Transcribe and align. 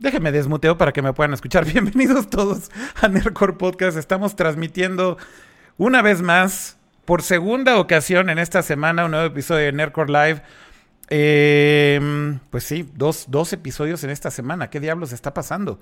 Déjenme 0.00 0.30
desmuteo 0.30 0.78
para 0.78 0.92
que 0.92 1.02
me 1.02 1.12
puedan 1.12 1.34
escuchar. 1.34 1.64
Bienvenidos 1.72 2.30
todos 2.30 2.70
a 3.00 3.08
Nerdcore 3.08 3.54
Podcast. 3.54 3.96
Estamos 3.96 4.36
transmitiendo 4.36 5.18
una 5.76 6.02
vez 6.02 6.22
más, 6.22 6.78
por 7.04 7.22
segunda 7.22 7.78
ocasión 7.78 8.30
en 8.30 8.38
esta 8.38 8.62
semana, 8.62 9.06
un 9.06 9.10
nuevo 9.10 9.26
episodio 9.26 9.64
de 9.64 9.72
Nerdcore 9.72 10.12
Live. 10.12 10.42
Eh, 11.10 12.38
pues 12.50 12.62
sí, 12.62 12.88
dos, 12.94 13.24
dos 13.28 13.52
episodios 13.52 14.04
en 14.04 14.10
esta 14.10 14.30
semana. 14.30 14.70
¿Qué 14.70 14.78
diablos 14.78 15.12
está 15.12 15.34
pasando? 15.34 15.80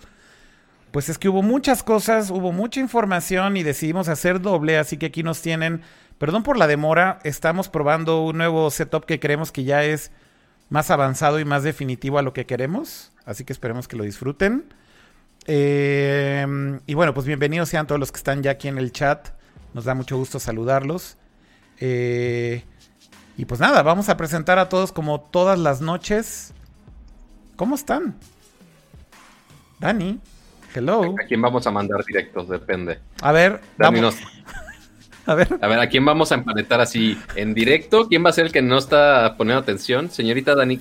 Pues 0.92 1.10
es 1.10 1.18
que 1.18 1.28
hubo 1.28 1.42
muchas 1.42 1.82
cosas, 1.82 2.30
hubo 2.30 2.52
mucha 2.52 2.80
información 2.80 3.58
y 3.58 3.64
decidimos 3.64 4.08
hacer 4.08 4.40
doble, 4.40 4.78
así 4.78 4.96
que 4.96 5.06
aquí 5.06 5.22
nos 5.24 5.42
tienen. 5.42 5.82
Perdón 6.16 6.42
por 6.42 6.56
la 6.56 6.66
demora, 6.66 7.18
estamos 7.24 7.68
probando 7.68 8.22
un 8.22 8.38
nuevo 8.38 8.70
setup 8.70 9.04
que 9.04 9.20
creemos 9.20 9.52
que 9.52 9.64
ya 9.64 9.84
es 9.84 10.10
más 10.68 10.90
avanzado 10.90 11.38
y 11.40 11.44
más 11.44 11.62
definitivo 11.62 12.18
a 12.18 12.22
lo 12.22 12.32
que 12.32 12.46
queremos. 12.46 13.12
Así 13.24 13.44
que 13.44 13.52
esperemos 13.52 13.88
que 13.88 13.96
lo 13.96 14.04
disfruten. 14.04 14.72
Eh, 15.46 16.78
y 16.86 16.94
bueno, 16.94 17.14
pues 17.14 17.26
bienvenidos 17.26 17.68
sean 17.68 17.86
todos 17.86 18.00
los 18.00 18.10
que 18.12 18.18
están 18.18 18.42
ya 18.42 18.52
aquí 18.52 18.68
en 18.68 18.78
el 18.78 18.92
chat. 18.92 19.28
Nos 19.74 19.84
da 19.84 19.94
mucho 19.94 20.16
gusto 20.16 20.38
saludarlos. 20.40 21.16
Eh, 21.78 22.64
y 23.36 23.44
pues 23.44 23.60
nada, 23.60 23.82
vamos 23.82 24.08
a 24.08 24.16
presentar 24.16 24.58
a 24.58 24.68
todos 24.68 24.92
como 24.92 25.20
todas 25.20 25.58
las 25.58 25.80
noches. 25.80 26.52
¿Cómo 27.56 27.74
están? 27.74 28.16
Dani, 29.78 30.18
hello. 30.74 31.14
¿A 31.22 31.26
quién 31.26 31.42
vamos 31.42 31.66
a 31.66 31.70
mandar 31.70 32.04
directos? 32.04 32.48
Depende. 32.48 32.98
A 33.20 33.32
ver, 33.32 33.60
Dani 33.78 34.00
vamos. 34.00 34.16
nos- 34.20 34.32
A 35.26 35.34
ver. 35.34 35.58
A 35.60 35.66
ver, 35.66 35.80
¿a 35.80 35.88
quién 35.88 36.04
vamos 36.04 36.30
a 36.30 36.36
empanetar 36.36 36.80
así 36.80 37.18
en 37.34 37.52
directo? 37.52 38.08
¿Quién 38.08 38.24
va 38.24 38.30
a 38.30 38.32
ser 38.32 38.46
el 38.46 38.52
que 38.52 38.62
no 38.62 38.78
está 38.78 39.34
poniendo 39.36 39.60
atención? 39.60 40.08
Señorita 40.10 40.54
Dani, 40.54 40.80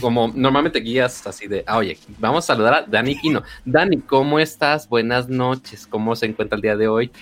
como 0.00 0.32
normalmente 0.34 0.80
guías 0.80 1.26
así 1.26 1.46
de, 1.46 1.62
ah, 1.66 1.78
oye, 1.78 1.96
vamos 2.18 2.44
a 2.44 2.46
saludar 2.48 2.74
a 2.74 2.82
Dani 2.82 3.18
Quino. 3.20 3.42
Dani, 3.64 3.98
¿cómo 3.98 4.40
estás? 4.40 4.88
Buenas 4.88 5.28
noches. 5.28 5.86
¿Cómo 5.86 6.16
se 6.16 6.26
encuentra 6.26 6.56
el 6.56 6.62
día 6.62 6.76
de 6.76 6.88
hoy? 6.88 7.12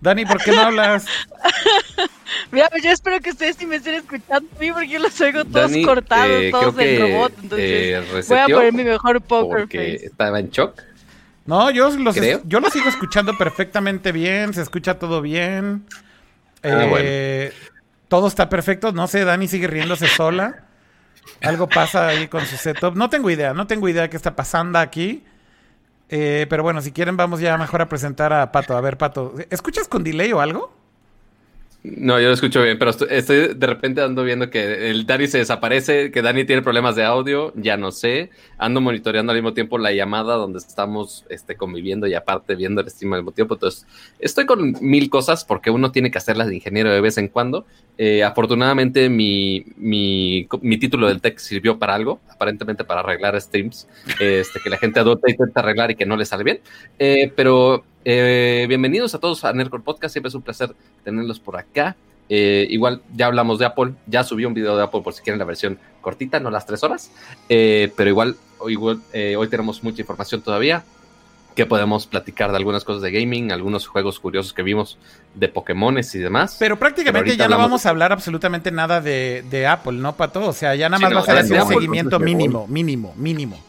Dani, 0.00 0.24
¿por 0.24 0.42
qué 0.42 0.50
no 0.50 0.62
hablas? 0.62 1.06
Mira, 2.50 2.68
pues 2.70 2.82
yo 2.82 2.90
espero 2.90 3.20
que 3.20 3.30
ustedes 3.30 3.56
sí 3.56 3.66
me 3.66 3.76
estén 3.76 3.94
escuchando 3.94 4.48
a 4.56 4.60
mí 4.60 4.72
porque 4.72 4.88
yo 4.88 4.98
los 4.98 5.20
oigo 5.20 5.44
todos 5.44 5.70
Dani, 5.70 5.84
cortados, 5.84 6.42
eh, 6.42 6.50
todos 6.50 6.74
que, 6.74 6.98
robot. 6.98 7.32
Entonces 7.42 7.70
eh, 7.70 8.24
voy 8.28 8.38
a 8.38 8.46
poner 8.46 8.72
mi 8.72 8.84
mejor 8.84 9.20
poker 9.20 9.60
porque 9.60 9.92
face. 9.94 10.06
estaba 10.06 10.40
en 10.40 10.50
shock. 10.50 10.82
No, 11.44 11.70
yo 11.70 11.90
los, 11.90 12.14
yo 12.44 12.60
los 12.60 12.72
sigo 12.72 12.88
escuchando 12.88 13.36
perfectamente 13.36 14.12
bien, 14.12 14.54
se 14.54 14.62
escucha 14.62 14.98
todo 14.98 15.20
bien. 15.20 15.86
Ah, 16.62 16.86
Eh, 17.00 17.52
Todo 18.08 18.28
está 18.28 18.48
perfecto, 18.48 18.92
no 18.92 19.06
sé, 19.08 19.24
Dani 19.24 19.48
sigue 19.48 19.66
riéndose 19.66 20.08
sola. 20.08 20.66
Algo 21.42 21.68
pasa 21.68 22.08
ahí 22.08 22.28
con 22.28 22.46
su 22.46 22.56
setup. 22.56 22.96
No 22.96 23.10
tengo 23.10 23.30
idea, 23.30 23.54
no 23.54 23.66
tengo 23.66 23.88
idea 23.88 24.10
qué 24.10 24.16
está 24.16 24.36
pasando 24.36 24.78
aquí. 24.78 25.24
Eh, 26.10 26.46
pero 26.50 26.62
bueno, 26.62 26.82
si 26.82 26.92
quieren 26.92 27.16
vamos 27.16 27.40
ya 27.40 27.58
mejor 27.58 27.82
a 27.82 27.88
presentar 27.88 28.32
a 28.32 28.52
Pato. 28.52 28.76
A 28.76 28.80
ver, 28.82 28.98
Pato, 28.98 29.34
¿escuchas 29.50 29.88
con 29.88 30.04
delay 30.04 30.32
o 30.32 30.40
algo? 30.40 30.74
No, 31.84 32.20
yo 32.20 32.28
lo 32.28 32.34
escucho 32.34 32.62
bien, 32.62 32.78
pero 32.78 32.92
estoy, 32.92 33.54
de 33.54 33.66
repente 33.66 34.02
ando 34.02 34.22
viendo 34.22 34.50
que 34.50 34.88
el 34.90 35.04
Dani 35.04 35.26
se 35.26 35.38
desaparece, 35.38 36.12
que 36.12 36.22
Dani 36.22 36.44
tiene 36.44 36.62
problemas 36.62 36.94
de 36.94 37.02
audio, 37.02 37.52
ya 37.56 37.76
no 37.76 37.90
sé. 37.90 38.30
Ando 38.56 38.80
monitoreando 38.80 39.32
al 39.32 39.38
mismo 39.38 39.52
tiempo 39.52 39.78
la 39.78 39.90
llamada 39.90 40.36
donde 40.36 40.58
estamos 40.58 41.26
este, 41.28 41.56
conviviendo 41.56 42.06
y 42.06 42.14
aparte 42.14 42.54
viendo 42.54 42.80
el 42.82 42.88
stream 42.88 43.14
al 43.14 43.20
mismo 43.22 43.32
tiempo. 43.32 43.54
Entonces, 43.54 43.84
estoy 44.20 44.46
con 44.46 44.76
mil 44.80 45.10
cosas 45.10 45.44
porque 45.44 45.70
uno 45.70 45.90
tiene 45.90 46.12
que 46.12 46.18
hacerlas 46.18 46.46
de 46.46 46.54
ingeniero 46.54 46.92
de 46.92 47.00
vez 47.00 47.18
en 47.18 47.26
cuando. 47.26 47.66
Eh, 47.98 48.22
afortunadamente, 48.22 49.08
mi, 49.08 49.64
mi, 49.76 50.46
mi 50.60 50.76
título 50.78 51.08
del 51.08 51.20
tech 51.20 51.38
sirvió 51.38 51.80
para 51.80 51.96
algo, 51.96 52.20
aparentemente 52.30 52.84
para 52.84 53.00
arreglar 53.00 53.40
streams, 53.40 53.88
este, 54.20 54.60
que 54.60 54.70
la 54.70 54.78
gente 54.78 55.00
adulta 55.00 55.28
intenta 55.28 55.58
arreglar 55.58 55.90
y 55.90 55.96
que 55.96 56.06
no 56.06 56.16
le 56.16 56.26
sale 56.26 56.44
bien. 56.44 56.60
Eh, 57.00 57.32
pero 57.34 57.82
eh, 58.04 58.66
bienvenidos 58.68 59.14
a 59.14 59.18
todos 59.18 59.44
a 59.44 59.52
Nerdcore 59.52 59.82
Podcast, 59.82 60.12
siempre 60.12 60.28
es 60.28 60.34
un 60.34 60.42
placer 60.42 60.74
tenerlos 61.04 61.40
por 61.40 61.56
acá. 61.56 61.96
Eh, 62.28 62.66
igual 62.70 63.02
ya 63.14 63.26
hablamos 63.26 63.58
de 63.58 63.66
Apple, 63.66 63.92
ya 64.06 64.24
subí 64.24 64.44
un 64.44 64.54
video 64.54 64.76
de 64.76 64.82
Apple 64.84 65.02
por 65.02 65.12
si 65.12 65.22
quieren 65.22 65.38
la 65.38 65.44
versión 65.44 65.78
cortita, 66.00 66.40
no 66.40 66.50
las 66.50 66.66
tres 66.66 66.82
horas, 66.82 67.10
Eh, 67.48 67.92
pero 67.96 68.08
igual, 68.10 68.36
igual 68.68 69.00
eh, 69.12 69.36
hoy 69.36 69.48
tenemos 69.48 69.82
mucha 69.82 70.00
información 70.00 70.40
todavía 70.40 70.84
que 71.54 71.66
podemos 71.66 72.06
platicar 72.06 72.50
de 72.50 72.56
algunas 72.56 72.82
cosas 72.84 73.02
de 73.02 73.10
gaming, 73.10 73.52
algunos 73.52 73.86
juegos 73.86 74.18
curiosos 74.18 74.54
que 74.54 74.62
vimos 74.62 74.96
de 75.34 75.48
Pokémones 75.48 76.14
y 76.14 76.18
demás. 76.18 76.56
Pero 76.58 76.78
prácticamente 76.78 77.32
Pero 77.32 77.38
ya 77.44 77.48
no 77.48 77.58
vamos 77.58 77.82
de- 77.82 77.88
a 77.88 77.90
hablar 77.90 78.10
absolutamente 78.12 78.70
nada 78.70 79.02
de, 79.02 79.44
de 79.50 79.66
Apple, 79.66 79.92
¿no, 79.98 80.16
Pato? 80.16 80.48
O 80.48 80.52
sea, 80.54 80.74
ya 80.74 80.88
nada 80.88 80.96
Sí, 80.98 81.02
más 81.04 81.12
no, 81.12 81.16
va 81.34 81.40
a 81.40 81.42
ser 81.44 81.52
un 81.52 81.58
Apple, 81.60 81.74
seguimiento 81.76 82.18
mínimo, 82.20 82.66
mínimo, 82.68 83.12
mínimo. 83.18 83.60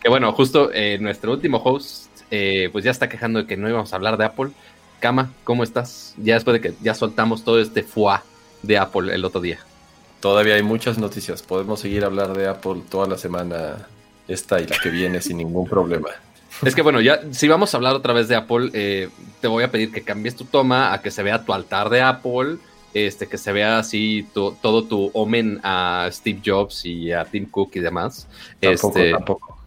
Que 0.00 0.08
bueno, 0.08 0.32
justo 0.32 0.70
eh, 0.72 0.96
nuestro 1.00 1.32
último 1.32 1.56
host, 1.58 2.06
eh, 2.30 2.68
pues 2.72 2.84
ya 2.84 2.90
está 2.90 3.08
quejando 3.08 3.40
de 3.40 3.46
que 3.46 3.56
no 3.56 3.68
íbamos 3.68 3.92
a 3.92 3.96
hablar 3.96 4.16
de 4.16 4.24
Apple. 4.24 4.50
Kama, 5.00 5.30
¿cómo 5.44 5.62
estás? 5.62 6.14
Ya 6.16 6.34
después 6.34 6.54
de 6.54 6.60
que 6.60 6.74
ya 6.82 6.94
soltamos 6.94 7.44
todo 7.44 7.60
este 7.60 7.82
fuá 7.82 8.24
de 8.62 8.78
Apple 8.78 9.14
el 9.14 9.24
otro 9.24 9.40
día. 9.40 9.58
Todavía 10.20 10.54
hay 10.54 10.62
muchas 10.62 10.98
noticias. 10.98 11.42
Podemos 11.42 11.80
seguir 11.80 12.02
a 12.02 12.06
hablar 12.06 12.36
de 12.36 12.48
Apple 12.48 12.82
toda 12.90 13.06
la 13.06 13.16
semana, 13.16 13.86
esta 14.26 14.60
y 14.60 14.66
la 14.66 14.76
que 14.82 14.90
viene, 14.90 15.20
sin 15.20 15.36
ningún 15.38 15.68
problema. 15.68 16.08
Es 16.64 16.74
que 16.74 16.82
bueno, 16.82 17.00
ya 17.00 17.20
si 17.30 17.46
vamos 17.46 17.72
a 17.72 17.76
hablar 17.76 17.94
otra 17.94 18.12
vez 18.12 18.26
de 18.26 18.34
Apple, 18.34 18.70
eh, 18.72 19.08
te 19.40 19.46
voy 19.46 19.62
a 19.62 19.70
pedir 19.70 19.92
que 19.92 20.02
cambies 20.02 20.34
tu 20.34 20.44
toma 20.44 20.92
a 20.92 21.00
que 21.00 21.12
se 21.12 21.22
vea 21.22 21.44
tu 21.44 21.52
altar 21.52 21.88
de 21.88 22.00
Apple, 22.00 22.56
este, 22.94 23.28
que 23.28 23.38
se 23.38 23.52
vea 23.52 23.78
así 23.78 24.26
tu- 24.34 24.56
todo 24.60 24.82
tu 24.82 25.10
omen 25.14 25.60
a 25.62 26.08
Steve 26.10 26.40
Jobs 26.44 26.84
y 26.84 27.12
a 27.12 27.24
Tim 27.24 27.46
Cook 27.48 27.70
y 27.74 27.80
demás. 27.80 28.26
Tampoco, 28.60 28.98
Este, 28.98 29.10
tampoco. 29.12 29.57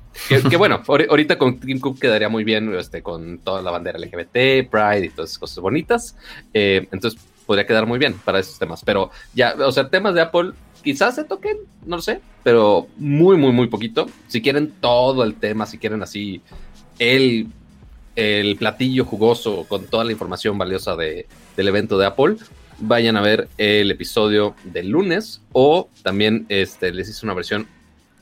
Que, 0.49 0.57
bueno, 0.57 0.81
ahori- 0.83 1.07
ahorita 1.09 1.37
con 1.37 1.59
Tim 1.59 1.79
Cook 1.79 1.99
quedaría 1.99 2.29
muy 2.29 2.43
bien, 2.43 2.73
este, 2.75 3.01
con 3.01 3.39
toda 3.39 3.61
la 3.61 3.71
bandera 3.71 3.97
LGBT, 3.99 4.69
Pride 4.69 5.05
y 5.05 5.09
todas 5.09 5.31
esas 5.31 5.39
cosas 5.39 5.59
bonitas. 5.59 6.15
Eh, 6.53 6.87
entonces 6.91 7.19
podría 7.45 7.65
quedar 7.65 7.85
muy 7.85 7.99
bien 7.99 8.13
para 8.25 8.39
esos 8.39 8.57
temas. 8.59 8.81
Pero 8.83 9.11
ya, 9.33 9.55
o 9.57 9.71
sea, 9.71 9.89
temas 9.89 10.13
de 10.13 10.21
Apple 10.21 10.51
quizás 10.83 11.15
se 11.15 11.23
toquen, 11.23 11.57
no 11.85 11.97
lo 11.97 12.01
sé, 12.01 12.21
pero 12.43 12.87
muy, 12.97 13.37
muy, 13.37 13.51
muy 13.51 13.67
poquito. 13.67 14.07
Si 14.27 14.41
quieren 14.41 14.71
todo 14.79 15.23
el 15.23 15.35
tema, 15.35 15.65
si 15.65 15.77
quieren 15.77 16.01
así 16.01 16.41
el, 16.99 17.47
el 18.15 18.55
platillo 18.57 19.05
jugoso 19.05 19.65
con 19.67 19.85
toda 19.85 20.03
la 20.03 20.11
información 20.11 20.57
valiosa 20.57 20.95
de, 20.95 21.27
del 21.55 21.67
evento 21.67 21.97
de 21.97 22.05
Apple, 22.05 22.37
vayan 22.79 23.15
a 23.15 23.21
ver 23.21 23.47
el 23.59 23.91
episodio 23.91 24.55
del 24.63 24.89
lunes 24.89 25.41
o 25.51 25.87
también 26.03 26.45
este, 26.49 26.91
les 26.91 27.09
hice 27.09 27.25
una 27.25 27.35
versión 27.35 27.67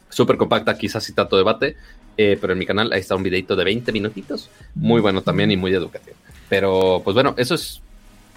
súper 0.09 0.37
compacta, 0.37 0.77
quizás 0.77 1.03
sin 1.03 1.15
tanto 1.15 1.37
debate, 1.37 1.77
eh, 2.17 2.37
pero 2.41 2.53
en 2.53 2.59
mi 2.59 2.65
canal 2.65 2.91
ahí 2.91 2.99
está 2.99 3.15
un 3.15 3.23
videito 3.23 3.55
de 3.55 3.63
20 3.63 3.91
minutitos, 3.91 4.49
muy 4.75 5.01
bueno 5.01 5.21
también 5.21 5.51
y 5.51 5.57
muy 5.57 5.73
educativo. 5.73 6.15
Pero 6.49 7.01
pues 7.03 7.13
bueno, 7.13 7.33
eso 7.37 7.55
es 7.55 7.81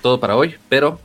todo 0.02 0.20
para 0.20 0.36
hoy, 0.36 0.54
pero 0.68 1.00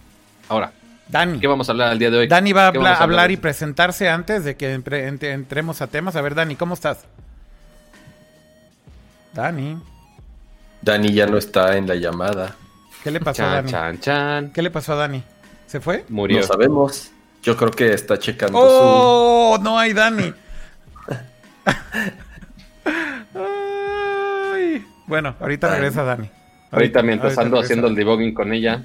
ahora, 0.49 0.71
Dani. 1.07 1.39
¿qué 1.39 1.47
vamos 1.47 1.69
a 1.69 1.71
hablar 1.71 1.93
el 1.93 1.99
día 1.99 2.09
de 2.11 2.17
hoy? 2.19 2.27
Dani 2.27 2.51
va 2.53 2.67
a 2.67 2.71
¿Qué 2.71 2.77
habla- 2.79 2.89
vamos 2.89 3.01
a 3.01 3.03
hablar 3.05 3.31
y 3.31 3.37
presentarse 3.37 4.09
antes 4.09 4.43
de 4.43 4.55
que 4.57 4.73
entre- 4.73 5.07
entre- 5.07 5.31
entremos 5.31 5.81
a 5.81 5.87
temas. 5.87 6.15
A 6.17 6.21
ver, 6.21 6.35
Dani, 6.35 6.55
¿cómo 6.55 6.73
estás? 6.73 7.05
Dani, 9.33 9.77
Dani 10.81 11.13
ya 11.13 11.25
no 11.27 11.37
está 11.37 11.77
en 11.77 11.87
la 11.87 11.95
llamada. 11.95 12.55
¿qué 13.03 13.11
le 13.11 13.19
pasó 13.19 13.43
a 13.45 13.47
Dani? 13.55 13.71
chan, 13.71 13.99
chan. 13.99 14.51
¿Qué 14.51 14.61
le 14.61 14.71
pasó 14.71 14.93
a 14.93 14.95
Dani? 14.97 15.23
¿Se 15.67 15.79
fue? 15.79 16.05
Murió. 16.09 16.39
No 16.39 16.43
sabemos. 16.45 17.11
Yo 17.43 17.55
creo 17.55 17.71
que 17.71 17.93
está 17.93 18.17
checando 18.19 18.57
¡Oh! 18.59 19.57
No 19.61 19.77
hay 19.79 19.93
Dani. 19.93 20.33
Ay. 23.33 24.85
Bueno, 25.05 25.35
ahorita 25.39 25.69
regresa 25.69 26.03
Dani. 26.03 26.29
Ahorita 26.71 27.01
mientras 27.01 27.37
ahorita 27.37 27.41
ando 27.41 27.55
regresa 27.57 27.73
haciendo 27.73 27.87
el 27.87 27.95
debugging 27.95 28.33
con 28.33 28.53
ella, 28.53 28.83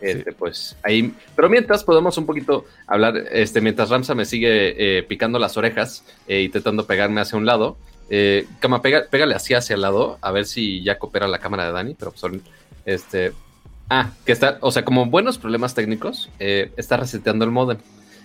este, 0.00 0.32
pues 0.32 0.76
ahí. 0.82 1.14
Pero 1.34 1.48
mientras 1.48 1.84
podemos 1.84 2.18
un 2.18 2.26
poquito 2.26 2.64
hablar, 2.86 3.16
este, 3.30 3.60
mientras 3.60 3.88
Ramsa 3.88 4.14
me 4.14 4.24
sigue 4.24 4.98
eh, 4.98 5.02
picando 5.02 5.38
las 5.38 5.56
orejas 5.56 6.04
e 6.26 6.42
intentando 6.42 6.86
pegarme 6.86 7.20
hacia 7.20 7.38
un 7.38 7.46
lado. 7.46 7.76
Eh, 8.10 8.46
Cama, 8.58 8.82
pega, 8.82 9.04
pégale 9.08 9.34
así 9.34 9.54
hacia 9.54 9.74
el 9.74 9.80
lado, 9.80 10.18
a 10.20 10.30
ver 10.30 10.44
si 10.44 10.82
ya 10.82 10.98
coopera 10.98 11.26
la 11.26 11.38
cámara 11.38 11.66
de 11.66 11.72
Dani, 11.72 11.94
pero 11.94 12.12
pues 12.12 12.42
este. 12.84 13.32
Ah, 13.88 14.10
que 14.24 14.32
está, 14.32 14.58
o 14.60 14.70
sea, 14.70 14.84
como 14.84 15.06
buenos 15.06 15.38
problemas 15.38 15.74
técnicos, 15.74 16.30
eh, 16.38 16.72
está 16.76 16.96
reseteando 16.96 17.44
el 17.44 17.50
modem. 17.50 17.78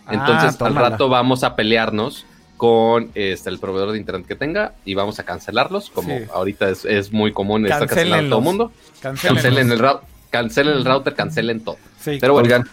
Ah, 0.05 0.13
Entonces, 0.13 0.61
al 0.61 0.75
rato 0.75 1.09
vamos 1.09 1.43
a 1.43 1.55
pelearnos 1.55 2.25
con 2.59 3.09
este, 3.15 3.49
el 3.49 3.57
proveedor 3.57 3.93
de 3.93 3.97
internet 3.97 4.27
que 4.27 4.35
tenga 4.35 4.73
y 4.83 4.93
vamos 4.93 5.17
a 5.17 5.23
cancelarlos, 5.23 5.89
como 5.89 6.09
Sí. 6.09 6.25
ahorita 6.33 6.69
es, 6.69 6.83
es 6.83 7.13
muy 7.13 7.31
común 7.31 7.65
estar 7.65 7.87
cancelando 7.87 8.25
a 8.25 8.29
todo 8.29 8.39
el 8.39 8.43
mundo. 8.43 8.71
Cancelen 9.01 9.71
el, 9.71 9.81
cancelen 10.29 10.73
el 10.73 10.83
router, 10.83 11.15
cancelen 11.15 11.61
todo. 11.61 11.77
Sí. 12.01 12.17
Pero 12.19 12.33
bueno, 12.33 12.47
Oigan, 12.47 12.67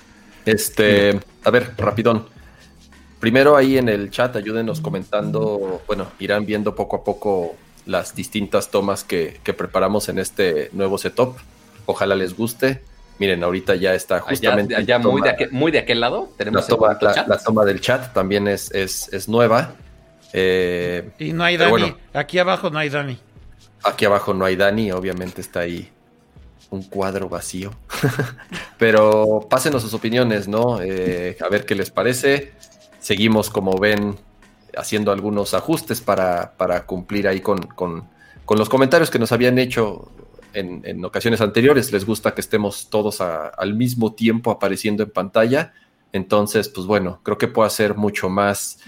este, 0.44 1.20
a 1.44 1.50
ver, 1.52 1.70
rapidón. 1.78 2.26
Primero 3.20 3.56
ahí 3.56 3.78
en 3.78 3.88
el 3.88 4.10
chat 4.10 4.34
ayúdenos 4.34 4.80
comentando, 4.80 5.80
bueno, 5.86 6.08
irán 6.18 6.46
viendo 6.46 6.74
poco 6.74 6.96
a 6.96 7.04
poco 7.04 7.54
las 7.86 8.16
distintas 8.16 8.72
tomas 8.72 9.04
que, 9.04 9.38
que 9.44 9.54
preparamos 9.54 10.08
en 10.08 10.18
este 10.18 10.68
nuevo 10.72 10.98
setup. 10.98 11.36
Ojalá 11.86 12.16
les 12.16 12.36
guste. 12.36 12.82
Miren, 13.18 13.42
ahorita 13.42 13.74
ya 13.76 13.94
está 13.94 14.20
justamente 14.20 14.76
allá 14.76 14.98
la 14.98 15.04
muy, 15.08 15.22
de 15.22 15.30
aquel, 15.30 15.50
muy 15.52 15.72
de 15.72 15.78
aquel 15.78 16.00
lado 16.00 16.28
la 16.32 16.36
tenemos 16.36 16.68
el 16.68 16.74
toma, 16.76 16.98
la- 17.00 17.14
chat. 17.14 17.28
la 17.28 17.38
toma 17.38 17.64
del 17.64 17.80
chat 17.80 18.12
también 18.12 18.46
es, 18.48 18.70
es, 18.72 19.08
es 19.12 19.28
nueva. 19.28 19.74
Eh, 20.32 21.10
Y 21.18 21.32
no 21.32 21.44
hay 21.44 21.56
Dani. 21.56 21.70
bueno. 21.70 21.96
Aquí 22.12 22.38
abajo 22.38 22.68
no 22.70 22.78
hay 22.78 22.88
Dani. 22.90 23.18
Aquí 23.84 24.04
abajo 24.04 24.34
no 24.34 24.44
hay 24.44 24.56
Dani, 24.56 24.92
obviamente 24.92 25.40
está 25.40 25.60
ahí 25.60 25.90
un 26.70 26.82
cuadro 26.82 27.28
vacío. 27.28 27.70
Pero 28.78 29.46
pásenos 29.48 29.82
sus 29.82 29.94
opiniones, 29.94 30.48
¿no? 30.48 30.80
Eh, 30.82 31.36
a 31.44 31.48
ver 31.48 31.64
qué 31.64 31.74
les 31.74 31.90
parece. 31.90 32.52
Seguimos, 33.00 33.50
como 33.50 33.78
ven, 33.78 34.16
haciendo 34.76 35.12
algunos 35.12 35.54
ajustes 35.54 36.00
para, 36.00 36.52
para 36.56 36.84
cumplir 36.84 37.28
ahí 37.28 37.40
con, 37.40 37.58
con- 37.62 38.04
con 38.44 38.58
los 38.58 38.68
comentarios 38.68 39.10
que 39.10 39.18
nos 39.18 39.32
habían 39.32 39.58
hecho 39.58 40.10
en, 40.56 40.82
en 40.84 41.04
ocasiones 41.04 41.40
anteriores. 41.40 41.92
Les 41.92 42.04
gusta 42.04 42.34
que 42.34 42.40
estemos 42.40 42.88
todos 42.90 43.20
a- 43.20 43.48
al 43.48 43.74
mismo 43.74 44.14
tiempo 44.14 44.50
apareciendo 44.50 45.02
en 45.02 45.10
pantalla. 45.10 45.72
Entonces, 46.12 46.68
pues 46.68 46.86
bueno, 46.86 47.20
creo 47.22 47.38
que 47.38 47.48
puede 47.48 47.70
ser 47.70 47.94
mucho 47.94 48.28
más 48.28 48.78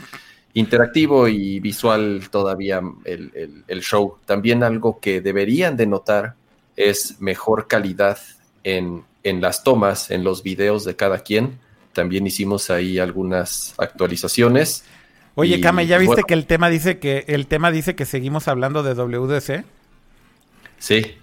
interactivo 0.55 1.29
y 1.29 1.61
visual 1.61 2.29
todavía 2.31 2.81
el, 3.05 3.31
el- 3.35 3.65
el 3.69 3.81
show. 3.82 4.17
También 4.25 4.62
algo 4.62 4.99
que 5.00 5.20
deberían 5.20 5.76
de 5.76 5.87
notar 5.87 6.35
es 6.76 7.20
mejor 7.20 7.69
calidad 7.69 8.19
en, 8.65 9.05
en 9.23 9.41
las 9.41 9.62
tomas, 9.65 10.11
en 10.11 10.25
los 10.25 10.43
videos 10.43 10.85
de 10.85 10.97
cada 10.97 11.19
quien. 11.20 11.59
También 11.93 12.26
hicimos 12.26 12.70
ahí 12.70 12.99
algunas 12.99 13.75
actualizaciones. 13.79 14.85
Oye, 15.35 15.56
Y, 15.56 15.61
Kame, 15.61 15.87
¿ya 15.87 15.97
pues, 15.97 16.09
viste 16.09 16.15
bueno. 16.23 16.26
que 16.26 16.35
el 16.35 16.47
tema 16.47 16.69
dice 16.70 16.99
que 16.99 17.25
el 17.29 17.47
tema 17.47 17.70
dice 17.70 17.94
que 17.94 18.05
seguimos 18.06 18.49
hablando 18.49 18.82
de 18.82 18.94
WDC? 18.94 19.65
Sí, 20.79 21.17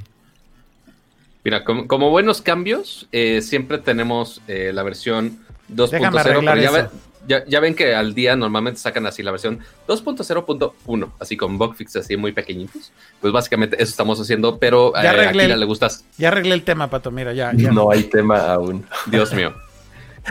Mira, 1.45 1.63
como, 1.63 1.87
como 1.87 2.09
buenos 2.09 2.41
cambios, 2.41 3.07
eh, 3.13 3.41
siempre 3.41 3.77
tenemos 3.77 4.41
eh, 4.47 4.71
la 4.73 4.83
versión 4.83 5.39
2.0, 5.73 5.89
Déjame 5.91 6.23
pero 6.23 6.41
ya, 6.61 6.71
ven- 6.71 6.87
ya- 7.27 7.45
ya 7.45 7.59
ven 7.59 7.75
que 7.75 7.95
al 7.95 8.13
día 8.15 8.35
normalmente 8.35 8.79
sacan 8.79 9.05
así 9.05 9.21
la 9.23 9.31
versión 9.31 9.59
2.0.1, 9.87 11.11
así 11.19 11.37
con 11.37 11.57
bug 11.57 11.75
fixes 11.75 12.03
así 12.03 12.17
muy 12.17 12.31
pequeñitos. 12.31 12.91
Pues 13.21 13.31
básicamente 13.31 13.75
eso 13.77 13.89
estamos 13.91 14.19
haciendo, 14.19 14.57
pero 14.57 14.91
Ya 14.95 15.13
eh, 15.13 15.27
a 15.27 15.31
Kira 15.31 15.55
le 15.55 15.65
gusta, 15.65 15.87
Ya 16.17 16.27
arreglé 16.29 16.55
el 16.55 16.63
tema, 16.63 16.89
Pato, 16.89 17.11
mira, 17.11 17.31
ya. 17.33 17.51
ya. 17.55 17.71
no 17.71 17.91
hay 17.91 18.03
tema 18.03 18.39
aún. 18.53 18.83
Dios 19.07 19.33
mío. 19.33 19.53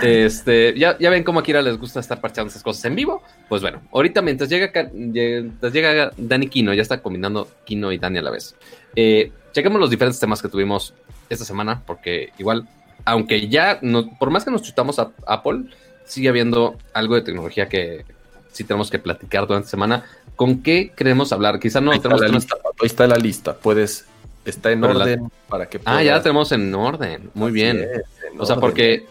Este, 0.02 0.74
ya, 0.76 0.98
ya 0.98 1.08
ven 1.10 1.22
cómo 1.22 1.38
a 1.38 1.42
Kira 1.44 1.62
les 1.62 1.78
gusta 1.78 2.00
estar 2.00 2.20
parchando 2.20 2.50
esas 2.50 2.62
cosas 2.64 2.84
en 2.86 2.96
vivo. 2.96 3.22
Pues 3.48 3.62
bueno, 3.62 3.80
ahorita 3.92 4.22
mientras 4.22 4.50
llega- 4.50 4.90
mientras 4.92 5.72
llega 5.72 6.10
Dani 6.16 6.48
Kino, 6.48 6.74
ya 6.74 6.82
está 6.82 7.00
combinando 7.00 7.48
Kino 7.64 7.92
y 7.92 7.98
Dani 7.98 8.18
a 8.18 8.22
la 8.22 8.30
vez. 8.32 8.56
Eh, 8.96 9.30
chequemos 9.54 9.80
los 9.80 9.88
diferentes 9.88 10.20
temas 10.20 10.42
que 10.42 10.48
tuvimos 10.48 10.92
esta 11.30 11.44
semana, 11.46 11.82
porque 11.86 12.32
igual, 12.38 12.68
aunque 13.06 13.48
ya, 13.48 13.78
no- 13.80 14.10
por 14.18 14.28
más 14.30 14.44
que 14.44 14.50
nos 14.50 14.60
chutamos 14.62 14.98
a 14.98 15.12
Apple, 15.26 15.64
sigue 16.04 16.28
habiendo 16.28 16.76
algo 16.92 17.14
de 17.14 17.22
tecnología 17.22 17.68
que 17.70 18.04
sí 18.52 18.64
tenemos 18.64 18.90
que 18.90 18.98
platicar 18.98 19.46
durante 19.46 19.66
la 19.66 19.70
semana. 19.70 20.04
¿Con 20.36 20.62
qué 20.62 20.92
queremos 20.94 21.32
hablar? 21.32 21.58
Quizá 21.60 21.80
no 21.80 21.92
ahí, 21.92 21.96
está 21.96 22.08
tenemos 22.10 22.20
la 22.20 22.26
temas- 22.28 22.42
lista, 22.44 22.56
ahí 22.82 22.86
está 22.86 23.06
la 23.06 23.16
lista. 23.16 23.56
Puedes, 23.56 24.04
está 24.44 24.70
en 24.72 24.80
la- 24.82 24.88
orden 24.88 25.30
para 25.48 25.66
que 25.68 25.78
Ah, 25.84 25.94
ya 25.94 25.94
la 25.94 26.02
puedas- 26.02 26.22
tenemos 26.24 26.52
en 26.52 26.74
orden. 26.74 27.30
Muy 27.34 27.46
Así 27.48 27.54
bien. 27.54 27.80
es, 27.80 28.02
O 28.38 28.44
sea, 28.46 28.56
porque 28.56 29.06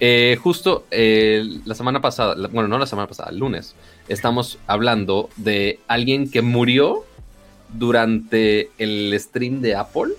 eh, 0.00 0.38
justo 0.40 0.86
eh, 0.92 1.42
la 1.64 1.74
semana 1.74 2.00
pasada, 2.00 2.36
la- 2.36 2.46
bueno, 2.48 2.68
no 2.68 2.78
la 2.78 2.86
semana 2.86 3.08
pasada, 3.08 3.30
el 3.30 3.38
lunes, 3.38 3.74
estamos 4.08 4.58
hablando 4.68 5.28
de 5.36 5.80
alguien 5.88 6.30
que 6.30 6.40
murió 6.40 7.04
durante 7.72 8.70
el 8.78 9.14
stream 9.18 9.60
de 9.60 9.74
Apple. 9.76 10.12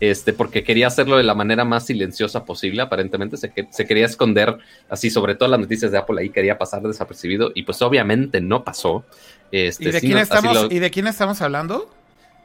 Este, 0.00 0.32
porque 0.32 0.62
quería 0.62 0.86
hacerlo 0.86 1.16
de 1.16 1.24
la 1.24 1.34
manera 1.34 1.64
más 1.64 1.86
silenciosa 1.86 2.44
posible, 2.44 2.82
aparentemente 2.82 3.36
se, 3.36 3.50
que- 3.50 3.66
se 3.72 3.84
quería 3.84 4.06
esconder 4.06 4.56
así, 4.88 5.10
sobre 5.10 5.34
todo 5.34 5.48
las 5.48 5.58
noticias 5.58 5.90
de 5.90 5.98
Apple 5.98 6.20
ahí 6.20 6.30
quería 6.30 6.56
pasar 6.56 6.82
desapercibido 6.82 7.50
y 7.52 7.64
pues 7.64 7.82
obviamente 7.82 8.40
no 8.40 8.62
pasó. 8.62 9.04
Este, 9.50 9.88
¿Y 9.88 9.90
de, 9.92 10.00
quién 10.00 10.18
estamos, 10.18 10.54
lo- 10.54 10.70
¿Y 10.70 10.78
de 10.78 10.90
quién 10.92 11.08
estamos 11.08 11.40
hablando? 11.42 11.90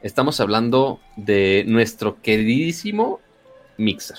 estamos 0.01 0.39
hablando 0.39 0.99
de 1.15 1.63
nuestro 1.67 2.19
queridísimo 2.23 3.19
Mixer, 3.77 4.17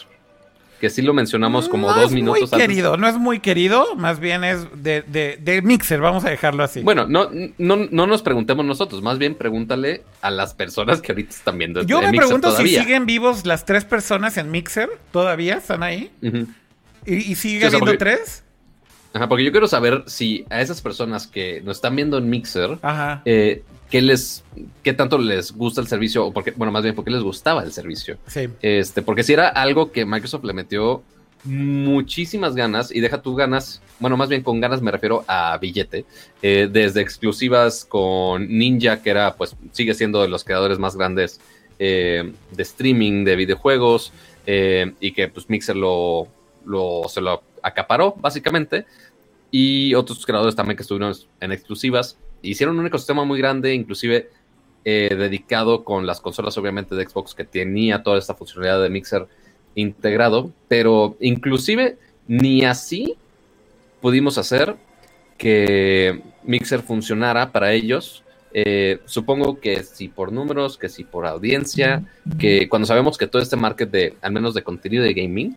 que 0.80 0.90
sí 0.90 1.02
lo 1.02 1.14
mencionamos 1.14 1.68
como 1.68 1.88
no 1.88 1.94
dos 1.94 2.06
es 2.06 2.12
minutos 2.12 2.40
muy 2.40 2.44
antes. 2.52 2.58
querido, 2.60 2.96
no 2.96 3.08
es 3.08 3.16
muy 3.16 3.40
querido, 3.40 3.94
más 3.96 4.20
bien 4.20 4.44
es 4.44 4.66
de, 4.82 5.02
de, 5.02 5.38
de 5.40 5.62
Mixer, 5.62 6.00
vamos 6.00 6.24
a 6.24 6.30
dejarlo 6.30 6.62
así. 6.64 6.80
Bueno, 6.82 7.06
no, 7.06 7.30
no, 7.58 7.76
no 7.90 8.06
nos 8.06 8.22
preguntemos 8.22 8.64
nosotros, 8.64 9.02
más 9.02 9.18
bien 9.18 9.34
pregúntale 9.34 10.02
a 10.20 10.30
las 10.30 10.54
personas 10.54 11.00
que 11.00 11.12
ahorita 11.12 11.30
están 11.30 11.56
viendo. 11.58 11.82
Yo 11.82 11.96
este 11.96 12.06
me 12.06 12.12
Mixer 12.12 12.26
pregunto 12.26 12.56
si 12.56 12.68
siguen 12.68 13.06
vivos 13.06 13.46
las 13.46 13.64
tres 13.64 13.84
personas 13.84 14.36
en 14.36 14.50
Mixer, 14.50 14.90
¿todavía 15.12 15.56
están 15.56 15.82
ahí? 15.82 16.10
¿Y, 17.06 17.14
y 17.14 17.34
sigue 17.34 17.36
Sí, 17.36 17.56
o 17.56 17.60
sea, 17.60 17.66
habiendo 17.68 17.84
porque- 17.86 17.96
tres? 17.98 18.40
Ajá, 19.12 19.28
porque 19.28 19.44
yo 19.44 19.52
quiero 19.52 19.68
saber 19.68 20.02
si 20.06 20.44
a 20.50 20.60
esas 20.60 20.82
personas 20.82 21.28
que 21.28 21.60
nos 21.64 21.76
están 21.76 21.94
viendo 21.94 22.18
en 22.18 22.28
Mixer, 22.28 22.78
Ajá. 22.82 23.22
eh, 23.24 23.62
¿qué 23.90 24.02
les, 24.02 24.44
qué 24.82 24.92
tanto 24.92 25.18
les 25.18 25.52
gusta 25.52 25.80
el 25.80 25.86
servicio? 25.86 26.26
O 26.26 26.32
porque, 26.32 26.52
bueno, 26.52 26.72
más 26.72 26.82
bien, 26.82 26.94
¿por 26.94 27.04
qué 27.04 27.10
les 27.10 27.22
gustaba 27.22 27.62
el 27.62 27.72
servicio? 27.72 28.18
Sí. 28.26 28.48
Este, 28.62 29.02
porque 29.02 29.22
si 29.22 29.32
era 29.32 29.48
algo 29.48 29.92
que 29.92 30.04
Microsoft 30.04 30.44
le 30.44 30.52
metió 30.52 31.02
muchísimas 31.44 32.54
ganas, 32.54 32.90
y 32.90 33.00
deja 33.00 33.20
tú 33.20 33.34
ganas, 33.34 33.82
bueno, 34.00 34.16
más 34.16 34.28
bien 34.28 34.42
con 34.42 34.60
ganas 34.60 34.80
me 34.80 34.90
refiero 34.90 35.24
a 35.28 35.56
billete, 35.58 36.06
eh, 36.42 36.68
desde 36.70 37.02
exclusivas 37.02 37.84
con 37.84 38.48
Ninja, 38.48 39.02
que 39.02 39.10
era, 39.10 39.34
pues, 39.34 39.54
sigue 39.72 39.94
siendo 39.94 40.22
de 40.22 40.28
los 40.28 40.42
creadores 40.42 40.78
más 40.78 40.96
grandes 40.96 41.40
eh, 41.78 42.32
de 42.50 42.62
streaming 42.62 43.24
de 43.24 43.36
videojuegos, 43.36 44.12
eh, 44.46 44.92
y 45.00 45.12
que 45.12 45.28
pues 45.28 45.48
Mixer 45.48 45.76
lo, 45.76 46.28
lo, 46.64 47.02
se 47.08 47.20
lo 47.20 47.42
acaparó, 47.62 48.14
básicamente, 48.18 48.86
y 49.50 49.94
otros 49.94 50.24
creadores 50.24 50.56
también 50.56 50.76
que 50.76 50.82
estuvieron 50.82 51.14
en 51.40 51.52
exclusivas, 51.52 52.18
hicieron 52.44 52.78
un 52.78 52.86
ecosistema 52.86 53.24
muy 53.24 53.38
grande, 53.38 53.74
inclusive 53.74 54.30
eh, 54.84 55.14
dedicado 55.16 55.82
con 55.82 56.06
las 56.06 56.20
consolas, 56.20 56.56
obviamente, 56.58 56.94
de 56.94 57.08
Xbox, 57.08 57.34
que 57.34 57.44
tenía 57.44 58.02
toda 58.02 58.18
esta 58.18 58.34
funcionalidad 58.34 58.82
de 58.82 58.90
Mixer 58.90 59.26
integrado, 59.74 60.52
pero 60.68 61.16
inclusive 61.20 61.96
ni 62.28 62.64
así 62.64 63.16
pudimos 64.00 64.38
hacer 64.38 64.76
que 65.38 66.22
Mixer 66.42 66.80
funcionara 66.80 67.50
para 67.50 67.72
ellos. 67.72 68.22
Eh, 68.52 69.00
supongo 69.06 69.58
que 69.58 69.82
si 69.82 70.08
por 70.08 70.30
números, 70.32 70.78
que 70.78 70.88
si 70.88 71.02
por 71.02 71.26
audiencia, 71.26 72.04
que 72.38 72.68
cuando 72.68 72.86
sabemos 72.86 73.18
que 73.18 73.26
todo 73.26 73.42
este 73.42 73.56
market 73.56 73.90
de, 73.90 74.16
al 74.22 74.32
menos 74.32 74.54
de 74.54 74.62
contenido 74.62 75.02
de 75.02 75.14
gaming, 75.14 75.56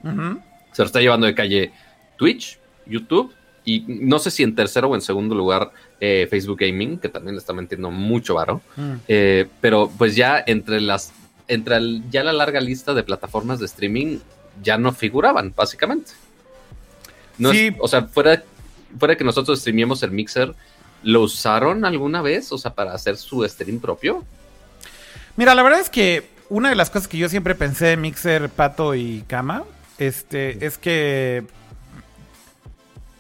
se 0.71 0.81
lo 0.81 0.85
está 0.85 0.99
llevando 0.99 1.27
de 1.27 1.35
calle 1.35 1.71
Twitch, 2.17 2.59
YouTube 2.87 3.33
y 3.69 3.83
no 3.87 4.17
sé 4.19 4.31
si 4.31 4.43
en 4.43 4.55
tercero 4.55 4.87
o 4.89 4.95
en 4.95 5.01
segundo 5.01 5.35
lugar 5.35 5.71
eh, 5.99 6.25
Facebook 6.29 6.57
Gaming, 6.59 6.97
que 6.99 7.09
también 7.09 7.35
le 7.35 7.39
está 7.39 7.51
metiendo 7.51 7.91
mucho 7.91 8.35
varo. 8.35 8.61
Mm. 8.77 8.93
Eh, 9.09 9.45
pero 9.59 9.91
pues 9.97 10.15
ya 10.15 10.41
entre 10.47 10.79
las, 10.79 11.11
entre 11.49 11.75
el- 11.75 12.03
ya 12.09 12.23
la 12.23 12.31
larga 12.31 12.61
lista 12.61 12.93
de 12.93 13.03
plataformas 13.03 13.59
de 13.59 13.65
streaming 13.65 14.19
ya 14.63 14.77
no 14.77 14.93
figuraban, 14.93 15.53
básicamente. 15.55 16.13
No 17.37 17.51
es- 17.51 17.57
Sí. 17.57 17.75
o 17.79 17.87
sea, 17.89 18.03
fuera, 18.05 18.41
fuera 18.97 19.17
que 19.17 19.23
nosotros 19.25 19.59
streamiemos 19.59 20.01
el 20.01 20.11
Mixer, 20.11 20.55
¿lo 21.03 21.21
usaron 21.21 21.83
alguna 21.83 22.21
vez? 22.21 22.51
O 22.53 22.57
sea, 22.57 22.73
para 22.73 22.93
hacer 22.93 23.17
su 23.17 23.43
stream 23.47 23.79
propio. 23.79 24.23
Mira, 25.35 25.53
la 25.55 25.61
verdad 25.63 25.79
es 25.81 25.89
que 25.89 26.29
una 26.49 26.69
de 26.69 26.75
las 26.75 26.89
cosas 26.89 27.07
que 27.07 27.17
yo 27.17 27.27
siempre 27.29 27.53
pensé 27.53 27.87
de 27.87 27.97
Mixer, 27.97 28.49
Pato 28.49 28.95
y 28.95 29.23
Kama, 29.27 29.63
este, 29.97 30.65
es 30.65 30.77
que 30.77 31.43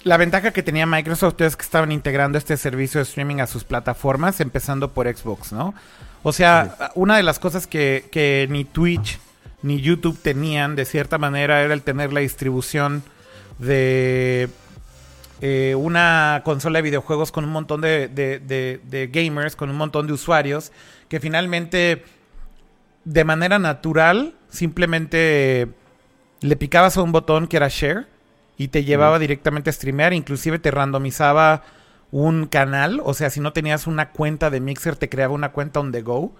la 0.07 0.17
ventaja 0.17 0.51
que 0.51 0.63
tenía 0.63 0.85
Microsoft 0.85 1.39
es 1.41 1.55
que 1.55 1.63
estaban 1.63 1.91
integrando 1.91 2.37
este 2.37 2.57
servicio 2.57 2.99
de 2.99 3.03
streaming 3.03 3.39
a 3.41 3.47
sus 3.47 3.63
plataformas, 3.63 4.39
empezando 4.39 4.91
por 4.93 5.07
Xbox, 5.07 5.51
¿no? 5.51 5.73
O 6.23 6.33
sea, 6.33 6.91
una 6.95 7.17
de 7.17 7.23
las 7.23 7.39
cosas 7.39 7.67
que, 7.67 8.05
que 8.11 8.47
ni 8.49 8.65
Twitch 8.65 9.19
ni 9.61 9.81
YouTube 9.81 10.17
tenían, 10.21 10.75
de 10.75 10.85
cierta 10.85 11.17
manera, 11.17 11.61
era 11.61 11.73
el 11.73 11.81
tener 11.81 12.13
la 12.13 12.19
distribución 12.21 13.03
de 13.59 14.49
eh, 15.41 15.75
una 15.77 16.41
consola 16.43 16.77
de 16.79 16.83
videojuegos 16.83 17.31
con 17.31 17.43
un 17.43 17.51
montón 17.51 17.81
de, 17.81 18.07
de- 18.07 18.39
de- 18.39 18.79
de 18.83 19.07
gamers, 19.07 19.55
con 19.55 19.69
un 19.69 19.75
montón 19.77 20.07
de 20.07 20.13
usuarios, 20.13 20.71
que 21.09 21.19
finalmente, 21.19 22.03
de 23.05 23.23
manera 23.23 23.59
natural, 23.59 24.33
simplemente 24.49 25.67
le 26.41 26.55
picabas 26.55 26.97
a 26.97 27.01
un 27.01 27.11
botón 27.11 27.47
que 27.47 27.57
era 27.57 27.67
share 27.69 28.05
y 28.57 28.69
te 28.69 28.83
llevaba 28.83 29.19
directamente 29.19 29.69
a 29.69 29.73
streamear, 29.73 30.13
inclusive 30.13 30.59
te 30.59 30.71
randomizaba 30.71 31.63
un 32.11 32.47
canal, 32.47 33.01
o 33.03 33.13
sea, 33.13 33.29
si 33.29 33.39
no 33.39 33.53
tenías 33.53 33.85
una 33.85 34.11
cuenta 34.11 34.49
de 34.49 34.59
Mixer, 34.59 34.95
te 34.95 35.09
creaba 35.09 35.33
una 35.33 35.51
cuenta 35.51 35.79
on 35.79 35.91
the 35.91 36.01
go. 36.01 36.33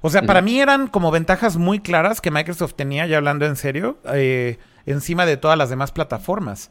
O 0.00 0.10
sea, 0.10 0.22
para 0.22 0.42
mí 0.42 0.60
eran 0.60 0.88
como 0.88 1.10
ventajas 1.10 1.56
muy 1.56 1.80
claras 1.80 2.20
que 2.20 2.30
Microsoft 2.30 2.74
tenía, 2.74 3.06
ya 3.06 3.16
hablando 3.16 3.46
en 3.46 3.56
serio, 3.56 3.98
eh, 4.12 4.58
encima 4.84 5.24
de 5.24 5.38
todas 5.38 5.56
las 5.56 5.70
demás 5.70 5.92
plataformas. 5.92 6.70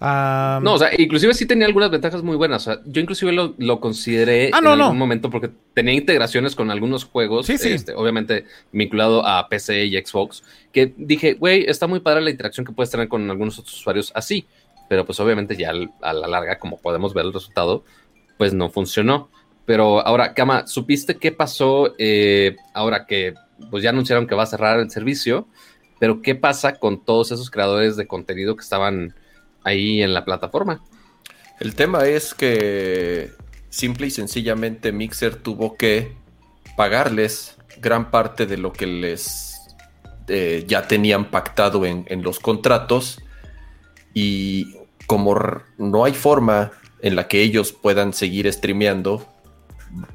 Ah, 0.00 0.60
No, 0.62 0.74
o 0.74 0.78
sea, 0.78 0.90
inclusive 0.96 1.34
sí 1.34 1.46
tenía 1.46 1.66
algunas 1.66 1.90
ventajas 1.90 2.22
muy 2.22 2.36
buenas. 2.36 2.66
O 2.66 2.72
sea, 2.72 2.80
yo 2.86 3.00
inclusive 3.00 3.32
lo, 3.32 3.54
lo 3.58 3.80
consideré 3.80 4.50
Ah, 4.52 4.60
no, 4.60 4.72
en 4.72 4.78
no. 4.78 4.84
algún 4.84 4.98
momento 4.98 5.28
porque 5.30 5.50
tenía 5.74 5.94
integraciones 5.94 6.54
con 6.54 6.70
algunos 6.70 7.04
juegos, 7.04 7.46
Sí, 7.46 7.58
sí. 7.58 7.70
este, 7.70 7.94
obviamente 7.94 8.44
vinculado 8.72 9.26
a 9.26 9.48
PC 9.48 9.86
y 9.86 9.96
Xbox, 10.00 10.44
que 10.72 10.92
dije, 10.96 11.34
güey, 11.34 11.64
está 11.68 11.86
muy 11.88 12.00
padre 12.00 12.20
la 12.20 12.30
interacción 12.30 12.64
que 12.64 12.72
puedes 12.72 12.90
tener 12.90 13.08
con 13.08 13.28
algunos 13.30 13.58
otros 13.58 13.74
usuarios 13.74 14.12
así, 14.14 14.46
pero 14.88 15.04
pues 15.04 15.18
obviamente 15.20 15.56
ya 15.56 15.70
al- 15.70 15.90
a 16.00 16.12
la 16.12 16.28
larga, 16.28 16.58
como 16.58 16.78
podemos 16.78 17.12
ver 17.12 17.24
el 17.26 17.32
resultado, 17.32 17.84
pues 18.36 18.54
no 18.54 18.70
funcionó. 18.70 19.30
Pero 19.66 20.00
ahora, 20.06 20.32
Kama, 20.32 20.66
¿supiste 20.66 21.16
qué 21.16 21.32
pasó 21.32 21.94
eh, 21.98 22.56
ahora 22.72 23.04
que 23.04 23.34
pues 23.70 23.82
ya 23.82 23.90
anunciaron 23.90 24.26
que 24.28 24.34
va 24.36 24.44
a 24.44 24.46
cerrar 24.46 24.78
el 24.78 24.90
servicio? 24.90 25.48
Pero 25.98 26.22
¿qué 26.22 26.36
pasa 26.36 26.76
con 26.78 27.04
todos 27.04 27.32
esos 27.32 27.50
creadores 27.50 27.96
de 27.96 28.06
contenido 28.06 28.54
que 28.54 28.62
estaban 28.62 29.14
ahí 29.68 30.02
en 30.02 30.14
la 30.14 30.24
plataforma? 30.24 30.82
El 31.60 31.74
tema 31.74 32.06
es 32.06 32.34
que 32.34 33.32
simple 33.70 34.06
y 34.06 34.10
sencillamente 34.10 34.92
Mixer 34.92 35.36
tuvo 35.36 35.76
que 35.76 36.16
pagarles 36.76 37.56
gran 37.80 38.10
parte 38.10 38.46
de 38.46 38.56
lo 38.56 38.72
que 38.72 38.86
les 38.86 39.60
eh, 40.28 40.64
ya 40.66 40.86
tenían 40.86 41.30
pactado 41.30 41.84
en, 41.86 42.22
los 42.22 42.38
contratos 42.38 43.20
y 44.14 44.74
como 45.06 45.36
no 45.78 46.04
hay 46.04 46.12
forma 46.12 46.72
en 47.00 47.16
la 47.16 47.28
que 47.28 47.42
ellos 47.42 47.72
puedan 47.72 48.12
seguir 48.12 48.52
streameando, 48.52 49.26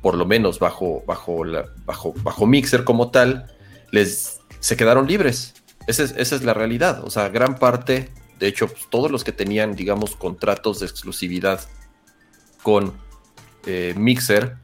por 0.01 0.15
lo 0.15 0.25
menos 0.25 0.59
bajo, 0.59 1.03
bajo, 1.07 1.43
bajo, 1.85 2.13
bajo 2.23 2.45
Mixer 2.45 2.83
como 2.83 3.09
tal, 3.11 3.51
les 3.91 4.39
se 4.59 4.77
quedaron 4.77 5.07
libres. 5.07 5.55
Esa 5.87 6.03
es, 6.03 6.13
esa 6.17 6.35
es 6.35 6.43
la 6.43 6.53
realidad. 6.53 7.03
O 7.03 7.09
sea, 7.09 7.29
gran 7.29 7.55
parte, 7.55 8.09
de 8.43 8.49
hecho, 8.49 8.67
pues, 8.67 8.87
todos 8.89 9.09
los 9.09 9.23
que 9.23 9.31
tenían, 9.31 9.73
digamos, 9.73 10.17
contratos 10.17 10.81
de 10.81 10.85
exclusividad 10.85 11.61
con 12.61 12.91
eh, 13.65 13.93
Mixer, 13.95 14.57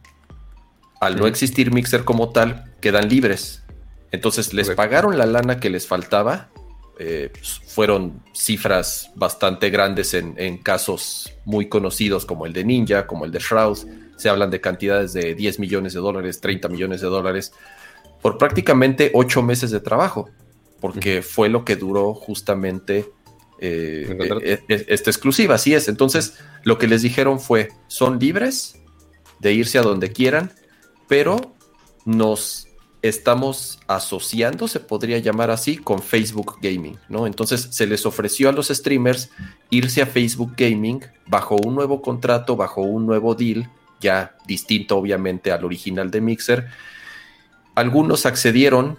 al 0.99 1.15
no 1.15 1.27
existir 1.27 1.71
Mixer 1.71 2.03
como 2.03 2.33
tal, 2.33 2.73
quedan 2.81 3.07
libres. 3.07 3.63
Entonces 4.11 4.53
les 4.53 4.67
Correcto. 4.67 4.81
pagaron 4.81 5.17
la 5.17 5.25
lana 5.25 5.61
que 5.61 5.69
les 5.69 5.87
faltaba. 5.87 6.49
Eh, 6.99 7.29
pues, 7.31 7.61
fueron 7.67 8.21
cifras 8.33 9.11
bastante 9.15 9.69
grandes 9.69 10.13
en, 10.13 10.33
en, 10.35 10.57
casos 10.57 11.31
muy 11.45 11.69
conocidos 11.69 12.25
como 12.25 12.45
el 12.45 12.51
de 12.51 12.65
Ninja, 12.65 13.07
como 13.07 13.23
el 13.23 13.31
de 13.31 13.39
Shroud. 13.39 13.77
Se 14.17 14.27
hablan 14.27 14.49
de 14.49 14.59
cantidades 14.59 15.13
de 15.13 15.35
10 15.35 15.57
millones 15.59 15.93
de 15.93 16.01
dólares, 16.01 16.41
30 16.41 16.67
millones 16.67 16.99
de 16.99 17.07
dólares, 17.07 17.53
por 18.21 18.37
prácticamente 18.37 19.09
8 19.13 19.41
meses 19.41 19.71
de 19.71 19.79
trabajo, 19.79 20.29
porque 20.81 21.21
fue 21.21 21.47
lo 21.47 21.63
que 21.63 21.77
duró 21.77 22.13
justamente 22.13 23.09
eh, 23.61 24.61
eh, 24.67 24.85
esta 24.87 25.09
exclusiva. 25.09 25.55
Así 25.55 25.73
es. 25.73 25.87
Entonces, 25.87 26.39
lo 26.63 26.77
que 26.77 26.87
les 26.87 27.01
dijeron 27.01 27.39
fue, 27.39 27.69
son 27.87 28.19
libres 28.19 28.75
de 29.39 29.53
irse 29.53 29.77
a 29.77 29.81
donde 29.81 30.11
quieran, 30.11 30.51
pero 31.07 31.55
nos 32.05 32.67
estamos 33.01 33.79
asociando, 33.87 34.67
se 34.67 34.79
podría 34.79 35.19
llamar 35.19 35.51
así, 35.51 35.77
con 35.77 36.01
Facebook 36.01 36.57
Gaming, 36.61 36.97
¿no? 37.07 37.27
Entonces 37.27 37.69
se 37.71 37.87
les 37.87 38.05
ofreció 38.05 38.49
a 38.49 38.51
los 38.51 38.67
streamers 38.67 39.29
irse 39.69 40.01
a 40.01 40.05
Facebook 40.05 40.53
Gaming 40.57 41.01
bajo 41.25 41.55
un 41.55 41.75
nuevo 41.75 42.01
contrato, 42.01 42.55
bajo 42.55 42.81
un 42.81 43.05
nuevo 43.05 43.35
deal, 43.35 43.69
ya 44.01 44.35
distinto 44.45 44.97
obviamente 44.97 45.51
al 45.51 45.63
original 45.63 46.11
de 46.11 46.21
Mixer. 46.21 46.67
Algunos 47.75 48.25
accedieron 48.25 48.97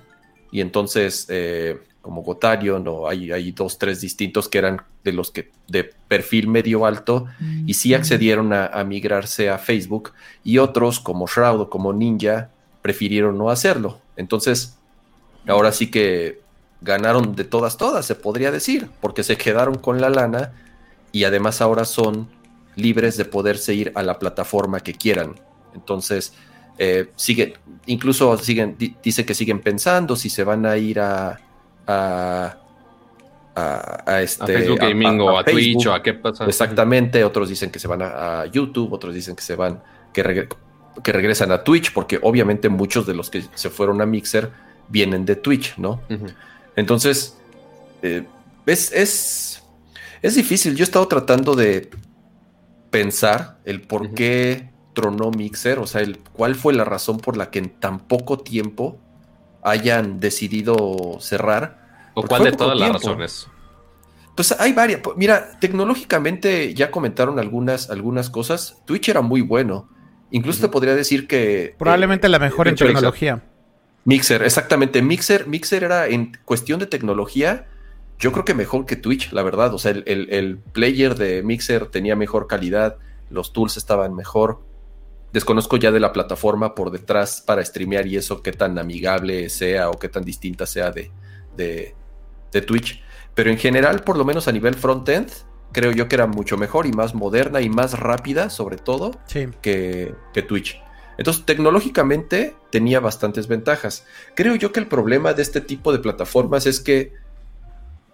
y 0.50 0.61
entonces, 0.62 1.26
eh, 1.29 1.79
como 2.00 2.23
Gotarion, 2.23 2.87
o 2.88 3.09
hay, 3.09 3.30
hay 3.30 3.52
dos, 3.52 3.78
tres 3.78 4.00
distintos 4.00 4.49
que 4.49 4.59
eran 4.59 4.83
de 5.04 5.12
los 5.12 5.30
que 5.30 5.50
de 5.69 5.85
perfil 5.85 6.49
medio 6.49 6.87
alto 6.87 7.26
mm. 7.38 7.69
y 7.69 7.75
sí 7.75 7.95
accedieron 7.95 8.52
a, 8.52 8.66
a 8.66 8.85
migrarse 8.85 9.50
a 9.50 9.59
Facebook 9.59 10.12
y 10.42 10.59
otros 10.59 11.00
como 11.00 11.26
Shroud 11.26 11.61
o 11.61 11.71
como 11.71 11.92
Ninja 11.92 12.50
prefirieron 12.83 13.37
no 13.37 13.50
hacerlo. 13.50 14.00
Entonces, 14.16 14.78
ahora 15.47 15.73
sí 15.73 15.90
que 15.90 16.40
ganaron 16.80 17.35
de 17.35 17.45
todas, 17.45 17.76
todas, 17.76 18.07
se 18.07 18.14
podría 18.14 18.50
decir, 18.50 18.88
porque 19.00 19.23
se 19.23 19.37
quedaron 19.37 19.76
con 19.76 20.00
la 20.00 20.09
lana 20.09 20.52
y 21.12 21.25
además 21.25 21.61
ahora 21.61 21.85
son 21.85 22.28
libres 22.76 23.16
de 23.16 23.25
poderse 23.25 23.75
ir 23.75 23.92
a 23.95 24.02
la 24.02 24.19
plataforma 24.19 24.80
que 24.80 24.95
quieran. 24.95 25.35
Entonces, 25.75 26.33
eh, 26.78 27.11
sigue, 27.16 27.54
incluso 27.87 28.37
siguen, 28.38 28.76
dice 29.02 29.26
que 29.26 29.35
siguen 29.35 29.61
pensando 29.61 30.16
si 30.16 30.30
se 30.30 30.45
van 30.45 30.64
a 30.64 30.76
ir 30.78 31.00
a, 31.00 31.38
a, 31.90 32.59
a, 33.54 34.02
a 34.06 34.23
este, 34.23 34.44
a 34.44 34.47
Facebook 34.47 34.78
Gaming 34.78 35.20
o 35.20 35.38
a, 35.38 35.44
Facebook. 35.44 35.61
Twitch 35.61 35.87
o 35.87 35.92
a 35.92 36.02
qué 36.02 36.14
pasa. 36.14 36.47
Exactamente, 36.47 37.25
otros 37.25 37.49
dicen 37.49 37.70
que 37.70 37.78
se 37.78 37.88
van 37.88 38.02
a, 38.02 38.47
YouTube, 38.47 38.92
otros 38.92 39.14
dicen 39.14 39.35
que 39.35 39.42
se 39.42 39.56
van, 39.56 39.82
que 40.12 40.23
regresan 40.23 40.59
que 41.04 41.12
regresan 41.12 41.52
a 41.52 41.62
Twitch, 41.62 41.92
porque 41.92 42.18
obviamente 42.20 42.68
muchos 42.68 43.06
de 43.06 43.14
los 43.14 43.30
que 43.30 43.44
se 43.54 43.70
fueron 43.70 44.00
a 44.02 44.06
Mixer 44.06 44.50
vienen 44.88 45.25
de 45.25 45.37
Twitch, 45.37 45.78
¿no? 45.78 46.02
Uh 46.11 46.14
-huh. 46.14 46.35
Entonces, 46.76 47.38
eh, 48.02 48.25
es, 48.66 48.92
es, 48.92 49.62
es, 50.20 50.35
difícil. 50.35 50.75
Yo 50.75 50.82
he 50.82 50.85
estado 50.85 51.06
tratando 51.06 51.54
de 51.54 51.90
pensar 52.90 53.59
el 53.64 53.82
por 53.82 54.02
uh 54.02 54.04
-huh. 54.06 54.14
qué 54.14 54.70
tronó 54.94 55.30
Mixer, 55.30 55.78
o 55.78 55.87
sea, 55.87 56.00
el, 56.00 56.18
cuál 56.18 56.54
fue 56.54 56.75
la 56.75 56.85
razón 56.85 57.18
por 57.18 57.37
la 57.37 57.50
que 57.50 57.61
en 57.61 57.70
tan 57.70 58.00
poco 58.00 58.38
tiempo 58.38 58.99
hayan 59.62 60.20
decidido 60.20 61.18
cerrar. 61.20 61.80
¿O 62.14 62.23
cuál 62.23 62.45
de 62.45 62.52
todas 62.52 62.76
tiempo. 62.76 62.93
las 62.93 63.02
razones? 63.02 63.49
Pues 64.35 64.52
hay 64.59 64.73
varias. 64.73 65.00
Mira, 65.17 65.59
tecnológicamente 65.61 66.73
ya 66.75 66.90
comentaron 66.90 67.38
algunas, 67.38 67.90
algunas 67.90 68.31
cosas. 68.31 68.79
Twitch 68.87 69.09
era 69.09 69.21
muy 69.21 69.40
bueno. 69.40 69.88
Incluso 70.31 70.59
uh 70.59 70.62
-huh. 70.62 70.67
te 70.67 70.73
podría 70.73 70.95
decir 70.95 71.26
que. 71.26 71.75
Probablemente 71.79 72.26
eh, 72.26 72.31
la 72.31 72.38
mejor 72.38 72.69
en 72.69 72.76
tecnología. 72.76 73.43
Mixer, 74.05 74.43
exactamente. 74.43 75.02
Mixer, 75.02 75.47
Mixer 75.47 75.85
era 75.85 76.07
en 76.07 76.33
cuestión 76.45 76.81
de 76.81 76.87
tecnología, 76.87 77.67
yo 78.19 78.33
creo 78.33 78.45
que 78.45 78.55
mejor 78.55 78.87
que 78.87 78.97
Twitch, 78.97 79.33
la 79.33 79.43
verdad. 79.43 79.75
O 79.75 79.79
sea, 79.79 79.93
el, 79.93 80.05
el, 80.07 80.33
el, 80.33 80.59
player 80.59 81.14
de 81.14 81.43
Mixer 81.43 81.87
tenía 81.87 82.17
mejor 82.17 82.47
calidad, 82.47 82.97
los 83.31 83.52
tools 83.52 83.76
estaban 83.76 84.14
mejor. 84.14 84.61
Desconozco 85.33 85.76
ya 85.76 85.93
de 85.93 86.00
la 86.00 86.12
plataforma 86.12 86.75
por 86.75 86.90
detrás 86.90 87.40
para 87.40 87.64
streamear 87.64 88.07
y 88.07 88.17
eso, 88.17 88.43
qué 88.43 88.52
tan 88.52 88.79
amigable 88.79 89.49
sea 89.49 89.90
o 89.90 89.99
qué 89.99 90.09
tan 90.09 90.25
distinta 90.25 90.67
sea 90.67 90.90
de, 90.90 91.12
de, 91.57 91.95
de 92.52 92.62
Twitch. 92.62 93.02
Pero 93.35 93.50
en 93.50 93.59
general, 93.59 94.02
por 94.02 94.16
lo 94.16 94.25
menos 94.25 94.49
a 94.49 94.52
nivel 94.52 94.75
front-end, 94.75 95.30
creo 95.73 95.92
yo 95.92 96.09
que 96.09 96.16
era 96.16 96.26
mucho 96.26 96.57
mejor 96.57 96.87
y 96.87 96.92
más 96.92 97.14
moderna 97.14 97.61
y 97.61 97.69
más 97.69 97.99
rápida, 97.99 98.50
sobre 98.50 98.76
todo, 98.76 99.12
sí. 99.26 99.49
que, 99.62 100.14
que, 100.33 100.42
Twitch. 100.42 100.80
Entonces, 101.16 101.45
tecnológicamente 101.45 102.57
tenía 102.71 103.00
bastantes 103.00 103.47
ventajas. 103.47 104.07
Creo 104.35 104.54
yo 104.54 104.73
que 104.73 104.80
el 104.80 104.87
problema 104.87 105.33
de 105.35 105.42
este 105.42 105.61
tipo 105.61 105.92
de 105.92 105.99
plataformas 105.99 106.66
es 106.66 106.80
que 106.80 107.12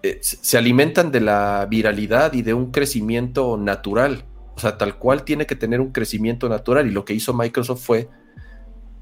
eh, 0.02 0.18
se 0.20 0.58
alimentan 0.58 1.10
de 1.12 1.20
la 1.20 1.66
viralidad 1.68 2.32
y 2.32 2.42
de 2.42 2.54
un 2.54 2.70
crecimiento 2.70 3.56
natural. 3.56 4.24
O 4.56 4.60
sea, 4.60 4.78
tal 4.78 4.98
cual 4.98 5.24
tiene 5.24 5.46
que 5.46 5.54
tener 5.54 5.80
un 5.80 5.92
crecimiento 5.92 6.48
natural. 6.48 6.86
Y 6.86 6.90
lo 6.90 7.04
que 7.04 7.14
hizo 7.14 7.32
Microsoft 7.34 7.84
fue 7.84 8.08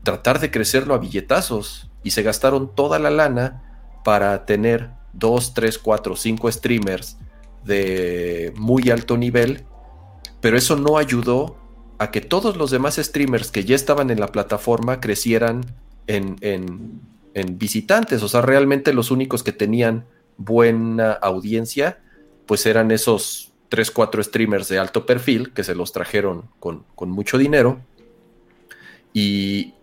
tratar 0.03 0.39
de 0.39 0.51
crecerlo 0.51 0.95
a 0.95 0.99
billetazos. 0.99 1.91
Y 2.03 2.11
se 2.11 2.23
gastaron 2.23 2.75
toda 2.75 2.99
la 2.99 3.11
lana 3.11 4.01
para 4.05 4.45
tener 4.45 4.91
dos, 5.15 5.55
tres, 5.55 5.79
cuatro, 5.79 6.17
cinco 6.17 6.51
streamers 6.51 7.17
de 7.65 8.53
muy 8.57 8.91
alto 8.91 9.17
nivel, 9.17 9.65
pero 10.41 10.57
eso 10.57 10.77
no 10.77 10.99
ayudó 10.99 11.57
a 11.99 12.11
que 12.11 12.21
todos 12.21 12.57
los 12.57 12.71
demás 12.71 12.97
streamers 12.97 13.51
que 13.51 13.65
ya 13.65 13.77
estaban 13.77 14.11
en 14.11 14.21
la 14.21 14.29
plataforma 14.29 15.01
crecieran 15.01 15.65
en, 16.07 16.37
en, 16.41 17.01
en 17.35 17.59
visitantes. 17.59 18.23
O 18.23 18.29
sea, 18.29 18.43
realmente 18.43 18.93
los 18.93 19.11
únicos 19.11 19.43
que 19.43 19.53
tenían 19.53 20.07
buena 20.37 21.13
audiencia, 21.13 22.01
pues 22.47 22.67
eran 22.67 22.91
esos 22.91 23.53
3, 23.69 23.91
4 23.91 24.23
streamers 24.23 24.69
de 24.69 24.79
alto 24.79 25.07
perfil 25.07 25.53
que 25.53 25.65
se 25.65 25.75
los 25.75 25.93
trajeron 25.93 26.51
con, 26.61 26.85
con 26.95 27.11
mucho 27.11 27.39
dinero. 27.39 27.81
Y 29.13 29.75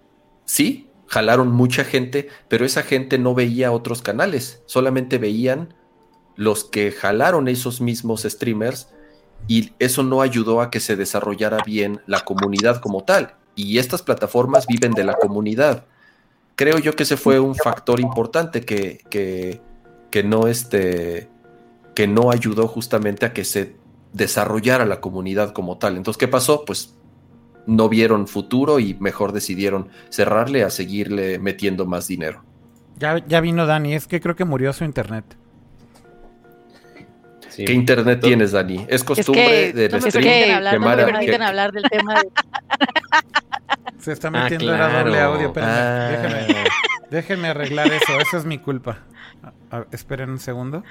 sí, 0.45 0.90
jalaron 1.11 1.51
mucha 1.51 1.83
gente, 1.83 2.29
pero 2.47 2.65
esa 2.65 2.83
gente 2.83 3.17
no 3.17 3.35
veía 3.35 3.73
otros 3.73 4.01
canales, 4.01 4.63
solamente 4.65 5.17
veían 5.17 5.73
los 6.37 6.63
que 6.63 6.89
jalaron 6.93 7.49
esos 7.49 7.81
mismos 7.81 8.21
streamers 8.23 8.87
y 9.45 9.73
eso 9.79 10.03
no 10.03 10.21
ayudó 10.21 10.61
a 10.61 10.71
que 10.71 10.79
se 10.79 10.95
desarrollara 10.95 11.57
bien 11.65 11.99
la 12.07 12.21
comunidad 12.21 12.79
como 12.79 13.03
tal. 13.03 13.35
Y 13.55 13.77
estas 13.77 14.03
plataformas 14.03 14.65
viven 14.67 14.93
de 14.93 15.03
la 15.03 15.15
comunidad. 15.15 15.83
Creo 16.55 16.79
yo 16.79 16.95
que 16.95 17.03
ese 17.03 17.17
fue 17.17 17.41
un 17.41 17.55
factor 17.55 17.99
importante 17.99 18.61
que, 18.61 19.01
que, 19.09 19.59
que 20.11 20.23
no 20.23 20.47
este, 20.47 21.27
que 21.93 22.07
no 22.07 22.31
ayudó 22.31 22.69
justamente 22.69 23.25
a 23.25 23.33
que 23.33 23.43
se 23.43 23.75
desarrollara 24.13 24.85
la 24.85 25.01
comunidad 25.01 25.51
como 25.51 25.77
tal. 25.77 25.97
Entonces, 25.97 26.17
¿qué 26.17 26.29
pasó? 26.29 26.63
Pues 26.63 26.95
no 27.65 27.89
vieron 27.89 28.27
futuro 28.27 28.79
y 28.79 28.95
mejor 28.95 29.31
decidieron 29.31 29.89
cerrarle 30.09 30.63
a 30.63 30.69
seguirle 30.69 31.39
metiendo 31.39 31.85
más 31.85 32.07
dinero. 32.07 32.43
Ya, 32.97 33.17
ya 33.25 33.41
vino 33.41 33.65
Dani, 33.65 33.93
es 33.93 34.07
que 34.07 34.19
creo 34.21 34.35
que 34.35 34.45
murió 34.45 34.73
su 34.73 34.83
internet. 34.83 35.25
Sí. 37.49 37.65
¿Qué 37.65 37.73
internet 37.73 38.21
tienes, 38.21 38.51
Dani? 38.51 38.85
¿Es 38.87 39.03
costumbre 39.03 39.69
es 39.69 39.73
que, 39.73 39.79
del 39.79 39.91
no 39.91 40.01
stream 40.01 40.23
que 40.23 40.53
hablar, 40.53 40.79
no 40.79 40.87
me 40.87 41.05
permiten 41.05 41.41
hablar 41.41 41.71
del 41.71 41.83
tema 41.83 42.15
de... 42.15 42.29
Se 43.99 44.13
está 44.13 44.31
metiendo 44.31 44.73
ah, 44.73 44.77
claro. 44.77 44.93
era 44.93 45.03
doble 45.03 45.19
audio. 45.19 45.47
Espérenme, 45.47 45.71
ah. 45.71 46.09
déjenme, 46.09 46.63
déjenme, 47.11 47.47
arreglar 47.49 47.87
eso. 47.87 48.19
Eso 48.19 48.37
es 48.37 48.45
mi 48.45 48.57
culpa. 48.57 48.99
A, 49.69 49.77
a, 49.77 49.85
esperen 49.91 50.29
un 50.31 50.39
segundo. 50.39 50.83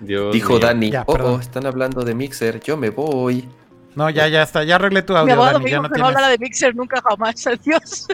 Dios 0.00 0.32
Dijo 0.32 0.54
mío. 0.54 0.60
Dani, 0.60 0.90
ya, 0.90 1.04
oh, 1.06 1.14
oh, 1.14 1.40
están 1.40 1.66
hablando 1.66 2.04
de 2.04 2.14
Mixer, 2.14 2.60
yo 2.60 2.76
me 2.76 2.90
voy. 2.90 3.48
No, 3.96 4.08
ya, 4.08 4.28
ya 4.28 4.42
está. 4.42 4.62
Ya 4.64 4.76
arreglé 4.76 5.02
tu 5.02 5.12
Mi 5.12 5.18
audio, 5.20 5.34
abogado 5.34 5.58
Dani. 5.58 5.64
me 5.64 5.70
Ya 5.70 5.76
no 5.78 5.82
que 5.84 5.88
no 5.88 5.94
tienes. 5.94 6.08
hablara 6.08 6.28
de 6.28 6.38
Mixer 6.38 6.76
nunca 6.76 7.00
jamás. 7.02 7.46
Adiós. 7.46 8.06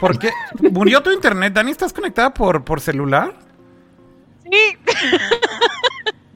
¿Por 0.00 0.18
qué? 0.18 0.30
¿Murió 0.72 1.02
tu 1.02 1.10
internet, 1.12 1.52
Dani? 1.52 1.70
¿Estás 1.70 1.92
conectada 1.92 2.32
por, 2.32 2.64
por 2.64 2.80
celular? 2.80 3.34
Sí. 4.50 4.76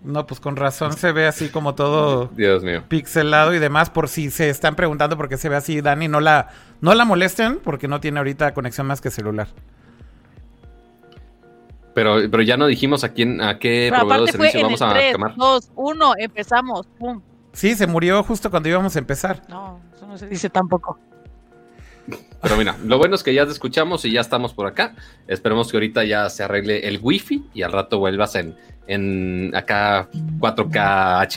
No, 0.05 0.27
pues 0.27 0.41
con 0.41 0.57
razón 0.57 0.93
se 0.95 1.13
ve 1.13 1.27
así 1.27 1.49
como 1.49 1.75
todo 1.75 2.27
Dios 2.35 2.63
mío. 2.65 2.83
pixelado 2.89 3.55
y 3.55 3.59
demás. 3.61 3.89
Por 3.89 4.09
si 4.09 4.31
se 4.31 4.51
están 4.51 4.75
preguntando 4.75 5.17
por 5.17 5.29
qué 5.29 5.37
se 5.39 5.49
ve 5.49 5.57
así, 5.57 5.81
Dani, 5.81 6.09
no 6.09 6.21
la, 6.21 6.49
no 6.81 6.93
la 6.95 7.05
molesten 7.05 7.61
porque 7.63 7.89
no 7.89 8.01
tiene 8.01 8.19
ahorita 8.19 8.53
conexión 8.53 8.87
más 8.89 9.01
que 9.01 9.11
celular. 9.11 9.49
Pero, 11.95 12.17
pero 12.31 12.43
ya 12.43 12.57
no 12.57 12.67
dijimos 12.67 13.05
a 13.05 13.11
quién, 13.11 13.41
a 13.41 13.59
qué 13.59 13.89
Pero 13.91 14.01
proveedor 14.07 14.27
de 14.27 14.33
servicio 14.33 14.61
en 14.61 14.67
vamos 14.67 14.81
el 14.81 14.87
a 14.89 14.93
3, 14.93 15.13
quemar. 15.13 15.35
2, 15.37 15.71
1, 15.77 16.13
empezamos. 16.19 16.87
Pum. 16.99 17.21
Sí, 17.53 17.75
se 17.75 17.87
murió 17.87 18.23
justo 18.23 18.51
cuando 18.51 18.69
íbamos 18.69 18.97
a 18.97 18.99
empezar. 18.99 19.43
No, 19.49 19.79
eso 19.95 20.07
no 20.07 20.17
se 20.19 20.27
dice 20.29 20.49
tampoco. 20.51 20.99
Pero 22.43 22.57
mira, 22.57 22.77
lo 22.85 22.99
bueno 22.99 23.15
es 23.15 23.23
que 23.23 23.33
ya 23.33 23.45
te 23.47 23.53
escuchamos 23.53 24.05
y 24.05 24.11
ya 24.13 24.21
estamos 24.21 24.53
por 24.53 24.67
acá. 24.67 24.95
Esperemos 25.29 25.71
que 25.71 25.77
ahorita 25.77 26.03
ya 26.05 26.29
se 26.29 26.43
arregle 26.43 26.89
el 26.89 26.99
wifi 27.01 27.45
y 27.55 27.63
al 27.63 27.71
rato 27.71 27.99
vuelvas 28.01 28.35
en, 28.35 28.57
en 28.89 29.55
acá 29.55 30.09
4K 30.41 31.29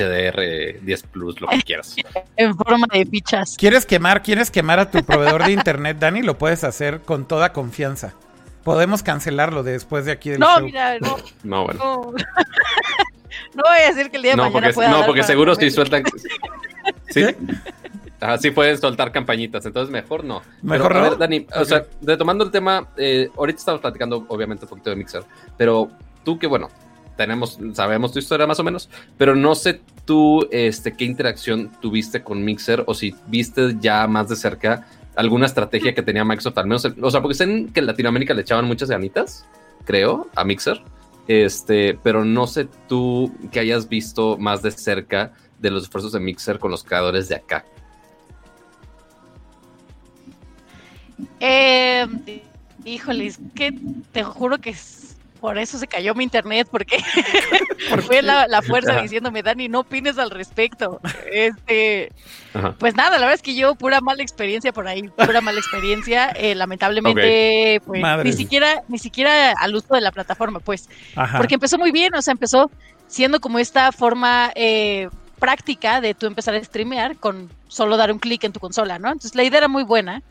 HDR 0.79 0.84
10 0.84 1.03
Plus, 1.03 1.39
lo 1.41 1.48
que 1.50 1.62
quieras. 1.62 1.95
En 2.38 2.55
forma 2.57 2.88
de 2.91 3.05
fichas. 3.05 3.55
¿Quieres 3.57 3.86
quemar, 3.86 4.24
quieres 4.24 4.50
quemar 4.50 4.79
a 4.79 4.89
tu 4.89 5.03
proveedor 5.03 5.45
de 5.45 5.51
internet, 5.51 5.98
Dani? 6.00 6.24
Lo 6.24 6.38
puedes 6.39 6.63
hacer 6.63 7.01
con 7.01 7.27
toda 7.27 7.53
confianza. 7.53 8.13
Podemos 8.63 9.03
cancelarlo 9.03 9.62
después 9.62 10.05
de 10.05 10.12
aquí 10.13 10.31
del 10.31 10.39
No, 10.39 10.55
show. 10.57 10.65
mira, 10.65 10.98
no. 10.98 11.17
No, 11.43 11.65
bueno. 11.65 11.79
No, 11.84 12.13
no 13.53 13.63
voy 13.63 13.82
a 13.84 13.94
decir 13.94 14.10
que 14.12 14.17
el 14.17 14.24
día 14.24 14.32
de 14.32 14.38
No, 14.38 14.44
mañana 14.44 14.62
porque, 14.62 14.74
pueda 14.74 14.89
no, 14.89 15.05
porque 15.05 15.24
seguro 15.24 15.55
si 15.55 15.72
sueltan. 15.72 16.03
Sí. 17.10 17.24
Ajá, 18.20 18.38
sí 18.38 18.51
pueden 18.51 18.77
soltar 18.77 19.12
campañitas, 19.12 19.65
entonces 19.65 19.91
mejor 19.91 20.24
no. 20.24 20.41
Mejor 20.62 20.89
pero, 20.89 21.00
a 21.00 21.03
no. 21.03 21.10
ver, 21.10 21.20
Dani, 21.20 21.48
o 21.55 21.65
sea, 21.65 21.86
retomando 22.01 22.44
el 22.44 22.51
tema, 22.51 22.88
eh, 22.98 23.29
ahorita 23.36 23.60
estamos 23.60 23.82
platicando, 23.82 24.25
obviamente, 24.27 24.65
un 24.65 24.70
poquito 24.70 24.89
de 24.89 24.96
Mixer, 24.96 25.24
pero 25.58 25.89
tú 26.24 26.38
que, 26.38 26.48
bueno, 26.48 26.70
tenemos, 27.15 27.60
sabemos 27.74 28.12
tu 28.12 28.20
historia 28.20 28.48
más 28.48 28.60
o 28.60 28.63
menos, 28.63 28.89
pero 29.17 29.36
no 29.36 29.55
sé 29.55 29.82
tú, 30.05 30.48
este, 30.51 30.96
qué 30.96 31.05
interacción 31.05 31.72
tuviste 31.82 32.24
con 32.24 32.44
Mixer 32.44 32.84
o 32.88 32.94
si 32.94 33.15
viste 33.27 33.75
ya 33.79 34.08
más 34.08 34.29
de 34.29 34.36
cerca 34.36 34.86
alguna 35.15 35.46
estrategia 35.46 35.94
que 35.96 36.01
tenía 36.01 36.25
Microsoft, 36.25 36.58
al 36.58 36.65
menos, 36.67 36.86
o 37.01 37.12
sea, 37.12 37.22
porque 37.22 37.36
sé 37.36 37.67
que 37.74 37.79
en 37.79 37.86
Latinoamérica 37.86 38.34
le 38.34 38.41
echaban 38.41 38.65
muchas 38.65 38.89
ganitas, 38.89 39.46
creo, 39.86 40.27
a 40.36 40.44
Mixer, 40.44 40.82
este, 41.27 41.98
pero 42.03 42.24
no 42.24 42.48
sé 42.48 42.67
tú 42.88 43.32
que 43.51 43.60
hayas 43.60 43.89
visto 43.89 44.38
más 44.38 44.62
de 44.62 44.72
cerca 44.72 45.34
de 45.60 45.72
los 45.72 45.84
esfuerzos 45.84 46.12
de 46.12 46.20
Mixer 46.20 46.60
con 46.60 46.72
los 46.72 46.84
creadores 46.84 47.29
de 47.29 47.36
acá. 47.36 47.65
Eh, 51.39 52.05
híjoles, 52.84 53.39
que 53.53 53.74
te 54.12 54.24
juro 54.24 54.60
que 54.60 54.75
por 55.46 55.60
eso 55.60 55.78
se 55.78 55.86
cayó 55.86 56.16
mi 56.16 56.24
internet, 56.24 56.68
porque 56.72 56.98
fue 58.08 58.24
la, 58.24 58.48
la 58.48 58.64
fuerza 58.64 58.94
Ajá. 58.94 59.04
diciéndome, 59.04 59.44
Dani, 59.44 59.70
no 59.70 59.82
opines 59.82 60.18
al 60.18 60.32
respecto. 60.32 61.00
Este, 61.32 62.12
Ajá. 62.56 62.74
pues 62.80 62.96
nada, 62.96 63.12
la 63.12 63.28
verdad 63.28 63.36
es 63.36 63.43
que 63.43 63.54
yo 63.54 63.76
pura 63.76 64.02
mala 64.02 64.24
experiencia 64.24 64.74
por 64.74 64.88
ahí, 64.88 65.04
pura 65.04 65.41
mala 65.41 65.60
experiencia. 65.60 66.30
Eh, 66.30 66.56
lamentablemente, 66.56 67.80
pues 67.86 68.02
ni 68.24 68.34
siquiera, 68.34 68.82
ni 68.88 68.98
siquiera 68.98 69.54
al 69.60 69.76
uso 69.76 69.93
de 69.93 70.02
la 70.02 70.12
plataforma, 70.12 70.60
pues. 70.62 70.89
Ajá. 71.15 71.38
Porque 71.38 71.54
empezó 71.54 71.78
muy 71.78 71.91
bien, 71.91 72.15
o 72.15 72.24
sea, 72.24 72.32
empezó 72.32 72.72
siendo 73.06 73.39
como 73.39 73.60
esta 73.60 73.91
forma 73.91 74.52
eh, 74.56 75.10
práctica 75.38 76.02
de 76.02 76.15
tú 76.15 76.26
empezar 76.26 76.56
a 76.56 76.63
streamear 76.63 77.17
con 77.17 77.52
solo 77.67 77.98
dar 77.98 78.12
un 78.12 78.17
clic 78.17 78.43
en 78.46 78.52
tu 78.52 78.60
consola, 78.60 78.98
¿no? 78.98 79.10
Entonces 79.10 79.36
la 79.36 79.43
idea 79.43 79.60
era 79.60 79.67
muy 79.67 79.84
buena. 79.84 80.24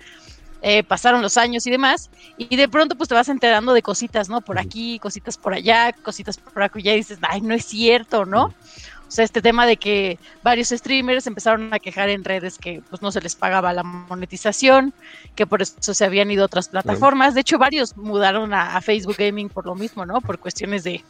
Eh, 0.66 0.83
pasaron 0.83 1.20
los 1.20 1.37
años 1.37 1.66
y 1.66 1.70
demás, 1.70 2.09
y 2.38 2.57
de 2.57 2.68
pronto 2.70 2.96
pues 2.96 3.11
te 3.11 3.14
vas 3.14 3.29
enterando 3.29 3.74
de 3.74 3.83
cositas, 3.83 4.31
¿no? 4.31 4.40
Por 4.40 4.59
aquí, 4.59 4.98
cositas 4.98 5.37
por 5.37 5.53
allá, 5.53 5.92
cositas 5.92 6.38
por 6.38 6.62
acá, 6.62 6.79
y 6.79 6.83
dices, 6.83 7.18
ay, 7.20 7.42
no 7.42 7.53
es 7.53 7.66
cierto, 7.66 8.24
¿no? 8.24 8.44
O 8.46 9.11
sea, 9.11 9.27
este 9.27 9.42
tema 9.42 9.66
de 9.66 9.77
que 9.77 10.18
varios 10.42 10.70
streamers 10.70 11.27
empezaron 11.27 11.72
a 11.74 11.79
quejar 11.79 12.09
en 12.09 12.24
redes 12.24 12.57
que 12.57 12.83
pues 12.88 13.03
no 13.03 13.12
se 13.12 13.20
les 13.20 13.37
pagaba 13.37 13.74
la 13.74 13.83
monetización, 13.83 14.94
que 15.35 15.46
por 15.46 15.61
eso 15.61 15.92
se 15.92 16.05
habían 16.07 16.31
ido 16.31 16.44
a 16.44 16.46
otras 16.46 16.70
plataformas. 16.70 17.35
De 17.35 17.42
hecho, 17.42 17.59
varios 17.59 17.94
mudaron 17.98 18.55
a, 18.55 18.74
a 18.74 18.81
Facebook 18.81 19.16
Gaming 19.18 19.50
por 19.50 19.66
lo 19.66 19.74
mismo, 19.74 20.07
¿no? 20.07 20.22
Por 20.22 20.38
cuestiones 20.38 20.83
de, 20.83 21.05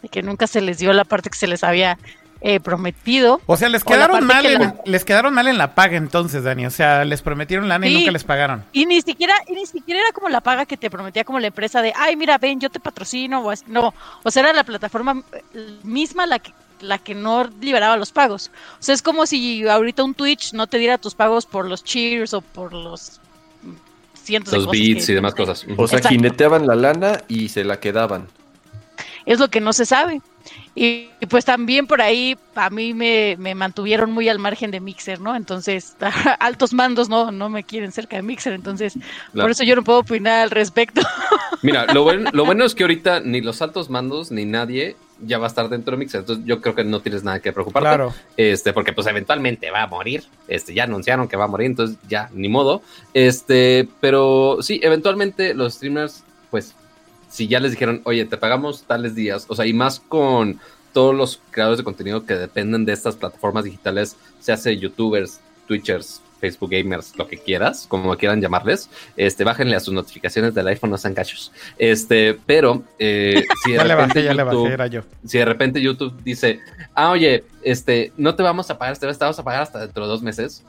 de 0.00 0.08
que 0.08 0.22
nunca 0.22 0.46
se 0.46 0.62
les 0.62 0.78
dio 0.78 0.94
la 0.94 1.04
parte 1.04 1.28
que 1.28 1.36
se 1.36 1.46
les 1.46 1.62
había 1.62 1.98
eh, 2.44 2.58
prometido. 2.60 3.40
O 3.46 3.56
sea, 3.56 3.68
les 3.68 3.84
quedaron 3.84 4.26
mal 4.26 4.42
que 4.42 4.52
en, 4.54 4.60
la- 4.62 4.74
les 4.84 5.04
quedaron 5.04 5.32
mal 5.32 5.46
en 5.46 5.58
la 5.58 5.74
paga 5.76 5.96
entonces, 5.96 6.42
Dani. 6.42 6.66
O 6.66 6.70
sea, 6.70 7.04
les 7.04 7.22
prometieron 7.22 7.68
lana 7.68 7.86
y 7.86 7.90
Sí. 7.90 7.98
nunca 8.00 8.10
les 8.12 8.24
pagaron. 8.24 8.64
Y 8.72 8.84
ni 8.86 9.00
siquiera, 9.00 9.34
y 9.48 9.52
ni 9.52 9.64
siquiera 9.66 10.00
era 10.00 10.12
como 10.12 10.28
la 10.28 10.40
paga 10.40 10.66
que 10.66 10.76
te 10.76 10.90
prometía 10.90 11.22
como 11.24 11.38
la 11.38 11.46
empresa 11.46 11.82
de, 11.82 11.92
ay, 11.96 12.16
mira, 12.16 12.38
ven, 12.38 12.58
yo 12.60 12.68
te 12.68 12.80
patrocino, 12.80 13.40
o 13.42 13.50
así. 13.50 13.64
no, 13.68 13.94
o 14.24 14.30
sea, 14.30 14.42
era 14.42 14.52
la 14.52 14.64
plataforma 14.64 15.22
eh, 15.32 15.42
misma 15.84 16.26
la 16.26 16.40
que, 16.40 16.52
la 16.80 16.98
que 16.98 17.14
no 17.14 17.44
liberaba 17.60 17.96
los 17.96 18.10
pagos. 18.10 18.50
O 18.74 18.82
sea, 18.82 18.94
es 18.94 19.02
como 19.02 19.24
si 19.26 19.66
ahorita 19.68 20.02
un 20.02 20.14
Twitch 20.14 20.52
no 20.52 20.66
te 20.66 20.78
diera 20.78 20.98
tus 20.98 21.14
pagos 21.14 21.46
por 21.46 21.68
los 21.68 21.84
cheers 21.84 22.34
o 22.34 22.40
por 22.40 22.72
los 22.72 23.20
cientos 24.14 24.52
Los 24.52 24.62
de 24.64 24.66
cosas. 24.66 24.80
beats 24.80 25.06
que- 25.06 25.12
y 25.12 25.14
demás 25.14 25.34
cosas. 25.34 25.64
O 25.76 25.86
sea, 25.86 25.98
Exacto. 25.98 26.08
jineteaban 26.08 26.66
la 26.66 26.74
lana 26.74 27.22
y 27.28 27.48
se 27.50 27.62
la 27.64 27.78
quedaban. 27.78 28.26
es 29.26 29.38
lo 29.38 29.48
que 29.48 29.60
no 29.60 29.72
se 29.72 29.86
sabe. 29.86 30.20
Y, 30.74 31.10
y 31.20 31.26
pues 31.26 31.44
también 31.44 31.86
por 31.86 32.00
ahí 32.00 32.36
a 32.54 32.70
mí 32.70 32.94
me, 32.94 33.36
me 33.38 33.54
mantuvieron 33.54 34.10
muy 34.10 34.30
al 34.30 34.38
margen 34.38 34.70
de 34.70 34.80
Mixer, 34.80 35.20
¿no? 35.20 35.36
Entonces, 35.36 35.96
altos 36.40 36.72
mandos 36.72 37.10
no, 37.10 37.30
no 37.30 37.50
me 37.50 37.62
quieren 37.62 37.92
cerca 37.92 38.16
de 38.16 38.22
Mixer, 38.22 38.54
entonces 38.54 38.94
Claro. 38.94 39.44
por 39.44 39.50
eso 39.50 39.64
yo 39.64 39.76
no 39.76 39.84
puedo 39.84 39.98
opinar 39.98 40.40
al 40.44 40.50
respecto. 40.50 41.02
Mira, 41.62 41.84
lo, 41.92 42.04
buen- 42.04 42.28
lo 42.32 42.44
bueno 42.46 42.64
es 42.64 42.74
que 42.74 42.84
ahorita 42.84 43.20
ni 43.20 43.42
los 43.42 43.60
altos 43.60 43.90
mandos 43.90 44.30
ni 44.30 44.46
nadie 44.46 44.96
ya 45.24 45.38
va 45.38 45.44
a 45.44 45.48
estar 45.48 45.68
dentro 45.68 45.92
de 45.92 45.98
Mixer. 45.98 46.20
Entonces 46.20 46.44
yo 46.46 46.60
creo 46.62 46.74
que 46.74 46.84
no 46.84 47.00
tienes 47.00 47.22
nada 47.22 47.40
que 47.40 47.52
preocuparte. 47.52 47.86
Claro. 47.88 48.14
Este, 48.38 48.72
porque 48.72 48.94
pues 48.94 49.06
eventualmente 49.06 49.70
va 49.70 49.82
a 49.82 49.86
morir. 49.86 50.24
Este, 50.48 50.72
ya 50.74 50.84
anunciaron 50.84 51.28
que 51.28 51.36
va 51.36 51.44
a 51.44 51.48
morir, 51.48 51.66
entonces 51.66 51.98
ya, 52.08 52.30
ni 52.32 52.48
modo. 52.48 52.82
Este, 53.12 53.88
pero 54.00 54.58
sí, 54.62 54.80
eventualmente 54.82 55.54
los 55.54 55.74
streamers, 55.74 56.24
pues, 56.50 56.74
si 57.32 57.48
ya 57.48 57.58
les 57.60 57.70
dijeron, 57.72 58.02
oye, 58.04 58.24
te 58.26 58.36
pagamos 58.36 58.82
tales 58.84 59.14
días, 59.14 59.46
o 59.48 59.56
sea, 59.56 59.64
y 59.66 59.72
más 59.72 59.98
con 60.00 60.60
todos 60.92 61.14
los 61.14 61.40
creadores 61.50 61.78
de 61.78 61.84
contenido 61.84 62.26
que 62.26 62.34
dependen 62.34 62.84
de 62.84 62.92
estas 62.92 63.16
plataformas 63.16 63.64
digitales, 63.64 64.16
se 64.40 64.52
hace 64.52 64.76
youtubers, 64.76 65.40
twitchers, 65.66 66.20
Facebook 66.38 66.70
gamers, 66.72 67.16
lo 67.16 67.26
que 67.28 67.38
quieras, 67.38 67.86
como 67.88 68.14
quieran 68.16 68.40
llamarles, 68.42 68.90
este, 69.16 69.44
bájenle 69.44 69.76
a 69.76 69.80
sus 69.80 69.94
notificaciones 69.94 70.52
del 70.54 70.66
iPhone, 70.66 70.90
no 70.90 70.98
sean 70.98 71.14
cachos. 71.14 71.52
Este, 71.78 72.36
pero 72.44 72.82
eh, 72.98 73.44
si 73.64 73.70
de 73.72 73.78
Ya 73.78 73.84
le 73.84 73.94
repente 73.94 74.14
bajé, 74.18 74.24
ya 74.24 74.34
le 74.34 74.42
YouTube- 74.42 74.62
bajé, 74.64 74.74
era 74.74 74.86
yo. 74.88 75.00
si 75.24 75.38
de 75.38 75.44
repente 75.46 75.80
YouTube 75.80 76.20
dice, 76.24 76.60
ah, 76.94 77.10
oye, 77.12 77.44
este, 77.62 78.12
no 78.18 78.34
te 78.34 78.42
vamos 78.42 78.68
a 78.70 78.76
pagar, 78.76 78.98
te 78.98 79.06
vamos 79.06 79.38
a 79.38 79.44
pagar 79.44 79.62
hasta 79.62 79.78
dentro 79.80 80.02
de 80.04 80.10
dos 80.10 80.22
meses. 80.22 80.64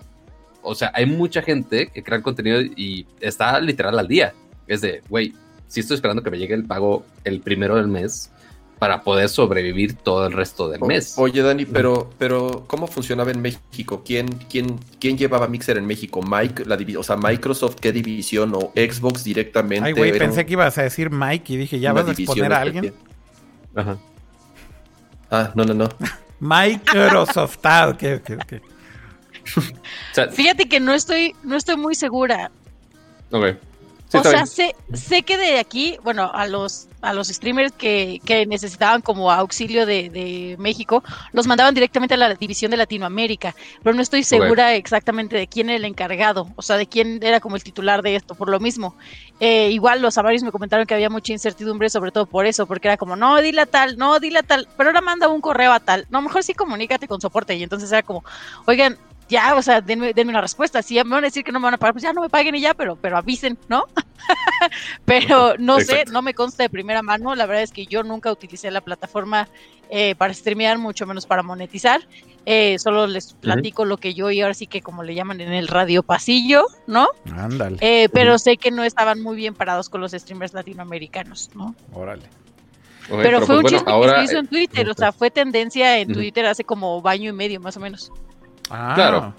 O 0.61 0.75
sea, 0.75 0.91
hay 0.95 1.05
mucha 1.07 1.41
gente 1.41 1.87
que 1.87 2.01
crea 2.03 2.21
contenido 2.21 2.61
y 2.61 3.05
está 3.19 3.59
literal 3.59 3.99
al 3.99 4.07
día. 4.07 4.33
Es 4.67 4.79
de, 4.79 5.01
güey, 5.09 5.33
sí 5.73 5.79
estoy 5.79 5.95
esperando 5.95 6.21
que 6.21 6.29
me 6.29 6.37
llegue 6.37 6.53
el 6.53 6.65
pago 6.65 7.03
el 7.23 7.41
primero 7.41 7.75
del 7.77 7.87
mes 7.87 8.29
para 8.77 9.01
poder 9.01 9.27
sobrevivir 9.27 9.95
todo 9.95 10.27
el 10.27 10.33
resto 10.33 10.69
del 10.69 10.83
O- 10.83 10.85
mes. 10.85 11.15
Oye, 11.17 11.41
Dani, 11.41 11.65
pero, 11.65 12.11
pero 12.19 12.65
¿cómo 12.67 12.85
funcionaba 12.85 13.31
en 13.31 13.41
México? 13.41 14.03
¿Quién, 14.05 14.27
quién, 14.49 14.77
quién 14.99 15.17
llevaba 15.17 15.47
Mixer 15.47 15.77
en 15.77 15.87
México? 15.87 16.21
Mike, 16.21 16.65
la 16.65 16.77
o 16.99 17.03
sea, 17.03 17.15
Microsoft, 17.17 17.77
¿qué 17.81 17.91
división? 17.91 18.53
¿O 18.53 18.71
Xbox 18.75 19.23
directamente? 19.23 19.87
Ay, 19.87 19.93
güey, 19.93 20.15
pensé 20.15 20.45
que 20.45 20.53
ibas 20.53 20.77
a 20.77 20.83
decir 20.83 21.09
Mike 21.09 21.53
y 21.53 21.57
dije, 21.57 21.79
¿ya 21.79 21.91
vas 21.91 22.07
a 22.07 22.11
exponer 22.11 22.53
a 22.53 22.61
alguien? 22.61 22.85
especial. 22.85 23.07
Ajá. 23.75 23.97
Ah, 25.31 25.51
no, 25.55 25.65
no, 25.65 25.73
no. 25.73 25.89
Microsoft. 26.39 27.57
Ah, 27.63 27.87
ok, 27.89 28.03
ok, 28.19 28.29
ok. 28.43 28.53
O 29.57 29.61
sea, 30.13 30.27
Fíjate 30.29 30.69
que 30.69 30.79
no 30.79 30.93
estoy, 30.93 31.33
no 31.43 31.55
estoy 31.55 31.77
muy 31.77 31.95
segura. 31.95 32.51
ok. 33.31 33.55
Sí, 34.13 34.19
o 34.19 34.29
sea, 34.29 34.45
sé, 34.45 34.75
sé 34.93 35.23
que 35.23 35.37
de 35.37 35.57
aquí, 35.57 35.97
bueno, 36.03 36.29
a 36.31 36.45
los, 36.45 36.87
a 37.01 37.13
los 37.13 37.29
streamers 37.29 37.71
que, 37.71 38.21
que 38.23 38.45
necesitaban 38.45 39.01
como 39.01 39.31
auxilio 39.31 39.87
de, 39.87 40.11
de 40.11 40.55
México, 40.59 41.03
los 41.31 41.47
mandaban 41.47 41.73
directamente 41.73 42.13
a 42.13 42.17
la 42.17 42.35
división 42.35 42.69
de 42.69 42.77
Latinoamérica, 42.77 43.55
pero 43.81 43.95
no 43.95 44.03
estoy 44.03 44.23
segura 44.23 44.75
exactamente 44.75 45.35
de 45.35 45.47
quién 45.47 45.69
era 45.69 45.77
el 45.77 45.85
encargado, 45.85 46.47
o 46.55 46.61
sea, 46.61 46.77
de 46.77 46.85
quién 46.85 47.23
era 47.23 47.39
como 47.39 47.55
el 47.55 47.63
titular 47.63 48.03
de 48.03 48.15
esto, 48.15 48.35
por 48.35 48.49
lo 48.49 48.59
mismo. 48.59 48.95
Eh, 49.39 49.71
igual 49.71 49.99
los 49.99 50.15
avarios 50.19 50.43
me 50.43 50.51
comentaron 50.51 50.85
que 50.85 50.93
había 50.93 51.09
mucha 51.09 51.33
incertidumbre, 51.33 51.89
sobre 51.89 52.11
todo 52.11 52.27
por 52.27 52.45
eso, 52.45 52.67
porque 52.67 52.89
era 52.89 52.97
como, 52.97 53.15
no, 53.15 53.41
dile 53.41 53.61
a 53.61 53.65
tal, 53.65 53.97
no, 53.97 54.19
dile 54.19 54.37
a 54.39 54.43
tal, 54.43 54.67
pero 54.77 54.91
ahora 54.91 55.01
manda 55.01 55.27
un 55.27 55.41
correo 55.41 55.73
a 55.73 55.79
tal, 55.79 56.05
no, 56.11 56.21
mejor 56.21 56.43
sí 56.43 56.53
comunícate 56.53 57.07
con 57.07 57.19
soporte, 57.19 57.55
y 57.55 57.63
entonces 57.63 57.91
era 57.91 58.03
como, 58.03 58.23
oigan, 58.67 58.99
ya, 59.29 59.55
o 59.55 59.61
sea, 59.61 59.81
denme, 59.81 60.13
denme 60.13 60.31
una 60.31 60.41
respuesta. 60.41 60.81
Si 60.81 60.95
ya 60.95 61.03
me 61.03 61.11
van 61.11 61.23
a 61.23 61.27
decir 61.27 61.43
que 61.43 61.51
no 61.51 61.59
me 61.59 61.65
van 61.65 61.75
a 61.75 61.77
pagar, 61.77 61.93
pues 61.93 62.03
ya 62.03 62.13
no 62.13 62.21
me 62.21 62.29
paguen 62.29 62.55
y 62.55 62.61
ya, 62.61 62.73
pero, 62.73 62.95
pero 62.95 63.17
avisen, 63.17 63.57
¿no? 63.67 63.85
pero 65.05 65.55
no 65.57 65.79
sé, 65.79 66.05
no 66.11 66.21
me 66.21 66.33
consta 66.33 66.63
de 66.63 66.69
primera 66.69 67.01
mano. 67.01 67.35
La 67.35 67.45
verdad 67.45 67.63
es 67.63 67.71
que 67.71 67.85
yo 67.85 68.03
nunca 68.03 68.31
utilicé 68.31 68.71
la 68.71 68.81
plataforma 68.81 69.47
eh, 69.89 70.15
para 70.15 70.33
streamear, 70.33 70.77
mucho 70.77 71.05
menos 71.05 71.25
para 71.25 71.43
monetizar. 71.43 72.01
Eh, 72.45 72.77
solo 72.77 73.07
les 73.07 73.33
platico 73.33 73.85
lo 73.85 73.97
que 73.97 74.13
yo 74.13 74.29
y 74.29 74.41
ahora 74.41 74.53
sí 74.53 74.67
que 74.67 74.81
como 74.81 75.03
le 75.03 75.15
llaman 75.15 75.39
en 75.39 75.53
el 75.53 75.67
radio 75.67 76.03
pasillo, 76.03 76.65
¿no? 76.87 77.07
Ándale. 77.37 77.77
Eh, 77.79 78.09
pero 78.11 78.37
sé 78.37 78.57
que 78.57 78.69
no 78.69 78.83
estaban 78.83 79.21
muy 79.21 79.37
bien 79.37 79.53
parados 79.53 79.87
con 79.89 80.01
los 80.01 80.11
streamers 80.11 80.53
latinoamericanos, 80.53 81.51
¿no? 81.55 81.73
Órale. 81.93 82.23
Pero 83.07 83.39
fue 83.45 83.61
pues, 83.61 83.65
un 83.65 83.65
chiste 83.65 83.91
ahora, 83.91 84.13
que 84.13 84.19
se 84.19 84.33
hizo 84.33 84.39
en 84.39 84.47
Twitter, 84.47 84.89
o 84.89 84.93
sea, 84.93 85.11
fue 85.11 85.29
tendencia 85.29 85.99
en. 85.99 86.13
Twitter 86.13 86.45
hace 86.45 86.63
como 86.63 87.01
baño 87.01 87.29
y 87.29 87.33
medio, 87.33 87.59
más 87.59 87.75
o 87.77 87.79
menos. 87.79 88.11
Ah, 88.69 88.93
Claro. 88.95 89.33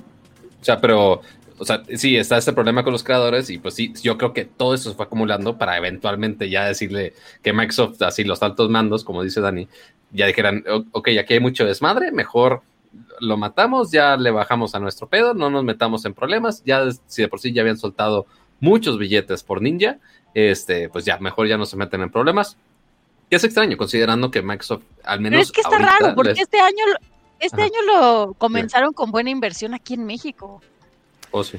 O 0.61 0.65
sea, 0.65 0.81
pero, 0.81 1.21
o 1.59 1.65
sea, 1.65 1.83
sí, 1.97 2.17
está 2.17 2.39
este 2.39 2.53
problema 2.53 2.83
con 2.85 2.93
los 2.93 3.05
creadores 3.05 3.51
y 3.51 3.59
pues 3.59 3.75
sí, 3.75 3.93
yo 4.03 4.17
creo 4.17 4.33
que 4.33 4.45
todo 4.47 4.75
eso 4.75 4.91
se 4.91 4.97
fue 4.97 5.05
acumulando 5.05 5.59
para 5.59 5.77
eventualmente 5.77 6.49
ya 6.49 6.65
decirle 6.65 7.13
que 7.43 7.53
Microsoft, 7.53 8.01
así 8.03 8.25
los 8.25 8.43
altos 8.43 8.71
mandos, 8.71 9.05
como 9.05 9.23
dice 9.23 9.41
Dani, 9.43 9.69
ya 10.11 10.27
dijeran, 10.27 10.65
"O- 10.69 10.85
ok, 10.93 11.09
aquí 11.21 11.35
hay 11.35 11.41
mucho 11.41 11.65
desmadre, 11.67 12.13
mejor 12.13 12.63
lo 13.21 13.37
matamos, 13.37 13.91
ya 13.91 14.17
le 14.17 14.31
bajamos 14.31 14.75
a 14.75 14.79
nuestro 14.81 15.07
pedo, 15.09 15.35
no 15.35 15.51
nos 15.51 15.65
metamos 15.65 16.05
en 16.07 16.15
problemas, 16.15 16.63
ya 16.65 16.85
si 17.07 17.23
de 17.23 17.29
por 17.29 17.41
sí 17.41 17.53
ya 17.53 17.61
habían 17.63 17.77
soltado 17.77 18.27
muchos 18.61 18.99
billetes 18.99 19.43
por 19.43 19.61
Ninja, 19.61 19.99
este, 20.33 20.89
pues 20.89 21.05
ya, 21.05 21.19
mejor 21.19 21.47
ya 21.49 21.59
no 21.59 21.67
se 21.67 21.77
meten 21.77 22.01
en 22.03 22.11
problemas. 22.11 22.57
Y 23.29 23.35
es 23.35 23.45
extraño, 23.45 23.77
considerando 23.77 24.31
que 24.31 24.43
Microsoft, 24.43 24.85
al 25.03 25.21
menos. 25.21 25.33
Pero 25.39 25.43
es 25.43 25.53
que 25.53 25.61
está 25.61 25.79
raro, 25.79 26.15
porque 26.15 26.31
les- 26.31 26.41
este 26.43 26.61
año, 26.61 26.85
este 27.41 27.63
Ajá. 27.63 27.65
año 27.67 27.83
lo 27.87 28.35
comenzaron 28.39 28.93
con 28.93 29.11
buena 29.11 29.31
inversión 29.31 29.75
aquí 29.75 29.95
en 29.95 30.05
México. 30.05 30.61
Oh, 31.31 31.43
sí. 31.45 31.59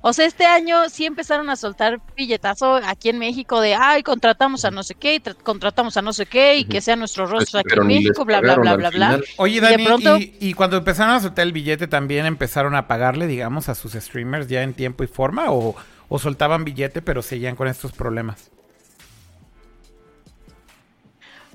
O 0.00 0.12
sea, 0.12 0.26
este 0.26 0.46
año 0.46 0.88
sí 0.88 1.06
empezaron 1.06 1.50
a 1.50 1.56
soltar 1.56 2.00
billetazo 2.16 2.76
aquí 2.76 3.08
en 3.08 3.18
México 3.18 3.60
de, 3.60 3.74
ay, 3.74 4.04
contratamos 4.04 4.64
a 4.64 4.70
no 4.70 4.84
sé 4.84 4.94
qué, 4.94 5.16
y 5.16 5.18
tra- 5.18 5.34
contratamos 5.42 5.96
a 5.96 6.02
no 6.02 6.12
sé 6.12 6.26
qué, 6.26 6.58
y 6.58 6.64
que 6.66 6.76
Ujú. 6.78 6.84
sean 6.84 6.98
nuestros 7.00 7.28
rostros 7.30 7.56
aquí 7.64 7.74
en 7.76 7.84
México, 7.84 8.24
bla, 8.24 8.40
bla, 8.40 8.54
bla, 8.54 8.76
bla, 8.76 8.90
bla. 8.90 9.20
Oye, 9.38 9.60
Dani, 9.60 9.84
pronto- 9.84 10.18
y, 10.18 10.36
y 10.38 10.54
cuando 10.54 10.76
empezaron 10.76 11.14
a 11.16 11.20
soltar 11.20 11.44
el 11.48 11.52
billete 11.52 11.88
también 11.88 12.26
empezaron 12.26 12.76
a 12.76 12.86
pagarle, 12.86 13.26
digamos, 13.26 13.68
a 13.68 13.74
sus 13.74 13.94
streamers 13.94 14.46
ya 14.46 14.62
en 14.62 14.72
tiempo 14.72 15.02
y 15.02 15.08
forma 15.08 15.50
o, 15.50 15.74
o 16.08 16.18
soltaban 16.20 16.64
billete 16.64 17.02
pero 17.02 17.20
seguían 17.20 17.56
con 17.56 17.66
estos 17.66 17.90
problemas. 17.90 18.52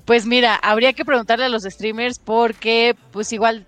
Pues 0.06 0.24
mira, 0.24 0.54
habría 0.54 0.92
que 0.92 1.04
preguntarle 1.04 1.44
a 1.44 1.48
los 1.48 1.64
streamers 1.64 2.18
porque, 2.18 2.96
pues 3.12 3.32
igual, 3.32 3.66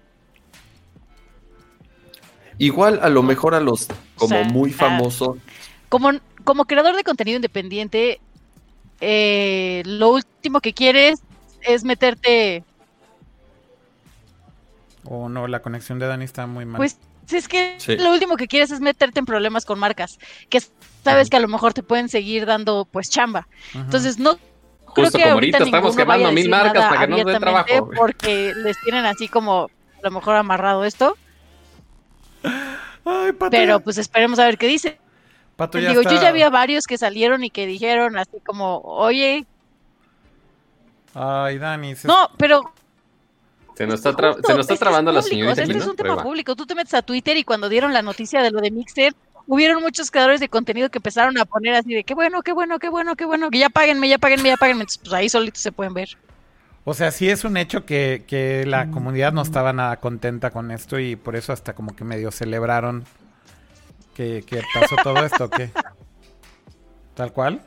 Igual 2.60 2.98
a 3.02 3.08
lo 3.08 3.22
mejor 3.22 3.54
a 3.54 3.60
los 3.60 3.86
como 4.16 4.30
sea, 4.30 4.44
muy 4.44 4.70
ah, 4.72 4.74
famosos, 4.76 5.36
como, 5.88 6.10
como 6.44 6.64
creador 6.64 6.96
de 6.96 7.04
contenido 7.04 7.36
independiente, 7.36 8.20
eh, 9.00 9.82
lo 9.86 10.10
último 10.10 10.60
que 10.60 10.74
quieres 10.74 11.20
es 11.62 11.84
meterte, 11.84 12.64
O 15.04 15.28
no, 15.28 15.46
la 15.46 15.62
conexión 15.62 15.98
de 15.98 16.06
Dani 16.06 16.24
está 16.24 16.46
muy 16.46 16.64
mal. 16.66 16.76
pues 16.78 16.98
es 17.30 17.46
que 17.48 17.76
Sí. 17.78 17.96
lo 17.96 18.10
último 18.12 18.36
que 18.36 18.48
quieres 18.48 18.70
es 18.72 18.80
meterte 18.80 19.20
en 19.20 19.26
problemas 19.26 19.64
con 19.64 19.78
marcas, 19.78 20.18
que 20.50 20.60
sabes 21.04 21.30
que 21.30 21.36
a 21.36 21.40
lo 21.40 21.48
mejor 21.48 21.74
te 21.74 21.82
pueden 21.82 22.08
seguir 22.08 22.44
dando 22.44 22.86
pues 22.90 23.08
chamba. 23.08 23.46
Entonces 23.72 24.18
no 24.18 24.36
creo 24.94 25.04
Justo 25.06 25.18
que 25.18 25.24
como 25.24 25.34
ahorita 25.34 25.58
ahorita 25.58 25.76
estamos 25.76 25.96
quemando 25.96 26.32
mil 26.32 26.48
marcas 26.48 26.84
para 26.86 27.00
que 27.00 27.06
no 27.08 27.16
nos 27.18 27.26
den 27.26 27.36
abiertamente 27.36 27.72
trabajo. 27.74 27.90
porque 27.96 28.52
les 28.56 28.80
tienen 28.82 29.04
así 29.06 29.28
como 29.28 29.64
a 29.64 30.00
lo 30.02 30.10
mejor 30.10 30.36
amarrado 30.36 30.84
esto, 30.84 31.16
Ay, 33.04 33.32
Pato, 33.32 33.50
pero 33.50 33.80
pues 33.80 33.98
esperemos 33.98 34.38
a 34.38 34.44
ver 34.44 34.58
qué 34.58 34.66
dice. 34.66 34.98
Pato 35.56 35.78
ya 35.78 35.88
Digo, 35.90 36.02
yo 36.02 36.08
está- 36.10 36.22
ya 36.22 36.28
había 36.28 36.50
varios 36.50 36.86
que 36.86 36.98
salieron 36.98 37.42
y 37.42 37.50
que 37.50 37.66
dijeron 37.66 38.16
así 38.16 38.38
como, 38.46 38.78
oye, 38.80 39.44
Ay, 41.14 41.58
Dani. 41.58 41.96
se- 41.96 42.06
no, 42.06 42.30
pero 42.36 42.72
Se 43.74 43.86
nos 43.86 43.94
está, 43.96 44.12
tra- 44.12 44.34
se 44.34 44.52
nos 44.52 44.60
está 44.60 44.74
este 44.74 44.84
trabando 44.84 45.10
es 45.10 45.14
la 45.16 45.20
público, 45.22 45.34
señorita. 45.36 45.52
o 45.52 45.54
sea, 45.54 45.64
este 45.64 45.78
es 45.78 45.86
un 45.86 45.96
tema 45.96 46.14
va. 46.16 46.22
público. 46.22 46.54
Tú 46.56 46.66
te 46.66 46.74
metes 46.74 46.94
a 46.94 47.02
Twitter 47.02 47.36
y 47.36 47.44
cuando 47.44 47.68
dieron 47.68 47.92
la 47.92 48.02
noticia 48.02 48.42
de 48.42 48.50
lo 48.50 48.60
de 48.60 48.70
Mixer, 48.70 49.14
hubieron 49.48 49.82
muchos 49.82 50.10
creadores 50.12 50.38
de 50.38 50.48
contenido 50.48 50.90
que 50.90 50.98
empezaron 50.98 51.36
a 51.38 51.44
poner 51.44 51.74
así 51.74 51.92
de 51.94 52.04
qué 52.04 52.14
bueno, 52.14 52.42
qué 52.42 52.52
bueno, 52.52 52.78
qué 52.78 52.88
bueno, 52.88 53.16
qué 53.16 53.24
bueno, 53.24 53.50
que 53.50 53.58
ya 53.58 53.70
páguenme, 53.70 54.08
ya 54.08 54.18
páguenme, 54.18 54.50
ya 54.50 54.56
páguenme. 54.56 54.82
Entonces, 54.82 54.98
pues 54.98 55.12
ahí 55.14 55.28
solitos 55.28 55.60
se 55.62 55.72
pueden 55.72 55.94
ver. 55.94 56.10
O 56.84 56.94
sea, 56.94 57.10
sí 57.10 57.28
es 57.28 57.44
un 57.44 57.56
hecho 57.56 57.84
que, 57.84 58.24
que 58.26 58.64
Mm. 58.64 58.68
la 58.70 58.90
comunidad 58.90 59.32
no 59.32 59.42
estaba 59.42 59.72
nada 59.72 59.96
contenta 59.96 60.50
con 60.50 60.70
esto 60.70 60.98
y 60.98 61.16
por 61.16 61.34
eso 61.36 61.52
hasta 61.52 61.74
como 61.74 61.96
que 61.96 62.04
medio 62.04 62.30
celebraron 62.30 63.04
que, 64.14 64.44
que 64.46 64.62
pasó 64.72 64.96
todo 65.02 65.24
esto, 65.24 65.44
¿o 65.44 65.50
¿qué? 65.50 65.70
¿Tal 67.14 67.32
cual? 67.32 67.60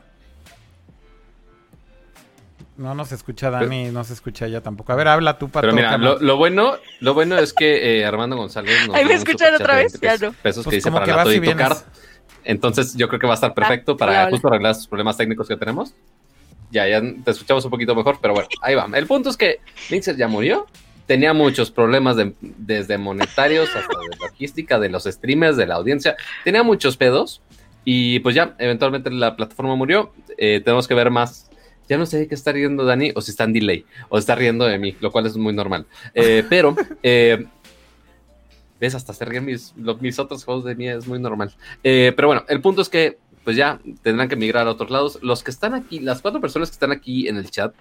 No 2.76 2.94
nos 2.94 3.12
escucha 3.12 3.50
Dani, 3.50 3.90
no 3.90 4.02
se 4.02 4.14
escucha 4.14 4.46
ella 4.46 4.62
tampoco. 4.62 4.92
A 4.92 4.96
ver, 4.96 5.06
habla 5.08 5.38
tú, 5.38 5.48
Pato. 5.50 5.60
Pero 5.66 5.74
mira, 5.74 5.98
lo, 5.98 6.18
lo 6.18 6.36
bueno, 6.36 6.76
lo 7.00 7.12
bueno 7.14 7.36
es 7.38 7.52
que 7.52 8.00
eh, 8.00 8.04
Armando 8.06 8.36
González 8.36 8.86
nos 8.86 8.96
Ahí 8.96 9.04
me 9.04 9.14
escuchan 9.14 9.54
otra 9.54 9.76
vez, 9.76 10.00
20 10.00 10.06
ya 10.20 10.26
no. 10.28 10.32
pesos 10.34 10.64
Pues 10.64 10.72
que 10.72 10.76
dice 10.76 10.90
para 10.90 11.04
que 11.04 11.12
la. 11.12 11.56
Card. 11.56 11.78
Entonces 12.44 12.94
yo 12.96 13.08
creo 13.08 13.20
que 13.20 13.26
va 13.26 13.34
a 13.34 13.36
estar 13.36 13.54
perfecto 13.54 13.96
para 13.96 14.12
hola, 14.12 14.20
hola. 14.22 14.30
justo 14.30 14.48
arreglar 14.48 14.74
sus 14.74 14.86
problemas 14.88 15.16
técnicos 15.16 15.46
que 15.48 15.56
tenemos. 15.56 15.94
Ya, 16.70 16.88
ya 16.88 17.00
te 17.02 17.30
escuchamos 17.30 17.64
un 17.66 17.70
poquito 17.70 17.94
mejor, 17.94 18.18
pero 18.22 18.32
bueno, 18.34 18.48
ahí 18.62 18.74
va. 18.74 18.88
El 18.94 19.06
punto 19.06 19.28
es 19.28 19.36
que 19.36 19.60
Mixer 19.90 20.16
ya 20.16 20.26
murió. 20.26 20.66
Tenía 21.06 21.34
muchos 21.34 21.70
problemas 21.70 22.16
de- 22.16 22.32
desde 22.40 22.96
monetarios 22.96 23.68
hasta 23.76 23.98
de 23.98 24.16
logística, 24.18 24.78
de 24.78 24.88
los 24.88 25.04
streamers, 25.04 25.56
de 25.58 25.66
la 25.66 25.74
audiencia. 25.74 26.16
Tenía 26.44 26.62
muchos 26.62 26.96
pedos. 26.96 27.42
Y 27.84 28.20
pues 28.20 28.34
ya, 28.34 28.54
eventualmente 28.58 29.10
la 29.10 29.36
plataforma 29.36 29.74
murió. 29.76 30.12
Eh, 30.38 30.62
tenemos 30.64 30.88
que 30.88 30.94
ver 30.94 31.10
más. 31.10 31.50
Ya 31.92 31.98
no 31.98 32.06
sé 32.06 32.20
de 32.20 32.26
qué 32.26 32.34
está 32.34 32.52
riendo 32.52 32.86
Dani 32.86 33.12
o 33.14 33.20
si 33.20 33.32
está 33.32 33.44
en 33.44 33.52
delay 33.52 33.84
o 34.08 34.16
está 34.16 34.34
riendo 34.34 34.64
de 34.64 34.78
mí, 34.78 34.96
lo 35.00 35.12
cual 35.12 35.26
es 35.26 35.36
muy 35.36 35.52
normal. 35.52 35.84
Eh, 36.14 36.42
pero, 36.48 36.74
eh, 37.02 37.44
ves, 38.80 38.94
hasta 38.94 39.12
se 39.12 39.26
ríen 39.26 39.44
mis, 39.44 39.74
lo- 39.76 39.96
mis 39.98 40.18
otros 40.18 40.42
juegos 40.42 40.64
de 40.64 40.74
mí, 40.74 40.88
es 40.88 41.06
muy 41.06 41.18
normal. 41.18 41.52
Eh, 41.84 42.14
pero 42.16 42.28
bueno, 42.28 42.44
el 42.48 42.62
punto 42.62 42.80
es 42.80 42.88
que 42.88 43.18
pues 43.44 43.56
ya 43.56 43.78
tendrán 44.02 44.28
que 44.30 44.36
migrar 44.36 44.66
a 44.68 44.70
otros 44.70 44.90
lados. 44.90 45.18
Los 45.20 45.42
que 45.42 45.50
están 45.50 45.74
aquí, 45.74 46.00
las 46.00 46.22
cuatro 46.22 46.40
personas 46.40 46.70
que 46.70 46.74
están 46.74 46.92
aquí 46.92 47.28
en 47.28 47.36
el 47.36 47.50
chat, 47.50 47.74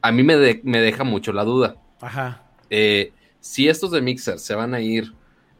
a 0.00 0.12
mí 0.12 0.22
me, 0.22 0.36
de- 0.36 0.60
me 0.62 0.80
deja 0.80 1.02
mucho 1.02 1.32
la 1.32 1.42
duda. 1.42 1.74
Ajá. 2.00 2.42
Si 3.40 3.68
estos 3.68 3.90
de 3.90 4.00
Mixer 4.00 4.38
se 4.38 4.54
van 4.54 4.74
a 4.74 4.80
ir 4.80 5.12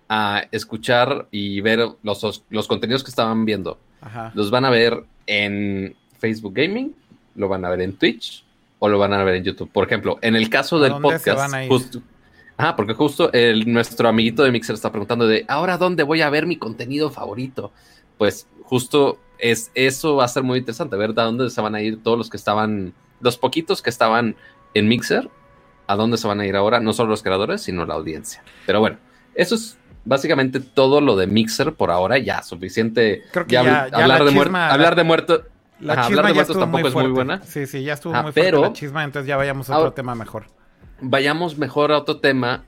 a 0.09 0.45
escuchar 0.53 1.27
y 1.33 1.61
ver 1.61 1.81
los, 2.03 2.45
los 2.51 2.69
contenidos 2.69 3.03
que 3.03 3.11
estaban 3.11 3.45
viendo, 3.45 3.79
Ajá. 4.01 4.31
los 4.35 4.51
van 4.51 4.65
a 4.65 4.71
ver 4.71 5.05
en 5.27 5.97
Facebook 6.19 6.55
Gaming, 6.55 6.95
lo 7.37 7.49
van 7.49 7.65
a 7.65 7.71
ver 7.71 7.81
en 7.81 7.95
Twitch 7.97 8.45
o 8.79 8.89
lo 8.89 8.99
van 8.99 9.13
a 9.13 9.23
ver 9.25 9.37
en 9.37 9.45
YouTube. 9.45 9.71
Por 9.73 9.85
ejemplo, 9.87 10.19
en 10.23 10.37
el 10.37 10.49
caso 10.51 10.77
¿A 10.77 10.81
del 10.81 10.93
podcast, 11.01 11.55
justo. 11.69 12.03
Ah, 12.57 12.77
porque 12.77 12.95
justo 12.95 13.33
el, 13.33 13.73
nuestro 13.73 14.09
amiguito 14.09 14.45
de 14.45 14.53
Mixer 14.53 14.75
está 14.75 14.91
preguntando 14.91 15.27
de 15.27 15.45
ahora 15.49 15.77
dónde 15.77 16.03
voy 16.05 16.23
a 16.23 16.31
ver 16.31 16.47
mi 16.47 16.57
contenido 16.57 17.11
favorito. 17.11 17.73
Pues 18.19 18.47
justo 18.63 19.19
es 19.39 19.73
eso 19.75 20.17
va 20.17 20.25
a 20.25 20.29
ser 20.29 20.45
muy 20.45 20.59
interesante, 20.61 20.97
ver 20.97 21.15
de 21.15 21.23
dónde 21.23 21.51
se 21.51 21.61
van 21.61 21.75
a 21.75 21.83
ir 21.83 22.01
todos 22.03 22.17
los 22.17 22.31
que 22.31 22.37
estaban, 22.37 22.95
los 23.21 23.37
poquitos 23.37 23.83
que 23.83 23.91
estaban 23.91 24.37
en 24.75 24.87
Mixer, 24.89 25.29
a 25.89 25.97
dónde 25.97 26.17
se 26.17 26.29
van 26.29 26.39
a 26.41 26.47
ir 26.47 26.55
ahora, 26.55 26.79
no 26.79 26.93
solo 26.93 27.11
los 27.11 27.23
creadores, 27.25 27.63
sino 27.63 27.85
la 27.87 27.95
audiencia. 27.95 28.43
Pero 28.67 28.79
bueno, 28.79 28.99
eso 29.35 29.57
es 29.57 29.77
básicamente 30.05 30.61
todo 30.61 31.01
lo 31.01 31.17
de 31.17 31.27
Mixer 31.27 31.73
por 31.75 31.91
ahora, 31.91 32.19
ya 32.19 32.43
suficiente. 32.45 33.25
Creo 33.33 33.47
que 33.47 33.53
ya 33.55 33.63
ya- 33.65 33.87
habl- 33.87 33.91
ya 33.91 33.97
hablar, 34.05 34.19
la 34.21 34.25
de 34.31 34.31
chisma- 34.39 34.71
hablar 34.71 34.95
de 34.97 35.05
muerto. 35.05 35.43
La 35.81 35.95
Ajá, 35.95 36.07
chisma 36.09 36.29
de 36.29 36.35
ya 36.35 36.43
estuvo 36.43 36.61
tampoco 36.61 36.81
muy 36.83 36.89
es 36.89 36.95
muy 36.95 37.07
buena. 37.13 37.43
Sí, 37.45 37.67
sí, 37.67 37.83
ya 37.83 37.95
estuvo 37.95 38.13
muy 38.15 38.23
fuerte 38.23 38.41
pero- 38.43 38.61
la 38.63 38.73
chisma, 38.73 39.05
entonces 39.05 39.27
ya 39.29 39.37
vayamos 39.37 39.69
a 39.71 39.79
otro 39.79 39.93
tema 39.93 40.15
mejor. 40.15 40.45
vayamos 41.01 41.59
mejor 41.59 41.93
a 41.93 41.99
otro 41.99 42.19
tema, 42.21 42.65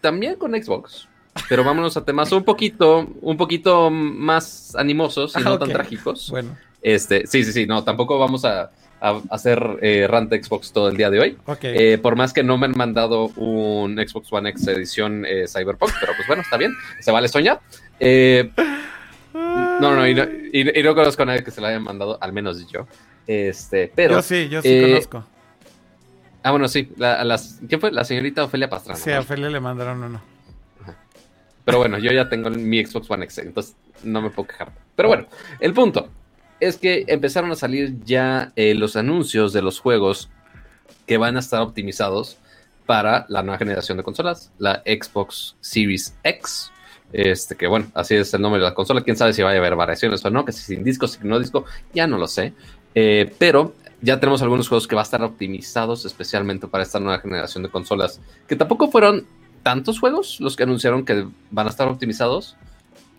también 0.00 0.36
con 0.36 0.52
Xbox, 0.52 1.08
pero 1.48 1.64
vámonos 1.64 1.96
a 1.96 2.04
temas 2.04 2.30
un 2.32 2.44
poquito, 2.44 3.08
un 3.20 3.36
poquito 3.36 3.90
más 3.90 4.74
animosos 4.76 5.34
y 5.36 5.40
Ah, 5.40 5.42
no 5.42 5.58
tan 5.58 5.70
trágicos. 5.70 6.30
Bueno, 6.30 6.56
Este, 6.82 7.26
sí, 7.26 7.44
sí, 7.44 7.52
sí, 7.52 7.66
no, 7.66 7.82
tampoco 7.82 8.18
vamos 8.18 8.44
a, 8.44 8.70
a 9.00 9.20
hacer 9.30 9.78
eh, 9.82 10.06
rant 10.08 10.30
de 10.30 10.42
Xbox 10.42 10.72
todo 10.72 10.88
el 10.88 10.96
día 10.96 11.10
de 11.10 11.18
hoy. 11.18 11.36
Eh, 11.62 11.98
por 12.00 12.14
más 12.14 12.32
que 12.32 12.44
no 12.44 12.56
me 12.56 12.66
han 12.66 12.74
mandado 12.76 13.26
un 13.36 13.96
Xbox 13.96 14.32
One 14.32 14.50
X 14.50 14.68
edición 14.68 15.24
eh, 15.26 15.46
Cyberpunk, 15.48 15.90
pero 16.00 16.12
pues 16.16 16.26
bueno, 16.28 16.42
está 16.42 16.56
bien, 16.56 16.72
se 17.00 17.10
vale 17.10 17.26
soñar. 17.28 17.60
Eh, 17.98 18.50
no, 19.80 19.94
no, 19.94 20.06
y 20.08 20.14
no, 20.14 20.24
y- 20.24 20.78
y 20.80 20.82
no 20.82 20.94
conozco 20.94 21.22
a 21.22 21.26
nadie 21.26 21.44
que 21.44 21.50
se 21.50 21.60
lo 21.60 21.66
haya 21.66 21.80
mandado, 21.80 22.18
al 22.20 22.32
menos 22.32 22.66
yo. 22.68 22.86
Este, 23.26 23.90
pero. 23.94 24.16
yo 24.16 24.22
sí, 24.22 24.48
yo 24.48 24.62
sí 24.62 24.68
eh, 24.68 24.82
conozco. 24.90 25.24
Ah, 26.42 26.50
bueno, 26.52 26.68
sí. 26.68 26.92
La, 26.96 27.24
las, 27.24 27.60
¿Quién 27.68 27.80
fue? 27.80 27.90
La 27.90 28.04
señorita 28.04 28.44
Ofelia 28.44 28.68
Pastrana. 28.70 28.98
Sí, 28.98 29.10
a 29.10 29.20
Ophelia 29.20 29.50
le 29.50 29.58
mandaron 29.60 30.02
uno. 30.02 30.20
Pero 31.64 31.78
bueno, 31.78 31.98
yo 31.98 32.12
ya 32.12 32.28
tengo 32.28 32.48
mi 32.50 32.84
Xbox 32.84 33.10
One 33.10 33.24
X, 33.24 33.38
entonces 33.38 33.74
no 34.04 34.22
me 34.22 34.30
puedo 34.30 34.46
quejar. 34.46 34.70
Pero 34.94 35.08
bueno, 35.08 35.26
el 35.58 35.72
punto 35.74 36.08
es 36.60 36.76
que 36.76 37.04
empezaron 37.08 37.50
a 37.50 37.56
salir 37.56 37.96
ya 38.04 38.52
eh, 38.54 38.74
los 38.74 38.94
anuncios 38.94 39.52
de 39.52 39.62
los 39.62 39.80
juegos 39.80 40.30
que 41.08 41.16
van 41.18 41.36
a 41.36 41.40
estar 41.40 41.60
optimizados 41.62 42.38
para 42.86 43.26
la 43.28 43.42
nueva 43.42 43.58
generación 43.58 43.98
de 43.98 44.04
consolas, 44.04 44.52
la 44.58 44.82
Xbox 44.86 45.56
Series 45.60 46.16
X. 46.22 46.70
Este, 47.12 47.56
que 47.56 47.66
bueno, 47.66 47.86
así 47.94 48.14
es 48.14 48.32
el 48.34 48.42
nombre 48.42 48.60
de 48.60 48.66
la 48.66 48.74
consola. 48.74 49.02
Quién 49.02 49.16
sabe 49.16 49.32
si 49.32 49.42
vaya 49.42 49.56
a 49.56 49.60
haber 49.60 49.76
variaciones 49.76 50.24
o 50.24 50.30
no, 50.30 50.44
que 50.44 50.52
si 50.52 50.62
sin 50.62 50.84
disco, 50.84 51.06
si 51.06 51.18
no 51.22 51.38
disco, 51.38 51.64
ya 51.94 52.06
no 52.06 52.18
lo 52.18 52.26
sé. 52.26 52.52
Eh, 52.94 53.32
pero 53.38 53.74
ya 54.00 54.20
tenemos 54.20 54.42
algunos 54.42 54.68
juegos 54.68 54.86
que 54.86 54.94
van 54.94 55.02
a 55.02 55.04
estar 55.04 55.22
optimizados 55.22 56.04
especialmente 56.04 56.66
para 56.68 56.84
esta 56.84 57.00
nueva 57.00 57.18
generación 57.18 57.62
de 57.62 57.70
consolas, 57.70 58.20
que 58.46 58.56
tampoco 58.56 58.90
fueron 58.90 59.26
tantos 59.62 59.98
juegos 59.98 60.40
los 60.40 60.56
que 60.56 60.62
anunciaron 60.62 61.04
que 61.04 61.26
van 61.50 61.66
a 61.66 61.70
estar 61.70 61.88
optimizados, 61.88 62.56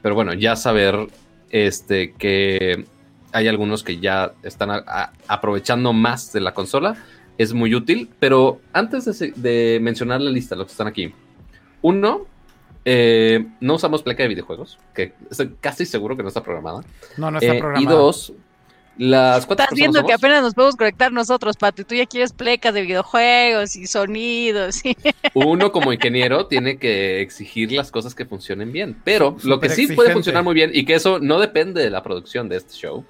pero 0.01 0.15
bueno, 0.15 0.33
ya 0.33 0.55
saber 0.55 1.09
este 1.49 2.13
que 2.13 2.85
hay 3.33 3.47
algunos 3.47 3.83
que 3.83 3.99
ya 3.99 4.33
están 4.43 4.83
aprovechando 5.27 5.93
más 5.93 6.31
de 6.33 6.39
la 6.39 6.53
consola 6.53 6.97
es 7.37 7.53
muy 7.53 7.75
útil, 7.75 8.09
pero 8.19 8.61
antes 8.73 9.05
de, 9.19 9.79
mencionar 9.81 10.21
la 10.21 10.31
lista, 10.31 10.55
los 10.55 10.67
que 10.67 10.71
están 10.71 10.87
aquí, 10.87 11.13
uno, 11.81 12.25
eh, 12.89 13.45
no 13.59 13.75
usamos 13.75 14.01
placa 14.01 14.23
de 14.23 14.29
videojuegos, 14.29 14.79
que 14.93 15.11
estoy 15.29 15.55
casi 15.59 15.85
seguro 15.85 16.15
que 16.15 16.23
no 16.23 16.29
está 16.29 16.41
programada. 16.41 16.85
No, 17.17 17.29
no 17.29 17.39
está 17.39 17.53
eh, 17.53 17.59
programada. 17.59 17.83
Y 17.83 17.85
dos, 17.85 18.31
las 18.97 19.45
cuatro 19.45 19.65
Estás 19.65 19.75
viendo 19.75 20.05
que 20.05 20.13
apenas 20.13 20.41
nos 20.41 20.53
podemos 20.53 20.77
conectar 20.77 21.11
nosotros, 21.11 21.57
Pato, 21.57 21.81
y 21.81 21.85
tú 21.85 21.95
ya 21.95 22.05
quieres 22.05 22.31
plecas 22.31 22.73
de 22.73 22.83
videojuegos 22.83 23.75
y 23.75 23.87
sonidos. 23.87 24.81
Uno 25.33 25.73
como 25.73 25.91
ingeniero 25.91 26.47
tiene 26.47 26.77
que 26.77 27.19
exigir 27.19 27.73
las 27.73 27.91
cosas 27.91 28.15
que 28.15 28.25
funcionen 28.25 28.71
bien, 28.71 29.01
pero 29.03 29.35
lo 29.43 29.59
que 29.59 29.67
sí 29.67 29.87
puede 29.87 30.13
funcionar 30.13 30.45
muy 30.45 30.53
bien 30.53 30.71
y 30.73 30.85
que 30.85 30.95
eso 30.95 31.19
no 31.19 31.41
depende 31.41 31.83
de 31.83 31.89
la 31.89 32.03
producción 32.03 32.47
de 32.47 32.55
este 32.55 32.73
show, 32.73 33.03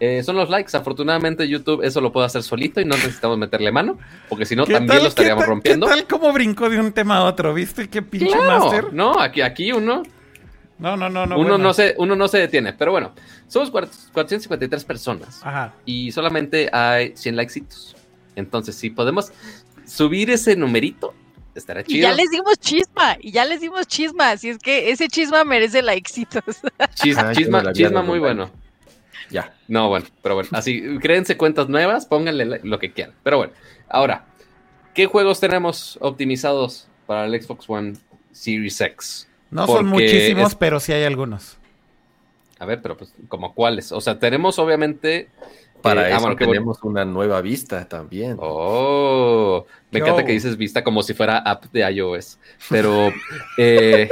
eh, 0.00 0.22
son 0.22 0.36
los 0.36 0.50
likes. 0.50 0.76
Afortunadamente 0.76 1.48
YouTube 1.48 1.82
eso 1.82 2.00
lo 2.00 2.12
puede 2.12 2.26
hacer 2.26 2.42
solito 2.42 2.80
y 2.80 2.84
no 2.84 2.96
necesitamos 2.96 3.38
meterle 3.38 3.72
mano, 3.72 3.98
porque 4.28 4.46
si 4.46 4.56
no 4.56 4.66
también 4.66 5.02
lo 5.02 5.08
estaríamos 5.08 5.46
rompiendo. 5.46 5.86
¿Qué 5.86 5.92
tal 5.92 6.06
como 6.06 6.32
brincó 6.32 6.68
de 6.68 6.80
un 6.80 6.92
tema 6.92 7.18
a 7.18 7.24
otro? 7.24 7.54
¿Viste 7.54 7.88
qué 7.88 8.02
pinche 8.02 8.36
master? 8.36 8.92
No, 8.92 9.20
aquí, 9.20 9.40
aquí 9.40 9.72
uno 9.72 10.02
no, 10.78 10.96
no, 10.96 11.08
no, 11.08 11.26
no. 11.26 11.38
Uno, 11.38 11.56
no 11.56 11.72
se, 11.72 11.94
uno 11.98 12.16
no 12.16 12.28
se 12.28 12.38
detiene, 12.38 12.72
pero 12.72 12.90
bueno, 12.90 13.14
somos 13.46 13.70
453 13.70 14.84
personas 14.84 15.42
y 15.84 16.10
solamente 16.12 16.68
hay 16.72 17.16
100 17.16 17.36
likesitos. 17.36 17.96
Entonces, 18.36 18.74
si 18.74 18.90
podemos 18.90 19.32
subir 19.86 20.30
ese 20.30 20.56
numerito, 20.56 21.14
estará 21.54 21.84
chido. 21.84 21.98
Y 21.98 22.02
ya 22.02 22.12
les 22.12 22.30
dimos 22.30 22.58
chisma, 22.58 23.16
y 23.20 23.30
ya 23.30 23.44
les 23.44 23.60
dimos 23.60 23.86
chisma, 23.86 24.32
así 24.32 24.48
es 24.48 24.58
que 24.58 24.90
ese 24.90 25.08
chisma 25.08 25.44
merece 25.44 25.82
likesitos. 25.82 26.42
Chisma, 26.94 27.32
chisma, 27.32 27.72
chisma 27.72 28.02
muy 28.02 28.18
bueno. 28.18 28.50
Ya. 29.30 29.54
No, 29.68 29.88
bueno, 29.88 30.06
pero 30.22 30.34
bueno, 30.34 30.50
así, 30.52 30.98
créense 31.00 31.36
cuentas 31.36 31.68
nuevas, 31.68 32.06
pónganle 32.06 32.60
lo 32.62 32.78
que 32.78 32.92
quieran. 32.92 33.14
Pero 33.22 33.38
bueno, 33.38 33.52
ahora, 33.88 34.26
¿qué 34.94 35.06
juegos 35.06 35.40
tenemos 35.40 35.98
optimizados 36.00 36.88
para 37.06 37.26
el 37.26 37.42
Xbox 37.42 37.68
One 37.68 37.94
Series 38.32 38.80
X? 38.80 39.28
No 39.50 39.66
son 39.66 39.86
muchísimos, 39.86 40.54
pero 40.54 40.80
sí 40.80 40.92
hay 40.92 41.04
algunos. 41.04 41.58
A 42.58 42.66
ver, 42.66 42.80
pero 42.82 42.96
pues, 42.96 43.12
¿como 43.28 43.54
cuáles? 43.54 43.92
O 43.92 44.00
sea, 44.00 44.18
tenemos 44.18 44.58
obviamente. 44.58 45.28
Para 45.82 46.08
eh, 46.08 46.14
eso 46.14 46.28
ah, 46.28 46.36
tenemos 46.36 46.82
una 46.82 47.04
nueva 47.04 47.42
vista 47.42 47.86
también. 47.86 48.36
Oh, 48.40 49.66
me 49.90 49.98
encanta 49.98 50.24
que 50.24 50.32
dices 50.32 50.56
vista 50.56 50.82
como 50.82 51.02
si 51.02 51.12
fuera 51.12 51.38
app 51.38 51.66
de 51.72 51.80
iOS. 51.92 52.38
Pero. 52.70 53.12
Eh, 53.58 54.08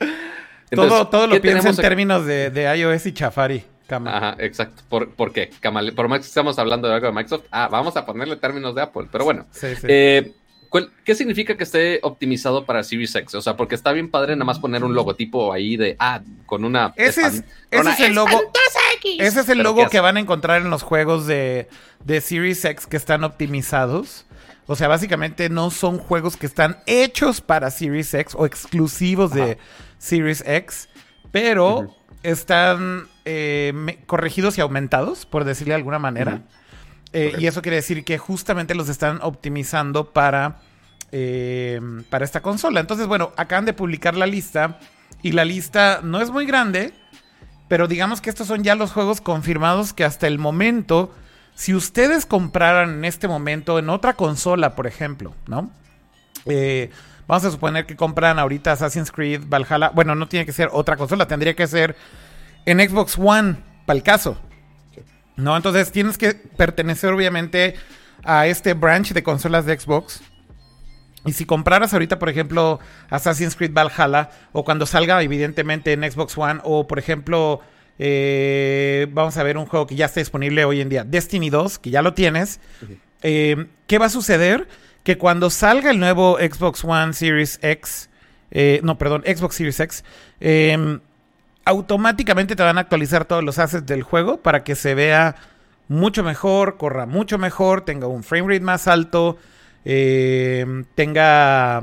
todo, 0.70 1.08
todo 1.08 1.26
lo 1.26 1.40
pienso 1.40 1.68
en 1.68 1.76
términos 1.76 2.24
de, 2.26 2.50
de, 2.50 2.78
iOS 2.78 3.06
y 3.06 3.12
Chafari. 3.12 3.64
Ajá, 3.88 4.36
exacto. 4.38 4.82
¿Por, 4.88 5.10
¿por 5.10 5.32
qué? 5.32 5.50
por 5.94 6.08
más 6.08 6.20
que 6.20 6.26
estamos 6.26 6.58
hablando 6.58 6.88
de 6.88 6.94
algo 6.94 7.06
de 7.06 7.12
Microsoft, 7.12 7.46
ah, 7.50 7.68
vamos 7.70 7.96
a 7.96 8.06
ponerle 8.06 8.36
términos 8.36 8.74
de 8.74 8.82
Apple. 8.82 9.08
Pero 9.10 9.24
bueno. 9.24 9.46
Sí, 9.50 9.76
sí. 9.76 9.86
Eh, 9.88 10.32
¿Qué 11.04 11.14
significa 11.14 11.56
que 11.56 11.62
esté 11.62 12.00
optimizado 12.02 12.64
para 12.64 12.82
Series 12.82 13.14
X? 13.14 13.34
O 13.36 13.40
sea, 13.40 13.56
porque 13.56 13.76
está 13.76 13.92
bien 13.92 14.10
padre 14.10 14.34
nada 14.34 14.44
más 14.44 14.58
poner 14.58 14.82
un 14.82 14.92
logotipo 14.92 15.52
ahí 15.52 15.76
de, 15.76 15.94
ah, 16.00 16.20
con 16.46 16.64
una... 16.64 16.92
Ese 16.96 17.22
es, 17.22 17.44
ese 17.70 17.90
es 17.90 18.00
el 18.00 18.14
logo... 18.14 18.40
Ese 19.18 19.40
es 19.40 19.48
el 19.48 19.58
logo 19.58 19.88
que 19.88 20.00
van 20.00 20.16
a 20.16 20.20
encontrar 20.20 20.62
en 20.62 20.70
los 20.70 20.82
juegos 20.82 21.26
de, 21.26 21.68
de 22.04 22.20
Series 22.20 22.64
X 22.64 22.86
que 22.86 22.96
están 22.96 23.22
optimizados. 23.22 24.26
O 24.66 24.76
sea, 24.76 24.88
básicamente 24.88 25.48
no 25.50 25.70
son 25.70 25.98
juegos 25.98 26.36
que 26.36 26.46
están 26.46 26.78
hechos 26.86 27.40
para 27.40 27.70
Series 27.70 28.12
X 28.14 28.34
o 28.36 28.46
exclusivos 28.46 29.32
de 29.32 29.58
Series 29.98 30.42
X, 30.46 30.88
pero 31.30 31.94
están 32.24 33.06
eh, 33.24 33.98
corregidos 34.06 34.58
y 34.58 34.62
aumentados, 34.62 35.26
por 35.26 35.44
decirle 35.44 35.72
de 35.72 35.76
alguna 35.76 36.00
manera. 36.00 36.42
Eh, 37.12 37.34
y 37.38 37.46
eso 37.46 37.62
quiere 37.62 37.76
decir 37.76 38.02
que 38.02 38.18
justamente 38.18 38.74
los 38.74 38.88
están 38.88 39.20
optimizando 39.22 40.12
para, 40.12 40.60
eh, 41.12 41.80
para 42.10 42.24
esta 42.24 42.40
consola. 42.40 42.80
Entonces, 42.80 43.06
bueno, 43.06 43.32
acaban 43.36 43.66
de 43.66 43.74
publicar 43.74 44.16
la 44.16 44.26
lista. 44.26 44.80
Y 45.22 45.32
la 45.32 45.44
lista 45.44 46.00
no 46.02 46.20
es 46.20 46.30
muy 46.30 46.46
grande. 46.46 46.92
Pero 47.68 47.88
digamos 47.88 48.20
que 48.20 48.30
estos 48.30 48.46
son 48.46 48.62
ya 48.62 48.74
los 48.74 48.92
juegos 48.92 49.20
confirmados 49.20 49.92
que 49.92 50.04
hasta 50.04 50.26
el 50.26 50.38
momento, 50.38 51.14
si 51.54 51.74
ustedes 51.74 52.26
compraran 52.26 52.90
en 52.90 53.04
este 53.04 53.28
momento 53.28 53.78
en 53.78 53.90
otra 53.90 54.14
consola, 54.14 54.74
por 54.74 54.86
ejemplo, 54.86 55.34
¿no? 55.46 55.70
Eh, 56.46 56.90
vamos 57.26 57.44
a 57.44 57.50
suponer 57.50 57.86
que 57.86 57.96
compran 57.96 58.38
ahorita 58.38 58.72
Assassin's 58.72 59.10
Creed, 59.10 59.42
Valhalla. 59.46 59.90
Bueno, 59.90 60.14
no 60.14 60.28
tiene 60.28 60.46
que 60.46 60.52
ser 60.52 60.68
otra 60.72 60.96
consola, 60.96 61.26
tendría 61.26 61.54
que 61.54 61.66
ser 61.66 61.96
en 62.66 62.80
Xbox 62.80 63.18
One, 63.18 63.56
para 63.86 63.96
el 63.96 64.02
caso. 64.02 64.38
¿No? 65.36 65.56
Entonces 65.56 65.90
tienes 65.90 66.16
que 66.16 66.34
pertenecer 66.34 67.12
obviamente 67.12 67.74
a 68.22 68.46
este 68.46 68.74
branch 68.74 69.12
de 69.12 69.22
consolas 69.22 69.66
de 69.66 69.78
Xbox. 69.78 70.22
Y 71.26 71.32
si 71.32 71.46
compraras 71.46 71.92
ahorita, 71.92 72.18
por 72.18 72.28
ejemplo, 72.28 72.80
Assassin's 73.10 73.56
Creed 73.56 73.72
Valhalla, 73.72 74.30
o 74.52 74.64
cuando 74.64 74.86
salga 74.86 75.22
evidentemente 75.22 75.92
en 75.92 76.10
Xbox 76.10 76.36
One, 76.36 76.60
o 76.64 76.86
por 76.86 76.98
ejemplo, 76.98 77.60
eh, 77.98 79.06
vamos 79.10 79.36
a 79.36 79.42
ver 79.42 79.56
un 79.56 79.66
juego 79.66 79.86
que 79.86 79.96
ya 79.96 80.06
está 80.06 80.20
disponible 80.20 80.64
hoy 80.64 80.80
en 80.80 80.90
día, 80.90 81.04
Destiny 81.04 81.48
2, 81.48 81.78
que 81.78 81.90
ya 81.90 82.02
lo 82.02 82.12
tienes, 82.12 82.60
eh, 83.22 83.66
¿qué 83.86 83.98
va 83.98 84.06
a 84.06 84.10
suceder? 84.10 84.68
Que 85.04 85.16
cuando 85.16 85.50
salga 85.50 85.90
el 85.90 86.00
nuevo 86.00 86.38
Xbox 86.38 86.84
One 86.84 87.12
Series 87.12 87.60
X, 87.62 88.10
eh, 88.50 88.80
no, 88.82 88.98
perdón, 88.98 89.22
Xbox 89.24 89.54
Series 89.54 89.78
X, 89.78 90.04
eh, 90.40 90.98
automáticamente 91.64 92.56
te 92.56 92.62
van 92.62 92.78
a 92.78 92.82
actualizar 92.82 93.24
todos 93.24 93.42
los 93.42 93.58
assets 93.58 93.86
del 93.86 94.02
juego 94.02 94.38
para 94.38 94.64
que 94.64 94.74
se 94.74 94.94
vea 94.94 95.36
mucho 95.88 96.22
mejor, 96.22 96.76
corra 96.76 97.06
mucho 97.06 97.38
mejor, 97.38 97.82
tenga 97.82 98.06
un 98.06 98.22
frame 98.22 98.54
rate 98.54 98.64
más 98.64 98.88
alto, 98.88 99.38
eh, 99.84 100.84
tenga 100.94 101.82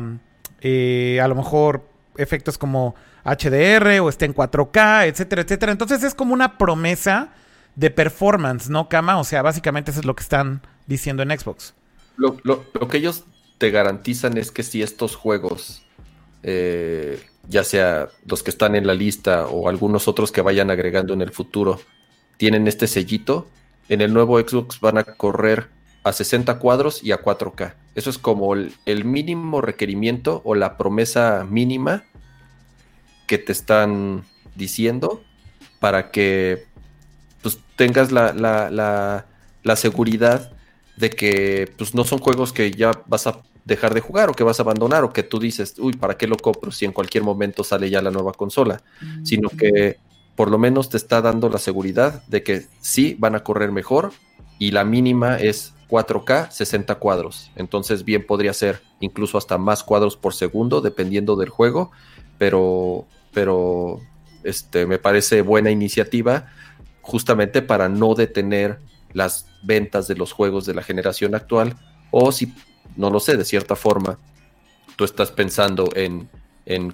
eh, 0.62 1.20
a 1.22 1.28
lo 1.28 1.36
mejor 1.36 1.88
efectos 2.18 2.58
como 2.58 2.96
HDR 3.24 4.00
o 4.02 4.10
esté 4.10 4.26
en 4.26 4.34
4K, 4.34 5.08
etcétera, 5.08 5.44
etcétera. 5.44 5.72
Entonces 5.72 6.04
es 6.04 6.16
como 6.16 6.34
una 6.34 6.58
promesa 6.58 7.30
de 7.76 7.90
performance, 7.90 8.70
¿no, 8.70 8.90
Kama? 8.90 9.18
O 9.20 9.24
sea, 9.24 9.42
básicamente 9.42 9.92
eso 9.92 10.00
es 10.00 10.06
lo 10.06 10.16
que 10.16 10.24
están 10.24 10.62
diciendo 10.88 11.24
en 11.24 11.38
Xbox. 11.38 11.74
Lo, 12.44 12.66
lo 12.74 12.88
que 12.88 12.98
ellos 12.98 13.26
te 13.58 13.72
garantizan 13.72 14.38
es 14.38 14.52
que 14.52 14.64
si 14.64 14.82
estos 14.82 15.16
juegos 15.16 15.84
eh, 16.44 17.22
ya 17.48 17.64
sea 17.64 18.10
los 18.26 18.44
que 18.44 18.52
están 18.52 18.76
en 18.76 18.88
la 18.88 18.94
lista 18.94 19.48
o 19.48 19.68
algunos 19.68 20.08
otros 20.08 20.32
que 20.32 20.42
vayan 20.42 20.70
agregando 20.70 21.14
en 21.14 21.22
el 21.22 21.32
futuro, 21.32 21.80
tienen 22.38 22.68
este 22.68 22.88
sellito, 22.88 23.48
en 23.90 24.02
el 24.02 24.14
nuevo 24.14 24.40
Xbox 24.40 24.80
van 24.80 24.98
a 24.98 25.04
correr 25.04 25.70
a 26.04 26.14
60 26.14 26.60
cuadros 26.60 27.04
y 27.04 27.12
a 27.12 27.22
4K. 27.22 27.74
Eso 27.96 28.10
es 28.10 28.18
como 28.18 28.54
el, 28.54 29.06
mínimo 29.06 29.62
requerimiento 29.62 30.42
o 30.46 30.56
la 30.56 30.78
promesa 30.78 31.46
mínima 31.50 32.04
que 33.28 33.38
te 33.38 33.52
están 33.52 34.24
diciendo 34.56 35.22
para 35.80 36.12
que 36.12 36.66
pues, 37.42 37.60
tengas 37.76 38.12
la, 38.12 38.34
la, 38.34 39.26
la, 39.64 39.76
seguridad 39.76 40.52
de 41.02 41.10
que 41.10 41.68
pues, 41.78 41.96
no 41.96 42.06
son 42.06 42.20
juegos 42.20 42.54
que 42.54 42.72
ya 42.72 42.92
vas 43.08 43.26
a 43.26 43.42
dejar 43.66 43.94
de 43.96 44.02
jugar 44.02 44.30
o 44.30 44.34
que 44.34 44.44
vas 44.44 44.60
a 44.60 44.64
abandonar 44.64 45.04
o 45.04 45.12
que 45.12 45.24
tú 45.24 45.40
dices, 45.40 45.74
uy, 45.80 45.94
¿para 45.94 46.16
qué 46.16 46.28
lo 46.28 46.38
compro 46.38 46.72
si 46.72 46.86
en 46.86 46.94
cualquier 46.94 47.24
momento 47.24 47.64
sale 47.64 47.90
ya 47.90 48.04
la 48.04 48.12
nueva 48.12 48.34
consola? 48.34 48.82
Mm. 49.02 49.26
Sino 49.26 49.50
que 49.50 49.98
por 50.36 50.52
lo 50.52 50.60
menos 50.60 50.90
te 50.90 50.98
está 50.98 51.22
dando 51.22 51.50
la 51.50 51.58
seguridad 51.58 52.24
de 52.28 52.44
que 52.44 52.68
sí 52.82 53.16
van 53.20 53.36
a 53.36 53.44
correr 53.44 53.72
mejor 53.72 54.12
y 54.60 54.72
la 54.72 54.86
mínima 54.86 55.38
es 55.38 55.74
4K 55.90 56.52
60 56.52 56.96
cuadros. 56.96 57.52
Entonces 57.56 58.06
bien 58.06 58.26
podría 58.26 58.54
ser 58.54 58.82
incluso 59.00 59.40
hasta 59.40 59.58
más 59.58 59.84
cuadros 59.84 60.16
por 60.16 60.36
segundo 60.36 60.82
dependiendo 60.82 61.36
del 61.36 61.50
juego, 61.50 61.92
pero 62.38 63.08
pero 63.34 64.00
este 64.44 64.86
me 64.86 65.00
parece 65.00 65.42
buena 65.42 65.72
iniciativa 65.72 66.48
justamente 67.02 67.64
para 67.64 67.90
no 67.90 68.14
detener 68.14 68.80
las 69.14 69.48
ventas 69.64 70.08
de 70.08 70.16
los 70.16 70.32
juegos 70.32 70.66
de 70.66 70.74
la 70.74 70.84
generación 70.84 71.36
actual 71.36 71.76
o 72.12 72.32
si 72.32 72.54
no 72.96 73.10
lo 73.10 73.20
sé, 73.20 73.38
de 73.38 73.46
cierta 73.46 73.76
forma, 73.76 74.20
tú 74.96 75.06
estás 75.06 75.32
pensando 75.32 75.90
en, 75.96 76.30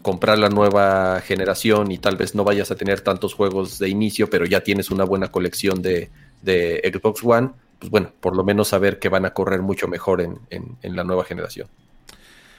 comprar 0.01 0.39
la 0.39 0.49
nueva 0.49 1.21
generación 1.21 1.91
y 1.91 1.99
tal 1.99 2.17
vez 2.17 2.33
no 2.33 2.43
vayas 2.43 2.71
a 2.71 2.75
tener 2.75 3.01
tantos 3.01 3.35
juegos 3.35 3.77
de 3.77 3.89
inicio, 3.89 4.27
pero 4.29 4.45
ya 4.45 4.61
tienes 4.61 4.89
una 4.89 5.03
buena 5.03 5.31
colección 5.31 5.81
de, 5.81 6.09
Xbox 6.43 7.21
One, 7.23 7.51
pues 7.77 7.91
bueno, 7.91 8.11
por 8.19 8.35
lo 8.35 8.43
menos 8.43 8.69
saber 8.69 8.97
que 8.97 9.09
van 9.09 9.25
a 9.25 9.33
correr 9.33 9.61
mucho 9.61 9.87
mejor 9.87 10.21
en, 10.21 10.95
la 10.95 11.03
nueva 11.03 11.25
generación. 11.25 11.67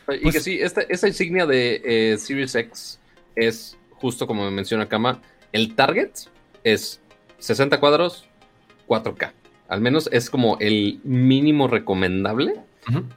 Y 0.08 0.18
que 0.18 0.22
pues 0.22 0.44
sí, 0.44 0.58
esta, 0.60 1.08
insignia 1.08 1.44
de 1.44 1.82
eh, 1.84 2.18
Series 2.18 2.54
X 2.54 3.00
es 3.34 3.76
justo 3.92 4.26
como 4.26 4.44
me 4.44 4.50
menciona 4.50 4.88
Kama, 4.88 5.20
el 5.52 5.74
target 5.74 6.10
es 6.62 7.00
60 7.38 7.80
cuadros, 7.80 8.28
4K. 8.86 9.32
Al 9.68 9.80
menos 9.80 10.08
es 10.12 10.30
como 10.30 10.56
el 10.60 11.00
mínimo 11.04 11.68
recomendable 11.68 12.54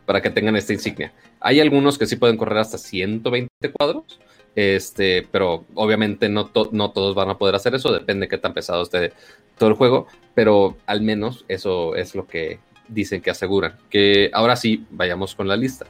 para 0.06 0.22
que 0.22 0.30
tengan 0.30 0.58
esta 0.58 0.74
insignia. 0.74 1.14
Hay 1.40 1.62
algunos 1.62 1.98
que 1.98 2.06
sí 2.06 2.18
pueden 2.18 2.36
correr 2.36 2.58
hasta 2.58 2.78
120 2.78 3.50
cuadros, 3.72 4.20
este, 4.54 5.26
pero 5.32 5.64
obviamente 5.76 6.28
no, 6.28 6.48
to- 6.48 6.70
no 6.74 6.92
todos 6.92 7.16
van 7.16 7.30
a 7.30 7.38
poder 7.38 7.56
hacer 7.56 7.74
eso, 7.74 7.94
depende 7.94 8.26
de 8.26 8.30
qué 8.30 8.38
tan 8.38 8.54
pesado 8.54 8.84
esté 8.84 9.14
todo 9.58 9.70
el 9.70 9.76
juego, 9.76 10.08
pero 10.36 10.76
al 10.88 11.02
menos 11.02 11.46
eso 11.48 11.96
es 11.96 12.16
lo 12.16 12.28
que 12.28 12.60
dicen 12.90 13.22
que 13.22 13.30
aseguran. 13.30 13.76
Que 13.90 14.30
ahora 14.34 14.58
sí, 14.58 14.84
vayamos 14.92 15.36
con 15.36 15.48
la 15.48 15.56
lista, 15.56 15.86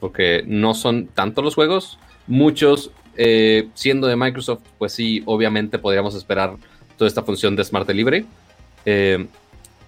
porque 0.00 0.42
no 0.46 0.74
son 0.74 1.06
tantos 1.06 1.44
los 1.44 1.54
juegos, 1.54 2.00
muchos 2.26 2.90
eh, 3.16 3.68
siendo 3.74 4.08
de 4.08 4.16
Microsoft, 4.16 4.62
pues 4.78 4.92
sí, 4.92 5.22
obviamente 5.26 5.78
podríamos 5.78 6.16
esperar 6.16 6.56
toda 6.98 7.06
esta 7.06 7.22
función 7.22 7.54
de 7.54 7.62
Smart 7.64 7.86
Delivery. 7.86 8.26
Eh, 8.84 9.26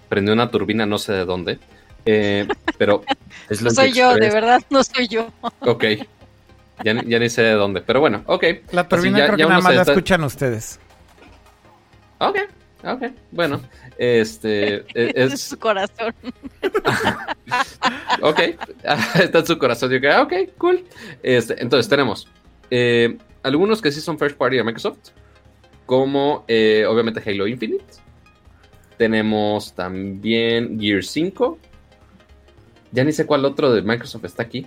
prendió 0.08 0.32
una 0.34 0.50
turbina, 0.50 0.86
no 0.86 0.98
sé 0.98 1.12
de 1.12 1.24
dónde. 1.24 1.58
eh, 2.06 2.46
pero 2.78 3.02
Es 3.48 3.60
No 3.62 3.66
Lunch 3.68 3.76
soy 3.76 3.92
yo, 3.92 4.14
de 4.14 4.30
verdad, 4.30 4.60
no 4.70 4.82
soy 4.84 5.08
yo. 5.08 5.30
Ok. 5.60 5.84
Ya, 6.84 6.94
ni- 6.94 7.10
ya 7.10 7.18
ni 7.18 7.28
sé 7.28 7.42
de 7.42 7.52
dónde. 7.52 7.80
Pero 7.82 8.00
bueno, 8.00 8.22
ok. 8.26 8.44
La 8.72 8.86
turbina 8.88 9.18
ya- 9.18 9.26
creo 9.26 9.38
ya 9.38 9.44
que 9.44 9.48
nada 9.50 9.60
más 9.62 9.74
la 9.74 9.80
está- 9.82 9.92
escuchan 9.92 10.22
ustedes. 10.24 10.78
Ok, 12.18 12.36
ok. 12.84 13.02
Bueno, 13.32 13.60
este. 13.96 14.74
e- 14.76 14.84
Es 15.16 15.32
Es, 15.34 15.40
su 15.42 15.58
corazón. 15.58 16.14
ok. 18.22 18.40
Está 19.20 19.38
en 19.40 19.46
su 19.46 19.58
corazón. 19.58 19.90
Yo 19.90 20.00
que, 20.00 20.08
ah, 20.10 20.22
ok, 20.22 20.32
cool. 20.58 20.84
Este, 21.22 21.60
entonces, 21.62 21.88
tenemos 21.88 22.28
eh, 22.70 23.16
algunos 23.42 23.80
que 23.82 23.90
sí 23.92 24.00
son 24.00 24.18
first 24.18 24.36
party 24.36 24.56
de 24.56 24.64
Microsoft. 24.64 25.10
Como, 25.86 26.44
eh, 26.48 26.84
obviamente, 26.86 27.22
Halo 27.28 27.46
Infinite. 27.46 27.84
Tenemos 28.98 29.72
también 29.74 30.78
Gear 30.78 31.02
5. 31.02 31.58
Ya 32.92 33.04
ni 33.04 33.12
sé 33.12 33.24
cuál 33.26 33.44
otro 33.44 33.72
de 33.72 33.82
Microsoft 33.82 34.24
está 34.24 34.42
aquí. 34.42 34.66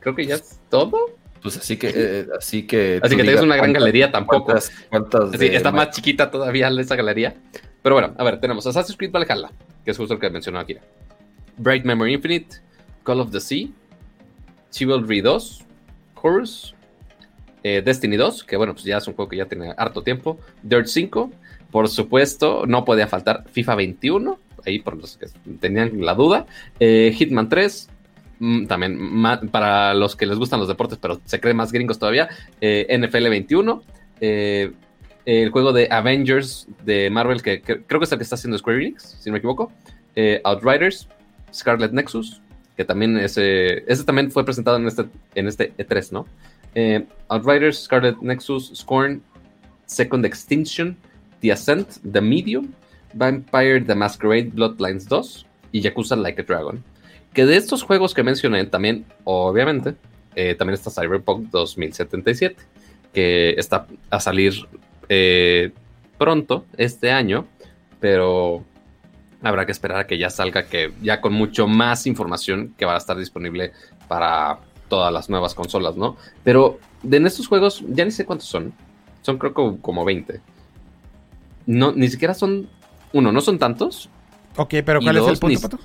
Creo 0.00 0.14
que 0.14 0.24
ya 0.26 0.36
es 0.36 0.60
todo. 0.70 1.10
Pues 1.42 1.56
así 1.56 1.76
que, 1.76 1.92
eh, 1.94 2.26
así 2.38 2.66
que. 2.66 3.00
Así 3.02 3.16
que 3.16 3.22
digas 3.22 3.42
una 3.42 3.56
gran 3.56 3.72
galería 3.72 4.12
tampoco. 4.12 4.44
cuántas- 4.44 4.70
cuántas 4.88 5.32
Sí, 5.32 5.46
está 5.46 5.72
más 5.72 5.90
chiquita 5.90 6.30
todavía 6.30 6.68
esa 6.68 6.94
galería. 6.94 7.34
Pero 7.82 7.96
bueno, 7.96 8.14
a 8.16 8.22
ver, 8.24 8.38
tenemos 8.40 8.64
Assassin's 8.66 8.96
Creed 8.96 9.10
Valhalla, 9.10 9.50
que 9.84 9.90
es 9.90 9.96
justo 9.98 10.14
el 10.14 10.20
que 10.20 10.30
mencionó 10.30 10.60
aquí. 10.60 10.76
Bright 11.56 11.84
Memory 11.84 12.14
Infinite, 12.14 12.56
Call 13.02 13.20
of 13.20 13.32
the 13.32 13.40
Sea, 13.40 13.66
Chivalry 14.70 15.20
2, 15.20 15.64
Chorus, 16.20 16.74
eh, 17.64 17.82
Destiny 17.84 18.16
2, 18.16 18.44
que 18.44 18.56
bueno, 18.56 18.72
pues 18.74 18.84
ya 18.84 18.98
es 18.98 19.08
un 19.08 19.14
juego 19.14 19.28
que 19.28 19.36
ya 19.38 19.46
tiene 19.46 19.74
harto 19.76 20.02
tiempo, 20.02 20.38
Dirt 20.62 20.86
5, 20.86 21.32
por 21.72 21.88
supuesto, 21.88 22.64
no 22.66 22.84
podía 22.84 23.08
faltar 23.08 23.44
FIFA 23.50 23.74
21, 23.76 24.38
ahí 24.64 24.78
por 24.78 24.96
los 24.96 25.16
que 25.16 25.26
tenían 25.58 26.04
la 26.04 26.14
duda, 26.14 26.46
eh, 26.78 27.12
Hitman 27.16 27.48
3, 27.48 27.88
mm, 28.38 28.66
también 28.66 29.50
para 29.50 29.94
los 29.94 30.14
que 30.14 30.26
les 30.26 30.38
gustan 30.38 30.60
los 30.60 30.68
deportes, 30.68 30.98
pero 31.00 31.20
se 31.24 31.40
creen 31.40 31.56
más 31.56 31.72
gringos 31.72 31.98
todavía, 31.98 32.28
eh, 32.60 32.86
NFL 32.90 33.28
21, 33.30 33.82
eh, 34.20 34.70
el 35.24 35.50
juego 35.50 35.72
de 35.72 35.88
Avengers 35.90 36.68
de 36.84 37.08
Marvel, 37.08 37.42
que, 37.42 37.62
que 37.62 37.82
creo 37.82 37.98
que 37.98 38.04
es 38.04 38.12
el 38.12 38.18
que 38.18 38.24
está 38.24 38.34
haciendo 38.34 38.58
Square 38.58 38.78
Enix, 38.78 39.16
si 39.20 39.30
no 39.30 39.32
me 39.32 39.38
equivoco. 39.38 39.72
Outriders, 40.44 41.08
Scarlet 41.54 41.92
Nexus, 41.92 42.42
que 42.76 42.84
también 42.84 43.16
ese, 43.16 43.90
ese 43.90 44.04
también 44.04 44.30
fue 44.30 44.44
presentado 44.44 44.76
en 44.76 44.86
este, 44.86 45.06
en 45.34 45.46
este 45.46 45.72
E3, 45.78 46.12
¿no? 46.12 46.26
Outriders, 47.28 47.84
Scarlet 47.84 48.18
Nexus, 48.20 48.72
Scorn, 48.74 49.22
Second 49.86 50.26
Extinction, 50.26 50.96
The 51.42 51.52
Ascent, 51.52 51.88
The 52.10 52.20
Medium, 52.20 52.72
Vampire 53.12 53.80
The 53.82 53.94
Masquerade 53.94 54.50
Bloodlines 54.52 55.06
2 55.08 55.46
y 55.72 55.80
Yakuza 55.80 56.16
Like 56.16 56.40
a 56.40 56.44
Dragon. 56.44 56.82
Que 57.34 57.44
de 57.44 57.56
estos 57.56 57.82
juegos 57.82 58.14
que 58.14 58.22
mencioné, 58.22 58.64
también, 58.64 59.04
obviamente, 59.24 59.94
eh, 60.34 60.54
también 60.54 60.74
está 60.74 60.90
Cyberpunk 60.90 61.50
2077, 61.50 62.56
que 63.12 63.50
está 63.58 63.86
a 64.10 64.20
salir 64.20 64.54
eh, 65.08 65.72
pronto 66.18 66.64
este 66.76 67.10
año, 67.10 67.46
pero 68.00 68.64
habrá 69.42 69.66
que 69.66 69.72
esperar 69.72 69.98
a 69.98 70.06
que 70.06 70.18
ya 70.18 70.30
salga, 70.30 70.66
que 70.66 70.92
ya 71.02 71.20
con 71.20 71.32
mucho 71.32 71.66
más 71.66 72.06
información 72.06 72.74
que 72.78 72.84
va 72.84 72.94
a 72.94 72.98
estar 72.98 73.16
disponible 73.16 73.72
para 74.08 74.58
todas 74.88 75.12
las 75.12 75.28
nuevas 75.28 75.54
consolas, 75.54 75.96
¿no? 75.96 76.16
Pero 76.44 76.78
de 77.02 77.16
en 77.16 77.26
estos 77.26 77.48
juegos, 77.48 77.82
ya 77.88 78.04
ni 78.04 78.10
sé 78.10 78.24
cuántos 78.24 78.48
son. 78.48 78.72
Son 79.22 79.38
creo 79.38 79.54
que 79.54 79.80
como 79.80 80.04
20. 80.04 80.40
No, 81.66 81.92
ni 81.92 82.08
siquiera 82.08 82.34
son. 82.34 82.68
Uno, 83.12 83.32
no 83.32 83.40
son 83.40 83.58
tantos. 83.58 84.08
Ok, 84.56 84.74
pero 84.84 85.00
¿cuál 85.00 85.16
es 85.16 85.26
el 85.28 85.38
punto, 85.38 85.60
Pato? 85.60 85.78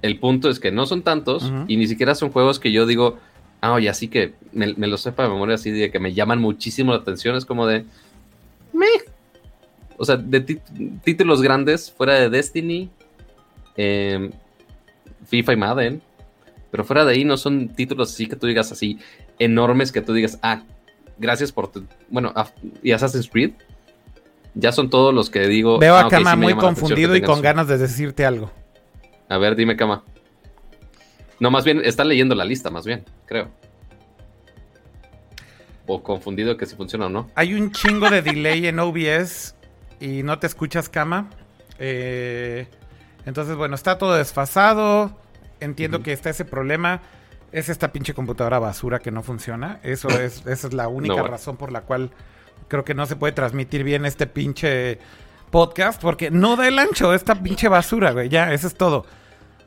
El 0.00 0.18
punto 0.18 0.48
es 0.48 0.60
que 0.60 0.70
no 0.70 0.86
son 0.86 1.02
tantos 1.02 1.52
y 1.66 1.76
ni 1.76 1.86
siquiera 1.86 2.14
son 2.14 2.30
juegos 2.30 2.60
que 2.60 2.70
yo 2.70 2.86
digo, 2.86 3.18
ah, 3.60 3.72
oye, 3.72 3.88
así 3.88 4.08
que 4.08 4.34
me, 4.52 4.74
me 4.74 4.86
lo 4.86 4.96
sepa 4.96 5.24
de 5.24 5.30
memoria, 5.30 5.56
así 5.56 5.70
de 5.70 5.90
que 5.90 5.98
me 5.98 6.14
llaman 6.14 6.40
muchísimo 6.40 6.92
la 6.92 6.98
atención. 6.98 7.36
Es 7.36 7.44
como 7.44 7.66
de. 7.66 7.84
Meh. 8.72 8.86
O 9.96 10.04
sea, 10.04 10.16
de 10.16 10.40
títulos 11.02 11.42
grandes, 11.42 11.90
fuera 11.90 12.14
de 12.14 12.30
Destiny, 12.30 12.88
em, 13.76 14.30
FIFA 15.26 15.52
y 15.52 15.56
Madden. 15.56 16.02
Pero 16.70 16.84
fuera 16.84 17.04
de 17.04 17.12
ahí 17.12 17.24
no 17.24 17.36
son 17.36 17.68
títulos 17.70 18.12
así 18.12 18.26
que 18.26 18.36
tú 18.36 18.46
digas 18.46 18.70
así 18.70 18.98
enormes 19.38 19.90
que 19.90 20.02
tú 20.02 20.12
digas, 20.12 20.38
ah, 20.42 20.62
gracias 21.18 21.50
por 21.52 21.72
tu. 21.72 21.84
Bueno, 22.08 22.32
y 22.82 22.92
Assassin's 22.92 23.28
Creed. 23.28 23.52
Ya 24.54 24.72
son 24.72 24.90
todos 24.90 25.14
los 25.14 25.30
que 25.30 25.46
digo. 25.46 25.78
Veo 25.78 25.94
ah, 25.94 26.02
a 26.02 26.06
ok, 26.06 26.10
Kama 26.10 26.32
sí 26.32 26.36
muy 26.38 26.54
confundido 26.54 27.14
y 27.16 27.22
con 27.22 27.40
ganas 27.42 27.68
de 27.68 27.78
decirte 27.78 28.26
algo. 28.26 28.50
A 29.28 29.38
ver, 29.38 29.56
dime, 29.56 29.76
Kama. 29.76 30.04
No, 31.40 31.50
más 31.50 31.64
bien 31.64 31.82
está 31.84 32.04
leyendo 32.04 32.34
la 32.34 32.44
lista, 32.44 32.70
más 32.70 32.84
bien, 32.84 33.04
creo. 33.26 33.48
O 35.86 36.02
confundido 36.02 36.56
que 36.56 36.66
si 36.66 36.76
funciona 36.76 37.06
o 37.06 37.08
no. 37.08 37.30
Hay 37.34 37.54
un 37.54 37.72
chingo 37.72 38.10
de 38.10 38.22
delay 38.22 38.66
en 38.66 38.78
OBS 38.78 39.54
y 40.00 40.22
no 40.22 40.38
te 40.38 40.46
escuchas, 40.46 40.88
Kama. 40.88 41.30
Eh, 41.78 42.66
entonces, 43.24 43.56
bueno, 43.56 43.74
está 43.74 43.98
todo 43.98 44.14
desfasado. 44.14 45.16
Entiendo 45.60 46.02
que 46.02 46.12
está 46.12 46.30
ese 46.30 46.44
problema. 46.44 47.02
Es 47.52 47.68
esta 47.68 47.92
pinche 47.92 48.14
computadora 48.14 48.58
basura 48.58 48.98
que 48.98 49.10
no 49.10 49.22
funciona. 49.22 49.80
Eso 49.82 50.08
es, 50.20 50.44
esa 50.46 50.66
es 50.66 50.74
la 50.74 50.88
única 50.88 51.14
No, 51.14 51.20
bueno. 51.20 51.32
razón 51.32 51.56
por 51.56 51.72
la 51.72 51.82
cual 51.82 52.10
creo 52.68 52.84
que 52.84 52.94
no 52.94 53.06
se 53.06 53.16
puede 53.16 53.32
transmitir 53.32 53.82
bien 53.84 54.04
este 54.04 54.26
pinche 54.26 54.98
podcast. 55.50 56.00
Porque 56.00 56.30
no 56.30 56.56
da 56.56 56.68
el 56.68 56.78
ancho 56.78 57.12
esta 57.14 57.34
pinche 57.42 57.68
basura, 57.68 58.12
güey. 58.12 58.28
Ya, 58.28 58.52
eso 58.52 58.66
es 58.66 58.74
todo. 58.74 59.04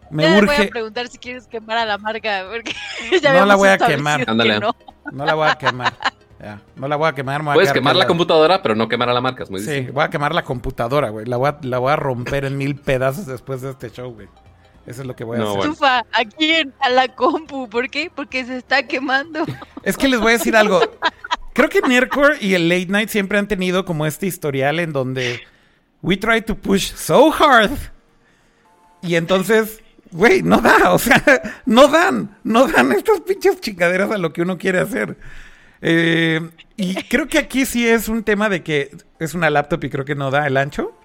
Me 0.10 0.24
Ya 0.24 0.30
le 0.30 0.42
voy 0.46 0.50
a 0.56 0.58
urge. 0.60 0.68
preguntar 0.70 1.08
si 1.08 1.18
quieres 1.18 1.48
quemar 1.48 1.78
a 1.78 1.86
la 1.86 1.98
marca, 1.98 2.46
porque 2.52 2.74
ya 3.22 3.34
No 3.34 3.46
la 3.46 3.56
voy 3.56 3.70
a 3.70 3.78
quemar. 3.78 4.26
que 4.26 4.60
no. 4.60 4.76
No 5.12 5.26
la 5.26 5.34
voy 5.34 5.48
a 5.50 5.56
quemar. 5.56 5.94
Ya, 6.40 6.60
no 6.76 6.88
la 6.88 6.96
voy 6.96 7.08
a 7.08 7.14
quemar. 7.14 7.44
voy 7.44 7.52
a 7.52 7.54
Puedes 7.54 7.72
quemar 7.72 7.96
la 7.96 8.08
computadora, 8.08 8.62
pero 8.64 8.76
no 8.76 8.88
quemar 8.90 9.10
a 9.10 9.14
la 9.14 9.22
marca. 9.22 9.44
Es 9.44 9.52
muy 9.52 9.62
Sí, 9.62 9.82
voy 9.94 10.04
a 10.04 10.10
quemar 10.10 10.34
la 10.34 10.44
computadora, 10.44 11.10
güey. 11.10 11.26
La 11.28 11.38
voy 11.38 11.50
a, 11.50 11.58
la 11.62 11.78
voy 11.78 11.92
a 11.94 11.96
romper 11.96 12.46
en 12.46 12.58
mil 12.58 12.76
pedazos 12.76 13.26
después 13.28 13.62
de 13.62 13.70
este 13.70 13.90
show, 13.92 14.12
güey. 14.12 14.28
Eso 14.88 15.02
es 15.02 15.08
lo 15.08 15.16
que 15.16 15.24
voy 15.24 15.38
a 15.38 15.42
No, 15.42 15.60
hacer. 15.60 15.72
bueno. 15.78 16.04
Aquí 16.12 16.52
en- 16.52 16.74
a 16.80 16.90
la 16.90 17.08
compu. 17.10 17.70
¿Por 17.70 17.90
qué? 17.92 18.12
Porque 18.14 18.44
se 18.44 18.58
está 18.58 18.84
quemando. 18.88 19.46
Es 19.84 19.96
que 19.96 20.08
les 20.08 20.20
voy 20.20 20.32
a 20.34 20.38
decir 20.40 20.56
algo. 20.56 20.82
Creo 21.54 21.70
que 21.70 21.82
Nerdcore 21.82 22.38
y 22.40 22.54
el 22.54 22.70
Late 22.70 22.88
Night 22.88 23.10
siempre 23.10 23.38
han 23.38 23.48
tenido 23.48 23.86
como 23.86 24.06
este 24.06 24.28
historial 24.28 24.80
en 24.80 24.94
donde 24.94 25.42
we 26.02 26.18
try 26.18 26.42
to 26.42 26.56
push 26.56 26.94
so 26.94 27.32
hard. 27.32 27.72
Y 29.02 29.16
entonces, 29.16 29.82
güey, 30.12 30.44
no 30.44 30.62
da, 30.62 30.94
o 30.94 31.00
sea, 31.00 31.22
no 31.66 31.88
dan, 31.88 32.38
no 32.44 32.68
dan 32.68 32.92
estas 32.92 33.22
pinches 33.22 33.60
chingaderas 33.60 34.12
a 34.12 34.18
lo 34.18 34.32
que 34.32 34.42
uno 34.42 34.58
quiere 34.58 34.80
hacer. 34.80 35.18
Eh, 35.82 36.40
y 36.78 36.96
creo 37.04 37.28
que 37.28 37.40
aquí 37.40 37.66
sí 37.66 37.88
es 37.88 38.08
un 38.08 38.24
tema 38.24 38.48
de 38.48 38.64
que 38.64 38.96
es 39.20 39.34
una 39.34 39.50
laptop 39.50 39.84
y 39.84 39.90
creo 39.90 40.06
que 40.06 40.16
no 40.16 40.32
da 40.32 40.48
el 40.48 40.58
ancho. 40.58 40.96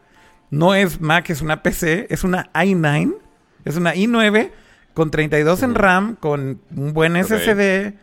No 0.51 0.75
es 0.75 1.01
Mac, 1.01 1.29
es 1.31 1.41
una 1.41 1.63
PC, 1.63 2.07
es 2.09 2.23
una 2.23 2.53
i9, 2.53 3.17
es 3.65 3.77
una 3.77 3.95
i9 3.95 4.51
con 4.95 5.11
32 5.11 5.63
en 5.65 5.75
RAM, 5.75 6.15
con 6.15 6.61
un 6.75 6.93
buen. 6.93 7.17
SSD, 7.17 7.95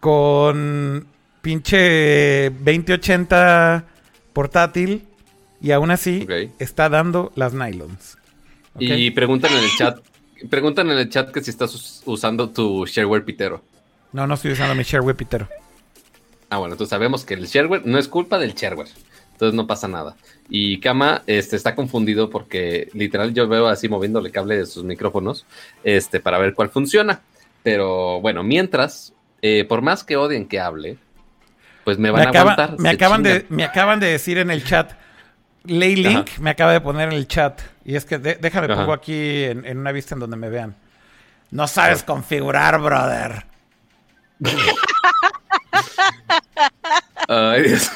con 0.00 1.06
pinche 1.52 2.50
2080 2.50 3.82
portátil 4.34 5.02
y 5.62 5.70
aún 5.70 5.90
así 5.90 6.26
está 6.58 6.90
dando 6.90 7.32
las 7.36 7.54
nylons. 7.54 8.18
Y 8.78 9.10
preguntan 9.12 9.52
en 9.54 9.64
el 9.64 9.70
chat. 9.78 9.98
Preguntan 10.50 10.90
en 10.90 10.98
el 10.98 11.08
chat 11.08 11.30
que 11.32 11.40
si 11.42 11.48
estás 11.50 11.74
us- 11.74 12.02
usando 12.04 12.50
tu 12.50 12.84
shareware 12.84 13.24
pitero. 13.24 13.62
No, 14.12 14.26
no 14.26 14.34
estoy 14.34 14.52
usando 14.52 14.74
mi 14.74 14.82
shareware 14.82 15.16
pitero. 15.16 15.48
Ah, 16.50 16.58
bueno, 16.58 16.74
entonces 16.74 16.90
sabemos 16.90 17.24
que 17.24 17.32
el 17.32 17.46
shareware 17.46 17.86
no 17.86 17.96
es 17.98 18.08
culpa 18.08 18.38
del 18.38 18.52
shareware. 18.54 18.90
Entonces 19.32 19.54
no 19.54 19.66
pasa 19.66 19.88
nada. 19.88 20.16
Y 20.50 20.80
Kama 20.80 21.22
este, 21.26 21.56
está 21.56 21.74
confundido 21.74 22.28
porque 22.28 22.90
literal 22.92 23.32
yo 23.32 23.48
veo 23.48 23.68
así 23.68 23.88
moviéndole 23.88 24.30
cable 24.30 24.58
de 24.58 24.66
sus 24.66 24.84
micrófonos 24.84 25.46
este, 25.82 26.20
para 26.20 26.36
ver 26.38 26.52
cuál 26.52 26.68
funciona. 26.68 27.22
Pero 27.62 28.20
bueno, 28.20 28.42
mientras, 28.42 29.14
eh, 29.40 29.64
por 29.66 29.80
más 29.80 30.04
que 30.04 30.18
odien 30.18 30.46
que 30.46 30.60
hable, 30.60 30.98
pues 31.88 31.98
me 31.98 32.10
van 32.10 32.20
Me, 32.20 32.26
a 32.26 32.28
acaba- 32.28 32.52
aguantar. 32.52 32.78
me 32.78 32.90
acaban 32.90 33.22
de, 33.22 33.46
me 33.48 33.64
acaban 33.64 33.98
de 33.98 34.08
decir 34.08 34.36
en 34.36 34.50
el 34.50 34.62
chat. 34.62 34.92
Leylink 35.64 36.28
Ajá. 36.28 36.40
me 36.42 36.50
acaba 36.50 36.72
de 36.72 36.82
poner 36.82 37.08
en 37.08 37.14
el 37.14 37.26
chat 37.26 37.62
Y 37.82 37.96
es 37.96 38.04
que 38.04 38.18
de- 38.18 38.34
déjame 38.34 38.68
pongo 38.68 38.92
aquí 38.92 39.44
en, 39.44 39.64
en 39.64 39.78
una 39.78 39.90
vista 39.90 40.14
en 40.14 40.20
donde 40.20 40.36
me 40.36 40.50
vean. 40.50 40.74
No 41.50 41.66
sabes 41.66 42.02
configurar, 42.02 42.78
brother. 42.78 43.46
Ay, 47.26 47.62
Dios. 47.62 47.90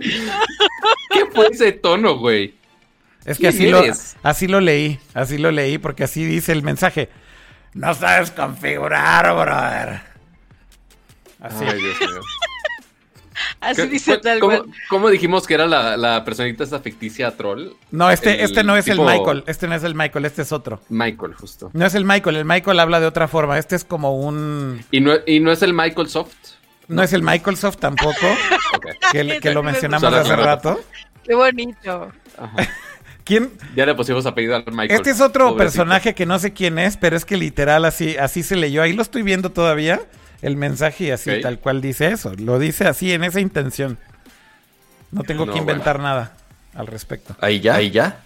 ¿Qué 0.00 1.26
fue 1.32 1.46
ese 1.52 1.70
tono, 1.70 2.18
güey? 2.18 2.56
Es 3.24 3.38
que 3.38 3.50
¿Quién 3.52 3.72
así 3.76 3.88
lo, 3.88 3.94
así 4.24 4.46
lo 4.48 4.60
leí, 4.60 4.98
así 5.14 5.38
lo 5.38 5.52
leí, 5.52 5.78
porque 5.78 6.02
así 6.02 6.24
dice 6.24 6.50
el 6.50 6.64
mensaje. 6.64 7.08
No 7.74 7.94
sabes 7.94 8.32
configurar, 8.32 9.32
brother. 9.32 10.02
Así. 11.42 11.64
Ay, 11.66 11.80
Dios 11.80 12.00
mío. 12.00 12.20
Así 13.60 13.82
¿Qué- 13.82 13.88
dice 13.88 14.18
tal 14.18 14.40
¿Cómo, 14.40 14.58
cual. 14.58 14.70
cómo 14.88 15.08
dijimos 15.08 15.46
que 15.46 15.54
era 15.54 15.66
la, 15.66 15.96
la 15.96 16.24
personita 16.24 16.64
esta 16.64 16.80
ficticia 16.80 17.30
troll? 17.36 17.70
No, 17.90 18.10
este, 18.10 18.34
El 18.34 18.40
este 18.40 18.62
no 18.64 18.76
es 18.76 18.84
tipo- 18.84 19.08
el 19.08 19.18
Michael, 19.18 19.44
este 19.46 19.68
no 19.68 19.74
es 19.74 19.84
el 19.84 19.94
Michael, 19.94 20.24
este 20.24 20.42
es 20.42 20.52
otro. 20.52 20.80
Michael, 20.88 21.34
justo. 21.34 21.70
No 21.72 21.86
es 21.86 21.94
el 21.94 22.04
Michael, 22.04 22.36
el 22.36 22.44
Michael 22.44 22.78
habla 22.80 23.00
de 23.00 23.06
otra 23.06 23.28
forma. 23.28 23.58
Este 23.58 23.76
es 23.76 23.84
como 23.84 24.16
un... 24.20 24.84
¿Y 24.90 25.00
no, 25.00 25.12
y 25.26 25.40
no 25.40 25.50
es 25.52 25.62
el 25.62 25.72
Michael 25.74 26.08
Soft? 26.08 26.32
No 26.88 27.02
es 27.02 27.12
el 27.12 27.22
Microsoft 27.22 27.78
tampoco, 27.78 28.26
Ok. 28.76 28.86
que, 29.12 29.38
que 29.40 29.54
lo 29.54 29.62
mencionamos 29.62 30.02
Solo 30.02 30.16
hace 30.18 30.32
hace 30.32 30.42
rato. 30.42 30.80
Qué 31.24 31.34
bonito. 31.34 32.12
Ajá. 32.36 32.56
¿Quién? 33.24 33.50
Ya 33.76 33.86
le 33.86 33.94
pusimos 33.94 34.26
apellido 34.26 34.56
al 34.56 34.64
Michael. 34.66 34.90
Este 34.90 35.10
es 35.10 35.20
otro 35.20 35.50
Pobrecito. 35.50 35.58
personaje 35.84 36.14
que 36.14 36.26
no 36.26 36.38
sé 36.40 36.52
quién 36.52 36.78
es, 36.80 36.96
pero 36.96 37.16
es 37.16 37.24
que 37.24 37.36
literal 37.36 37.84
así, 37.84 38.16
así 38.16 38.42
se 38.42 38.56
leyó. 38.56 38.82
Ahí 38.82 38.92
lo 38.92 39.00
estoy 39.02 39.22
viendo 39.22 39.52
todavía, 39.52 40.00
el 40.42 40.56
mensaje 40.56 41.04
y 41.04 41.10
así 41.10 41.40
tal 41.40 41.58
cual 41.58 41.80
dice 41.80 42.08
eso. 42.08 42.32
Lo 42.36 42.58
dice 42.58 42.86
así 42.86 43.12
en 43.12 43.24
esa 43.24 43.40
intención. 43.40 43.98
No 45.10 45.22
tengo 45.22 45.46
No, 45.46 45.52
que 45.52 45.58
inventar 45.58 45.98
nada 46.00 46.34
al 46.74 46.86
respecto. 46.86 47.34
Ahí 47.40 47.60
ya, 47.60 47.76
ahí 47.76 47.90
ya. 47.90 48.20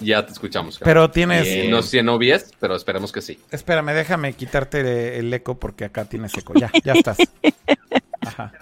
Ya 0.00 0.26
te 0.26 0.32
escuchamos. 0.32 0.80
Pero 0.82 1.10
tienes... 1.10 1.46
Eh, 1.46 1.68
no 1.70 1.80
sé 1.80 1.90
si 1.90 1.98
en 1.98 2.08
OBS, 2.08 2.52
pero 2.58 2.74
esperemos 2.74 3.12
que 3.12 3.20
sí. 3.22 3.38
Espérame, 3.52 3.92
déjame 3.94 4.32
quitarte 4.32 5.18
el 5.18 5.32
eco 5.32 5.56
porque 5.58 5.84
acá 5.84 6.04
tienes 6.04 6.36
eco. 6.36 6.52
Ya, 6.58 6.70
ya 6.84 6.94
estás. 6.94 7.18
Ajá. 8.20 8.52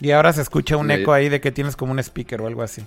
Y 0.00 0.12
ahora 0.12 0.32
se 0.32 0.40
escucha 0.40 0.78
un 0.78 0.90
eco 0.90 1.12
ahí 1.12 1.28
de 1.28 1.40
que 1.42 1.52
tienes 1.52 1.76
como 1.76 1.92
un 1.92 1.98
speaker 1.98 2.40
o 2.40 2.46
algo 2.46 2.62
así. 2.62 2.82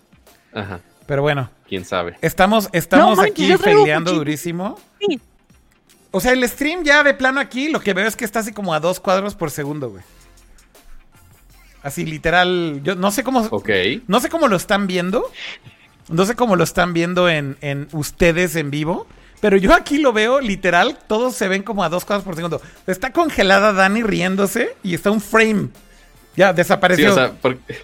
Ajá. 0.52 0.80
Pero 1.06 1.22
bueno, 1.22 1.52
Quién 1.68 1.86
sabe. 1.86 2.16
estamos, 2.22 2.70
estamos 2.72 3.18
No 3.18 3.24
aquí 3.24 3.54
peleando 3.64 4.14
durísimo. 4.14 4.80
Sí. 5.00 5.20
O 6.16 6.20
sea, 6.22 6.32
el 6.34 6.48
stream 6.48 6.84
ya 6.84 7.04
de 7.04 7.16
plano 7.16 7.40
aquí, 7.40 7.70
lo 7.70 7.80
que 7.80 7.94
veo 7.94 8.08
es 8.08 8.16
que 8.16 8.24
está 8.24 8.40
así 8.40 8.54
como 8.54 8.74
a 8.74 8.80
dos 8.80 9.00
cuadros 9.00 9.34
por 9.34 9.50
segundo, 9.50 9.90
güey. 9.90 10.04
Así 11.82 12.06
literal, 12.06 12.82
yo 12.84 12.96
no 12.96 13.12
sé 13.12 13.24
cómo, 13.24 13.40
Ok. 13.52 13.70
no 14.08 14.20
sé 14.20 14.30
cómo 14.30 14.48
lo 14.48 14.56
están 14.56 14.88
viendo. 14.88 15.30
No 16.10 16.26
sé 16.26 16.36
cómo 16.36 16.56
lo 16.56 16.64
están 16.64 16.94
viendo 16.94 17.28
en, 17.30 17.58
en 17.62 17.88
ustedes 17.94 18.56
en 18.56 18.70
vivo. 18.72 19.08
Pero 19.42 19.58
yo 19.58 19.74
aquí 19.74 19.98
lo 19.98 20.14
veo 20.14 20.40
literal, 20.40 20.98
todos 21.08 21.36
se 21.36 21.48
ven 21.50 21.64
como 21.64 21.84
a 21.84 21.90
dos 21.90 22.06
cuadros 22.06 22.24
por 22.24 22.36
segundo. 22.36 22.62
Está 22.88 23.12
congelada 23.12 23.74
Dani 23.74 24.04
riéndose 24.04 24.76
y 24.84 24.94
está 24.94 25.12
un 25.12 25.20
frame. 25.20 25.70
Ya, 26.38 26.52
Sí, 26.52 26.56
desapareció. 26.58 27.12
o 27.12 27.16
sea, 27.16 27.32
porque... 27.42 27.76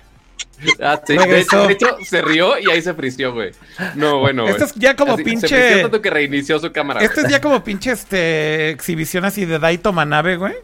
Ah, 0.81 1.01
sí. 1.05 1.15
De, 1.17 1.39
hecho, 1.39 1.97
se 2.03 2.21
rió 2.21 2.59
y 2.59 2.69
ahí 2.69 2.81
se 2.81 2.93
frició, 2.93 3.33
güey. 3.33 3.51
No, 3.95 4.19
bueno. 4.19 4.47
Esto 4.47 4.65
es 4.65 4.73
ya 4.75 4.95
como 4.95 5.13
Así, 5.13 5.23
pinche- 5.23 5.47
Se 5.47 5.55
frició 5.55 5.81
tanto 5.83 6.01
que 6.01 6.09
reinició 6.09 6.59
su 6.59 6.71
cámara. 6.71 7.01
Este 7.01 7.21
es 7.21 7.29
ya 7.29 7.39
como 7.41 7.63
pinche 7.63 7.91
este, 7.91 8.69
exhibición 8.71 9.23
así 9.25 9.45
de 9.45 9.57
Daito 9.59 9.93
Manabe, 9.93 10.35
güey. 10.37 10.55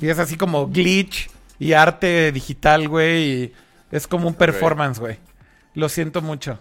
Y 0.00 0.08
es 0.08 0.18
así 0.18 0.36
como 0.36 0.68
glitch 0.68 1.28
y 1.58 1.72
arte 1.72 2.30
digital, 2.32 2.88
güey. 2.88 3.22
Y 3.44 3.52
es 3.90 4.06
como 4.06 4.28
un 4.28 4.34
performance, 4.34 4.98
güey. 5.00 5.16
Lo 5.74 5.88
siento 5.88 6.22
mucho. 6.22 6.58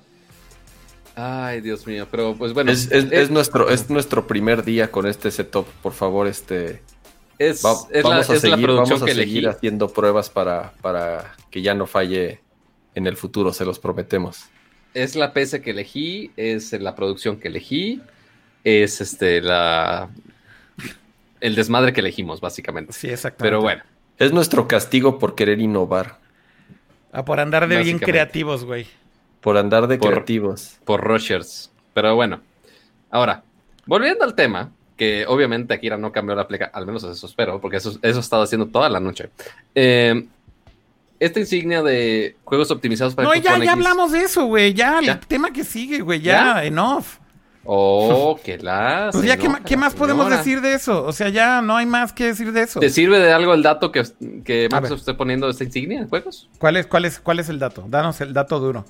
Ay, 1.15 1.61
Dios 1.61 1.85
mío. 1.85 2.07
Pero, 2.09 2.35
pues 2.35 2.53
bueno. 2.53 2.71
Es, 2.71 2.91
es- 2.91 3.05
eh, 3.05 3.09
es 3.21 3.29
nuestro, 3.29 3.69
es 3.69 3.89
nuestro 3.89 4.25
primer 4.25 4.63
día 4.63 4.89
con 4.91 5.05
este 5.05 5.29
setup. 5.31 5.67
Por 5.81 5.93
favor, 5.93 6.27
este. 6.27 6.81
es, 7.37 7.63
va- 7.63 7.75
es 7.91 8.03
la, 8.03 8.09
vamos 8.09 8.29
a 8.29 8.33
es 8.35 8.43
la 8.43 8.49
seguir, 8.51 8.65
producción 8.65 8.99
vamos 8.99 9.01
a 9.03 9.05
que 9.05 9.13
seguir 9.13 9.37
elegí. 9.43 9.55
haciendo 9.55 9.89
pruebas 9.89 10.29
para, 10.29 10.73
para 10.81 11.35
que 11.51 11.61
ya 11.61 11.73
no 11.75 11.85
falle 11.85 12.39
en 12.95 13.07
el 13.07 13.17
futuro, 13.17 13.53
se 13.53 13.65
los 13.65 13.79
prometemos. 13.79 14.45
Es 14.93 15.15
la 15.15 15.33
PC 15.33 15.61
que 15.61 15.71
elegí, 15.71 16.31
es 16.37 16.71
la 16.73 16.95
producción 16.95 17.39
que 17.39 17.47
elegí, 17.47 18.01
es 18.63 19.01
este 19.01 19.41
la 19.41 20.09
el 21.41 21.55
desmadre 21.55 21.91
que 21.93 21.99
elegimos, 22.01 22.39
básicamente. 22.41 22.93
Sí, 22.93 23.09
exactamente. 23.09 23.43
Pero 23.43 23.61
bueno, 23.61 23.83
Es 24.19 24.31
nuestro 24.31 24.67
castigo 24.67 25.17
por 25.19 25.35
querer 25.35 25.59
innovar, 25.59 26.19
Ah, 27.11 27.25
por 27.25 27.39
andar 27.39 27.67
de 27.67 27.77
bien 27.83 27.99
creativos, 27.99 28.63
güey. 28.65 28.85
por 29.41 29.57
andar 29.57 29.87
de 29.87 29.97
Por- 29.97 30.11
creativos. 30.11 30.77
por 30.85 31.01
Rushers. 31.01 31.71
Pero 31.93 32.15
bueno. 32.15 32.41
Ahora, 33.11 33.43
volviendo 33.85 34.23
al 34.23 34.35
tema, 34.35 34.71
que 34.97 35.25
obviamente 35.27 35.73
Akira 35.73 35.97
no 35.97 36.11
cambió 36.11 36.35
la 36.35 36.47
pleca, 36.47 36.71
al 36.73 36.85
menos 36.85 37.03
eso 37.03 37.25
espero, 37.27 37.59
porque 37.59 37.77
eso, 37.77 37.97
eso 38.01 38.17
he 38.17 38.21
estado 38.21 38.43
haciendo 38.43 38.67
toda 38.67 38.87
la 38.89 38.99
noche. 38.99 39.29
Eh, 39.75 40.25
esta 41.25 41.39
insignia 41.39 41.81
de 41.83 42.35
juegos 42.43 42.69
optimizados 42.71 43.15
para 43.15 43.27
No, 43.27 43.33
Xbox 43.33 43.43
ya, 43.45 43.55
One 43.55 43.65
ya 43.65 43.71
X- 43.73 43.79
hablamos 43.85 44.11
de 44.11 44.19
eso, 44.21 44.45
güey. 44.45 44.73
Ya, 44.73 44.99
¿Ya? 45.01 45.13
el 45.13 45.19
tema 45.19 45.51
que 45.51 45.63
sigue, 45.63 45.99
güey. 46.01 46.21
Ya, 46.21 46.55
¿Ya? 46.55 46.65
enough. 46.65 47.05
Oh, 47.65 48.37
que 48.43 48.57
la. 48.57 49.09
Pues 49.13 49.23
ya, 49.23 49.37
¿qué, 49.37 49.49
qué 49.65 49.77
más 49.77 49.93
podemos 49.93 50.25
señora. 50.25 50.37
decir 50.37 50.59
de 50.59 50.73
eso? 50.73 51.05
O 51.05 51.13
sea, 51.13 51.29
ya 51.29 51.61
no 51.61 51.77
hay 51.77 51.85
más 51.85 52.11
que 52.11 52.25
decir 52.25 52.51
de 52.51 52.63
eso. 52.63 52.79
¿Te 52.81 52.89
sirve 52.89 53.19
de 53.19 53.31
algo 53.31 53.53
el 53.53 53.63
dato 53.63 53.89
que, 53.91 54.03
que. 54.43 54.67
Microsoft 54.69 54.99
esté 54.99 55.13
poniendo 55.13 55.47
esta 55.49 55.63
insignia 55.63 55.99
en 56.01 56.09
juegos? 56.09 56.49
¿Cuál 56.59 56.75
es, 56.75 56.87
cuál, 56.87 57.05
es, 57.05 57.19
¿Cuál 57.21 57.39
es 57.39 57.47
el 57.47 57.59
dato? 57.59 57.85
Danos 57.87 58.19
el 58.19 58.33
dato 58.33 58.59
duro. 58.59 58.83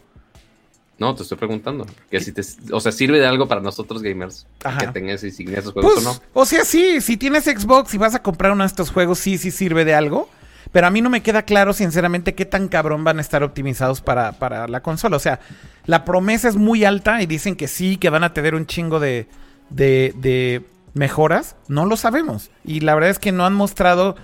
No, 0.98 1.14
te 1.14 1.22
estoy 1.24 1.38
preguntando. 1.38 1.86
Que 2.10 2.20
si 2.20 2.32
te, 2.32 2.42
o 2.72 2.80
sea, 2.80 2.92
sirve 2.92 3.20
de 3.20 3.28
algo 3.28 3.48
para 3.48 3.62
nosotros 3.62 4.02
gamers 4.02 4.48
Ajá. 4.64 4.80
que 4.80 4.88
tengan 4.88 5.16
esa 5.16 5.28
insignia 5.28 5.60
esos 5.60 5.74
juegos 5.74 5.94
Pues, 5.96 6.06
o 6.08 6.14
no. 6.14 6.20
o 6.34 6.46
sea, 6.46 6.66
sí, 6.66 7.00
si 7.02 7.18
tienes 7.18 7.44
Xbox 7.46 7.94
y 7.94 7.98
vas 8.00 8.16
a 8.16 8.24
comprar 8.24 8.52
uno 8.54 8.64
de 8.64 8.68
estos 8.68 8.90
juegos, 8.92 9.20
sí, 9.20 9.38
sí 9.38 9.52
sirve 9.52 9.86
de 9.86 9.94
algo. 9.94 10.30
Pero 10.74 10.88
a 10.88 10.90
mí 10.90 11.02
no 11.02 11.10
me 11.10 11.22
queda 11.22 11.44
claro, 11.44 11.72
sinceramente, 11.72 12.36
qué 12.36 12.46
tan 12.46 12.68
cabrón 12.68 13.04
van 13.06 13.20
a 13.20 13.22
estar 13.22 13.44
optimizados 13.44 14.02
para, 14.02 14.34
para 14.34 14.68
la 14.68 14.82
consola. 14.82 15.16
O 15.16 15.20
sea, 15.20 15.40
la 15.86 16.04
promesa 16.04 16.50
es 16.50 16.58
muy 16.58 16.84
alta 16.84 17.22
y 17.22 17.28
dicen 17.28 17.56
que 17.56 17.70
sí, 17.70 17.96
que 17.98 18.10
van 18.10 18.24
a 18.26 18.34
tener 18.34 18.56
un 18.56 18.66
chingo 18.66 19.00
de, 19.00 19.28
de, 19.70 20.14
de 20.18 20.66
mejoras. 20.96 21.56
No 21.68 21.86
lo 21.86 21.96
sabemos. 21.96 22.50
Y 22.66 22.82
la 22.82 22.96
verdad 22.96 23.12
es 23.12 23.20
que 23.20 23.32
no 23.32 23.46
han 23.46 23.54
mostrado 23.54 24.16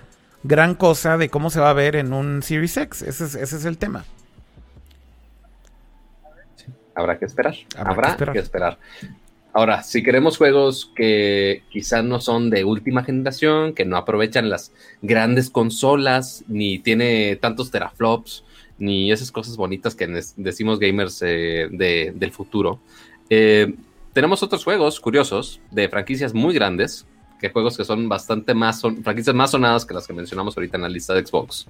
gran 0.44 0.74
cosa 0.74 1.18
de 1.18 1.30
cómo 1.30 1.52
se 1.52 1.60
va 1.60 1.70
a 1.70 1.74
ver 1.74 1.96
en 1.96 2.14
un 2.14 2.42
Series 2.42 2.76
X. 2.78 3.04
Ese 3.04 3.26
es, 3.26 3.36
ese 3.36 3.56
es 3.56 3.66
el 3.66 3.78
tema. 3.78 4.06
Habrá 6.96 7.18
que 7.18 7.26
esperar. 7.26 7.54
Habrá 7.78 7.94
Habrá, 7.94 8.04
que 8.04 8.10
esperar. 8.10 8.34
que 8.34 8.40
esperar. 8.40 8.80
Ahora, 9.52 9.82
si 9.82 10.04
queremos 10.04 10.38
juegos 10.38 10.92
que 10.96 11.64
quizás 11.72 12.04
no 12.04 12.22
son 12.22 12.50
de 12.52 12.64
última 12.64 13.04
generación, 13.04 13.74
que 13.74 13.84
no 13.84 13.98
aprovechan 13.98 14.50
las 14.50 14.72
grandes 15.02 15.50
consolas, 15.50 16.44
ni 16.48 16.78
tiene 16.80 17.36
tantos 17.36 17.72
teraflops, 17.72 18.44
ni 18.78 19.12
esas 19.12 19.32
cosas 19.32 19.58
bonitas 19.58 19.96
que 19.96 20.08
decimos 20.38 20.80
gamers 20.80 21.22
eh, 21.24 21.68
de- 21.72 22.14
del 22.16 22.32
futuro, 22.32 22.80
eh, 23.30 23.74
tenemos 24.14 24.44
otros 24.44 24.64
juegos 24.64 25.00
curiosos 25.00 25.60
de 25.72 25.90
franquicias 25.90 26.34
muy 26.34 26.54
grandes, 26.54 27.06
que 27.42 27.50
juegos 27.50 27.76
que 27.78 27.86
son 27.86 28.08
bastante 28.08 28.54
más, 28.54 28.80
son 28.80 29.04
franquicias 29.04 29.36
más 29.36 29.52
sonadas 29.52 29.86
que 29.86 29.94
las 29.94 30.06
que 30.06 30.14
mencionamos 30.14 30.56
ahorita 30.58 30.78
en 30.78 30.84
la 30.84 30.90
lista 30.90 31.14
de 31.14 31.26
Xbox. 31.26 31.68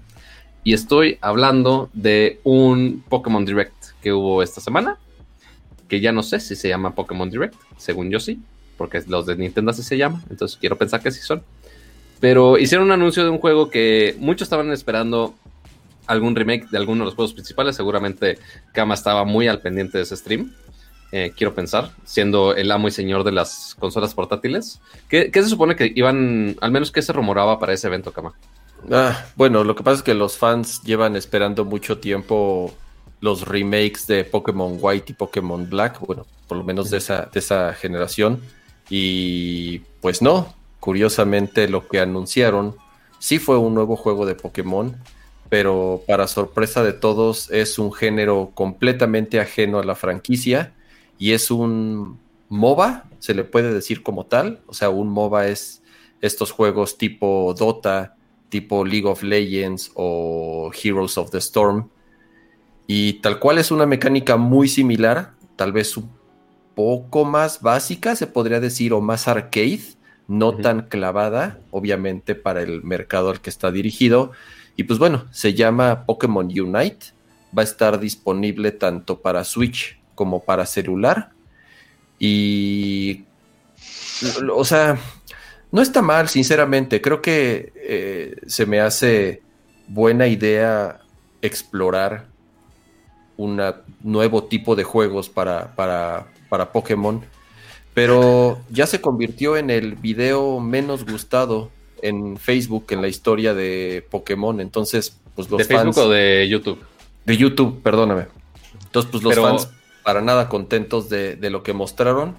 Y 0.64 0.74
estoy 0.74 1.18
hablando 1.22 1.90
de 1.94 2.40
un 2.44 3.04
Pokémon 3.08 3.46
Direct 3.46 3.76
que 4.02 4.12
hubo 4.12 4.44
esta 4.44 4.60
semana, 4.62 4.98
que 5.90 6.00
ya 6.00 6.12
no 6.12 6.24
sé 6.24 6.40
si 6.40 6.56
se 6.56 6.70
llama 6.70 6.96
Pokémon 6.96 7.30
Direct, 7.30 7.56
según 7.78 8.10
yo 8.10 8.20
sí, 8.20 8.40
porque 8.78 9.02
los 9.08 9.26
de 9.26 9.36
Nintendo 9.36 9.72
así 9.72 9.84
se 9.84 9.98
llama, 9.98 10.24
entonces 10.30 10.58
quiero 10.58 10.78
pensar 10.78 11.02
que 11.02 11.12
sí 11.12 11.22
son. 11.22 11.44
Pero 12.20 12.58
hicieron 12.58 12.88
un 12.88 12.94
anuncio 12.94 13.24
de 13.24 13.30
un 13.30 13.40
juego 13.40 13.70
que 13.70 14.16
muchos 14.20 14.46
estaban 14.46 14.72
esperando 14.72 15.36
algún 16.06 16.36
remake 16.36 16.70
de 16.70 16.78
alguno 16.78 17.04
de 17.04 17.06
los 17.06 17.16
juegos 17.16 17.34
principales, 17.34 17.76
seguramente 17.76 18.40
Kama 18.74 18.94
estaba 18.94 19.26
muy 19.26 19.48
al 19.48 19.62
pendiente 19.62 19.98
de 19.98 20.04
ese 20.04 20.16
stream. 20.16 20.54
eh, 21.12 21.34
quiero 21.36 21.56
pensar, 21.56 21.92
siendo 22.06 22.56
el 22.56 22.72
amo 22.72 22.88
y 22.88 22.92
señor 22.92 23.24
de 23.24 23.32
las 23.32 23.76
consolas 23.80 24.14
portátiles. 24.14 24.80
¿Qué, 25.08 25.32
se 25.34 25.46
supone 25.46 25.76
que 25.76 25.92
iban, 25.96 26.56
al 26.62 26.72
menos 26.72 26.92
qué 26.92 27.02
se 27.02 27.14
rumoraba 27.14 27.58
para 27.58 27.74
ese 27.74 27.88
evento, 27.88 28.12
Kama? 28.12 28.34
Ah, 28.92 29.26
bueno, 29.36 29.64
lo 29.64 29.76
que 29.76 29.84
pasa 29.84 29.98
es 29.98 30.04
que 30.04 30.14
los 30.14 30.38
fans 30.38 30.82
llevan 30.84 31.16
esperando 31.16 31.66
mucho 31.66 31.98
tiempo 31.98 32.74
los 33.22 33.48
remakes 33.48 34.08
de 34.08 34.24
Pokémon 34.24 34.78
White 34.80 35.12
y 35.12 35.16
Pokémon 35.16 35.70
Black, 35.70 36.00
bueno, 36.00 36.26
por 36.48 36.58
lo 36.58 36.64
menos 36.64 36.90
de 36.90 36.98
esa, 36.98 37.30
de 37.32 37.40
esa 37.40 37.74
generación. 37.74 38.42
Y 38.90 39.80
pues 40.02 40.22
no, 40.22 40.54
curiosamente 40.80 41.68
lo 41.68 41.88
que 41.88 42.00
anunciaron 42.00 42.76
sí 43.20 43.40
fue 43.40 43.58
un 43.58 43.74
nuevo 43.74 43.96
juego 43.96 44.26
de 44.26 44.36
Pokémon, 44.36 44.98
pero 45.50 46.04
para 46.08 46.28
sorpresa 46.28 46.84
de 46.84 46.94
todos 46.94 47.52
es 47.52 47.78
un 47.78 47.92
género 47.92 48.52
completamente 48.54 49.40
ajeno 49.40 49.80
a 49.80 49.84
la 49.84 49.96
franquicia 49.96 50.74
y 51.18 51.34
es 51.34 51.52
un 51.52 52.20
MOBA, 52.48 53.06
se 53.20 53.34
le 53.34 53.44
puede 53.44 53.74
decir 53.74 54.02
como 54.02 54.26
tal, 54.26 54.62
o 54.68 54.74
sea, 54.74 54.90
un 54.90 55.10
MOBA 55.10 55.48
es 55.48 55.84
estos 56.22 56.52
juegos 56.52 56.98
tipo 56.98 57.54
Dota, 57.58 58.16
tipo 58.50 58.86
League 58.86 59.08
of 59.08 59.24
Legends 59.24 59.92
o 59.96 60.72
Heroes 60.82 61.18
of 61.18 61.32
the 61.32 61.38
Storm, 61.38 61.90
Y 62.92 63.22
tal 63.22 63.38
cual 63.38 63.60
es 63.60 63.70
una 63.70 63.86
mecánica 63.86 64.36
muy 64.36 64.68
similar, 64.68 65.34
tal 65.56 65.72
vez 65.72 65.96
un 65.96 66.10
poco 66.74 67.24
más 67.24 67.62
básica, 67.62 68.16
se 68.16 68.26
podría 68.26 68.60
decir, 68.60 68.94
o 68.94 69.00
más 69.00 69.28
arcade, 69.28 69.82
no 70.28 70.58
tan 70.58 70.88
clavada, 70.88 71.60
obviamente 71.70 72.34
para 72.34 72.64
el 72.64 72.82
mercado 72.82 73.30
al 73.30 73.42
que 73.42 73.52
está 73.52 73.70
dirigido. 73.70 74.32
Y 74.76 74.86
pues 74.86 74.98
bueno, 74.98 75.28
se 75.30 75.54
llama 75.54 76.08
Pokémon 76.08 76.48
Unite. 76.48 77.14
Va 77.56 77.62
a 77.62 77.66
estar 77.66 78.00
disponible 78.00 78.72
tanto 78.72 79.20
para 79.20 79.44
Switch 79.44 80.00
como 80.16 80.44
para 80.44 80.66
celular. 80.66 81.30
Y, 82.18 83.26
o 84.52 84.66
sea, 84.66 84.98
no 85.72 85.84
está 85.84 86.02
mal, 86.02 86.28
sinceramente. 86.28 87.02
Creo 87.02 87.22
que 87.22 87.72
eh, 87.76 88.36
se 88.48 88.66
me 88.66 88.82
hace 88.82 89.44
buena 89.88 90.26
idea 90.26 91.02
explorar 91.44 92.29
un 93.40 93.62
nuevo 94.04 94.44
tipo 94.44 94.76
de 94.76 94.84
juegos 94.84 95.30
para, 95.30 95.74
para, 95.76 96.28
para 96.50 96.74
Pokémon. 96.74 97.22
Pero 97.94 98.60
ya 98.70 98.86
se 98.86 99.00
convirtió 99.00 99.56
en 99.56 99.70
el 99.70 99.96
video 99.96 100.60
menos 100.60 101.06
gustado 101.06 101.72
en 102.02 102.38
Facebook 102.38 102.88
en 102.90 103.02
la 103.02 103.08
historia 103.08 103.54
de 103.54 104.06
Pokémon. 104.12 104.60
Entonces, 104.60 105.18
pues 105.36 105.50
los 105.50 105.58
¿De 105.58 105.64
Facebook 105.64 105.98
o 105.98 106.10
de 106.10 106.48
YouTube? 106.50 106.80
De 107.26 107.38
YouTube, 107.38 107.82
perdóname. 107.82 108.28
Entonces, 108.84 109.10
pues 109.10 109.24
los 109.24 109.36
fans 109.36 109.70
para 110.04 110.22
nada 110.22 110.50
contentos 110.50 111.08
de, 111.10 111.38
de, 111.38 111.50
lo 111.50 111.64
que 111.64 111.72
mostraron. 111.72 112.36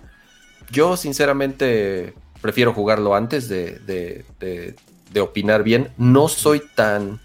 Yo, 0.71 0.99
sinceramente, 0.99 2.13
prefiero 2.43 2.75
jugarlo 2.75 3.15
antes 3.15 3.49
de, 3.49 3.79
de, 3.79 4.25
de, 4.39 5.21
opinar 5.21 5.63
bien. 5.63 5.89
No 5.97 6.29
soy 6.29 6.61
tan 6.75 7.21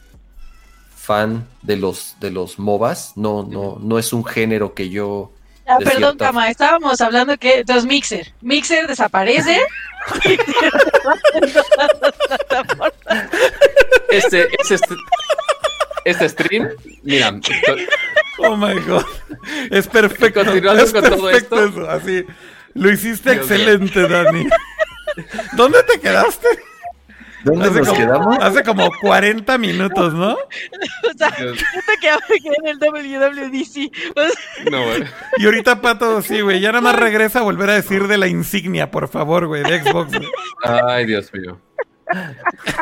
fan 1.05 1.47
de 1.61 1.77
los, 1.77 2.15
de 2.19 2.31
los 2.31 2.57
MOBAs. 2.57 3.13
No, 3.15 3.43
no, 3.43 3.77
no 3.79 3.99
es 3.99 4.11
un 4.11 4.25
género 4.25 4.73
que 4.73 4.89
yo. 4.89 5.31
Ah, 5.67 5.77
perdón, 5.83 6.17
Cama, 6.17 6.49
estábamos 6.49 6.99
hablando 7.01 7.37
que. 7.37 7.59
Entonces, 7.59 7.85
Mixer. 7.85 8.33
Mixer 8.41 8.87
desaparece. 8.87 9.61
este, 14.09 14.47
este, 14.69 14.95
este 16.05 16.29
stream, 16.29 16.69
mira. 17.03 17.39
Oh 18.39 18.57
my 18.57 18.79
god. 18.81 19.05
Es 19.71 19.87
perfecto. 19.87 20.43
Continuando 20.43 20.83
es 20.83 20.91
con 20.91 21.03
todo 21.03 21.29
esto. 21.29 21.89
así. 21.89 22.25
Lo 22.73 22.91
hiciste 22.91 23.31
excelente, 23.31 24.07
Dani. 24.07 24.47
¿Dónde 25.53 25.81
te 25.83 25.99
quedaste? 25.99 26.47
¿Dónde 27.45 27.67
hace 27.67 27.79
nos 27.79 27.87
como, 27.89 27.99
quedamos? 27.99 28.37
Hace 28.41 28.63
como 28.63 28.89
40 29.01 29.57
minutos, 29.59 30.13
¿no? 30.15 30.33
o 30.33 31.17
sea, 31.17 31.29
yo 31.37 31.53
te 31.53 31.97
quedaba 32.01 32.21
en 32.29 32.67
el 32.67 32.79
WWDC. 32.79 34.71
no, 34.71 34.83
güey. 34.83 35.03
Y 35.37 35.45
ahorita 35.45 35.79
Pato, 35.79 36.21
sí, 36.23 36.41
güey, 36.41 36.59
ya 36.59 36.69
nada 36.71 36.81
más 36.81 36.95
regresa 36.95 37.39
a 37.39 37.43
volver 37.43 37.69
a 37.69 37.75
decir 37.75 38.07
de 38.07 38.17
la 38.17 38.27
insignia, 38.27 38.89
por 38.89 39.07
favor, 39.07 39.45
güey, 39.45 39.63
de 39.63 39.83
Xbox. 39.83 40.17
Güey. 40.17 40.27
Ay, 40.63 41.05
Dios 41.05 41.31
mío. 41.33 41.61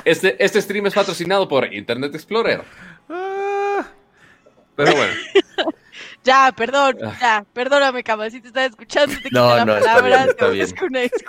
Este, 0.05 0.41
este 0.43 0.61
stream 0.61 0.85
es 0.87 0.93
patrocinado 0.93 1.47
por 1.47 1.71
Internet 1.73 2.15
Explorer. 2.15 2.61
Ah, 3.09 3.85
Pero 4.75 4.95
bueno. 4.95 5.13
Ya, 6.23 6.53
perdón, 6.55 6.97
ya, 7.19 7.45
perdóname, 7.51 8.01
Cama, 8.01 8.29
si 8.29 8.39
te 8.39 8.47
estaba 8.47 8.65
escuchando, 8.65 9.13
te 9.21 9.29
No, 9.31 9.49
quité 9.49 9.55
la 9.57 9.65
no, 9.65 9.77
está 9.77 9.93
palabra, 9.95 10.17
bien, 10.17 10.29
está 10.29 10.47
bien. 10.47 10.67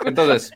Entonces, 0.05 0.51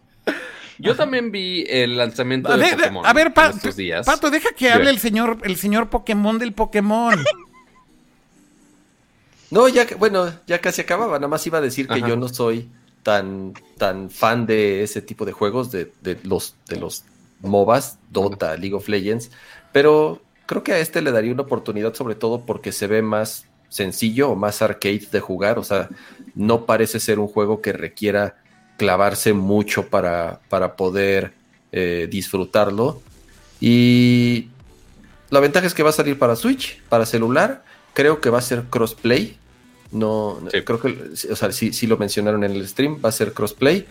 yo 0.79 0.95
también 0.95 1.31
vi 1.31 1.65
el 1.67 1.97
lanzamiento 1.97 2.49
a 2.51 2.57
de 2.57 2.69
Pokémon 2.75 3.05
a 3.05 3.13
ver, 3.13 3.27
en 3.27 3.33
Pa- 3.33 3.49
estos 3.49 3.75
días. 3.75 4.05
Pato, 4.05 4.29
deja 4.31 4.49
que 4.53 4.71
hable 4.71 4.89
el 4.89 4.99
señor, 4.99 5.37
el 5.43 5.57
señor 5.57 5.89
Pokémon 5.89 6.39
del 6.39 6.53
Pokémon. 6.53 7.15
No, 9.51 9.67
ya, 9.67 9.85
que- 9.87 9.95
bueno, 9.95 10.31
ya 10.45 10.59
casi 10.61 10.81
acababa. 10.81 11.17
Nada 11.17 11.27
más 11.27 11.45
iba 11.47 11.57
a 11.57 11.61
decir 11.61 11.87
que 11.87 11.95
Ajá. 11.95 12.07
yo 12.07 12.15
no 12.15 12.29
soy 12.29 12.69
tan, 13.03 13.53
tan 13.77 14.09
fan 14.11 14.45
de 14.45 14.83
ese 14.83 15.01
tipo 15.01 15.25
de 15.25 15.31
juegos, 15.31 15.71
de, 15.71 15.91
de 16.01 16.19
los, 16.23 16.55
de 16.67 16.75
los 16.75 17.03
MOBAs, 17.41 17.97
Dota, 18.11 18.55
League 18.57 18.75
of 18.75 18.87
Legends, 18.87 19.31
pero 19.71 20.21
creo 20.45 20.63
que 20.63 20.73
a 20.73 20.79
este 20.79 21.01
le 21.01 21.11
daría 21.11 21.33
una 21.33 21.43
oportunidad, 21.43 21.93
sobre 21.95 22.13
todo 22.15 22.45
porque 22.45 22.71
se 22.71 22.85
ve 22.87 23.01
más 23.01 23.45
sencillo 23.69 24.29
o 24.29 24.35
más 24.35 24.61
arcade 24.61 25.07
de 25.11 25.19
jugar. 25.19 25.57
O 25.57 25.63
sea, 25.63 25.89
no 26.35 26.65
parece 26.67 26.99
ser 26.99 27.17
un 27.17 27.27
juego 27.27 27.59
que 27.61 27.73
requiera 27.73 28.35
clavarse 28.79 29.33
mucho 29.33 29.85
para, 29.87 30.39
para 30.49 30.75
poder 30.75 31.33
eh, 31.71 32.07
disfrutarlo. 32.09 33.03
Y 33.61 34.47
la 35.29 35.39
ventaja 35.39 35.67
es 35.67 35.75
que 35.75 35.83
va 35.83 35.89
a 35.91 35.93
salir 35.93 36.17
para 36.17 36.35
Switch, 36.35 36.81
para 36.89 37.05
celular. 37.05 37.63
Creo 37.93 38.21
que 38.21 38.31
va 38.31 38.39
a 38.39 38.41
ser 38.41 38.63
crossplay. 38.71 39.37
No, 39.91 40.39
Sí. 40.51 40.61
creo 40.63 40.79
que, 40.79 40.97
o 41.31 41.35
sea, 41.35 41.51
sí, 41.51 41.73
sí 41.73 41.85
lo 41.85 41.97
mencionaron 41.97 42.43
en 42.43 42.51
el 42.51 42.67
stream, 42.67 42.99
va 43.03 43.09
a 43.09 43.11
ser 43.11 43.33
crossplay. 43.33 43.85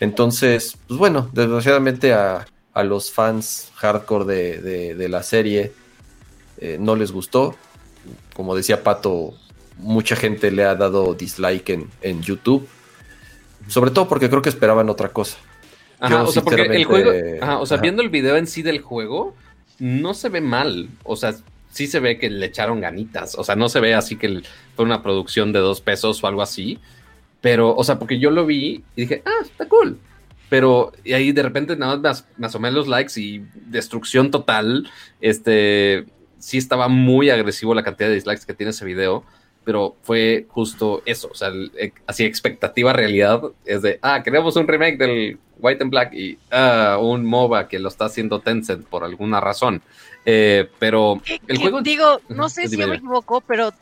Entonces, 0.00 0.76
pues 0.88 0.98
bueno, 0.98 1.30
desgraciadamente 1.32 2.12
a, 2.12 2.44
a 2.74 2.82
los 2.82 3.12
fans 3.12 3.70
hardcore 3.76 4.24
de, 4.24 4.60
de- 4.62 4.94
de 4.94 5.08
la 5.08 5.22
serie 5.22 5.72
eh, 6.58 6.76
no 6.80 6.96
les 6.96 7.12
gustó. 7.12 7.54
Como 8.34 8.56
decía 8.56 8.82
Pato, 8.82 9.34
mucha 9.78 10.16
gente 10.16 10.50
le 10.50 10.64
ha 10.64 10.74
dado 10.74 11.14
dislike 11.14 11.68
en, 11.70 11.90
en 12.00 12.22
YouTube. 12.22 12.66
Sobre 13.68 13.90
todo 13.90 14.08
porque 14.08 14.28
creo 14.28 14.42
que 14.42 14.48
esperaban 14.48 14.88
otra 14.88 15.08
cosa. 15.10 15.36
Ajá, 16.00 16.22
Yo, 16.22 16.28
o 16.28 16.32
sea, 16.32 16.42
porque 16.42 16.62
el 16.62 16.84
juego, 16.84 17.10
ajá, 17.40 17.58
o 17.60 17.66
sea, 17.66 17.76
ajá. 17.76 17.82
viendo 17.82 18.02
el 18.02 18.08
video 18.08 18.36
en 18.36 18.46
sí 18.46 18.62
del 18.62 18.80
juego, 18.80 19.34
no 19.78 20.14
se 20.14 20.28
ve 20.28 20.40
mal. 20.40 20.88
O 21.04 21.16
sea, 21.16 21.34
sí 21.70 21.86
se 21.86 22.00
ve 22.00 22.18
que 22.18 22.28
le 22.28 22.46
echaron 22.46 22.80
ganitas. 22.80 23.36
O 23.38 23.44
sea, 23.44 23.54
no 23.56 23.68
se 23.68 23.80
ve 23.80 23.94
así 23.94 24.16
que 24.16 24.42
fue 24.74 24.84
una 24.84 25.02
producción 25.02 25.52
de 25.52 25.60
dos 25.60 25.80
pesos 25.80 26.22
o 26.22 26.26
algo 26.26 26.42
así. 26.42 26.78
Pero, 27.40 27.74
o 27.74 27.82
sea, 27.84 27.98
porque 27.98 28.18
yo 28.18 28.30
lo 28.30 28.46
vi 28.46 28.84
y 28.96 29.00
dije, 29.02 29.22
ah, 29.24 29.42
está 29.42 29.68
cool. 29.68 29.98
Pero 30.48 30.92
y 31.02 31.14
ahí 31.14 31.32
de 31.32 31.42
repente 31.42 31.76
nada 31.76 31.94
más 31.96 32.02
me 32.02 32.08
as- 32.10 32.28
me 32.36 32.46
asomé 32.46 32.70
los 32.70 32.86
likes 32.88 33.18
y 33.20 33.44
destrucción 33.66 34.30
total. 34.30 34.88
Este, 35.20 36.04
sí 36.38 36.58
estaba 36.58 36.88
muy 36.88 37.30
agresivo 37.30 37.74
la 37.74 37.82
cantidad 37.82 38.08
de 38.08 38.16
dislikes 38.16 38.44
que 38.46 38.54
tiene 38.54 38.70
ese 38.70 38.84
video. 38.84 39.24
Pero 39.64 39.96
fue 40.02 40.46
justo 40.48 41.02
eso, 41.06 41.28
o 41.30 41.34
sea, 41.34 41.48
el- 41.48 41.70
eh, 41.78 41.92
así 42.06 42.24
expectativa 42.24 42.92
realidad 42.92 43.40
es 43.64 43.82
de, 43.82 43.98
ah, 44.02 44.22
queremos 44.22 44.56
un 44.56 44.66
remake 44.66 44.98
del 44.98 45.38
White 45.60 45.82
and 45.84 45.90
Black 45.92 46.12
y 46.14 46.38
ah, 46.50 46.98
un 47.00 47.24
MOBA 47.24 47.68
que 47.68 47.78
lo 47.78 47.88
está 47.88 48.06
haciendo 48.06 48.40
Tencent 48.40 48.86
por 48.86 49.04
alguna 49.04 49.40
razón. 49.40 49.80
Eh, 50.24 50.68
pero 50.78 51.20
el 51.46 51.58
juego... 51.58 51.80
Digo, 51.82 52.20
no 52.28 52.48
sé 52.48 52.68
si 52.68 52.76
me 52.76 52.96
equivoco, 52.96 53.40
pero 53.40 53.72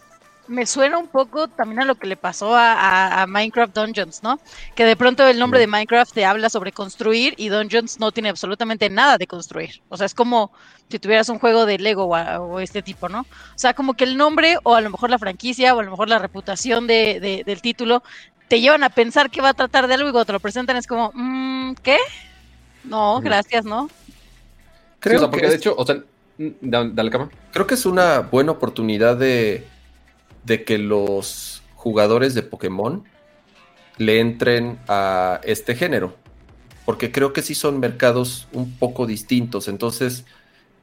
me 0.51 0.67
suena 0.67 0.99
un 0.99 1.07
poco 1.07 1.47
también 1.49 1.81
a 1.81 1.85
lo 1.85 1.95
que 1.95 2.09
le 2.09 2.17
pasó 2.17 2.55
a, 2.57 2.73
a- 2.73 3.23
a 3.23 3.27
Minecraft 3.29 3.73
Dungeons, 3.75 4.23
¿no? 4.23 4.41
Que 4.75 4.85
de 4.85 4.97
pronto 4.97 5.27
el 5.27 5.39
nombre 5.39 5.61
de 5.61 5.67
Minecraft 5.69 6.13
te 6.13 6.25
habla 6.25 6.51
sobre 6.51 6.73
construir 6.73 7.35
y 7.37 7.49
Dungeons 7.51 8.01
no 8.01 8.11
tiene 8.11 8.29
absolutamente 8.31 8.91
nada 8.91 9.17
de 9.17 9.27
construir. 9.29 9.81
O 9.89 9.97
sea, 9.97 10.07
es 10.07 10.15
como 10.15 10.51
si 10.89 10.99
tuvieras 10.99 11.29
un 11.29 11.39
juego 11.39 11.67
de 11.67 11.79
Lego 11.79 12.05
o, 12.05 12.17
a- 12.17 12.41
o 12.41 12.59
este 12.59 12.83
tipo, 12.83 13.09
¿no? 13.09 13.21
O 13.21 13.27
sea, 13.59 13.75
como 13.75 13.95
que 13.95 14.03
el 14.05 14.17
nombre 14.17 14.57
o 14.65 14.75
a 14.75 14.81
lo 14.81 14.91
mejor 14.91 15.09
la 15.11 15.19
franquicia 15.19 15.73
o 15.75 15.79
a 15.81 15.85
lo 15.85 15.91
mejor 15.93 16.09
la 16.09 16.19
reputación 16.19 16.87
de- 16.89 17.21
de- 17.21 17.45
del 17.47 17.63
título 17.63 18.03
te 18.49 18.61
llevan 18.61 18.83
a 18.83 18.91
pensar 18.91 19.31
que 19.31 19.41
va 19.41 19.51
a 19.51 19.55
tratar 19.55 19.87
de 19.87 19.95
algo 19.95 20.09
y 20.09 20.13
cuando 20.13 20.27
te 20.27 20.33
lo 20.33 20.41
presentan 20.41 20.77
es 20.77 20.87
como, 20.89 21.13
mm, 21.15 21.75
¿qué? 21.83 21.99
No, 22.83 23.21
gracias, 23.21 23.65
¿no? 23.65 23.89
Sí, 23.89 25.17
o 25.17 25.19
Creo, 25.19 25.19
sea, 25.21 25.31
porque 25.31 25.43
que 25.43 25.49
de 25.49 25.55
es, 25.55 25.61
hecho, 25.61 25.75
o 25.79 25.87
sea, 25.87 25.97
dale, 26.39 26.91
dale, 26.93 27.11
cama. 27.11 27.31
creo 27.53 27.67
que 27.67 27.75
es 27.75 27.87
una 27.87 28.21
buena 28.21 28.53
oportunidad 28.53 29.17
de, 29.17 29.67
de 30.45 30.65
que 30.65 30.79
los 30.79 31.63
jugadores 31.75 32.35
de 32.35 32.43
Pokémon 32.43 33.05
le 33.99 34.21
entren 34.21 34.79
a 34.89 35.41
este 35.45 35.75
género. 35.75 36.15
Porque 36.87 37.13
creo 37.13 37.33
que 37.33 37.43
sí 37.43 37.55
son 37.55 37.79
mercados 37.79 38.49
un 38.53 38.73
poco 38.79 39.07
distintos. 39.07 39.69
Entonces, 39.69 40.25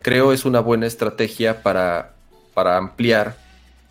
creo 0.01 0.31
es 0.31 0.45
una 0.45 0.59
buena 0.59 0.85
estrategia 0.87 1.63
para, 1.63 2.13
para 2.53 2.77
ampliar 2.77 3.35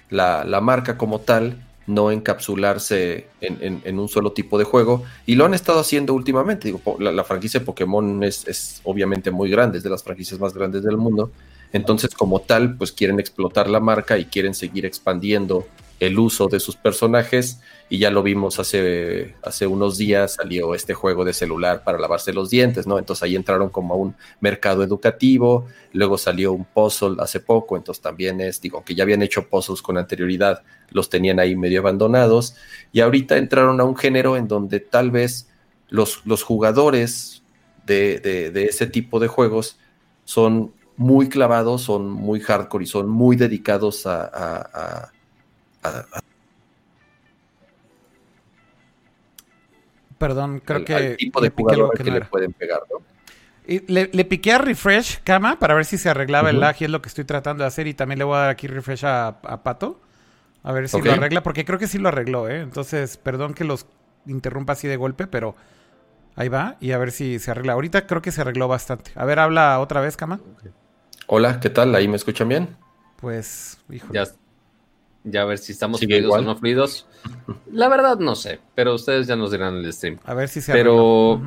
la, 0.08 0.44
la 0.44 0.60
marca 0.60 0.96
como 0.96 1.20
tal, 1.20 1.62
no 1.86 2.10
encapsularse 2.10 3.26
en, 3.40 3.82
en- 3.84 3.98
un 3.98 4.08
solo 4.08 4.32
tipo 4.32 4.58
de 4.58 4.64
juego. 4.64 5.04
Y 5.26 5.34
lo 5.34 5.44
han 5.44 5.54
estado 5.54 5.80
haciendo 5.80 6.14
últimamente. 6.14 6.74
La 6.98 7.24
franquicia 7.24 7.60
de 7.60 7.66
Pokémon 7.66 8.22
es, 8.24 8.46
es 8.48 8.80
obviamente 8.84 9.30
muy 9.30 9.50
grande, 9.50 9.78
es 9.78 9.84
de 9.84 9.90
las 9.90 10.02
franquicias 10.02 10.40
más 10.40 10.54
grandes 10.54 10.82
del 10.84 10.96
mundo. 10.96 11.30
Entonces, 11.72 12.14
como 12.14 12.40
tal, 12.40 12.76
pues 12.76 12.92
quieren 12.92 13.20
explotar 13.20 13.68
la 13.68 13.80
marca 13.80 14.18
y 14.18 14.24
quieren 14.26 14.54
seguir 14.54 14.86
expandiendo 14.86 15.66
el 15.98 16.18
uso 16.18 16.46
de 16.48 16.60
sus 16.60 16.76
personajes. 16.76 17.60
Y 17.88 17.98
ya 17.98 18.10
lo 18.10 18.22
vimos 18.22 18.58
hace, 18.58 19.34
hace 19.42 19.66
unos 19.66 19.96
días, 19.96 20.34
salió 20.34 20.74
este 20.74 20.92
juego 20.92 21.24
de 21.24 21.32
celular 21.32 21.84
para 21.84 21.98
lavarse 21.98 22.32
los 22.32 22.50
dientes, 22.50 22.86
¿no? 22.86 22.98
Entonces 22.98 23.22
ahí 23.22 23.36
entraron 23.36 23.68
como 23.70 23.94
a 23.94 23.96
un 23.96 24.14
mercado 24.40 24.82
educativo. 24.82 25.66
Luego 25.92 26.18
salió 26.18 26.52
un 26.52 26.64
puzzle 26.64 27.16
hace 27.20 27.40
poco, 27.40 27.76
entonces 27.76 28.02
también 28.02 28.40
es, 28.40 28.60
digo, 28.60 28.84
que 28.84 28.94
ya 28.94 29.04
habían 29.04 29.22
hecho 29.22 29.48
puzzles 29.48 29.82
con 29.82 29.96
anterioridad, 29.98 30.62
los 30.90 31.08
tenían 31.08 31.38
ahí 31.40 31.54
medio 31.56 31.80
abandonados. 31.80 32.56
Y 32.92 33.00
ahorita 33.00 33.36
entraron 33.36 33.80
a 33.80 33.84
un 33.84 33.96
género 33.96 34.36
en 34.36 34.48
donde 34.48 34.80
tal 34.80 35.10
vez 35.10 35.48
los, 35.88 36.26
los 36.26 36.42
jugadores 36.42 37.42
de, 37.86 38.18
de- 38.18 38.50
de 38.50 38.64
ese 38.64 38.86
tipo 38.88 39.20
de 39.20 39.28
juegos 39.28 39.78
son 40.24 40.72
muy 40.96 41.28
clavados, 41.28 41.82
son 41.82 42.10
muy 42.10 42.40
hardcore 42.40 42.84
y 42.84 42.86
son 42.86 43.08
muy 43.08 43.36
dedicados 43.36 44.06
a, 44.06 44.22
a- 44.24 44.56
a- 44.72 45.12
a- 45.82 45.88
a- 46.12 46.20
Perdón, 50.18 50.60
creo 50.64 50.78
al- 50.78 50.84
que 50.84 50.94
al 50.94 51.16
tipo 51.16 51.40
de 51.40 51.50
jugador 51.50 51.92
que 51.96 52.04
que 52.04 52.10
le 52.10 52.20
pueden 52.22 52.52
pegar, 52.52 52.80
¿no? 52.90 53.04
Y 53.66 53.80
le, 53.92 54.10
le 54.12 54.24
piqué 54.24 54.52
a 54.52 54.58
refresh, 54.58 55.20
cama, 55.24 55.58
para 55.58 55.74
ver 55.74 55.84
si 55.84 55.98
se 55.98 56.08
arreglaba 56.08 56.50
el 56.50 56.60
lag 56.60 56.76
y 56.78 56.84
es 56.84 56.90
lo 56.90 57.02
que 57.02 57.08
estoy 57.08 57.24
tratando 57.24 57.64
de 57.64 57.68
hacer. 57.68 57.86
Y 57.88 57.94
también 57.94 58.18
le 58.18 58.24
voy 58.24 58.36
a 58.36 58.40
dar 58.40 58.50
aquí 58.50 58.68
refresh 58.68 59.04
a, 59.04 59.28
a 59.28 59.62
Pato. 59.64 60.00
A 60.62 60.72
ver 60.72 60.88
si 60.88 61.02
lo 61.02 61.12
arregla, 61.12 61.42
porque 61.42 61.64
creo 61.64 61.78
que 61.78 61.88
sí 61.88 61.98
lo 61.98 62.08
arregló, 62.08 62.48
¿eh? 62.48 62.60
Entonces, 62.60 63.16
perdón 63.18 63.54
que 63.54 63.64
los 63.64 63.86
interrumpa 64.26 64.74
así 64.74 64.88
de 64.88 64.96
golpe, 64.96 65.26
pero 65.26 65.56
ahí 66.36 66.48
va. 66.48 66.76
Y 66.80 66.92
a 66.92 66.98
ver 66.98 67.12
si 67.12 67.38
se 67.40 67.50
arregla. 67.52 67.74
Ahorita 67.74 68.06
creo 68.06 68.22
que 68.22 68.32
se 68.32 68.42
arregló 68.42 68.68
bastante. 68.68 69.12
A 69.16 69.24
ver, 69.24 69.38
habla 69.40 69.80
otra 69.80 70.00
vez, 70.00 70.16
cama. 70.16 70.40
Hola, 71.26 71.60
¿qué 71.60 71.70
tal? 71.70 71.94
¿Ahí 71.94 72.08
me 72.08 72.16
escuchan 72.16 72.48
bien? 72.48 72.76
Pues, 73.20 73.78
híjole. 73.90 74.12
Ya, 74.14 74.24
ya 75.24 75.42
a 75.42 75.44
ver 75.44 75.58
si 75.58 75.72
estamos 75.72 76.00
fluidos 76.00 76.24
igual. 76.24 76.42
o 76.42 76.44
no 76.44 76.56
fluidos. 76.56 77.06
La 77.72 77.88
verdad 77.88 78.18
no 78.18 78.34
sé, 78.34 78.60
pero 78.74 78.94
ustedes 78.94 79.26
ya 79.26 79.36
nos 79.36 79.50
dirán 79.50 79.76
en 79.78 79.84
el 79.84 79.92
stream. 79.92 80.18
A 80.24 80.34
ver 80.34 80.48
si 80.48 80.60
se 80.60 80.72
Pero-. 80.72 81.40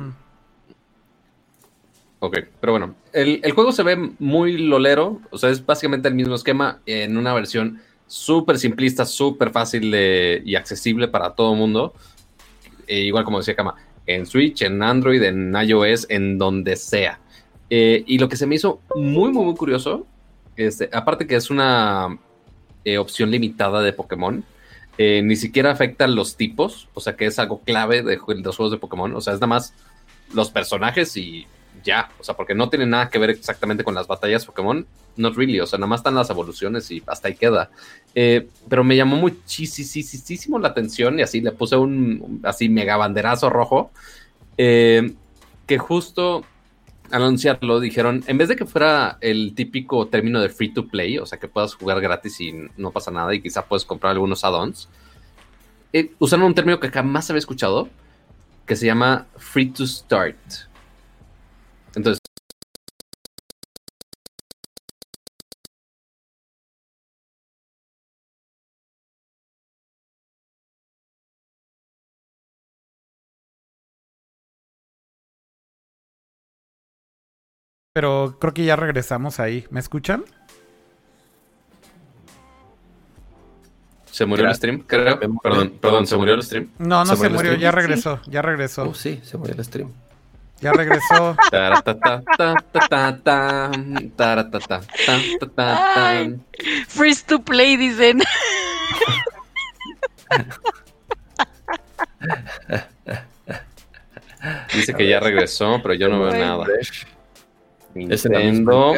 Ok, 2.22 2.36
pero 2.60 2.74
bueno, 2.74 2.94
el, 3.14 3.40
el 3.42 3.52
juego 3.52 3.72
se 3.72 3.82
ve 3.82 3.96
muy 4.18 4.58
lolero, 4.58 5.22
o 5.30 5.38
sea, 5.38 5.48
es 5.48 5.64
básicamente 5.64 6.06
el 6.06 6.14
mismo 6.14 6.34
esquema 6.34 6.80
en 6.84 7.16
una 7.16 7.32
versión 7.32 7.80
súper 8.06 8.58
simplista, 8.58 9.06
súper 9.06 9.48
fácil 9.50 9.90
de- 9.90 10.42
y 10.44 10.54
accesible 10.54 11.08
para 11.08 11.30
todo 11.34 11.54
el 11.54 11.58
mundo. 11.58 11.94
Eh, 12.86 13.00
igual 13.04 13.24
como 13.24 13.38
decía 13.38 13.56
Kama, 13.56 13.74
en 14.06 14.26
Switch, 14.26 14.60
en 14.60 14.82
Android, 14.82 15.22
en 15.22 15.54
iOS, 15.56 16.08
en 16.10 16.36
donde 16.36 16.76
sea. 16.76 17.20
Eh, 17.70 18.02
y 18.04 18.18
lo 18.18 18.28
que 18.28 18.36
se 18.36 18.46
me 18.46 18.56
hizo 18.56 18.80
muy, 18.96 19.30
muy, 19.30 19.44
muy 19.44 19.54
curioso, 19.54 20.06
este, 20.56 20.90
aparte 20.92 21.28
que 21.28 21.36
es 21.36 21.50
una 21.50 22.18
eh, 22.84 22.98
opción 22.98 23.30
limitada 23.30 23.80
de 23.80 23.92
Pokémon, 23.92 24.44
eh, 24.98 25.22
ni 25.22 25.36
siquiera 25.36 25.70
afecta 25.70 26.08
los 26.08 26.36
tipos, 26.36 26.88
o 26.94 27.00
sea 27.00 27.14
que 27.14 27.26
es 27.26 27.38
algo 27.38 27.60
clave 27.60 28.02
de, 28.02 28.18
los 28.42 28.56
juegos 28.56 28.72
de 28.72 28.78
Pokémon, 28.78 29.14
o 29.14 29.20
sea, 29.20 29.34
es 29.34 29.38
nada 29.38 29.46
más 29.46 29.72
los 30.34 30.50
personajes 30.50 31.16
y 31.16 31.46
ya, 31.84 32.10
o 32.18 32.24
sea, 32.24 32.36
porque 32.36 32.56
no 32.56 32.68
tiene 32.68 32.86
nada 32.86 33.08
que 33.08 33.20
ver 33.20 33.30
exactamente 33.30 33.84
con 33.84 33.94
las 33.94 34.08
batallas 34.08 34.44
Pokémon, 34.44 34.84
not 35.16 35.36
really, 35.36 35.60
o 35.60 35.66
sea, 35.66 35.78
nada 35.78 35.86
más 35.86 36.00
están 36.00 36.16
las 36.16 36.28
evoluciones 36.28 36.90
y 36.90 37.02
hasta 37.06 37.28
ahí 37.28 37.34
queda. 37.36 37.70
Pero 38.12 38.84
me 38.84 38.96
llamó 38.96 39.16
muchísimo 39.16 40.58
la 40.58 40.68
atención 40.68 41.20
y 41.20 41.22
así 41.22 41.40
le 41.40 41.52
puse 41.52 41.76
un 41.76 42.40
así 42.42 42.68
mega 42.68 42.96
banderazo 42.96 43.48
rojo, 43.48 43.92
que 44.56 45.78
justo 45.78 46.44
anunciarlo 47.10 47.80
dijeron, 47.80 48.22
en 48.26 48.38
vez 48.38 48.48
de 48.48 48.56
que 48.56 48.66
fuera 48.66 49.18
el 49.20 49.54
típico 49.54 50.08
término 50.08 50.40
de 50.40 50.48
free 50.48 50.72
to 50.72 50.88
play, 50.88 51.18
o 51.18 51.26
sea, 51.26 51.38
que 51.38 51.48
puedas 51.48 51.74
jugar 51.74 52.00
gratis 52.00 52.40
y 52.40 52.52
no 52.76 52.90
pasa 52.90 53.10
nada 53.10 53.34
y 53.34 53.42
quizá 53.42 53.64
puedes 53.66 53.84
comprar 53.84 54.12
algunos 54.12 54.44
add-ons, 54.44 54.88
eh, 55.92 56.12
usaron 56.18 56.46
un 56.46 56.54
término 56.54 56.78
que 56.78 56.88
jamás 56.88 57.28
había 57.30 57.40
escuchado, 57.40 57.88
que 58.66 58.76
se 58.76 58.86
llama 58.86 59.26
free 59.36 59.70
to 59.70 59.86
start. 59.86 60.36
Entonces, 61.94 62.20
Pero 78.00 78.34
creo 78.40 78.54
que 78.54 78.64
ya 78.64 78.76
regresamos 78.76 79.40
ahí. 79.40 79.66
¿Me 79.68 79.78
escuchan? 79.78 80.24
se 84.10 84.24
murió 84.24 84.48
el 84.48 84.54
stream, 84.54 84.78
creo. 84.86 85.20
Perdón, 85.20 85.74
perdón, 85.78 86.06
se 86.06 86.16
murió 86.16 86.32
el 86.32 86.42
stream. 86.42 86.70
No, 86.78 87.04
no 87.04 87.14
¿Se 87.14 87.24
se, 87.24 87.28
murió? 87.28 87.52
Ya 87.56 87.70
regresó. 87.70 88.18
Ya 88.26 88.40
regresó. 88.40 88.84
Oh, 88.84 88.94
sí, 88.94 89.20
se 89.22 89.36
murió 89.36 89.54
el 89.54 89.62
stream. 89.62 89.92
Ya 90.62 90.72
regresó. 90.72 91.36
Ay. 95.58 96.40
Freeze 96.88 97.22
to 97.26 97.42
play, 97.42 97.76
dicen. 97.76 98.22
Dice 104.72 104.94
que 104.94 105.06
ya 105.06 105.20
regresó, 105.20 105.80
pero 105.82 105.92
yo 105.92 106.08
no 106.08 106.22
veo 106.22 106.32
nada. 106.32 106.64
Nintendo, 108.08 108.94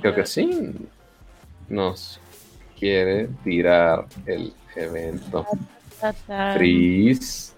creo 0.00 0.14
que 0.14 0.26
sí, 0.26 0.72
nos 1.68 2.20
quiere 2.78 3.28
tirar 3.44 4.06
el 4.26 4.52
evento. 4.76 5.46
Freeze. 6.54 7.52